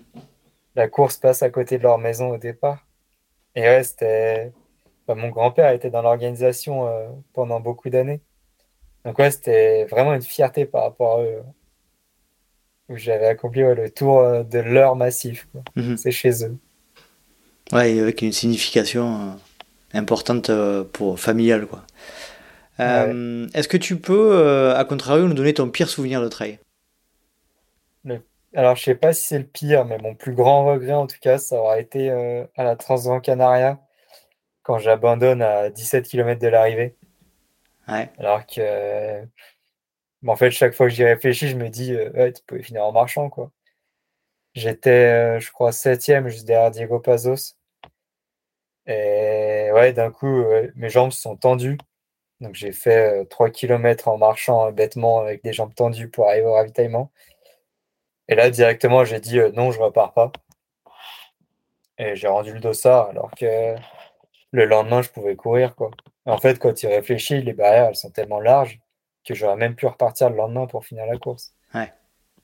La 0.75 0.87
course 0.87 1.17
passe 1.17 1.41
à 1.43 1.49
côté 1.49 1.77
de 1.77 1.83
leur 1.83 1.97
maison 1.97 2.29
au 2.31 2.37
départ. 2.37 2.85
Et 3.55 3.61
ouais, 3.63 3.83
c'était. 3.83 4.53
bah, 5.07 5.15
mon 5.15 5.29
grand-père 5.29 5.71
était 5.73 5.89
dans 5.91 6.01
l'organisation 6.03 6.87
euh, 6.87 7.09
pendant 7.33 7.59
beaucoup 7.61 7.89
d'années. 7.89 8.21
Donc 9.05 9.19
ouais, 9.19 9.31
c'était 9.31 9.85
vraiment 9.85 10.13
une 10.15 10.21
fierté 10.21 10.65
par 10.65 10.83
rapport 10.83 11.19
à 11.19 11.23
eux. 11.23 11.43
Où 12.89 12.95
j'avais 12.97 13.27
accompli 13.27 13.63
ouais, 13.63 13.75
le 13.75 13.89
tour 13.89 14.19
euh, 14.19 14.43
de 14.43 14.59
leur 14.59 14.95
massif. 14.95 15.47
Mhm. 15.75 15.97
C'est 15.97 16.11
chez 16.11 16.45
eux. 16.45 16.57
Ouais, 17.71 17.95
et 17.95 17.99
avec 17.99 18.21
une 18.21 18.31
signification 18.31 19.15
euh, 19.15 19.97
importante 19.97 20.49
euh, 20.49 20.83
pour 20.83 21.19
familiale 21.19 21.65
quoi. 21.67 21.83
Euh, 22.79 23.47
Est-ce 23.53 23.67
que 23.67 23.77
tu 23.77 23.97
peux, 23.97 24.71
à 24.75 24.85
contrario, 24.85 25.27
nous 25.27 25.33
donner 25.33 25.55
ton 25.55 25.69
pire 25.69 25.89
souvenir 25.89 26.21
de 26.21 26.27
trail? 26.27 26.59
alors 28.55 28.75
je 28.75 28.83
sais 28.83 28.95
pas 28.95 29.13
si 29.13 29.27
c'est 29.27 29.39
le 29.39 29.45
pire, 29.45 29.85
mais 29.85 29.97
mon 29.97 30.15
plus 30.15 30.33
grand 30.33 30.65
regret 30.65 30.93
en 30.93 31.05
tout 31.05 31.17
cas, 31.19 31.37
ça 31.37 31.57
aura 31.57 31.79
été 31.79 32.09
à 32.55 32.63
la 32.63 32.75
Transgran 32.75 33.19
Canaria 33.19 33.79
quand 34.63 34.79
j'abandonne 34.79 35.41
à 35.41 35.69
17 35.69 36.07
km 36.07 36.39
de 36.39 36.47
l'arrivée. 36.47 36.95
Ouais. 37.87 38.09
Alors 38.19 38.45
que, 38.45 39.23
en 40.25 40.35
fait, 40.35 40.51
chaque 40.51 40.73
fois 40.73 40.87
que 40.87 40.93
j'y 40.93 41.03
réfléchis, 41.03 41.49
je 41.49 41.55
me 41.55 41.69
dis, 41.69 41.95
ouais, 41.95 42.33
tu 42.33 42.41
pouvais 42.45 42.63
finir 42.63 42.85
en 42.85 42.91
marchant, 42.91 43.29
quoi. 43.29 43.51
J'étais, 44.55 45.39
je 45.39 45.51
crois, 45.51 45.71
septième 45.71 46.27
juste 46.29 46.45
derrière 46.47 46.71
Diego 46.71 46.99
Pazos. 46.99 47.55
Et 48.87 49.69
ouais, 49.73 49.93
d'un 49.93 50.11
coup, 50.11 50.43
mes 50.75 50.89
jambes 50.89 51.11
sont 51.11 51.35
tendues. 51.35 51.77
Donc 52.39 52.55
j'ai 52.55 52.71
fait 52.71 53.25
3 53.25 53.49
km 53.49 54.07
en 54.07 54.17
marchant 54.17 54.71
bêtement 54.71 55.19
avec 55.19 55.43
des 55.43 55.53
jambes 55.53 55.73
tendues 55.75 56.09
pour 56.09 56.27
arriver 56.27 56.45
au 56.45 56.53
ravitaillement. 56.53 57.11
Et 58.27 58.35
là, 58.35 58.49
directement, 58.49 59.05
j'ai 59.05 59.19
dit 59.19 59.39
non, 59.53 59.71
je 59.71 59.79
repars 59.79 60.13
pas. 60.13 60.31
Et 61.97 62.15
j'ai 62.15 62.27
rendu 62.27 62.53
le 62.53 62.59
dossard 62.59 63.09
alors 63.09 63.31
que 63.31 63.75
le 64.51 64.65
lendemain, 64.65 65.01
je 65.01 65.09
pouvais 65.09 65.35
courir. 65.35 65.75
Quoi. 65.75 65.91
En 66.25 66.37
fait, 66.37 66.59
quand 66.59 66.73
tu 66.73 66.87
réfléchis, 66.87 67.41
les 67.41 67.53
barrières, 67.53 67.87
elles 67.89 67.95
sont 67.95 68.11
tellement 68.11 68.39
larges 68.39 68.79
que 69.27 69.33
j'aurais 69.33 69.57
même 69.57 69.75
pu 69.75 69.85
repartir 69.85 70.29
le 70.29 70.37
lendemain 70.37 70.67
pour 70.67 70.85
finir 70.85 71.05
la 71.05 71.17
course. 71.17 71.53
Ouais. 71.73 71.91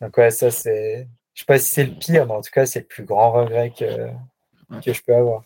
Donc 0.02 0.18
ouais, 0.18 0.32
ça 0.32 0.52
c'est... 0.52 1.08
Je 1.34 1.40
sais 1.40 1.46
pas 1.46 1.58
si 1.58 1.74
c'est 1.74 1.86
le 1.86 1.94
pire, 1.94 2.28
mais 2.28 2.34
en 2.34 2.42
tout 2.42 2.52
cas, 2.52 2.66
c'est 2.66 2.80
le 2.80 2.86
plus 2.86 3.04
grand 3.04 3.32
regret 3.32 3.72
que, 3.78 4.10
que 4.82 4.94
je 4.94 5.02
peux 5.02 5.16
avoir. 5.16 5.44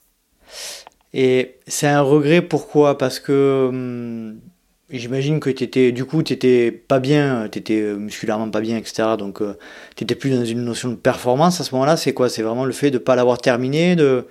Et 1.14 1.60
c'est 1.68 1.88
un 1.88 2.02
regret 2.02 2.42
pourquoi? 2.42 2.98
Parce 2.98 3.20
que 3.20 3.68
hum, 3.70 4.42
j'imagine 4.90 5.40
que 5.40 5.50
étais, 5.50 5.92
du 5.94 6.06
coup, 6.06 6.24
tu 6.24 6.34
n'étais 6.34 6.72
pas 6.72 7.00
bien, 7.00 7.48
tu 7.50 7.60
étais 7.60 7.82
musculairement 7.82 8.50
pas 8.50 8.60
bien, 8.62 8.78
etc. 8.78 9.16
Donc 9.18 9.42
euh, 9.42 9.58
tu 9.96 10.04
n'étais 10.04 10.16
plus 10.16 10.32
dans 10.32 10.44
une 10.44 10.64
notion 10.66 10.90
de 10.90 10.96
performance 10.96 11.62
à 11.62 11.64
ce 11.64 11.74
moment-là. 11.76 11.96
C'est 11.96 12.14
quoi? 12.14 12.28
C'est 12.28 12.42
vraiment 12.42 12.66
le 12.66 12.74
fait 12.74 12.92
de 12.92 12.98
ne 12.98 13.04
pas 13.04 13.16
l'avoir 13.16 13.38
terminé, 13.38 13.96
de, 13.96 14.28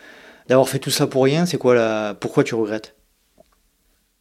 d'avoir 0.49 0.69
fait 0.69 0.79
tout 0.79 0.91
ça 0.91 1.07
pour 1.07 1.25
rien? 1.25 1.47
C'est 1.47 1.59
quoi 1.59 1.75
la... 1.75 2.15
Pourquoi 2.21 2.45
tu 2.45 2.55
regrettes? 2.55 2.95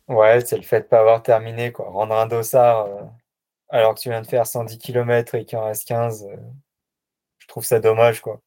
Ouais, 0.07 0.41
c'est 0.41 0.57
le 0.57 0.61
fait 0.63 0.81
de 0.81 0.85
pas 0.87 0.99
avoir 0.99 1.23
terminé. 1.23 1.71
Quoi. 1.71 1.89
Rendre 1.89 2.15
un 2.15 2.27
dossard 2.27 2.85
euh, 2.85 3.01
alors 3.69 3.95
que 3.95 3.99
tu 4.01 4.09
viens 4.09 4.21
de 4.21 4.27
faire 4.27 4.47
110 4.47 4.77
km 4.79 5.35
et 5.35 5.45
qu'il 5.45 5.57
en 5.59 5.65
reste 5.65 5.87
15, 5.87 6.25
euh, 6.25 6.37
je 7.39 7.47
trouve 7.47 7.65
ça 7.65 7.79
dommage. 7.79 8.21
Quoi. 8.21 8.41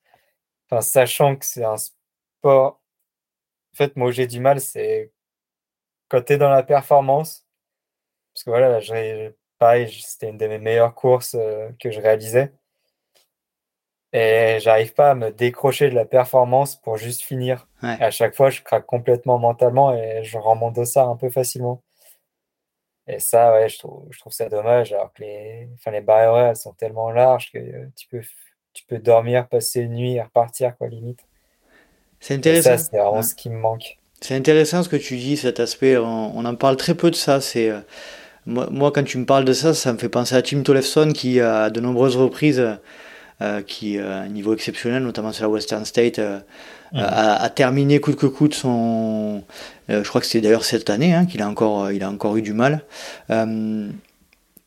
Enfin, 0.71 0.83
sachant 0.83 1.37
que 1.37 1.47
c'est 1.47 1.65
un 1.65 1.77
sport 1.79 2.81
en 3.75 3.77
fait, 3.79 3.97
moi, 3.97 4.11
j'ai 4.13 4.27
du 4.27 4.41
mal, 4.41 4.61
c'est 4.61 5.13
quand 6.09 6.23
tu 6.25 6.39
dans 6.39 6.51
la 6.51 6.63
performance, 6.63 7.47
parce 8.35 8.45
que 8.45 8.51
voilà, 8.51 8.81
pareil, 9.59 9.91
c'était 9.93 10.31
une 10.31 10.39
de 10.39 10.47
mes 10.49 10.59
meilleures 10.59 10.95
courses 10.95 11.35
euh, 11.37 11.71
que 11.81 11.91
je 11.91 12.01
réalisais. 12.01 12.53
Et 14.13 14.59
j'arrive 14.61 14.95
pas 14.95 15.11
à 15.11 15.15
me 15.15 15.31
décrocher 15.31 15.91
de 15.91 15.95
la 15.95 16.07
performance 16.07 16.77
pour 16.77 16.97
juste 16.97 17.23
finir. 17.23 17.69
à 17.83 18.11
chaque 18.11 18.35
fois, 18.35 18.51
je 18.51 18.63
craque 18.63 18.87
complètement 18.87 19.39
mentalement 19.39 19.95
et 19.95 20.25
je 20.25 20.39
rends 20.39 20.57
mon 20.57 20.71
dossard 20.71 21.09
un 21.09 21.17
peu 21.17 21.29
facilement. 21.29 21.83
Et 23.07 23.21
ça, 23.21 23.53
ouais, 23.53 23.69
je 23.69 23.79
trouve, 23.79 24.07
je 24.11 24.19
trouve 24.19 24.33
ça 24.33 24.49
dommage, 24.51 24.93
alors 24.93 25.13
que 25.15 25.23
les, 25.23 25.69
enfin, 25.75 25.91
les 25.91 26.03
barrières 26.03 26.51
elles 26.51 26.57
sont 26.57 26.75
tellement 26.75 27.11
larges 27.11 27.51
que 27.51 27.59
tu 27.97 28.07
peux, 28.09 28.21
tu 28.75 28.85
peux 28.87 28.99
dormir, 28.99 29.49
passer 29.49 29.81
une 29.81 29.95
nuit 29.95 30.15
et 30.15 30.23
repartir, 30.23 30.77
quoi, 30.77 30.89
limite. 30.89 31.21
C'est 32.21 32.35
intéressant. 32.35 32.77
ça, 32.77 32.79
c'est 32.79 32.99
vraiment 32.99 33.23
ce 33.23 33.35
qui 33.35 33.49
me 33.49 33.57
manque. 33.57 33.99
C'est 34.21 34.35
intéressant 34.35 34.83
ce 34.83 34.89
que 34.89 34.97
tu 34.97 35.17
dis, 35.17 35.37
cet 35.37 35.61
aspect. 35.61 35.97
On, 35.97 36.45
en 36.45 36.55
parle 36.55 36.77
très 36.77 36.95
peu 36.95 37.11
de 37.11 37.17
ça. 37.17 37.41
C'est 37.41 37.71
euh, 37.71 37.81
moi, 38.47 38.91
quand 38.93 39.05
tu 39.05 39.19
me 39.19 39.25
parles 39.25 39.45
de 39.45 39.53
ça, 39.53 39.75
ça 39.75 39.93
me 39.93 39.99
fait 39.99 40.09
penser 40.09 40.35
à 40.35 40.43
Tim 40.43 40.63
Tollefson 40.63 41.13
qui, 41.15 41.41
à 41.41 41.71
de 41.71 41.81
nombreuses 41.81 42.17
reprises, 42.17 42.61
euh, 42.61 42.75
qui 43.67 43.99
euh, 43.99 44.13
à 44.13 44.23
un 44.23 44.29
niveau 44.29 44.55
exceptionnel, 44.55 45.03
notamment 45.03 45.33
sur 45.33 45.45
la 45.45 45.51
Western 45.51 45.85
State, 45.85 46.19
mhm. 46.19 47.01
a, 47.01 47.49
terminé 47.51 48.01
coûte 48.01 48.17
que 48.17 48.27
coûte 48.27 48.55
son. 48.55 49.43
je 49.89 50.09
crois 50.09 50.21
que 50.21 50.27
c'était 50.27 50.43
d'ailleurs 50.43 50.65
cette 50.65 50.91
année 50.91 51.15
hein, 51.15 51.27
qu'il 51.27 51.43
a 51.43 51.49
encore, 51.49 51.93
il 51.93 52.03
a 52.03 52.11
encore 52.11 52.37
eu 52.37 52.43
du 52.43 52.53
mal. 52.53 52.85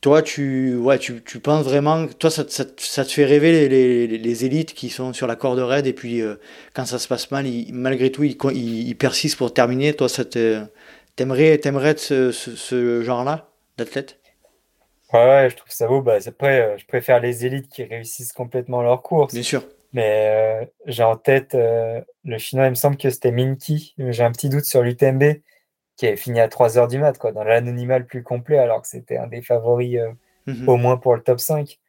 Toi, 0.01 0.23
tu, 0.23 0.75
ouais, 0.77 0.97
tu, 0.97 1.21
tu 1.21 1.39
penses 1.39 1.63
vraiment, 1.63 2.07
toi, 2.07 2.31
ça, 2.31 2.43
ça, 2.47 2.63
ça 2.77 3.05
te 3.05 3.11
fait 3.11 3.23
rêver 3.23 3.51
les, 3.51 4.07
les, 4.07 4.17
les, 4.17 4.45
élites 4.45 4.73
qui 4.73 4.89
sont 4.89 5.13
sur 5.13 5.27
la 5.27 5.35
corde 5.35 5.59
raide 5.59 5.85
et 5.85 5.93
puis 5.93 6.21
euh, 6.21 6.37
quand 6.73 6.85
ça 6.85 6.97
se 6.97 7.07
passe 7.07 7.29
mal, 7.29 7.45
malgré 7.71 8.11
tout, 8.11 8.23
ils, 8.23 8.35
ils, 8.55 8.95
persistent 8.95 9.37
pour 9.37 9.53
terminer. 9.53 9.93
Toi, 9.93 10.09
ça 10.09 10.23
t'aimerais, 11.15 11.59
t'aimerais 11.59 11.97
ce, 11.97 12.31
ce, 12.31 12.55
ce 12.55 13.03
genre-là 13.03 13.51
d'athlète? 13.77 14.20
Ouais, 15.13 15.25
ouais, 15.25 15.49
je 15.49 15.55
trouve 15.55 15.71
ça 15.71 15.87
beau. 15.87 16.01
Bah, 16.01 16.17
après, 16.25 16.61
euh, 16.61 16.77
je 16.77 16.85
préfère 16.85 17.19
les 17.19 17.45
élites 17.45 17.69
qui 17.69 17.83
réussissent 17.83 18.33
complètement 18.33 18.81
leur 18.81 19.01
course. 19.01 19.33
Bien 19.33 19.43
sûr. 19.43 19.63
Mais 19.93 20.61
euh, 20.61 20.65
j'ai 20.85 21.03
en 21.03 21.17
tête 21.17 21.53
le 21.53 22.37
chinois, 22.37 22.67
il 22.67 22.71
me 22.71 22.75
semble 22.75 22.97
que 22.97 23.09
c'était 23.09 23.31
Minky. 23.31 23.93
J'ai 23.97 24.23
un 24.23 24.31
petit 24.31 24.47
doute 24.47 24.63
sur 24.63 24.81
l'UTMB 24.81 25.41
qui 26.01 26.07
avait 26.07 26.17
fini 26.17 26.39
à 26.39 26.47
3 26.47 26.79
heures 26.79 26.87
du 26.87 26.97
mat, 26.97 27.15
quoi, 27.19 27.31
dans 27.31 27.43
l'anonymat 27.43 27.99
le 27.99 28.05
plus 28.05 28.23
complet, 28.23 28.57
alors 28.57 28.81
que 28.81 28.87
c'était 28.87 29.17
un 29.17 29.27
des 29.27 29.43
favoris 29.43 29.97
euh, 29.97 30.11
mhm. 30.47 30.67
au 30.67 30.77
moins 30.77 30.97
pour 30.97 31.15
le 31.15 31.21
top 31.21 31.39
5. 31.39 31.79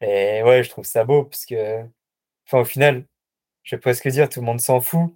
Et 0.00 0.42
ouais, 0.42 0.64
je 0.64 0.70
trouve 0.70 0.84
ça 0.84 1.04
beau, 1.04 1.22
parce 1.22 1.46
que, 1.46 1.84
enfin, 2.46 2.58
au 2.58 2.64
final, 2.64 3.04
je 3.62 3.76
vais 3.76 3.80
presque 3.80 4.08
dire, 4.08 4.28
tout 4.28 4.40
le 4.40 4.46
monde 4.46 4.60
s'en 4.60 4.80
fout, 4.80 5.14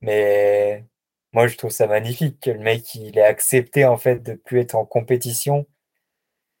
mais 0.00 0.86
moi, 1.34 1.48
je 1.48 1.56
trouve 1.58 1.70
ça 1.70 1.86
magnifique 1.86 2.40
que 2.40 2.50
le 2.50 2.60
mec, 2.60 2.94
il 2.94 3.18
ait 3.18 3.22
accepté, 3.22 3.84
en 3.84 3.98
fait, 3.98 4.22
de 4.22 4.32
plus 4.32 4.60
être 4.60 4.74
en 4.74 4.86
compétition, 4.86 5.66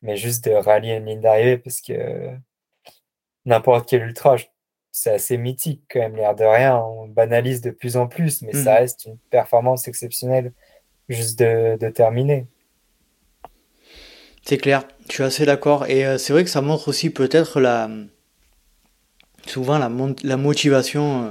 mais 0.02 0.16
juste 0.16 0.44
de 0.44 0.52
rallier 0.52 0.94
une 0.94 1.06
ligne 1.06 1.20
d'arrivée, 1.20 1.58
parce 1.58 1.80
que 1.80 2.30
n'importe 3.44 3.88
quel 3.88 4.02
ultra, 4.02 4.36
c'est 4.92 5.12
assez 5.12 5.36
mythique 5.36 5.82
quand 5.90 6.00
même, 6.00 6.16
l'air 6.16 6.34
de 6.34 6.44
rien. 6.44 6.76
On 6.78 7.06
banalise 7.06 7.60
de 7.60 7.70
plus 7.70 7.96
en 7.96 8.06
plus, 8.06 8.42
mais 8.42 8.52
ça 8.52 8.72
mhm. 8.72 8.78
reste 8.78 9.04
une 9.06 9.18
performance 9.30 9.88
exceptionnelle 9.88 10.52
juste 11.08 11.38
de, 11.38 11.90
terminer. 11.90 12.46
C'est 14.44 14.58
clair, 14.58 14.84
je 15.08 15.14
suis 15.14 15.22
assez 15.22 15.44
d'accord. 15.44 15.86
Et 15.86 16.06
euh, 16.06 16.18
c'est 16.18 16.32
vrai 16.32 16.44
que 16.44 16.50
ça 16.50 16.60
montre 16.60 16.88
aussi 16.88 17.10
peut-être 17.10 17.60
la 17.60 17.90
souvent 19.46 19.78
la, 19.78 19.90
la 20.22 20.36
motivation 20.36 21.24
euh, 21.24 21.30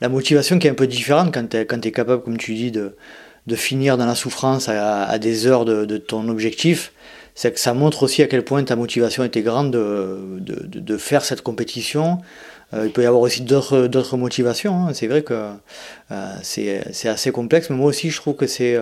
la 0.00 0.08
motivation 0.08 0.58
qui 0.58 0.66
est 0.66 0.70
un 0.70 0.74
peu 0.74 0.86
différente 0.86 1.32
quand 1.32 1.48
tu 1.48 1.56
es, 1.56 1.62
es, 1.62 1.92
capable, 1.92 2.22
comme 2.22 2.36
tu 2.36 2.54
dis, 2.54 2.70
de, 2.70 2.96
de 3.46 3.56
finir 3.56 3.96
dans 3.96 4.06
la 4.06 4.14
souffrance 4.14 4.68
à, 4.68 5.18
des 5.18 5.46
heures 5.46 5.64
de, 5.64 5.96
ton 5.98 6.28
objectif. 6.28 6.92
C'est 7.34 7.52
que 7.52 7.60
ça 7.60 7.74
montre 7.74 8.04
aussi 8.04 8.22
à 8.22 8.26
quel 8.26 8.44
point 8.44 8.62
ta 8.62 8.76
motivation 8.76 9.24
était 9.24 9.42
grande 9.42 9.72
de, 9.72 10.38
de 10.40 10.96
faire 10.96 11.24
cette 11.24 11.42
compétition. 11.42 12.18
Euh, 12.72 12.86
il 12.86 12.92
peut 12.92 13.02
y 13.02 13.06
avoir 13.06 13.22
aussi 13.22 13.42
d'autres 13.42 14.16
motivations. 14.16 14.86
Hein. 14.86 14.94
C'est 14.94 15.08
vrai 15.08 15.22
que 15.22 15.50
c'est 16.42 17.08
assez 17.08 17.32
complexe, 17.32 17.70
mais 17.70 17.76
moi 17.76 17.86
aussi 17.86 18.10
je 18.10 18.20
trouve 18.20 18.36
que 18.36 18.46
c'est 18.46 18.78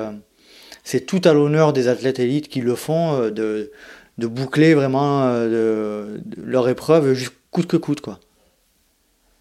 c'est 0.85 1.07
tout 1.07 1.21
à 1.25 1.33
l'honneur 1.33 1.73
des 1.73 1.89
athlètes 1.89 2.19
élites 2.19 2.49
qui 2.49 2.61
le 2.61 2.75
font, 2.75 3.21
euh, 3.21 3.31
de, 3.31 3.73
de 4.19 4.27
boucler 4.27 4.75
vraiment 4.75 5.25
euh, 5.25 6.19
de, 6.19 6.43
leur 6.43 6.69
épreuve 6.69 7.17
coûte 7.51 7.67
que 7.67 7.77
coûte. 7.77 8.01
Quoi. 8.01 8.19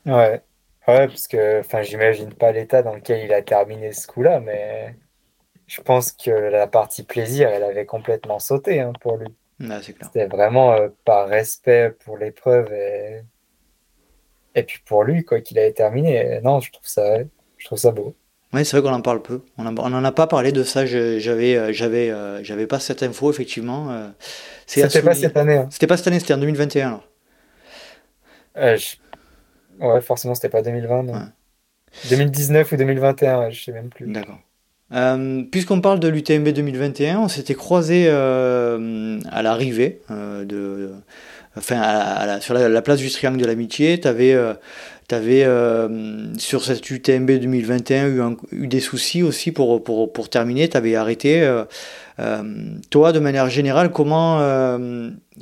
Ouais. 0.05 0.41
Ouais, 0.87 1.07
parce 1.07 1.27
que 1.27 1.61
j'imagine 1.83 2.33
pas 2.33 2.51
l'état 2.51 2.81
dans 2.81 2.95
lequel 2.95 3.23
il 3.25 3.33
a 3.33 3.41
terminé 3.41 3.93
ce 3.93 4.07
coup-là, 4.07 4.39
mais 4.39 4.95
je 5.71 5.79
pense 5.79 6.11
que 6.11 6.29
la 6.29 6.67
partie 6.67 7.03
plaisir, 7.03 7.47
elle 7.47 7.63
avait 7.63 7.85
complètement 7.85 8.39
sauté 8.39 8.81
hein, 8.81 8.91
pour 8.99 9.15
lui. 9.15 9.29
C'était 9.81 10.25
vraiment 10.25 10.73
euh, 10.73 10.89
par 11.05 11.29
respect 11.29 11.95
pour 12.03 12.17
l'épreuve 12.17 12.73
et... 12.73 13.21
et 14.55 14.63
puis 14.63 14.79
pour 14.85 15.05
lui, 15.05 15.23
quoi, 15.23 15.39
qu'il 15.39 15.57
avait 15.59 15.71
terminé. 15.71 16.41
Non, 16.43 16.59
je 16.59 16.73
trouve 16.73 16.85
ça, 16.85 17.19
je 17.57 17.65
trouve 17.65 17.77
ça 17.77 17.91
beau. 17.91 18.15
Oui, 18.51 18.65
c'est 18.65 18.75
vrai 18.75 18.89
qu'on 18.89 18.93
en 18.93 19.01
parle 19.01 19.21
peu. 19.21 19.43
On 19.57 19.63
n'en 19.63 20.03
a 20.03 20.11
pas 20.11 20.27
parlé 20.27 20.51
de 20.51 20.63
ça. 20.63 20.85
J'avais, 20.85 21.55
euh, 21.55 21.71
j'avais, 21.71 22.11
euh, 22.11 22.43
j'avais 22.43 22.67
pas 22.67 22.81
cette 22.81 23.01
info 23.01 23.31
effectivement. 23.31 24.11
C'était 24.65 25.01
pas 25.01 25.15
cette 25.15 25.37
année. 25.37 25.55
Hein. 25.55 25.69
C'était 25.71 25.87
pas 25.87 25.95
cette 25.95 26.07
année, 26.07 26.19
c'était 26.19 26.33
en 26.33 26.39
2021 26.39 26.87
alors. 26.87 27.07
Ouais, 29.79 30.01
forcément, 30.01 30.35
c'était 30.35 30.49
pas 30.49 30.63
2020. 30.63 31.31
2019 32.09 32.71
ou 32.73 32.75
2021, 32.75 33.51
je 33.51 33.63
sais 33.63 33.71
même 33.71 33.89
plus. 33.89 34.11
D'accord. 34.11 34.39
Puisqu'on 35.51 35.81
parle 35.81 35.99
de 35.99 36.07
l'UTMB 36.07 36.49
2021, 36.49 37.19
on 37.19 37.27
s'était 37.27 37.55
croisé 37.55 38.09
à 38.09 39.41
l'arrivée 39.41 40.01
de, 40.09 40.91
enfin 41.57 42.39
sur 42.41 42.53
la, 42.53 42.81
place 42.81 42.99
du 42.99 43.09
Triangle 43.09 43.37
de 43.37 43.45
l'Amitié. 43.45 43.99
Tu 43.99 44.07
avais 44.07 44.35
euh, 45.43 46.33
sur 46.37 46.63
cette 46.63 46.89
UTMB 46.89 47.31
2021 47.31 48.35
eu, 48.51 48.67
des 48.67 48.79
soucis 48.79 49.23
aussi 49.23 49.51
pour, 49.51 49.83
pour, 49.83 50.11
pour 50.13 50.29
terminer, 50.29 50.69
tu 50.69 50.77
avais 50.77 50.95
arrêté. 50.95 51.41
Euh, 51.41 51.65
euh, 52.19 52.43
toi, 52.89 53.11
de 53.11 53.19
manière 53.19 53.49
générale, 53.49 53.91
comment, 53.91 54.39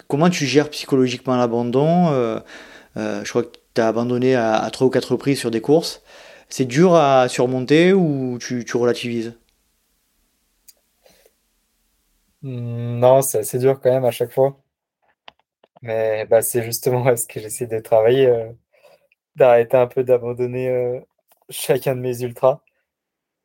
comment 0.07 0.29
tu 0.29 0.45
gères 0.45 0.69
psychologiquement 0.69 1.35
l'abandon? 1.35 2.07
Je 2.95 3.29
crois 3.29 3.43
que 3.43 3.49
tu 3.75 3.81
as 3.81 3.87
abandonné 3.87 4.35
à, 4.35 4.55
à 4.55 4.69
3 4.69 4.87
ou 4.87 4.89
4 4.89 5.11
reprises 5.11 5.39
sur 5.39 5.51
des 5.51 5.61
courses. 5.61 6.01
C'est 6.49 6.65
dur 6.65 6.95
à 6.95 7.27
surmonter 7.29 7.93
ou 7.93 8.37
tu, 8.39 8.65
relativises? 8.75 9.37
Non, 12.41 13.21
c'est 13.21 13.39
assez 13.39 13.59
dur 13.59 13.79
quand 13.79 13.91
même 13.91 14.03
à 14.05 14.11
chaque 14.11 14.31
fois. 14.31 14.61
Mais 15.81 16.25
bah, 16.25 16.41
c'est 16.41 16.63
justement 16.63 17.15
ce 17.17 17.27
que 17.27 17.39
j'essaie 17.39 17.67
de 17.67 17.79
travailler, 17.79 18.27
euh, 18.27 18.51
d'arrêter 19.35 19.77
un 19.77 19.87
peu 19.87 20.03
d'abandonner 20.03 20.69
euh, 20.69 20.99
chacun 21.49 21.95
de 21.95 22.01
mes 22.01 22.21
ultras. 22.23 22.61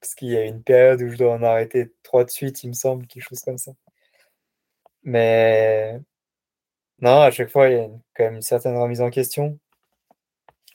Parce 0.01 0.15
qu'il 0.17 0.31
y 0.31 0.37
a 0.39 0.45
une 0.45 0.63
période 0.63 1.03
où 1.03 1.11
je 1.11 1.17
dois 1.19 1.35
en 1.35 1.43
arrêter 1.43 1.93
trois 2.03 2.25
de 2.25 2.31
suite, 2.31 2.65
il 2.65 2.69
me 2.71 2.75
semble, 2.75 3.07
quelque 3.07 3.25
chose 3.25 3.41
comme 3.43 3.59
ça. 3.59 3.73
Mais 5.05 6.01
non, 7.01 7.21
à 7.21 7.31
chaque 7.31 7.51
fois, 7.51 7.69
il 7.69 7.77
y 7.77 7.81
a 7.81 7.89
quand 8.15 8.25
même 8.25 8.35
une 8.37 8.43
certaine 8.43 8.77
remise 8.77 9.01
en 9.01 9.11
question. 9.11 9.59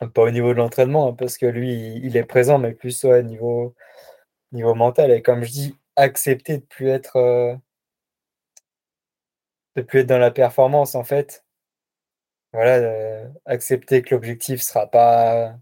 Pas 0.08 0.22
au 0.24 0.32
niveau 0.32 0.50
de 0.54 0.58
l'entraînement, 0.58 1.10
hein, 1.10 1.14
parce 1.14 1.38
que 1.38 1.46
lui, 1.46 1.98
il 2.04 2.16
est 2.16 2.24
présent, 2.24 2.58
mais 2.58 2.74
plus 2.74 3.04
au 3.06 3.22
niveau, 3.22 3.76
niveau 4.54 4.76
mental. 4.76 5.12
Et 5.12 5.22
comme 5.24 5.44
je 5.44 5.52
dis, 5.52 5.76
accepter 5.98 6.60
de 6.60 6.66
plus 6.66 6.90
être 6.90 7.18
euh, 7.18 7.56
de 9.76 9.82
plus 9.82 10.02
être 10.02 10.08
dans 10.08 10.20
la 10.20 10.30
performance, 10.30 10.94
en 10.94 11.04
fait. 11.04 11.44
Voilà, 12.54 12.78
euh, 12.78 13.28
accepter 13.46 14.02
que 14.02 14.16
l'objectif 14.16 14.62
sera 14.62 14.88
pas 14.88 15.56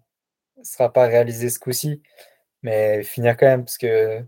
sera 0.63 0.93
pas 0.93 1.07
réalisé 1.07 1.49
ce 1.49 1.59
coup-ci, 1.59 2.03
mais 2.63 3.03
finir 3.03 3.37
quand 3.37 3.47
même, 3.47 3.65
parce 3.65 3.77
que 3.79 4.25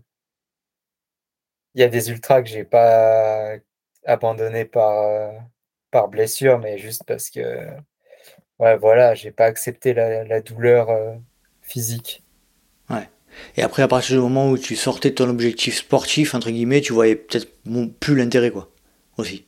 il 1.74 1.80
y 1.80 1.84
a 1.84 1.88
des 1.88 2.10
ultras 2.10 2.42
que 2.42 2.48
j'ai 2.48 2.64
pas 2.64 3.56
abandonné 4.04 4.64
par, 4.64 4.90
euh, 5.04 5.32
par 5.90 6.08
blessure, 6.08 6.58
mais 6.58 6.78
juste 6.78 7.04
parce 7.06 7.30
que 7.30 7.40
ouais, 8.60 8.76
voilà, 8.76 9.14
j'ai 9.14 9.32
pas 9.32 9.46
accepté 9.46 9.94
la, 9.94 10.40
douleur 10.40 10.90
euh, 10.90 11.14
physique. 11.62 12.22
Ouais. 12.88 13.08
Et 13.56 13.62
après, 13.62 13.82
à 13.82 13.88
partir 13.88 14.16
du 14.16 14.22
moment 14.22 14.50
où 14.50 14.58
tu 14.58 14.76
sortais 14.76 15.10
de 15.10 15.14
ton 15.16 15.28
objectif 15.28 15.76
sportif, 15.76 16.34
entre 16.34 16.50
guillemets, 16.50 16.80
tu 16.80 16.92
voyais 16.92 17.16
peut-être 17.16 17.48
plus 17.98 18.16
l'intérêt, 18.16 18.50
quoi, 18.50 18.70
aussi. 19.16 19.46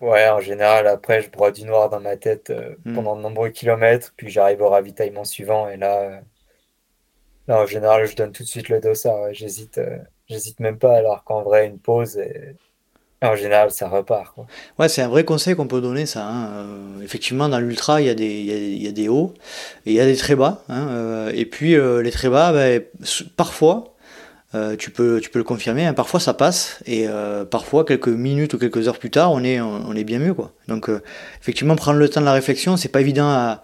Ouais, 0.00 0.28
en 0.28 0.40
général, 0.40 0.86
après, 0.86 1.22
je 1.22 1.30
broie 1.30 1.50
du 1.50 1.64
noir 1.64 1.88
dans 1.88 2.00
ma 2.00 2.16
tête 2.16 2.50
euh, 2.50 2.74
hmm. 2.84 2.94
pendant 2.94 3.16
de 3.16 3.22
nombreux 3.22 3.50
kilomètres, 3.50 4.12
puis 4.16 4.28
j'arrive 4.28 4.62
au 4.62 4.68
ravitaillement 4.68 5.24
suivant, 5.24 5.68
et 5.68 5.76
là, 5.76 6.20
là, 7.46 7.62
en 7.62 7.66
général, 7.66 8.06
je 8.06 8.16
donne 8.16 8.32
tout 8.32 8.42
de 8.42 8.48
suite 8.48 8.68
le 8.68 8.80
dossard. 8.80 9.32
J'hésite, 9.32 9.80
j'hésite 10.28 10.60
même 10.60 10.78
pas, 10.78 10.96
alors 10.96 11.24
qu'en 11.24 11.42
vrai, 11.42 11.66
une 11.66 11.78
pause, 11.78 12.18
et 12.18 12.56
en 13.24 13.36
général, 13.36 13.70
ça 13.70 13.88
repart. 13.88 14.34
Ouais, 14.78 14.88
c'est 14.88 15.02
un 15.02 15.08
vrai 15.08 15.24
conseil 15.24 15.54
qu'on 15.54 15.66
peut 15.66 15.80
donner, 15.80 16.06
ça. 16.06 16.26
Hein. 16.26 16.48
Euh, 16.52 17.02
effectivement, 17.02 17.48
dans 17.48 17.58
l'ultra, 17.58 18.00
il 18.00 18.06
y, 18.06 18.10
il, 18.10 18.82
y 18.82 18.88
a, 18.88 18.92
des 18.92 19.08
hauts 19.08 19.34
et 19.86 19.92
il 19.92 19.94
y 19.94 20.00
a 20.00 20.06
des 20.06 20.16
très 20.16 20.34
bas. 20.34 20.62
Hein. 20.68 20.88
Euh, 20.90 21.32
et 21.34 21.44
puis, 21.46 21.74
euh, 21.74 22.02
les 22.02 22.10
très 22.10 22.28
bas, 22.28 22.52
ben, 22.52 22.82
parfois, 23.36 23.90
tu, 24.78 24.90
peux, 24.92 25.20
tu 25.20 25.30
peux 25.30 25.40
le 25.40 25.44
confirmer, 25.44 25.84
hein, 25.84 25.94
parfois 25.94 26.20
ça 26.20 26.32
passe. 26.32 26.78
Et 26.86 27.08
parfois, 27.50 27.84
quelques 27.84 28.06
minutes 28.06 28.54
ou 28.54 28.58
quelques 28.58 28.86
heures 28.86 29.00
plus 29.00 29.10
tard, 29.10 29.32
on 29.32 29.42
est, 29.42 29.60
on 29.60 29.96
est 29.96 30.04
bien 30.04 30.20
mieux. 30.20 30.32
Donc, 30.68 30.88
effectivement, 31.40 31.74
prendre 31.74 31.98
le 31.98 32.08
temps 32.08 32.20
de 32.20 32.26
la 32.26 32.32
réflexion, 32.32 32.76
c'est 32.76 32.88
pas 32.88 33.00
évident 33.00 33.58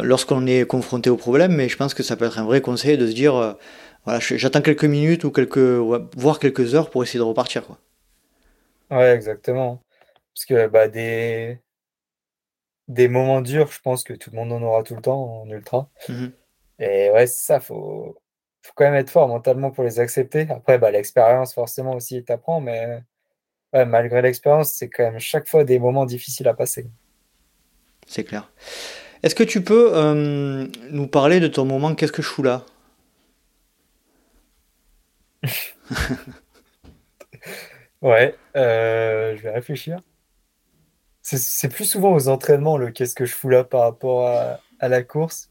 lorsqu'on 0.00 0.46
est 0.46 0.64
confronté 0.64 1.10
au 1.10 1.16
problème, 1.16 1.56
mais 1.56 1.68
je 1.68 1.76
pense 1.76 1.92
que 1.92 2.04
ça 2.04 2.14
peut 2.14 2.24
être 2.24 2.38
un 2.38 2.44
vrai 2.44 2.60
conseil 2.60 2.96
de 2.96 3.08
se 3.08 3.14
dire 3.14 3.56
voilà, 4.04 4.20
j'attends 4.20 4.60
quelques 4.60 4.84
minutes 4.84 5.24
ou 5.24 5.32
quelques, 5.32 5.58
voire 5.58 6.38
quelques 6.38 6.76
heures 6.76 6.90
pour 6.90 7.02
essayer 7.02 7.18
de 7.18 7.24
repartir. 7.24 7.64
Ouais, 8.90 9.10
exactement. 9.14 9.82
Parce 10.34 10.46
que 10.46 10.66
bah, 10.68 10.88
des, 10.88 11.60
des 12.88 13.08
moments 13.08 13.40
durs, 13.42 13.70
je 13.70 13.80
pense 13.80 14.02
que 14.02 14.14
tout 14.14 14.30
le 14.30 14.36
monde 14.36 14.52
en 14.52 14.62
aura 14.62 14.82
tout 14.82 14.94
le 14.94 15.02
temps 15.02 15.42
en 15.42 15.48
ultra. 15.48 15.90
Mmh 16.08 16.26
Et 16.78 17.10
ouais, 17.10 17.26
c'est 17.26 17.44
ça, 17.46 17.60
faut, 17.60 18.16
faut 18.62 18.72
quand 18.74 18.84
même 18.84 18.94
être 18.94 19.10
fort 19.10 19.28
mentalement 19.28 19.70
pour 19.70 19.84
les 19.84 20.00
accepter. 20.00 20.48
Après, 20.50 20.78
bah, 20.78 20.90
l'expérience, 20.90 21.54
forcément, 21.54 21.94
aussi, 21.94 22.24
t'apprends, 22.24 22.60
mais 22.60 23.02
ouais, 23.74 23.84
malgré 23.84 24.22
l'expérience, 24.22 24.72
c'est 24.72 24.88
quand 24.88 25.04
même 25.04 25.18
chaque 25.18 25.48
fois 25.48 25.64
des 25.64 25.78
moments 25.78 26.06
difficiles 26.06 26.48
à 26.48 26.54
passer. 26.54 26.88
C'est 28.06 28.24
clair. 28.24 28.50
Est-ce 29.22 29.34
que 29.34 29.42
tu 29.44 29.62
peux 29.62 29.90
euh, 29.94 30.66
nous 30.90 31.08
parler 31.08 31.40
de 31.40 31.48
ton 31.48 31.64
moment 31.64 31.94
Qu'est-ce 31.94 32.12
que 32.12 32.22
je 32.22 32.28
fous 32.28 32.42
là? 32.42 32.64
Ouais, 38.02 38.36
euh, 38.56 39.36
je 39.36 39.42
vais 39.42 39.50
réfléchir. 39.50 40.00
C'est 41.22 41.68
plus 41.68 41.84
souvent 41.84 42.14
aux 42.14 42.28
entraînements 42.28 42.78
le 42.78 42.90
qu'est-ce 42.90 43.14
que 43.14 43.26
je 43.26 43.34
fous 43.34 43.50
là 43.50 43.62
par 43.62 43.82
rapport 43.82 44.26
à, 44.26 44.88
la 44.88 45.02
course. 45.02 45.50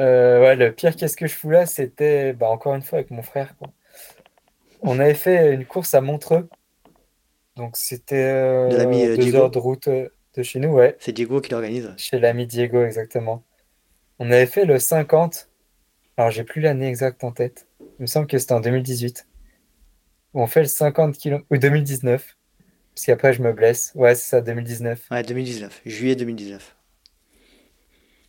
Euh, 0.00 0.40
ouais, 0.40 0.56
le 0.56 0.72
pire 0.72 0.96
qu'est-ce 0.96 1.16
que 1.16 1.26
je 1.26 1.34
fous 1.34 1.50
là, 1.50 1.64
c'était 1.64 2.34
bah, 2.34 2.48
encore 2.48 2.74
une 2.74 2.82
fois 2.82 2.98
avec 2.98 3.10
mon 3.10 3.22
frère. 3.22 3.54
On 4.82 4.98
avait 4.98 5.14
fait 5.14 5.54
une 5.54 5.64
course 5.64 5.94
à 5.94 6.02
Montreux. 6.02 6.48
Donc 7.56 7.76
c'était 7.76 8.16
euh, 8.16 9.16
deux 9.16 9.34
heures 9.34 9.50
de 9.50 9.58
route 9.58 9.88
de 9.88 10.42
chez 10.42 10.58
nous, 10.58 10.70
ouais. 10.70 10.96
C'est 10.98 11.12
Diego 11.12 11.40
qui 11.40 11.52
l'organise. 11.52 11.94
Chez 11.96 12.18
l'ami 12.18 12.46
Diego, 12.46 12.84
exactement. 12.84 13.44
On 14.18 14.30
avait 14.30 14.46
fait 14.46 14.66
le 14.66 14.78
50. 14.78 15.48
Alors 16.18 16.30
j'ai 16.30 16.44
plus 16.44 16.60
l'année 16.60 16.88
exacte 16.88 17.24
en 17.24 17.32
tête. 17.32 17.66
Il 17.80 18.02
me 18.02 18.06
semble 18.06 18.26
que 18.26 18.36
c'était 18.36 18.52
en 18.52 18.60
2018 18.60 19.26
on 20.34 20.46
fait 20.46 20.62
le 20.62 20.68
50 20.68 21.16
km, 21.16 21.44
ou 21.50 21.56
2019, 21.56 22.36
parce 22.94 23.06
qu'après 23.06 23.32
je 23.32 23.42
me 23.42 23.52
blesse. 23.52 23.92
Ouais, 23.94 24.14
c'est 24.14 24.28
ça, 24.28 24.40
2019. 24.40 25.08
Ouais, 25.10 25.22
2019, 25.22 25.82
juillet 25.84 26.16
2019. 26.16 26.76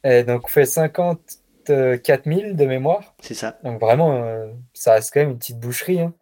Et 0.05 0.23
donc 0.23 0.45
on 0.45 0.47
fait 0.47 0.65
54 0.65 2.25
000 2.25 2.53
de 2.53 2.65
mémoire. 2.65 3.15
C'est 3.21 3.33
ça. 3.33 3.59
Donc 3.63 3.79
vraiment, 3.79 4.13
euh, 4.13 4.51
ça 4.73 4.93
reste 4.93 5.13
quand 5.13 5.21
même 5.21 5.31
une 5.31 5.37
petite 5.37 5.59
boucherie. 5.59 6.01
Hein. 6.01 6.13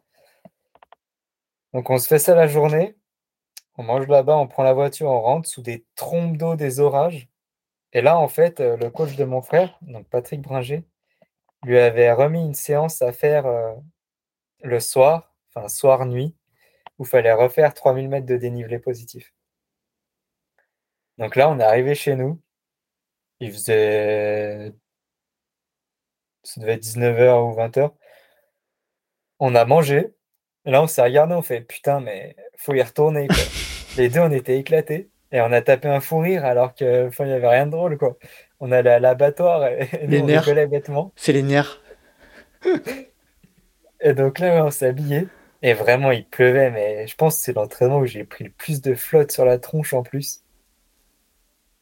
Donc 1.74 1.90
on 1.90 1.98
se 1.98 2.08
fait 2.08 2.20
ça 2.20 2.36
la 2.36 2.48
journée. 2.48 2.96
On 3.78 3.84
mange 3.84 4.08
là-bas, 4.08 4.38
on 4.38 4.48
prend 4.48 4.64
la 4.64 4.74
voiture, 4.74 5.10
on 5.10 5.22
rentre 5.22 5.50
sous 5.50 5.62
des 5.62 5.86
trompes 5.96 6.38
d'eau, 6.38 6.56
des 6.56 6.80
orages. 6.80 7.30
Et 7.94 8.02
là, 8.02 8.18
en 8.18 8.28
fait, 8.28 8.60
euh, 8.60 8.78
le 8.78 8.90
coach 8.90 9.16
de 9.16 9.24
mon 9.24 9.42
frère, 9.42 9.78
donc 9.82 10.08
Patrick 10.10 10.42
Bringer, 10.42 10.84
lui 11.64 11.78
avait 11.80 12.12
remis 12.12 12.42
une 12.42 12.54
séance 12.54 13.02
à 13.02 13.12
faire 13.12 13.46
euh, 13.46 13.74
le 14.64 14.80
soir 14.80 15.31
enfin 15.54 15.68
soir-nuit, 15.68 16.36
où 16.98 17.04
il 17.04 17.10
fallait 17.10 17.34
refaire 17.34 17.74
3000 17.74 18.10
mètres 18.10 18.26
de 18.26 18.38
dénivelé 18.38 18.80
positif. 18.80 19.34
Donc 21.18 21.36
là, 21.36 21.50
on 21.50 21.60
est 21.60 21.64
arrivé 21.64 21.96
chez 21.96 22.16
nous. 22.16 22.42
Il 23.40 23.52
faisait. 23.52 24.74
Ça 26.44 26.60
devait 26.62 26.74
être 26.74 26.84
19h 26.84 27.42
ou 27.44 27.56
20h. 27.56 27.92
On 29.40 29.56
a 29.56 29.66
mangé. 29.66 30.14
Là, 30.66 30.82
on 30.82 30.88
s'est 30.88 31.02
regardé, 31.02 31.34
on 31.34 31.42
fait 31.42 31.62
putain, 31.62 32.00
mais 32.00 32.36
faut 32.58 32.74
y 32.74 32.82
retourner. 32.82 33.28
Les 33.98 34.10
deux, 34.10 34.20
on 34.20 34.32
était 34.32 34.58
éclatés. 34.58 35.10
Et 35.32 35.42
on 35.42 35.52
a 35.52 35.62
tapé 35.62 35.88
un 35.88 36.02
fou 36.02 36.20
rire 36.20 36.44
alors 36.44 36.74
qu'il 36.74 36.88
n'y 36.88 37.32
avait 37.32 37.48
rien 37.48 37.66
de 37.66 37.72
drôle. 37.72 37.98
Quoi. 37.98 38.18
On 38.60 38.72
allait 38.72 38.92
à 38.92 39.00
l'abattoir 39.00 39.66
et, 39.68 39.90
les 40.08 40.22
nerfs. 40.22 40.46
C'est 41.16 41.34
les 41.34 41.44
nerfs. 41.44 41.82
et 44.02 44.14
donc 44.14 44.40
là, 44.40 44.66
on 44.66 44.72
s'est 44.72 44.88
habillé. 44.88 45.28
Et 45.62 45.74
vraiment, 45.74 46.12
il 46.12 46.26
pleuvait, 46.26 46.72
mais 46.72 47.08
je 47.08 47.16
pense 47.16 47.38
que 47.38 47.44
c'est 47.44 47.54
l'entraînement 47.54 48.00
où 48.00 48.06
j'ai 48.06 48.24
pris 48.24 48.46
le 48.46 48.50
plus 48.50 48.82
de 48.82 48.96
flotte 48.96 49.32
sur 49.32 49.46
la 49.46 49.60
tronche 49.60 49.94
en 49.94 50.02
plus. 50.04 50.42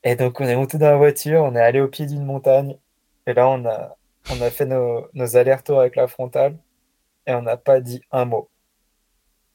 Et 0.04 0.16
donc, 0.16 0.40
on 0.42 0.46
est 0.46 0.56
monté 0.56 0.78
dans 0.78 0.90
la 0.90 0.98
voiture, 0.98 1.44
on 1.44 1.56
est 1.56 1.62
allé 1.62 1.80
au 1.80 1.88
pied 1.88 2.06
d'une 2.06 2.26
montagne. 2.26 2.78
Et 3.28 3.34
là, 3.34 3.48
on 3.48 3.66
a, 3.66 3.98
on 4.32 4.42
a 4.42 4.50
fait 4.50 4.66
nos, 4.66 5.08
nos 5.14 5.38
allers-retours 5.38 5.80
avec 5.80 5.96
la 5.96 6.08
frontale. 6.08 6.58
Et 7.26 7.34
on 7.34 7.42
n'a 7.42 7.58
pas 7.58 7.80
dit 7.80 8.02
un 8.12 8.26
mot. 8.26 8.50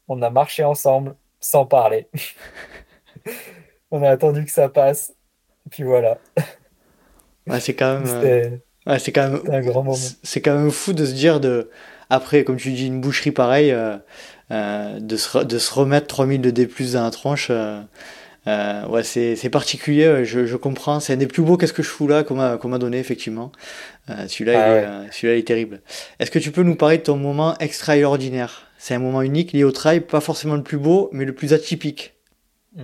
On 0.09 0.23
a 0.23 0.31
marché 0.31 0.65
ensemble 0.65 1.17
sans 1.41 1.67
parler. 1.67 2.09
on 3.91 4.03
a 4.03 4.11
attendu 4.11 4.45
que 4.45 4.51
ça 4.51 4.69
passe. 4.69 5.15
Et 5.67 5.71
puis 5.71 5.83
voilà. 5.83 6.19
c'est 7.61 7.75
quand 7.75 8.01
même. 8.01 8.61
C'est 8.99 9.13
quand 9.13 9.31
même. 9.31 9.43
Un 9.51 9.61
grand 9.61 9.83
moment. 9.83 9.97
C'est 10.23 10.41
quand 10.41 10.57
même 10.57 10.71
fou 10.71 10.93
de 10.93 11.05
se 11.05 11.13
dire 11.13 11.41
de 11.41 11.71
après, 12.11 12.45
comme 12.45 12.57
tu 12.57 12.73
dis, 12.73 12.87
une 12.87 13.01
boucherie 13.01 13.31
pareille, 13.31 13.73
euh, 13.73 13.97
euh, 14.51 15.01
de, 15.01 15.17
se, 15.17 15.39
de 15.39 15.59
se 15.59 15.73
remettre 15.73 16.07
3000 16.07 16.41
de 16.41 16.51
D 16.51 16.69
dans 16.93 17.03
la 17.03 17.11
tranche, 17.11 17.49
euh, 17.51 18.87
ouais, 18.89 19.03
c'est 19.03 19.51
particulier, 19.51 20.25
je, 20.25 20.47
je 20.47 20.57
comprends. 20.57 21.01
C'est 21.01 21.15
un 21.15 21.17
des 21.17 21.27
plus 21.27 21.43
beaux 21.43 21.57
Qu'est-ce 21.57 21.73
que 21.73 21.83
je 21.83 21.89
fous 21.89 22.09
là 22.09 22.25
qu'on 22.25 22.35
m'a 22.35 22.79
donné, 22.79 22.99
effectivement. 22.99 23.53
Celui-là, 24.09 25.07
ah 25.07 25.13
celui 25.13 25.39
est 25.39 25.47
terrible. 25.47 25.81
Est-ce 26.19 26.31
que 26.31 26.39
tu 26.39 26.51
peux 26.51 26.63
nous 26.63 26.77
parler 26.77 26.99
de 26.99 27.03
ton 27.03 27.17
moment 27.17 27.57
extraordinaire? 27.59 28.67
C'est 28.77 28.95
un 28.95 28.99
moment 28.99 29.23
unique 29.23 29.53
lié 29.53 29.65
au 29.65 29.73
trail, 29.73 30.01
pas 30.01 30.21
forcément 30.21 30.57
le 30.57 30.63
plus 30.63 30.77
beau, 30.77 31.09
mais 31.13 31.25
le 31.25 31.35
plus 31.35 31.55
atypique. 31.55 32.15
Hmm. 32.77 32.83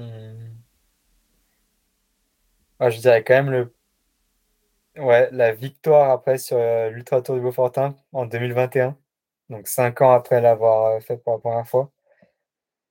Ah, 2.79 2.89
je 2.89 2.99
dirais 2.99 3.23
quand 3.23 3.35
même 3.35 3.51
le 3.51 3.71
Ouais, 4.97 5.29
la 5.33 5.53
victoire 5.53 6.11
après 6.11 6.37
sur 6.37 6.59
l'Ultra 6.91 7.23
Tour 7.23 7.37
du 7.37 7.41
Beaufortin 7.41 7.95
en 8.12 8.27
2021 8.27 8.97
donc 9.51 9.68
cinq 9.68 10.01
ans 10.01 10.12
après 10.12 10.40
l'avoir 10.40 10.86
euh, 10.86 11.01
fait 11.01 11.18
pour 11.18 11.34
la 11.34 11.38
première 11.40 11.68
fois, 11.68 11.90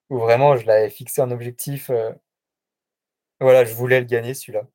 où 0.10 0.20
vraiment 0.20 0.56
je 0.58 0.66
l'avais 0.68 0.90
fixé 0.90 1.22
en 1.22 1.32
objectif. 1.32 1.90
Euh, 1.90 2.14
voilà, 3.42 3.66
je 3.66 3.74
voulais 3.74 4.00
le 4.00 4.06
gagner 4.06 4.34
celui-là. 4.34 4.68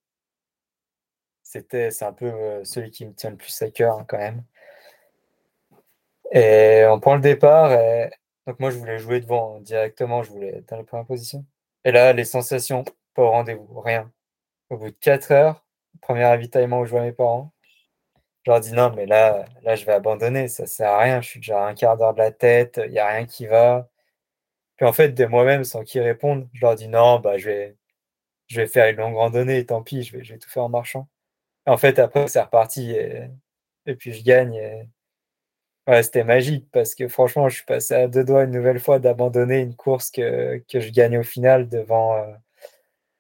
C'était, 1.45 1.91
c'est 1.91 2.05
un 2.05 2.13
peu 2.13 2.27
euh, 2.27 2.65
celui 2.65 2.91
qui 2.91 3.07
me 3.07 3.15
tient 3.15 3.31
le 3.31 3.37
plus 3.37 3.63
à 3.63 3.71
cœur 3.71 3.99
hein, 3.99 4.05
quand 4.09 4.19
même. 4.19 4.45
Et 6.33 6.85
on 6.89 7.01
prend 7.01 7.15
le 7.15 7.21
départ, 7.21 7.73
et 7.73 8.11
donc 8.47 8.59
moi 8.61 8.71
je 8.71 8.79
voulais 8.79 8.99
jouer 8.99 9.21
devant 9.21 9.61
directement, 9.61 10.23
je 10.23 10.31
voulais 10.31 10.59
être 10.59 10.69
dans 10.69 10.77
la 10.79 10.85
première 10.85 11.07
position. 11.07 11.45
Et 11.85 11.93
là, 11.93 12.13
les 12.13 12.25
sensations, 12.25 12.85
pas 13.15 13.23
au 13.23 13.31
rendez-vous, 13.31 13.81
rien. 13.81 14.11
Au 14.71 14.79
bout 14.79 14.91
de 14.91 14.97
4 15.01 15.33
heures, 15.33 15.65
premier 16.03 16.25
ravitaillement 16.27 16.81
où 16.81 16.87
je 16.87 16.91
vois 16.93 17.03
mes 17.03 17.13
parents, 17.13 17.54
je 18.45 18.51
leur 18.51 18.61
dis 18.61 18.73
non, 18.73 18.93
mais 18.95 19.07
là, 19.07 19.47
je 19.65 19.85
vais 19.87 19.93
abandonner, 19.93 20.49
ça 20.49 20.67
sert 20.67 20.91
à 20.91 20.99
rien, 20.99 21.21
je 21.23 21.29
suis 21.29 21.41
déjà 21.41 21.65
à 21.65 21.69
un 21.69 21.75
quart 21.75 21.97
d'heure 21.97 22.13
de 22.13 22.19
la 22.19 22.31
tête, 22.31 22.81
il 22.85 22.93
n'y 22.93 22.99
a 22.99 23.09
rien 23.09 23.27
qui 23.27 23.47
va. 23.47 23.89
Puis 24.77 24.87
en 24.87 24.93
fait, 24.93 25.11
de 25.11 25.25
moi-même, 25.27 25.65
sans 25.65 25.85
qu'ils 25.85 26.03
répondent, 26.03 26.49
je 26.53 26.61
leur 26.63 26.75
dis 26.75 26.89
non, 26.89 27.21
bah, 27.21 27.39
je 27.39 27.49
vais, 28.51 28.67
faire 28.67 28.89
une 28.89 28.97
longue 28.97 29.17
randonnée, 29.17 29.65
tant 29.67 29.83
pis, 29.83 30.03
je 30.03 30.17
vais, 30.19 30.39
tout 30.39 30.51
faire 30.51 30.65
en 30.65 30.69
marchant. 30.69 31.09
Et 31.67 31.71
en 31.71 31.79
fait, 31.79 31.99
après, 31.99 32.29
c'est 32.29 32.43
reparti 32.43 32.93
et, 32.93 33.31
puis 33.97 34.13
je 34.13 34.25
gagne. 34.25 34.89
C'était 36.03 36.25
magique 36.25 36.69
parce 36.73 36.95
que 36.95 37.09
franchement, 37.09 37.49
je 37.49 37.57
suis 37.57 37.65
passé 37.65 37.95
à 37.95 38.09
deux 38.09 38.25
doigts 38.25 38.45
une 38.45 38.53
nouvelle 38.53 38.81
fois 38.81 38.99
d'abandonner 38.99 39.61
une 39.61 39.77
course 39.77 40.11
que, 40.11 40.63
je 40.73 40.91
gagne 40.91 41.19
au 41.19 41.23
final 41.23 41.69
devant, 41.69 42.17
euh, 42.17 42.33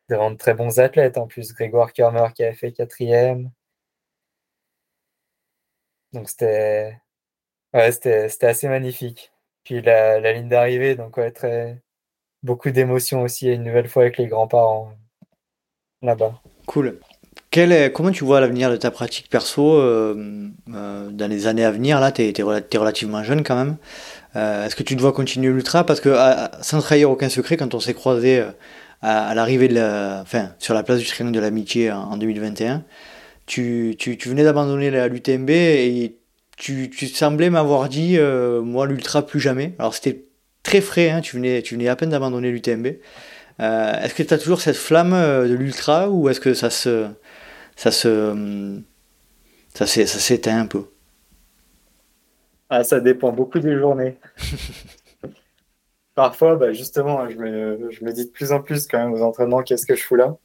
devant 0.08 0.30
de 0.30 0.36
très 0.36 0.54
bons 0.54 0.78
athlètes. 0.80 1.18
En 1.18 1.26
plus, 1.26 1.52
Grégoire 1.54 1.92
Kermer 1.92 2.28
qui 2.34 2.44
avait 2.44 2.54
fait 2.54 2.72
quatrième. 2.72 3.50
Donc 6.14 6.30
c'était 6.30 6.96
assez 7.72 8.68
magnifique. 8.68 9.32
Puis 9.64 9.82
la, 9.82 10.32
ligne 10.32 10.48
d'arrivée, 10.48 10.94
donc 10.94 11.18
très, 11.34 11.82
beaucoup 12.42 12.70
d'émotions 12.70 13.22
aussi, 13.22 13.52
une 13.52 13.64
nouvelle 13.64 13.88
fois 13.88 14.04
avec 14.04 14.16
les 14.18 14.26
grands-parents 14.26 14.92
là-bas. 16.02 16.40
Cool. 16.66 17.00
Comment 17.94 18.10
tu 18.10 18.24
vois 18.24 18.40
l'avenir 18.40 18.68
de 18.68 18.76
ta 18.76 18.90
pratique 18.90 19.28
perso 19.30 19.74
euh, 19.74 20.48
euh, 20.74 21.10
dans 21.10 21.30
les 21.30 21.46
années 21.46 21.64
à 21.64 21.70
venir? 21.70 22.00
Là, 22.00 22.10
tu 22.10 22.22
es, 22.22 22.42
relativement 22.76 23.22
jeune 23.22 23.44
quand 23.44 23.54
même. 23.54 23.76
Euh, 24.34 24.66
est-ce 24.66 24.74
que 24.74 24.82
tu 24.82 24.96
dois 24.96 25.12
continuer 25.12 25.52
l'ultra? 25.52 25.86
Parce 25.86 26.00
que 26.00 26.16
sans 26.62 26.80
trahir 26.80 27.10
aucun 27.10 27.28
secret, 27.28 27.56
quand 27.56 27.74
on 27.74 27.80
s'est 27.80 27.94
croisé 27.94 28.42
à, 29.02 29.34
l'arrivée 29.36 29.68
de 29.68 29.74
la, 29.74 30.20
enfin, 30.22 30.50
sur 30.58 30.74
la 30.74 30.82
place 30.82 30.98
du 30.98 31.06
triangle 31.06 31.32
de 31.32 31.38
l'amitié 31.38 31.92
en, 31.92 32.16
2021, 32.16 32.82
tu, 33.46 33.94
tu, 33.98 34.16
tu 34.16 34.28
venais 34.28 34.44
d'abandonner 34.44 34.90
l'UTMB 35.08 35.50
et 35.50 36.16
tu, 36.56 36.90
tu 36.90 37.06
semblais 37.06 37.50
m'avoir 37.50 37.88
dit, 37.88 38.18
moi 38.62 38.86
l'ultra 38.86 39.26
plus 39.26 39.40
jamais. 39.40 39.74
Alors 39.78 39.94
c'était 39.94 40.24
très 40.62 40.80
frais, 40.80 41.10
hein, 41.10 41.20
tu, 41.20 41.36
venais, 41.36 41.62
tu 41.62 41.74
venais 41.74 41.88
à 41.88 41.96
peine 41.96 42.10
d'abandonner 42.10 42.50
l'UTMB. 42.50 42.86
est-ce 43.58 44.14
que 44.14 44.22
tu 44.22 44.34
as 44.34 44.38
toujours 44.38 44.60
cette 44.60 44.76
flamme 44.76 45.12
de 45.12 45.54
l'ultra 45.54 46.10
ou 46.10 46.28
est-ce 46.28 46.40
que 46.40 46.54
ça 46.54 46.70
se 46.70 47.08
ça 47.76 47.90
se 47.90 48.80
ça 49.74 49.86
s'éteint 49.86 50.60
un 50.60 50.66
peu? 50.66 50.84
Ah, 52.70 52.84
Ça 52.84 53.00
dépend 53.00 53.32
beaucoup 53.32 53.58
des 53.58 53.76
journées. 53.78 54.18
Parfois, 56.14 56.56
bah, 56.56 56.72
justement, 56.72 57.28
je 57.28 57.36
me, 57.36 57.90
je 57.90 58.04
me, 58.04 58.12
dis 58.12 58.26
de 58.26 58.30
plus 58.30 58.52
en 58.52 58.62
plus 58.62 58.86
quand 58.86 58.98
même 58.98 59.12
aux 59.12 59.22
entraînements 59.22 59.62
qu'est-ce 59.62 59.86
que 59.86 59.96
je 59.96 60.02
fous 60.02 60.14
là? 60.14 60.36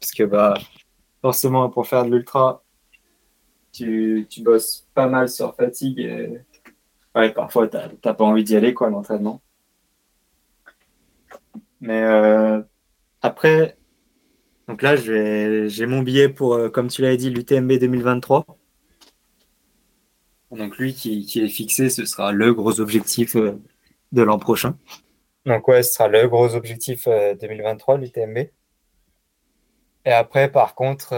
Parce 0.00 0.12
que 0.12 0.24
bah, 0.24 0.54
forcément, 1.22 1.70
pour 1.70 1.86
faire 1.86 2.04
de 2.04 2.10
l'ultra, 2.10 2.62
tu, 3.72 4.26
tu, 4.28 4.42
bosses 4.42 4.86
pas 4.94 5.06
mal 5.06 5.28
sur 5.30 5.54
fatigue 5.54 6.42
ouais, 7.14 7.32
parfois, 7.32 7.68
tu 7.68 7.76
n'as 7.76 8.14
pas 8.14 8.24
envie 8.24 8.44
d'y 8.44 8.56
aller, 8.56 8.74
quoi, 8.74 8.90
l'entraînement. 8.90 9.40
Mais 11.80 12.02
euh, 12.02 12.62
après, 13.22 13.76
donc 14.68 14.82
là, 14.82 14.96
j'ai 14.96 15.86
mon 15.86 16.02
billet 16.02 16.28
pour, 16.28 16.54
euh, 16.54 16.68
comme 16.68 16.88
tu 16.88 17.02
l'avais 17.02 17.16
dit, 17.16 17.30
l'UTMB 17.30 17.72
2023. 17.72 18.46
Donc 20.52 20.76
lui 20.76 20.94
qui, 20.94 21.26
est 21.40 21.48
fixé, 21.48 21.88
ce 21.88 22.04
sera 22.04 22.30
le 22.30 22.52
gros 22.52 22.80
objectif 22.80 23.36
euh, 23.36 23.58
de 24.12 24.22
l'an 24.22 24.38
prochain. 24.38 24.76
Donc 25.46 25.66
ouais, 25.66 25.82
ce 25.82 25.94
sera 25.94 26.08
le 26.08 26.28
gros 26.28 26.54
objectif 26.54 27.08
2023, 27.08 27.94
euh, 27.94 27.98
l'UTMB. 27.98 28.38
Et 30.04 30.12
après, 30.12 30.50
par 30.50 30.74
contre, 30.74 31.14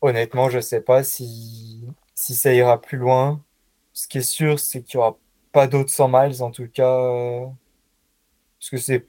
honnêtement, 0.00 0.50
je 0.50 0.56
ne 0.56 0.62
sais 0.62 0.80
pas 0.80 1.02
si, 1.02 1.84
si 2.14 2.34
ça 2.34 2.52
ira 2.52 2.80
plus 2.80 2.98
loin. 2.98 3.42
Ce 3.92 4.06
qui 4.08 4.18
est 4.18 4.22
sûr, 4.22 4.60
c'est 4.60 4.82
qu'il 4.82 4.98
n'y 4.98 5.04
aura 5.04 5.18
pas 5.52 5.66
d'autres 5.66 5.90
100 5.90 6.08
miles, 6.08 6.42
en 6.42 6.50
tout 6.50 6.68
cas. 6.68 7.10
parce 8.58 8.70
que 8.70 8.76
c'est 8.76 9.06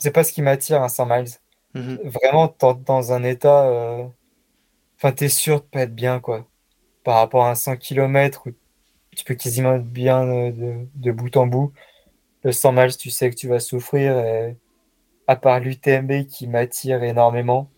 c'est 0.00 0.10
pas 0.10 0.24
ce 0.24 0.32
qui 0.32 0.42
m'attire, 0.42 0.82
un 0.82 0.88
100 0.88 1.06
miles. 1.06 1.28
Mhm. 1.74 1.98
Vraiment, 2.04 2.54
dans 2.86 3.12
un 3.12 3.22
état. 3.22 3.66
Euh, 3.66 4.04
enfin, 4.96 5.12
t'es 5.12 5.28
sûr 5.28 5.60
de 5.60 5.66
pas 5.66 5.82
être 5.82 5.94
bien, 5.94 6.20
quoi. 6.20 6.46
Par 7.04 7.16
rapport 7.16 7.44
à 7.46 7.50
un 7.50 7.54
100 7.54 7.76
km 7.76 8.46
où 8.46 8.52
tu 9.16 9.24
peux 9.24 9.34
quasiment 9.34 9.74
être 9.74 9.84
bien 9.84 10.26
euh, 10.26 10.84
de, 10.94 11.12
bout 11.12 11.36
en 11.36 11.46
bout. 11.46 11.72
Le 12.44 12.52
100 12.52 12.72
miles, 12.72 12.96
tu 12.96 13.10
sais 13.10 13.30
que 13.30 13.36
tu 13.36 13.48
vas 13.48 13.60
souffrir. 13.60 14.18
Et 14.18 14.56
à 15.26 15.36
part 15.36 15.60
l'UTMB 15.60 16.26
qui 16.26 16.48
m'attire 16.48 17.02
énormément, 17.02 17.70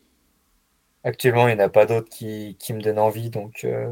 actuellement, 1.05 1.49
il 1.49 1.57
n'y 1.57 1.63
en 1.63 1.67
a 1.67 1.69
pas 1.69 1.87
d'autres 1.87 2.09
qui, 2.09 2.57
qui, 2.59 2.73
me 2.73 2.81
donnent 2.81 2.99
envie. 2.99 3.31
Donc, 3.31 3.65
euh, 3.65 3.91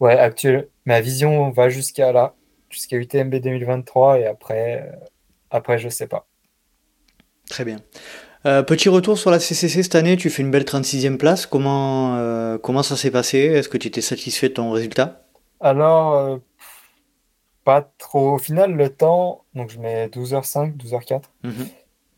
ouais, 0.00 0.18
actuel, 0.18 0.68
ma 0.84 1.00
vision 1.00 1.50
va 1.50 1.68
jusqu'à 1.68 2.12
là, 2.12 2.34
jusqu'à 2.68 2.96
UTMB 2.96 3.36
2023. 3.36 4.20
Et 4.20 4.26
après, 4.26 4.90
après, 5.50 5.78
je 5.78 5.88
sais 5.88 6.06
pas. 6.06 6.26
Très 7.48 7.64
bien. 7.64 7.80
Euh, 8.46 8.62
petit 8.62 8.88
retour 8.88 9.18
sur 9.18 9.30
la 9.30 9.38
CCC 9.38 9.82
cette 9.82 9.94
année, 9.94 10.16
tu 10.16 10.30
fais 10.30 10.42
une 10.42 10.50
belle 10.50 10.64
36e 10.64 11.18
place. 11.18 11.44
Comment, 11.46 12.16
euh, 12.16 12.56
comment 12.56 12.82
ça 12.82 12.96
s'est 12.96 13.10
passé? 13.10 13.38
Est-ce 13.38 13.68
que 13.68 13.76
tu 13.76 13.88
étais 13.88 14.00
satisfait 14.00 14.48
de 14.48 14.54
ton 14.54 14.70
résultat? 14.70 15.26
Alors, 15.60 16.14
euh, 16.14 16.38
pas 17.64 17.92
trop. 17.98 18.34
Au 18.34 18.38
final, 18.38 18.74
le 18.74 18.88
temps, 18.88 19.44
donc 19.54 19.70
je 19.70 19.78
mets 19.78 20.08
12h05, 20.08 20.76
12h04. 20.76 21.22
Mhm. 21.44 21.68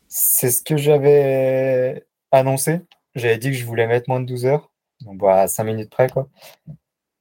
C'est 0.07 0.51
ce 0.51 0.61
que 0.61 0.77
j'avais 0.77 2.05
annoncé. 2.31 2.81
J'avais 3.15 3.37
dit 3.37 3.51
que 3.51 3.57
je 3.57 3.65
voulais 3.65 3.87
mettre 3.87 4.09
moins 4.09 4.19
de 4.21 4.25
12 4.25 4.45
h 4.45 4.61
Donc, 5.01 5.17
bah, 5.19 5.41
à 5.41 5.47
5 5.47 5.63
minutes 5.65 5.91
près, 5.91 6.09
quoi. 6.09 6.29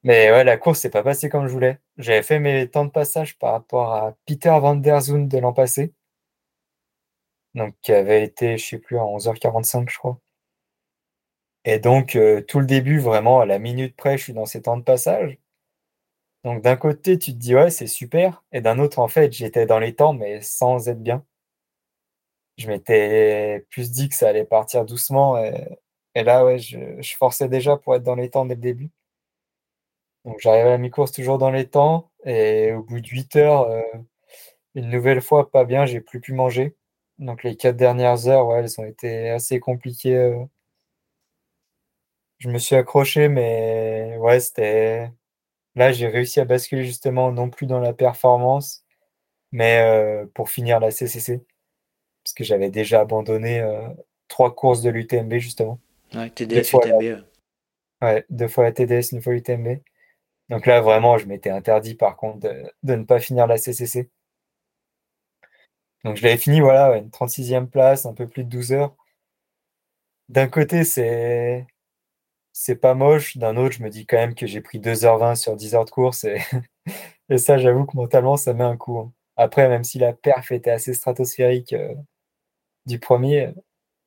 Mais 0.05 0.31
ouais, 0.33 0.45
la 0.45 0.57
course 0.59 0.81
s'est 0.81 0.91
pas 0.91 1.03
passée 1.03 1.29
comme 1.29 1.47
je 1.47 1.53
voulais. 1.53 1.79
J'avais 1.99 2.23
fait 2.23 2.39
mes 2.41 2.69
temps 2.69 2.85
de 2.85 2.91
passage 2.91 3.39
par 3.39 3.53
rapport 3.53 3.95
à 3.95 4.17
Peter 4.27 4.51
Van 4.61 4.77
Der 4.77 5.01
Zoon 5.01 5.27
de 5.27 5.39
l'an 5.39 5.53
passé 5.53 5.95
donc 7.55 7.75
qui 7.83 7.93
avait 7.93 8.25
été, 8.25 8.59
je 8.59 8.67
sais 8.67 8.79
plus, 8.79 8.99
à 8.99 9.03
11h45, 9.03 9.89
je 9.91 9.99
crois. 9.99 10.21
Et 11.65 11.79
donc, 11.81 12.15
euh, 12.15 12.41
tout 12.41 12.61
le 12.61 12.67
début, 12.67 12.99
vraiment, 13.01 13.41
à 13.41 13.47
la 13.47 13.59
minute 13.59 13.97
près, 13.97 14.17
je 14.17 14.23
suis 14.25 14.33
dans 14.33 14.47
ces 14.47 14.63
temps 14.63 14.77
de 14.77 14.85
passage. 14.85 15.39
Donc, 16.45 16.63
d'un 16.63 16.77
côté, 16.77 17.19
tu 17.19 17.33
te 17.33 17.37
dis, 17.39 17.55
ouais, 17.55 17.71
c'est 17.71 17.87
super. 17.89 18.45
Et 18.53 18.61
d'un 18.61 18.79
autre, 18.79 18.99
en 19.01 19.09
fait, 19.09 19.33
j'étais 19.33 19.67
dans 19.67 19.79
les 19.81 19.95
temps, 19.95 20.13
mais 20.13 20.41
sans 20.41 20.89
être 20.89 21.03
bien. 21.03 21.25
Je 22.59 22.69
m'étais 22.69 23.67
plus 23.71 23.91
dit 23.91 24.09
que 24.09 24.15
ça 24.15 24.29
allait 24.29 24.45
partir 24.45 24.85
doucement. 24.85 25.39
Et, 25.39 25.53
là, 26.25 26.45
ouais, 26.45 26.59
je, 26.59 26.79
forçais 27.17 27.49
déjà 27.49 27.77
pour 27.77 27.95
être 27.95 28.03
dans 28.03 28.15
les 28.15 28.31
temps 28.31 28.45
dès 28.47 28.55
le 28.55 28.61
début. 28.61 28.91
Donc, 30.25 30.39
j'arrivais 30.41 30.69
à 30.69 30.71
la 30.73 30.79
mi-course 30.79 31.13
toujours 31.13 31.39
dans 31.39 31.51
les 31.51 31.69
temps. 31.69 32.11
Et 32.25 32.73
au 32.73 32.83
bout 32.83 33.01
de 33.01 33.09
8 33.09 33.37
heures, 33.37 33.63
euh, 33.71 33.83
une 34.75 34.91
nouvelle 34.91 35.23
fois, 35.23 35.51
pas 35.51 35.65
bien, 35.65 35.87
j'ai 35.87 36.01
plus 36.01 36.21
pu 36.21 36.35
manger. 36.35 36.77
Donc 37.19 37.45
les 37.45 37.57
quatre 37.57 37.77
dernières 37.77 38.29
heures, 38.29 38.47
ouais, 38.49 38.61
elles 38.61 38.81
ont 38.81 38.85
été 38.85 39.31
assez 39.31 39.61
compliquées. 39.61 40.17
Euh. 40.17 40.45
Je 42.39 42.49
me 42.51 42.59
suis 42.59 42.77
accroché, 42.77 43.29
mais 43.29 44.17
ouais, 44.19 44.41
c'était. 44.41 45.11
Là, 45.77 45.93
j'ai 45.93 46.09
réussi 46.09 46.41
à 46.41 46.45
basculer 46.45 46.85
justement 46.85 47.33
non 47.33 47.51
plus 47.51 47.67
dans 47.67 47.81
la 47.81 47.95
performance, 47.95 48.85
mais 49.53 49.81
euh, 49.83 50.27
pour 50.35 50.51
finir 50.51 50.81
la 50.81 50.91
CCC. 50.91 51.45
Parce 52.25 52.35
que 52.35 52.45
j'avais 52.45 52.71
déjà 52.71 53.01
abandonné 53.01 53.63
trois 54.29 54.55
courses 54.55 54.83
de 54.83 54.91
l'UTMB 54.91 55.35
justement. 55.39 55.81
Ouais, 56.15 56.31
TDS, 56.31 56.73
UTMB. 56.73 57.25
Ouais, 58.03 58.25
deux 58.31 58.49
fois 58.49 58.65
la 58.65 58.73
TDS, 58.73 59.13
une 59.13 59.23
fois 59.23 59.33
l'UTMB. 59.33 59.79
Donc 60.49 60.67
là, 60.67 60.81
vraiment, 60.81 61.19
je 61.19 61.27
m'étais 61.27 61.51
interdit 61.51 61.95
par 61.95 62.17
contre 62.17 62.41
de 62.83 62.95
ne 62.95 63.05
pas 63.05 63.21
finir 63.21 63.47
la 63.47 63.57
CCC. 63.57 64.11
Donc 66.05 66.17
je 66.17 66.23
l'avais 66.25 66.37
fini, 66.37 66.61
voilà, 66.61 66.97
une 66.99 67.11
36e 67.11 67.67
place, 67.67 68.07
un 68.07 68.15
peu 68.15 68.29
plus 68.29 68.45
de 68.45 68.49
12 68.51 68.73
heures. 68.73 68.97
D'un 70.29 70.49
côté, 70.49 70.85
c'est 70.85 71.67
c'est 72.53 72.77
pas 72.77 72.95
moche. 72.95 73.37
D'un 73.39 73.57
autre, 73.57 73.75
je 73.77 73.83
me 73.83 73.91
dis 73.91 74.07
quand 74.07 74.17
même 74.19 74.35
que 74.35 74.47
j'ai 74.47 74.61
pris 74.61 74.79
2h20 74.81 75.37
sur 75.37 75.57
10 75.57 75.75
heures 75.75 75.85
de 75.85 75.91
course. 75.91 76.25
Et, 76.25 76.39
et 77.31 77.39
ça, 77.39 77.59
j'avoue 77.59 77.87
que 77.87 77.97
mentalement, 77.97 78.37
ça 78.37 78.55
met 78.55 78.65
un 78.65 78.77
coup. 78.77 78.99
Hein. 78.99 79.13
Après, 79.37 79.69
même 79.69 79.85
si 79.85 79.99
la 79.99 80.13
perf 80.13 80.53
était 80.53 80.71
assez 80.71 80.95
stratosphérique 80.95 81.73
euh, 81.73 81.95
du 82.87 82.99
premier, 83.01 83.55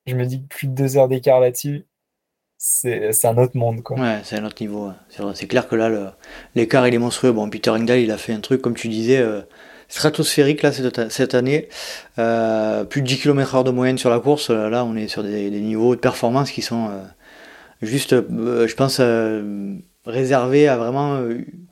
je 0.08 0.16
me 0.16 0.26
dis 0.26 0.41
que 0.43 0.47
plus 0.47 0.68
de 0.68 0.74
2 0.74 0.97
heures 0.97 1.08
d'écart 1.10 1.39
là-dessus, 1.39 1.86
c'est 2.68 3.26
un 3.26 3.38
autre 3.38 3.55
monde. 3.55 3.84
Quoi. 3.84 3.99
Ouais, 3.99 4.22
c'est 4.24 4.39
un 4.39 4.45
autre 4.45 4.55
niveau. 4.59 4.91
C'est 5.36 5.45
clair 5.45 5.68
que 5.68 5.76
là, 5.76 6.16
l'écart, 6.55 6.88
il 6.88 6.95
est 6.95 6.99
monstrueux. 6.99 7.32
Bon, 7.32 7.47
Peter 7.47 7.70
Engdahl, 7.70 7.99
il 7.99 8.09
a 8.09 8.18
fait 8.18 8.34
un 8.34 8.39
truc, 8.39 8.61
comme 8.61 8.74
tu 8.74 8.88
disais, 8.88 9.20
euh, 9.20 9.41
stratosphérique 9.88 10.63
là 10.63 10.72
cette, 10.72 11.36
année. 11.36 11.70
Euh, 12.18 12.84
plus 12.84 13.03
de 13.03 13.07
10 13.07 13.20
km/h 13.20 13.63
de 13.63 13.70
moyenne 13.70 13.99
sur 13.99 14.09
la 14.09 14.20
course. 14.20 14.49
Euh, 14.49 14.70
là, 14.70 14.84
on 14.84 14.95
est 14.95 15.07
sur 15.07 15.22
des, 15.22 15.51
niveaux 15.51 15.95
de 15.95 15.99
performance 15.99 16.49
qui 16.49 16.63
sont 16.63 16.89
juste, 17.84 18.16
je 18.16 18.74
pense, 18.74 18.99
réservés 20.05 20.68
à 20.68 20.78
vraiment 20.78 21.22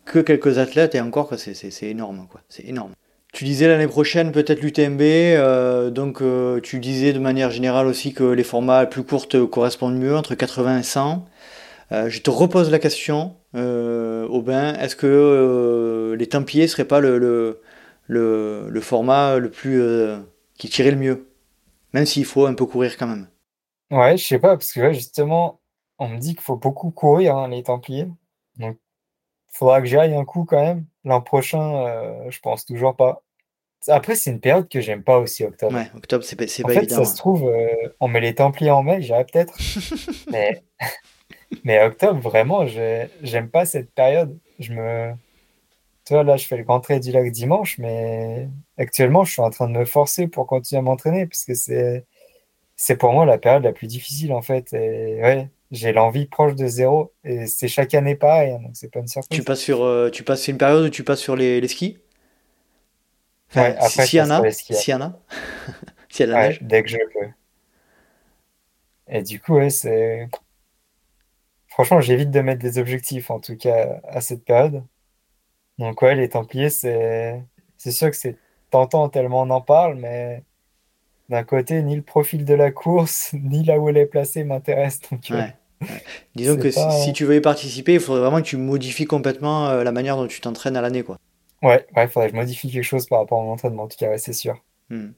que 0.05 0.19
quelques 0.19 0.59
athlètes. 0.59 0.93
Et 0.93 1.01
encore, 1.01 1.33
c'est 1.37 1.83
énorme. 1.83 2.27
C'est 2.49 2.65
énorme. 2.65 2.91
Tu 3.33 3.45
disais 3.45 3.67
l'année 3.67 3.87
prochaine 3.87 4.31
peut-être 4.31 4.61
l'UTMB, 4.61 5.01
euh, 5.01 5.89
donc 5.89 6.21
euh, 6.21 6.61
tu 6.61 6.79
disais 6.79 7.13
de 7.13 7.19
manière 7.19 7.49
générale 7.49 7.87
aussi 7.87 8.13
que 8.13 8.23
les 8.23 8.43
formats 8.43 8.85
plus 8.85 9.03
courts 9.03 9.27
correspondent 9.49 9.97
mieux, 9.97 10.15
entre 10.15 10.35
80 10.35 10.79
et 10.79 10.83
100. 10.83 11.25
Euh, 11.91 12.09
je 12.09 12.21
te 12.21 12.29
repose 12.29 12.69
la 12.69 12.77
question, 12.77 13.35
Aubin, 13.55 14.75
est-ce 14.75 14.95
que 14.95 16.15
les 16.17 16.27
Templiers 16.27 16.67
seraient 16.67 16.85
pas 16.85 16.99
le, 16.99 17.59
format 18.81 19.39
le 19.39 19.49
plus 19.49 19.81
qui 20.59 20.69
tirait 20.69 20.91
le 20.91 20.97
mieux, 20.97 21.27
même 21.93 22.05
s'il 22.05 22.25
faut 22.25 22.45
un 22.45 22.53
peu 22.53 22.67
courir 22.67 22.97
quand 22.97 23.07
même 23.07 23.27
Ouais, 23.89 24.15
je 24.15 24.27
sais 24.27 24.39
pas, 24.39 24.57
parce 24.57 24.71
que 24.71 24.93
justement, 24.93 25.59
on 25.97 26.07
me 26.07 26.19
dit 26.19 26.35
qu'il 26.35 26.43
faut 26.43 26.57
beaucoup 26.57 26.91
courir, 26.91 27.35
hein, 27.35 27.47
les 27.47 27.63
Templiers. 27.63 28.09
Donc, 28.57 28.77
faudra 29.51 29.81
que 29.81 29.87
j'aille 29.87 30.13
un 30.13 30.23
coup 30.23 30.45
quand 30.45 30.61
même. 30.61 30.85
L'an 31.05 31.21
prochain, 31.21 32.29
je 32.29 32.39
pense 32.39 32.65
toujours 32.65 32.95
pas. 32.95 33.23
Après, 33.87 34.15
c'est 34.15 34.31
une 34.31 34.39
période 34.39 34.69
que 34.69 34.79
j'aime 34.81 35.03
pas 35.03 35.17
aussi, 35.17 35.43
octobre. 35.43 35.75
Ouais, 35.75 35.89
octobre, 35.95 36.23
c'est 36.23 36.35
pas, 36.35 36.45
en 36.45 36.69
fait, 36.69 36.89
Ça 36.89 37.05
se 37.05 37.15
trouve, 37.17 37.47
euh, 37.47 37.67
on 37.99 38.07
met 38.07 38.21
les 38.21 38.35
Templiers 38.35 38.71
en 38.71 38.83
mai, 38.83 39.01
j'irai 39.01 39.25
peut-être. 39.25 39.57
mais... 40.31 40.63
mais 41.63 41.83
octobre, 41.83 42.19
vraiment, 42.19 42.65
j'aime 42.65 43.49
pas 43.49 43.65
cette 43.65 43.91
période. 43.93 44.37
Je 44.59 44.73
me. 44.73 45.13
Tu 46.05 46.13
vois, 46.13 46.23
là, 46.23 46.37
je 46.37 46.45
fais 46.45 46.57
le 46.57 46.63
grand 46.63 46.81
trait 46.81 46.99
du 46.99 47.11
lac 47.11 47.31
dimanche, 47.31 47.77
mais 47.77 48.49
actuellement, 48.77 49.23
je 49.23 49.31
suis 49.31 49.41
en 49.41 49.49
train 49.49 49.69
de 49.69 49.77
me 49.77 49.85
forcer 49.85 50.27
pour 50.27 50.47
continuer 50.47 50.79
à 50.79 50.83
m'entraîner, 50.83 51.25
parce 51.25 51.43
que 51.45 51.53
c'est. 51.53 52.05
C'est 52.75 52.97
pour 52.97 53.13
moi 53.13 53.25
la 53.25 53.37
période 53.37 53.63
la 53.63 53.71
plus 53.71 53.87
difficile, 53.87 54.33
en 54.33 54.41
fait. 54.41 54.73
Et 54.73 55.21
ouais, 55.21 55.49
j'ai 55.73 55.91
l'envie 55.91 56.27
proche 56.27 56.55
de 56.55 56.67
zéro. 56.67 57.11
Et 57.25 57.47
c'est 57.47 57.67
chaque 57.67 57.93
année 57.95 58.15
pareil, 58.15 58.51
hein, 58.51 58.59
donc 58.61 58.71
c'est 58.75 58.91
pas 58.91 58.99
une 58.99 59.07
surprise. 59.07 59.37
Tu 59.37 59.43
passes 59.43 59.59
sur, 59.59 59.83
euh, 59.83 60.09
tu 60.09 60.23
passes 60.23 60.47
une 60.47 60.57
période 60.57 60.85
où 60.85 60.89
tu 60.89 61.03
passes 61.03 61.19
sur 61.19 61.35
les, 61.35 61.59
les 61.59 61.67
skis? 61.67 61.97
Ouais, 63.55 63.75
après, 63.77 64.05
s'il 64.05 64.19
y 64.19 64.21
en 64.21 64.29
a, 64.29 64.51
s'il 64.51 64.75
y 64.91 64.93
en 64.93 65.01
a, 65.01 65.19
s'il 66.09 66.27
y 66.27 66.29
a 66.29 66.33
la 66.33 66.47
neige. 66.47 66.59
Dès 66.61 66.83
que 66.83 66.89
je 66.89 66.97
peux. 66.97 67.27
Et 69.07 69.23
du 69.23 69.39
coup, 69.39 69.55
ouais, 69.55 69.69
c'est. 69.69 70.29
Franchement, 71.67 72.01
j'évite 72.01 72.29
de 72.29 72.39
mettre 72.39 72.61
des 72.61 72.77
objectifs, 72.77 73.31
en 73.31 73.39
tout 73.39 73.57
cas, 73.57 73.99
à 74.07 74.21
cette 74.21 74.45
période. 74.45 74.83
Donc, 75.79 76.01
ouais, 76.01 76.15
les 76.15 76.29
Templiers, 76.29 76.69
c'est. 76.69 77.43
C'est 77.77 77.91
sûr 77.91 78.11
que 78.11 78.15
c'est 78.15 78.37
tentant 78.69 79.09
tellement 79.09 79.41
on 79.41 79.49
en 79.49 79.61
parle, 79.61 79.95
mais 79.95 80.43
d'un 81.29 81.43
côté, 81.43 81.81
ni 81.83 81.95
le 81.95 82.01
profil 82.01 82.45
de 82.45 82.53
la 82.53 82.71
course, 82.71 83.33
ni 83.33 83.63
là 83.63 83.79
où 83.79 83.89
elle 83.89 83.97
est 83.97 84.05
placée 84.05 84.43
m'intéresse. 84.43 85.01
Donc, 85.11 85.29
euh, 85.31 85.37
ouais. 85.37 85.53
Disons 86.35 86.57
que 86.57 86.71
si, 86.71 87.13
tu 87.13 87.25
veux 87.25 87.35
y 87.35 87.41
participer, 87.41 87.95
il 87.95 87.99
faudrait 87.99 88.21
vraiment 88.21 88.41
que 88.41 88.47
tu 88.47 88.57
modifies 88.57 89.05
complètement 89.05 89.69
euh, 89.69 89.83
la 89.83 89.91
manière 89.91 90.15
dont 90.15 90.27
tu 90.27 90.41
t'entraînes 90.41 90.77
à 90.77 90.81
l'année, 90.81 91.03
quoi. 91.03 91.17
Ouais, 91.61 91.85
il 91.95 92.07
faudrait 92.07 92.29
que 92.29 92.35
je 92.35 92.39
modifie 92.39 92.71
quelque 92.71 92.83
chose 92.83 93.07
par 93.07 93.19
rapport 93.19 93.39
à 93.41 93.43
mon 93.43 93.51
entraînement, 93.51 93.83
en 93.83 93.87
tout 93.87 93.97
cas, 93.97 94.17
c'est 94.17 94.33
sûr. 94.33 94.55
Hmm. 94.89 95.11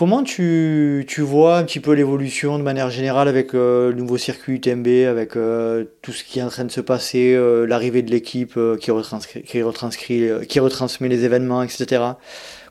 Comment 0.00 0.22
tu, 0.22 1.04
tu, 1.06 1.20
vois 1.20 1.58
un 1.58 1.64
petit 1.64 1.78
peu 1.78 1.92
l'évolution 1.92 2.56
de 2.56 2.62
manière 2.62 2.88
générale 2.88 3.28
avec 3.28 3.54
euh, 3.54 3.90
le 3.90 3.96
nouveau 3.96 4.16
circuit 4.16 4.54
UTMB, 4.54 4.86
avec 5.06 5.36
euh, 5.36 5.84
tout 6.00 6.12
ce 6.12 6.24
qui 6.24 6.38
est 6.38 6.42
en 6.42 6.48
train 6.48 6.64
de 6.64 6.70
se 6.70 6.80
passer, 6.80 7.34
euh, 7.34 7.66
l'arrivée 7.66 8.00
de 8.00 8.10
l'équipe 8.10 8.58
qui, 8.80 8.90
retranscrit, 8.90 9.42
qui, 9.42 9.60
retranscrit, 9.60 10.46
qui 10.48 10.58
retransmet 10.58 11.08
les 11.08 11.26
événements, 11.26 11.62
etc. 11.62 12.02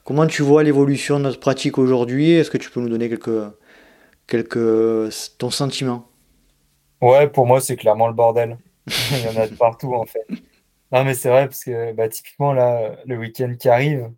Comment 0.03 0.25
tu 0.25 0.41
vois 0.41 0.63
l'évolution 0.63 1.19
de 1.19 1.25
notre 1.25 1.39
pratique 1.39 1.77
aujourd'hui? 1.77 2.31
Est-ce 2.31 2.49
que 2.49 2.57
tu 2.57 2.71
peux 2.71 2.79
nous 2.79 2.89
donner 2.89 3.09
quelques, 3.09 3.43
quelques, 4.25 5.13
ton 5.37 5.51
sentiment? 5.51 6.08
Ouais, 7.01 7.29
pour 7.29 7.45
moi, 7.45 7.61
c'est 7.61 7.75
clairement 7.77 8.07
le 8.07 8.13
bordel. 8.13 8.57
Il 8.87 9.25
y 9.25 9.27
en 9.29 9.41
a 9.41 9.47
de 9.47 9.55
partout, 9.55 9.93
en 9.93 10.05
fait. 10.05 10.25
Non, 10.91 11.03
mais 11.03 11.13
c'est 11.13 11.29
vrai, 11.29 11.47
parce 11.47 11.63
que 11.63 11.93
bah, 11.93 12.09
typiquement, 12.09 12.53
là, 12.53 12.95
le 13.05 13.17
week-end 13.17 13.55
qui 13.57 13.69
arrive, 13.69 14.11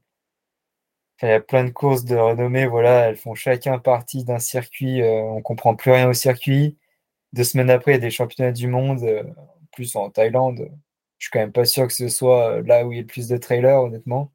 il 1.24 1.30
y 1.30 1.32
a 1.32 1.40
plein 1.40 1.64
de 1.64 1.70
courses 1.70 2.06
de 2.06 2.16
renommée, 2.16 2.66
voilà, 2.66 3.08
elles 3.10 3.18
font 3.18 3.36
chacun 3.36 3.78
partie 3.80 4.24
d'un 4.24 4.40
circuit, 4.40 5.02
euh, 5.02 5.22
on 5.22 5.42
comprend 5.42 5.76
plus 5.76 5.92
rien 5.92 6.10
au 6.10 6.14
circuit. 6.14 6.78
Deux 7.34 7.44
semaines 7.44 7.70
après, 7.70 7.92
il 7.92 7.96
y 7.96 7.98
a 7.98 8.02
des 8.02 8.12
championnats 8.12 8.52
du 8.52 8.68
monde, 8.68 9.04
euh, 9.04 9.24
plus 9.72 9.96
en 9.96 10.10
Thaïlande. 10.10 10.70
Je 11.20 11.26
suis 11.26 11.32
quand 11.32 11.40
même 11.40 11.52
pas 11.52 11.66
sûr 11.66 11.88
que 11.88 11.94
ce 11.94 12.10
soit 12.10 12.58
euh, 12.58 12.64
là 12.64 12.86
où 12.86 12.92
il 12.92 12.96
y 12.96 13.00
a 13.00 13.02
le 13.02 13.08
plus 13.08 13.28
de 13.28 13.38
trailers, 13.38 13.82
honnêtement. 13.84 14.32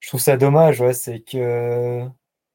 Je 0.00 0.08
trouve 0.08 0.20
ça 0.20 0.36
dommage, 0.36 0.80
ouais, 0.80 0.92
c'est 0.92 1.20
que 1.20 2.06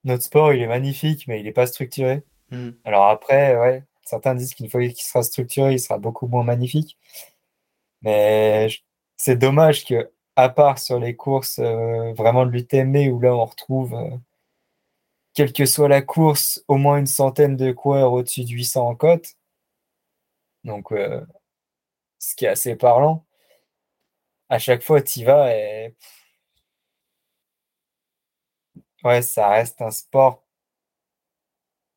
notre 0.04 0.24
sport, 0.24 0.54
il 0.54 0.62
est 0.62 0.68
magnifique, 0.68 1.28
mais 1.28 1.40
il 1.40 1.46
n'est 1.46 1.52
pas 1.52 1.66
structuré. 1.66 2.24
Mmh. 2.52 2.70
Alors 2.86 3.06
après, 3.08 3.58
ouais, 3.58 3.84
certains 4.10 4.36
disent 4.36 4.54
qu'une 4.56 4.70
fois 4.70 4.82
qu'il 4.88 4.96
sera 5.04 5.24
structuré, 5.24 5.74
il 5.74 5.80
sera 5.80 5.98
beaucoup 6.00 6.28
moins 6.28 6.44
magnifique. 6.44 6.98
Mais 8.02 8.70
c'est 9.18 9.36
dommage 9.38 9.86
que, 9.86 10.12
à 10.36 10.50
part 10.50 10.80
sur 10.80 11.00
les 11.00 11.16
courses 11.16 11.60
euh, 11.60 12.14
vraiment 12.14 12.46
de 12.46 12.52
l'UTMB, 12.52 13.12
où 13.14 13.20
là 13.20 13.36
on 13.36 13.46
retrouve, 13.46 13.94
euh, 13.96 14.18
quelle 15.34 15.54
que 15.54 15.66
soit 15.66 15.88
la 15.88 16.02
course, 16.02 16.64
au 16.68 16.78
moins 16.78 16.98
une 17.00 17.08
centaine 17.08 17.56
de 17.56 17.72
coureurs 17.72 18.14
au-dessus 18.14 18.44
de 18.46 18.50
800 18.50 18.88
en 18.90 18.96
côte. 18.96 19.36
Donc, 20.64 20.92
euh, 20.92 21.26
ce 22.20 22.36
qui 22.36 22.46
est 22.46 22.50
assez 22.50 22.76
parlant. 22.76 23.26
À 24.50 24.60
chaque 24.60 24.84
fois, 24.84 25.02
tu 25.02 25.20
y 25.22 25.24
vas 25.24 25.56
et. 25.56 25.96
Ouais, 29.04 29.22
ça 29.22 29.50
reste 29.50 29.82
un 29.82 29.92
sport 29.92 30.44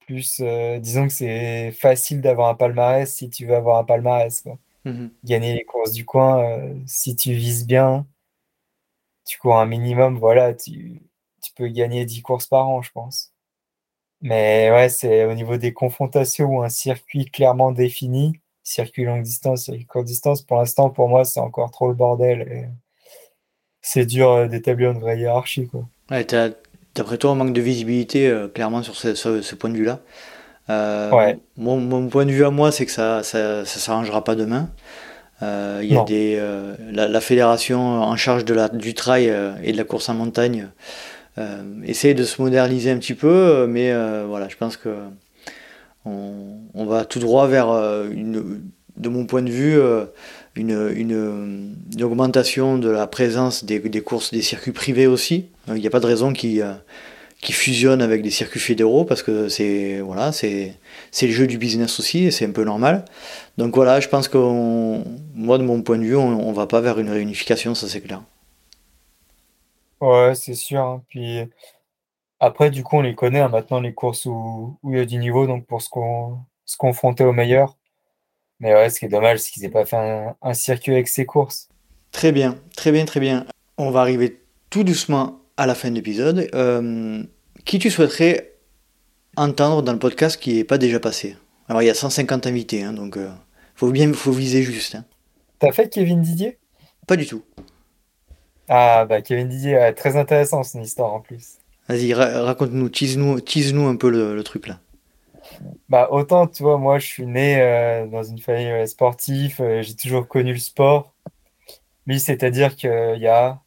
plus. 0.07 0.41
disons 0.81 1.07
que 1.07 1.13
c'est 1.13 1.73
facile 1.73 2.21
d'avoir 2.21 2.49
un 2.49 2.55
palmarès 2.55 3.13
si 3.13 3.31
tu 3.31 3.47
veux 3.47 3.55
avoir 3.55 3.79
un 3.79 3.85
palmarès. 3.85 4.41
Quoi. 4.43 4.59
Mhm. 4.85 5.13
Gagner 5.25 5.55
les 5.55 5.65
courses 5.65 5.93
du 5.93 6.05
coin, 6.05 6.43
euh, 6.45 6.75
si 6.87 7.15
tu 7.17 7.33
vises 7.33 7.67
bien, 7.67 8.07
tu 9.25 9.39
cours 9.39 9.59
un 9.59 9.67
minimum, 9.67 10.19
voilà, 10.19 10.55
tu, 10.55 11.03
peux 11.57 11.69
gagner 11.69 12.07
10 12.07 12.23
courses 12.23 12.47
par 12.47 12.69
an, 12.69 12.83
je 12.83 12.91
pense. 12.93 13.33
Mais 14.23 14.71
ouais, 14.73 14.89
c'est 14.89 15.27
au 15.27 15.35
niveau 15.35 15.57
des 15.59 15.73
confrontations 15.75 16.47
ou 16.47 16.63
un 16.63 16.69
circuit 16.71 17.27
clairement 17.27 17.73
défini, 17.73 18.41
circuit 18.63 19.05
longue 19.05 19.23
distance, 19.23 19.65
circuit 19.65 19.87
courte 19.87 20.07
distance, 20.07 20.43
pour 20.43 20.59
l'instant, 20.59 20.91
pour 20.91 21.09
moi, 21.09 21.25
c'est 21.25 21.41
encore 21.41 21.71
trop 21.71 21.89
le 21.89 21.95
bordel. 21.95 22.71
c'est 23.83 24.07
dur 24.07 24.31
euh, 24.31 24.49
d'établir 24.49 24.93
une 24.93 25.01
vraie 25.01 25.19
hiérarchie. 25.19 25.69
Quoi. 25.69 25.89
Ouais, 26.11 26.25
d'après 26.95 27.19
toi, 27.19 27.31
un 27.31 27.35
manque 27.35 27.53
de 27.53 27.61
visibilité, 27.61 28.29
euh, 28.29 28.49
clairement, 28.49 28.83
sur 28.83 28.97
ce 28.97 29.55
point 29.55 29.71
de 29.71 29.77
vue-là. 29.77 30.01
Euh, 30.71 31.35
mon, 31.57 32.09
point 32.09 32.25
de 32.25 32.31
vue 32.31 32.45
à 32.45 32.51
moi, 32.51 32.73
c'est 32.73 32.87
que 32.87 32.93
ça 32.93 33.23
ça, 33.23 33.65
s'arrangera 33.65 34.25
pas 34.25 34.35
demain. 34.35 34.71
Euh, 35.43 35.81
il 35.83 35.93
y 35.93 35.97
a 35.97 36.05
des, 36.05 36.41
la, 36.93 37.21
fédération 37.21 37.81
en 37.81 38.17
charge 38.17 38.45
de 38.45 38.55
la, 38.55 38.69
du 38.69 38.95
trail 38.95 39.33
et 39.63 39.73
de 39.73 39.77
la 39.77 39.85
course 39.85 40.09
en 40.09 40.15
montagne 40.15 40.69
essaie 41.85 42.15
de 42.15 42.25
se 42.25 42.41
moderniser 42.41 42.91
un 42.91 42.99
petit 42.99 43.15
peu, 43.15 43.67
mais 43.67 43.93
voilà, 44.25 44.49
je 44.49 44.57
pense 44.57 44.77
que 44.77 44.95
on, 46.05 46.85
va 46.85 47.05
tout 47.05 47.19
droit 47.19 47.49
vers 47.49 47.71
une, 48.13 48.63
de 48.97 49.09
mon 49.09 49.27
point 49.27 49.43
de 49.43 49.51
vue, 49.51 49.81
une, 50.55 50.93
une, 50.95 52.03
augmentation 52.03 52.79
de 52.79 52.91
la 52.91 53.07
présence 53.07 53.65
des, 53.65 53.79
des, 53.81 54.01
courses 54.03 54.33
des 54.33 54.43
circuits 54.43 54.73
privés 54.73 55.07
aussi. 55.07 55.47
Il 55.69 55.75
n'y 55.75 55.87
a 55.87 55.91
pas 55.91 56.01
de 56.01 56.07
raison 56.07 56.33
qui 56.33 56.61
qui 57.43 57.53
fusionnent 57.53 58.03
avec 58.03 58.23
des 58.23 58.31
circuits 58.31 58.61
fédéraux 58.61 59.05
parce 59.05 59.23
que 59.23 59.49
c'est 59.49 60.01
voilà, 60.01 60.31
c'est 60.31 60.77
le 61.21 61.29
jeu 61.29 61.49
du 61.49 61.59
business 61.59 61.99
aussi 61.99 62.25
et 62.25 62.31
c'est 62.31 62.47
un 62.47 62.53
peu 62.53 62.65
normal. 62.65 63.05
Donc 63.59 63.75
voilà, 63.75 63.99
je 63.99 64.09
pense 64.09 64.29
que 64.29 64.39
moi 65.35 65.59
de 65.59 65.65
mon 65.65 65.83
point 65.83 65.99
de 65.99 66.05
vue, 66.05 66.17
on, 66.17 66.49
on 66.49 66.53
va 66.53 66.67
pas 66.67 66.81
vers 66.81 66.99
une 67.01 67.11
réunification, 67.11 67.75
ça 67.75 67.89
c'est 67.89 68.01
clair. 68.01 68.23
Ouais, 70.01 70.35
c'est 70.35 70.55
sûr. 70.55 70.81
Hein. 70.81 71.03
Puis 71.09 71.41
après, 72.41 72.71
du 72.71 72.85
coup, 72.85 72.97
on 72.97 73.03
les 73.03 73.15
connaît 73.15 73.41
hein, 73.41 73.49
maintenant 73.49 73.81
les 73.81 73.93
courses 73.93 74.27
où, 74.27 74.79
où, 74.83 74.93
il 74.93 74.99
y 74.99 75.01
a 75.01 75.05
du 75.05 75.19
niveau, 75.19 75.47
donc 75.47 75.67
pour 75.67 75.83
se, 75.83 75.91
se 76.65 76.77
confronter 76.77 77.25
aux 77.25 77.33
meilleurs. 77.33 77.77
Mais 78.63 78.73
ouais, 78.75 78.89
ce 78.91 79.01
qui 79.01 79.07
est 79.07 79.09
dommage, 79.09 79.41
c'est 79.41 79.51
qu'ils 79.51 79.65
n'aient 79.65 79.71
pas 79.71 79.85
fait 79.85 79.97
un, 80.41 80.55
circuit 80.55 80.93
avec 80.93 81.09
ces 81.09 81.27
courses. 81.27 81.69
Très 82.13 82.31
bien, 82.31 82.57
très 82.77 82.93
bien, 82.93 83.05
très 83.05 83.19
bien. 83.19 83.45
On 83.77 83.91
va 83.91 84.01
arriver 84.01 84.41
tout 84.71 84.85
doucement 84.85 85.41
à 85.57 85.67
la 85.67 85.75
fin 85.75 85.91
de 85.91 85.97
l'épisode. 85.97 86.49
Euh, 86.55 87.25
qui 87.65 87.81
tu 87.81 87.91
souhaiterais 87.91 88.53
entendre 89.37 89.83
dans 89.83 89.93
le 89.93 89.99
podcast 89.99 90.41
qui 90.41 90.55
n'est 90.55 90.65
pas 90.65 90.79
déjà 90.79 91.01
passé? 91.01 91.37
Alors 91.69 91.83
il 91.83 91.87
y 91.87 91.91
a 91.91 91.95
150 91.95 92.47
invités, 92.47 92.85
hein, 92.85 92.93
donc 92.93 93.15
il 93.17 93.23
euh, 93.23 93.31
faut 93.75 93.91
bien 93.91 94.13
faut 94.13 94.31
viser 94.31 94.63
juste. 94.63 94.95
Hein. 94.95 95.05
T'as 95.59 95.73
fait 95.73 95.89
Kevin 95.89 96.23
Didier? 96.23 96.59
Pas 97.09 97.17
du 97.17 97.27
tout. 97.27 97.43
Ah 98.69 99.07
bah 99.07 99.23
Kevin 99.23 99.49
Didier, 99.49 99.93
très 99.97 100.17
intéressant 100.17 100.63
son 100.63 100.81
histoire 100.81 101.13
en 101.13 101.21
plus. 101.21 101.59
Vas-y, 101.89 102.15
raconte-nous, 102.15 102.89
tease-nous 102.91 103.41
tease 103.41 103.75
-nous 103.75 103.89
un 103.89 103.97
peu 103.97 104.09
le, 104.09 104.41
truc 104.45 104.69
là. 104.69 104.79
Bah 105.89 106.09
autant, 106.11 106.47
tu 106.47 106.63
vois, 106.63 106.79
moi 106.79 106.99
je 106.99 107.07
suis 107.07 107.27
né 107.27 107.61
euh, 107.61 108.07
dans 108.07 108.23
une 108.23 108.39
famille 108.39 108.89
sportive, 108.89 109.63
j'ai 109.81 109.97
toujours 109.97 110.29
connu 110.29 110.53
le 110.53 110.59
sport. 110.59 111.15
Lui, 112.07 112.19
c'est-à-dire 112.19 112.77
qu'il 112.77 113.19
y 113.19 113.29
a 113.29 113.63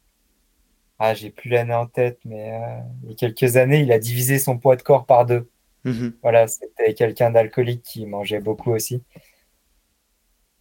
ah, 0.98 1.14
j'ai 1.14 1.30
plus 1.30 1.50
l'année 1.50 1.74
en 1.74 1.86
tête, 1.86 2.18
mais 2.24 2.52
euh, 2.52 2.80
il 3.04 3.10
y 3.10 3.12
a 3.12 3.16
quelques 3.16 3.56
années, 3.56 3.80
il 3.80 3.92
a 3.92 3.98
divisé 3.98 4.38
son 4.38 4.58
poids 4.58 4.76
de 4.76 4.82
corps 4.82 5.04
par 5.04 5.26
deux. 5.26 5.48
Mhm. 5.84 6.14
Voilà, 6.22 6.48
c'était 6.48 6.94
quelqu'un 6.94 7.30
d'alcoolique 7.30 7.82
qui 7.82 8.06
mangeait 8.06 8.40
beaucoup 8.40 8.72
aussi. 8.72 9.02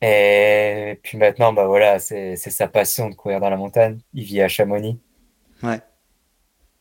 Et 0.01 0.99
puis 1.03 1.17
maintenant, 1.17 1.53
bah 1.53 1.67
voilà, 1.67 1.99
c'est 1.99 2.35
sa 2.35 2.67
passion 2.67 3.09
de 3.09 3.15
courir 3.15 3.39
dans 3.39 3.49
la 3.49 3.57
montagne. 3.57 3.99
Il 4.13 4.23
vit 4.23 4.41
à 4.41 4.49
Chamonix. 4.49 4.99
Ouais. 5.63 5.79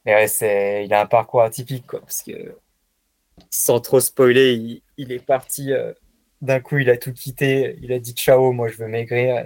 Mais 0.05 0.15
ouais, 0.15 0.85
il 0.85 0.93
a 0.93 1.01
un 1.01 1.07
parcours 1.07 1.43
atypique, 1.43 1.87
quoi, 1.87 2.01
parce 2.01 2.23
que 2.23 2.59
sans 3.51 3.81
trop 3.81 4.01
spoiler, 4.01 4.55
il, 4.55 4.83
il 4.97 5.13
est 5.13 5.25
parti. 5.25 5.73
euh, 5.73 5.93
d'un 6.43 6.61
coup, 6.61 6.79
il 6.79 6.91
a 6.91 6.97
tout 6.97 7.13
quitté. 7.13 7.77
Il 7.81 7.93
a 7.93 7.99
dit 7.99 8.13
ciao, 8.13 8.53
moi 8.53 8.69
je 8.69 8.77
veux 8.77 8.89
maigrir. 8.89 9.45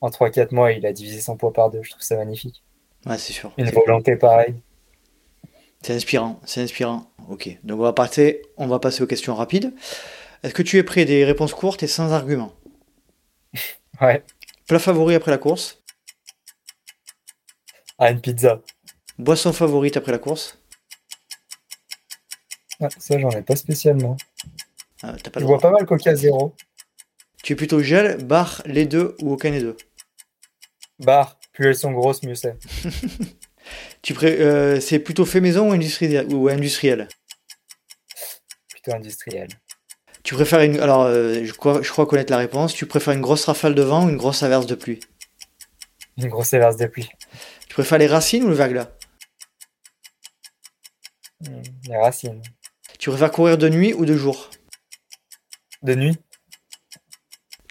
En 0.00 0.10
3-4 0.10 0.54
mois, 0.54 0.72
il 0.72 0.86
a 0.86 0.92
divisé 0.92 1.20
son 1.20 1.36
poids 1.36 1.52
par 1.52 1.70
deux. 1.70 1.82
Je 1.82 1.90
trouve 1.90 2.02
ça 2.02 2.16
magnifique. 2.16 2.62
Ouais, 3.06 3.18
c'est 3.18 3.32
sûr. 3.32 3.52
Une 3.58 3.70
volonté 3.70 4.16
pareille. 4.16 4.54
C'est 5.82 5.94
inspirant, 5.94 6.40
c'est 6.44 6.60
inspirant. 6.62 7.10
Ok, 7.28 7.56
donc 7.62 7.78
on 7.78 7.82
va, 7.82 7.92
passer, 7.92 8.42
on 8.56 8.66
va 8.66 8.78
passer 8.78 9.02
aux 9.02 9.06
questions 9.06 9.34
rapides. 9.34 9.72
Est-ce 10.42 10.54
que 10.54 10.62
tu 10.62 10.76
es 10.78 10.82
prêt 10.82 11.04
des 11.04 11.24
réponses 11.24 11.54
courtes 11.54 11.82
et 11.82 11.86
sans 11.86 12.12
argument 12.12 12.52
Ouais. 14.00 14.24
Plat 14.66 14.78
favori 14.78 15.14
après 15.14 15.30
la 15.30 15.38
course? 15.38 15.82
Ah, 17.98 18.10
une 18.10 18.20
pizza. 18.20 18.60
Boisson 19.18 19.52
favorite 19.52 19.96
après 19.96 20.12
la 20.12 20.18
course? 20.18 20.58
Ouais, 22.80 22.88
ça, 22.98 23.18
j'en 23.18 23.30
ai 23.30 23.42
pas 23.42 23.56
spécialement. 23.56 24.16
Ah, 25.02 25.12
pas 25.12 25.40
Je 25.40 25.44
droit. 25.44 25.58
pas 25.58 25.70
mal 25.70 25.84
Coca 25.86 26.14
Zéro. 26.14 26.54
Tu 27.42 27.52
es 27.52 27.56
plutôt 27.56 27.80
gel, 27.82 28.22
bar, 28.24 28.62
les 28.66 28.86
deux 28.86 29.16
ou 29.20 29.32
aucun 29.32 29.50
des 29.50 29.60
deux 29.60 29.76
Bar. 30.98 31.38
Plus 31.52 31.66
elles 31.68 31.76
sont 31.76 31.92
grosses, 31.92 32.22
mieux 32.22 32.34
c'est. 32.34 32.56
tu 34.02 34.14
pré- 34.14 34.40
euh, 34.40 34.80
C'est 34.80 34.98
plutôt 34.98 35.24
fait 35.24 35.40
maison 35.40 35.68
ou 35.70 35.72
industriel, 35.72 36.26
ou 36.32 36.48
industriel 36.48 37.08
Plutôt 38.68 38.92
industriel. 38.94 39.48
Tu 40.24 40.34
préfères 40.34 40.60
une. 40.62 40.78
Alors, 40.80 41.02
euh, 41.02 41.44
je, 41.44 41.52
crois, 41.52 41.80
je 41.82 41.90
crois 41.90 42.06
connaître 42.06 42.30
la 42.32 42.38
réponse. 42.38 42.74
Tu 42.74 42.86
préfères 42.86 43.14
une 43.14 43.20
grosse 43.20 43.44
rafale 43.46 43.74
de 43.74 43.82
vent 43.82 44.04
ou 44.06 44.08
une 44.08 44.16
grosse 44.16 44.42
averse 44.42 44.66
de 44.66 44.74
pluie 44.74 45.00
Une 46.16 46.28
grosse 46.28 46.52
averse 46.54 46.76
de 46.76 46.86
pluie. 46.86 47.08
Tu 47.68 47.74
préfères 47.74 47.98
les 47.98 48.06
racines 48.08 48.44
ou 48.44 48.48
le 48.48 48.54
verglas 48.54 48.88
Hmm, 51.40 51.62
Les 51.88 51.96
racines. 51.96 52.42
Tu 52.98 53.10
préfères 53.10 53.30
courir 53.30 53.58
de 53.58 53.68
nuit 53.68 53.94
ou 53.94 54.04
de 54.04 54.16
jour 54.16 54.50
De 55.82 55.94
nuit. 55.94 56.16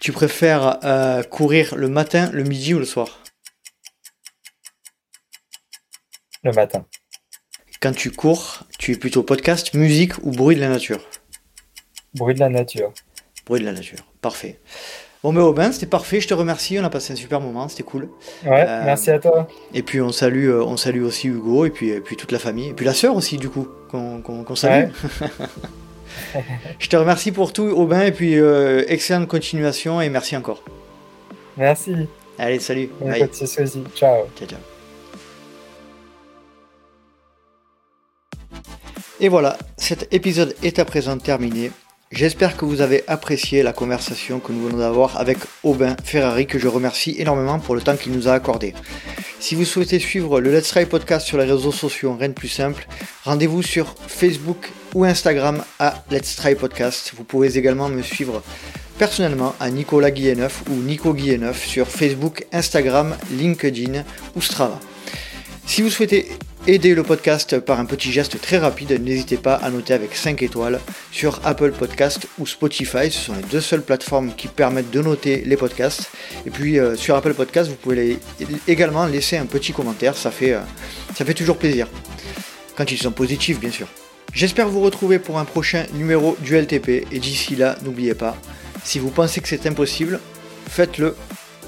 Tu 0.00 0.10
préfères 0.10 0.82
euh, 0.84 1.22
courir 1.22 1.76
le 1.76 1.88
matin, 1.88 2.30
le 2.32 2.44
midi 2.44 2.72
ou 2.72 2.78
le 2.78 2.86
soir 2.86 3.22
Le 6.42 6.52
matin. 6.52 6.86
Quand 7.80 7.92
tu 7.92 8.10
cours, 8.10 8.60
tu 8.78 8.92
es 8.92 8.96
plutôt 8.96 9.22
podcast, 9.22 9.74
musique 9.74 10.16
ou 10.24 10.30
bruit 10.30 10.56
de 10.56 10.60
la 10.60 10.68
nature 10.68 11.06
Bruit 12.14 12.34
de 12.34 12.40
la 12.40 12.48
nature. 12.48 12.92
Bruit 13.44 13.60
de 13.60 13.66
la 13.66 13.72
nature, 13.72 14.04
parfait. 14.22 14.60
Bon, 15.22 15.32
mais 15.32 15.40
Aubin, 15.40 15.72
c'était 15.72 15.86
parfait, 15.86 16.20
je 16.20 16.28
te 16.28 16.34
remercie, 16.34 16.78
on 16.78 16.84
a 16.84 16.90
passé 16.90 17.12
un 17.12 17.16
super 17.16 17.40
moment, 17.40 17.68
c'était 17.68 17.82
cool. 17.82 18.08
Ouais, 18.46 18.64
Euh, 18.68 18.82
merci 18.84 19.10
à 19.10 19.18
toi. 19.18 19.48
Et 19.74 19.82
puis 19.82 20.00
on 20.00 20.12
salue, 20.12 20.48
euh, 20.48 20.62
on 20.64 20.76
salue 20.76 21.02
aussi 21.02 21.26
Hugo 21.26 21.64
et 21.64 21.70
puis, 21.70 21.90
et 21.90 22.00
puis 22.00 22.16
toute 22.16 22.30
la 22.30 22.38
famille. 22.38 22.68
Et 22.68 22.72
puis 22.72 22.86
la 22.86 22.94
sœur 22.94 23.16
aussi, 23.16 23.36
du 23.36 23.48
coup, 23.48 23.66
qu'on 23.90 24.54
salue. 24.54 24.90
je 26.78 26.88
te 26.88 26.96
remercie 26.96 27.32
pour 27.32 27.52
tout, 27.52 27.64
Aubin, 27.64 28.02
et 28.02 28.12
puis 28.12 28.38
euh, 28.38 28.84
excellente 28.86 29.26
continuation 29.26 30.00
et 30.00 30.08
merci 30.08 30.36
encore. 30.36 30.62
Merci. 31.56 31.94
Allez, 32.38 32.60
salut. 32.60 32.88
Bonne 33.00 33.10
Bye. 33.10 33.28
Ciao. 33.28 33.76
Ciao, 33.96 34.26
ciao. 34.46 34.58
Et 39.20 39.28
voilà, 39.28 39.58
cet 39.76 40.12
épisode 40.14 40.54
est 40.62 40.78
à 40.78 40.84
présent 40.84 41.18
terminé. 41.18 41.72
J'espère 42.10 42.56
que 42.56 42.64
vous 42.64 42.80
avez 42.80 43.04
apprécié 43.06 43.62
la 43.62 43.74
conversation 43.74 44.40
que 44.40 44.50
nous 44.50 44.64
venons 44.64 44.78
d'avoir 44.78 45.18
avec 45.18 45.36
Aubin 45.62 45.94
Ferrari, 46.02 46.46
que 46.46 46.58
je 46.58 46.66
remercie 46.66 47.14
énormément 47.18 47.58
pour 47.58 47.74
le 47.74 47.82
temps 47.82 47.96
qu'il 47.96 48.12
nous 48.12 48.28
a 48.28 48.32
accordé. 48.32 48.72
Si 49.40 49.54
vous 49.54 49.66
souhaitez 49.66 49.98
suivre 49.98 50.40
le 50.40 50.50
Let's 50.50 50.68
Try 50.68 50.86
Podcast 50.86 51.26
sur 51.26 51.36
les 51.36 51.44
réseaux 51.44 51.70
sociaux, 51.70 52.16
rien 52.18 52.28
de 52.28 52.32
plus 52.32 52.48
simple, 52.48 52.88
rendez-vous 53.24 53.62
sur 53.62 53.94
Facebook 54.06 54.70
ou 54.94 55.04
Instagram 55.04 55.62
à 55.78 56.02
Let's 56.10 56.34
Try 56.36 56.54
Podcast. 56.54 57.12
Vous 57.14 57.24
pouvez 57.24 57.58
également 57.58 57.90
me 57.90 58.00
suivre 58.00 58.42
personnellement 58.98 59.54
à 59.60 59.68
Nicolas 59.70 60.10
Guilleneuf 60.10 60.62
ou 60.70 60.76
Nico 60.76 61.12
Guilleneuf 61.12 61.66
sur 61.66 61.88
Facebook, 61.88 62.46
Instagram, 62.52 63.16
LinkedIn 63.30 64.02
ou 64.34 64.40
Strava. 64.40 64.80
Si 65.66 65.82
vous 65.82 65.90
souhaitez 65.90 66.26
aider 66.68 66.94
le 66.94 67.02
podcast 67.02 67.60
par 67.60 67.80
un 67.80 67.86
petit 67.86 68.12
geste 68.12 68.38
très 68.42 68.58
rapide, 68.58 69.02
n'hésitez 69.02 69.38
pas 69.38 69.54
à 69.54 69.70
noter 69.70 69.94
avec 69.94 70.14
5 70.14 70.42
étoiles 70.42 70.78
sur 71.10 71.40
Apple 71.42 71.72
Podcast 71.72 72.28
ou 72.38 72.46
Spotify. 72.46 73.10
Ce 73.10 73.18
sont 73.24 73.34
les 73.34 73.42
deux 73.50 73.62
seules 73.62 73.80
plateformes 73.80 74.34
qui 74.36 74.48
permettent 74.48 74.90
de 74.90 75.00
noter 75.00 75.42
les 75.46 75.56
podcasts. 75.56 76.10
Et 76.44 76.50
puis 76.50 76.78
euh, 76.78 76.94
sur 76.94 77.16
Apple 77.16 77.32
Podcast, 77.32 77.70
vous 77.70 77.76
pouvez 77.76 78.18
également 78.66 79.06
laisser 79.06 79.38
un 79.38 79.46
petit 79.46 79.72
commentaire, 79.72 80.14
ça 80.14 80.30
fait, 80.30 80.52
euh, 80.52 80.60
ça 81.16 81.24
fait 81.24 81.32
toujours 81.32 81.56
plaisir. 81.56 81.88
Quand 82.76 82.92
ils 82.92 82.98
sont 82.98 83.12
positifs, 83.12 83.58
bien 83.58 83.70
sûr. 83.70 83.88
J'espère 84.34 84.68
vous 84.68 84.82
retrouver 84.82 85.18
pour 85.18 85.38
un 85.38 85.46
prochain 85.46 85.86
numéro 85.94 86.36
du 86.40 86.54
LTP. 86.54 87.06
Et 87.10 87.18
d'ici 87.18 87.56
là, 87.56 87.78
n'oubliez 87.82 88.14
pas, 88.14 88.36
si 88.84 88.98
vous 88.98 89.10
pensez 89.10 89.40
que 89.40 89.48
c'est 89.48 89.66
impossible, 89.66 90.20
faites-le 90.68 91.16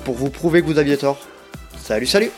pour 0.05 0.17
vous 0.17 0.29
prouver 0.29 0.61
que 0.61 0.67
vous 0.67 0.79
aviez 0.79 0.99
tort. 0.99 1.27
Salut, 1.83 2.07
salut 2.07 2.31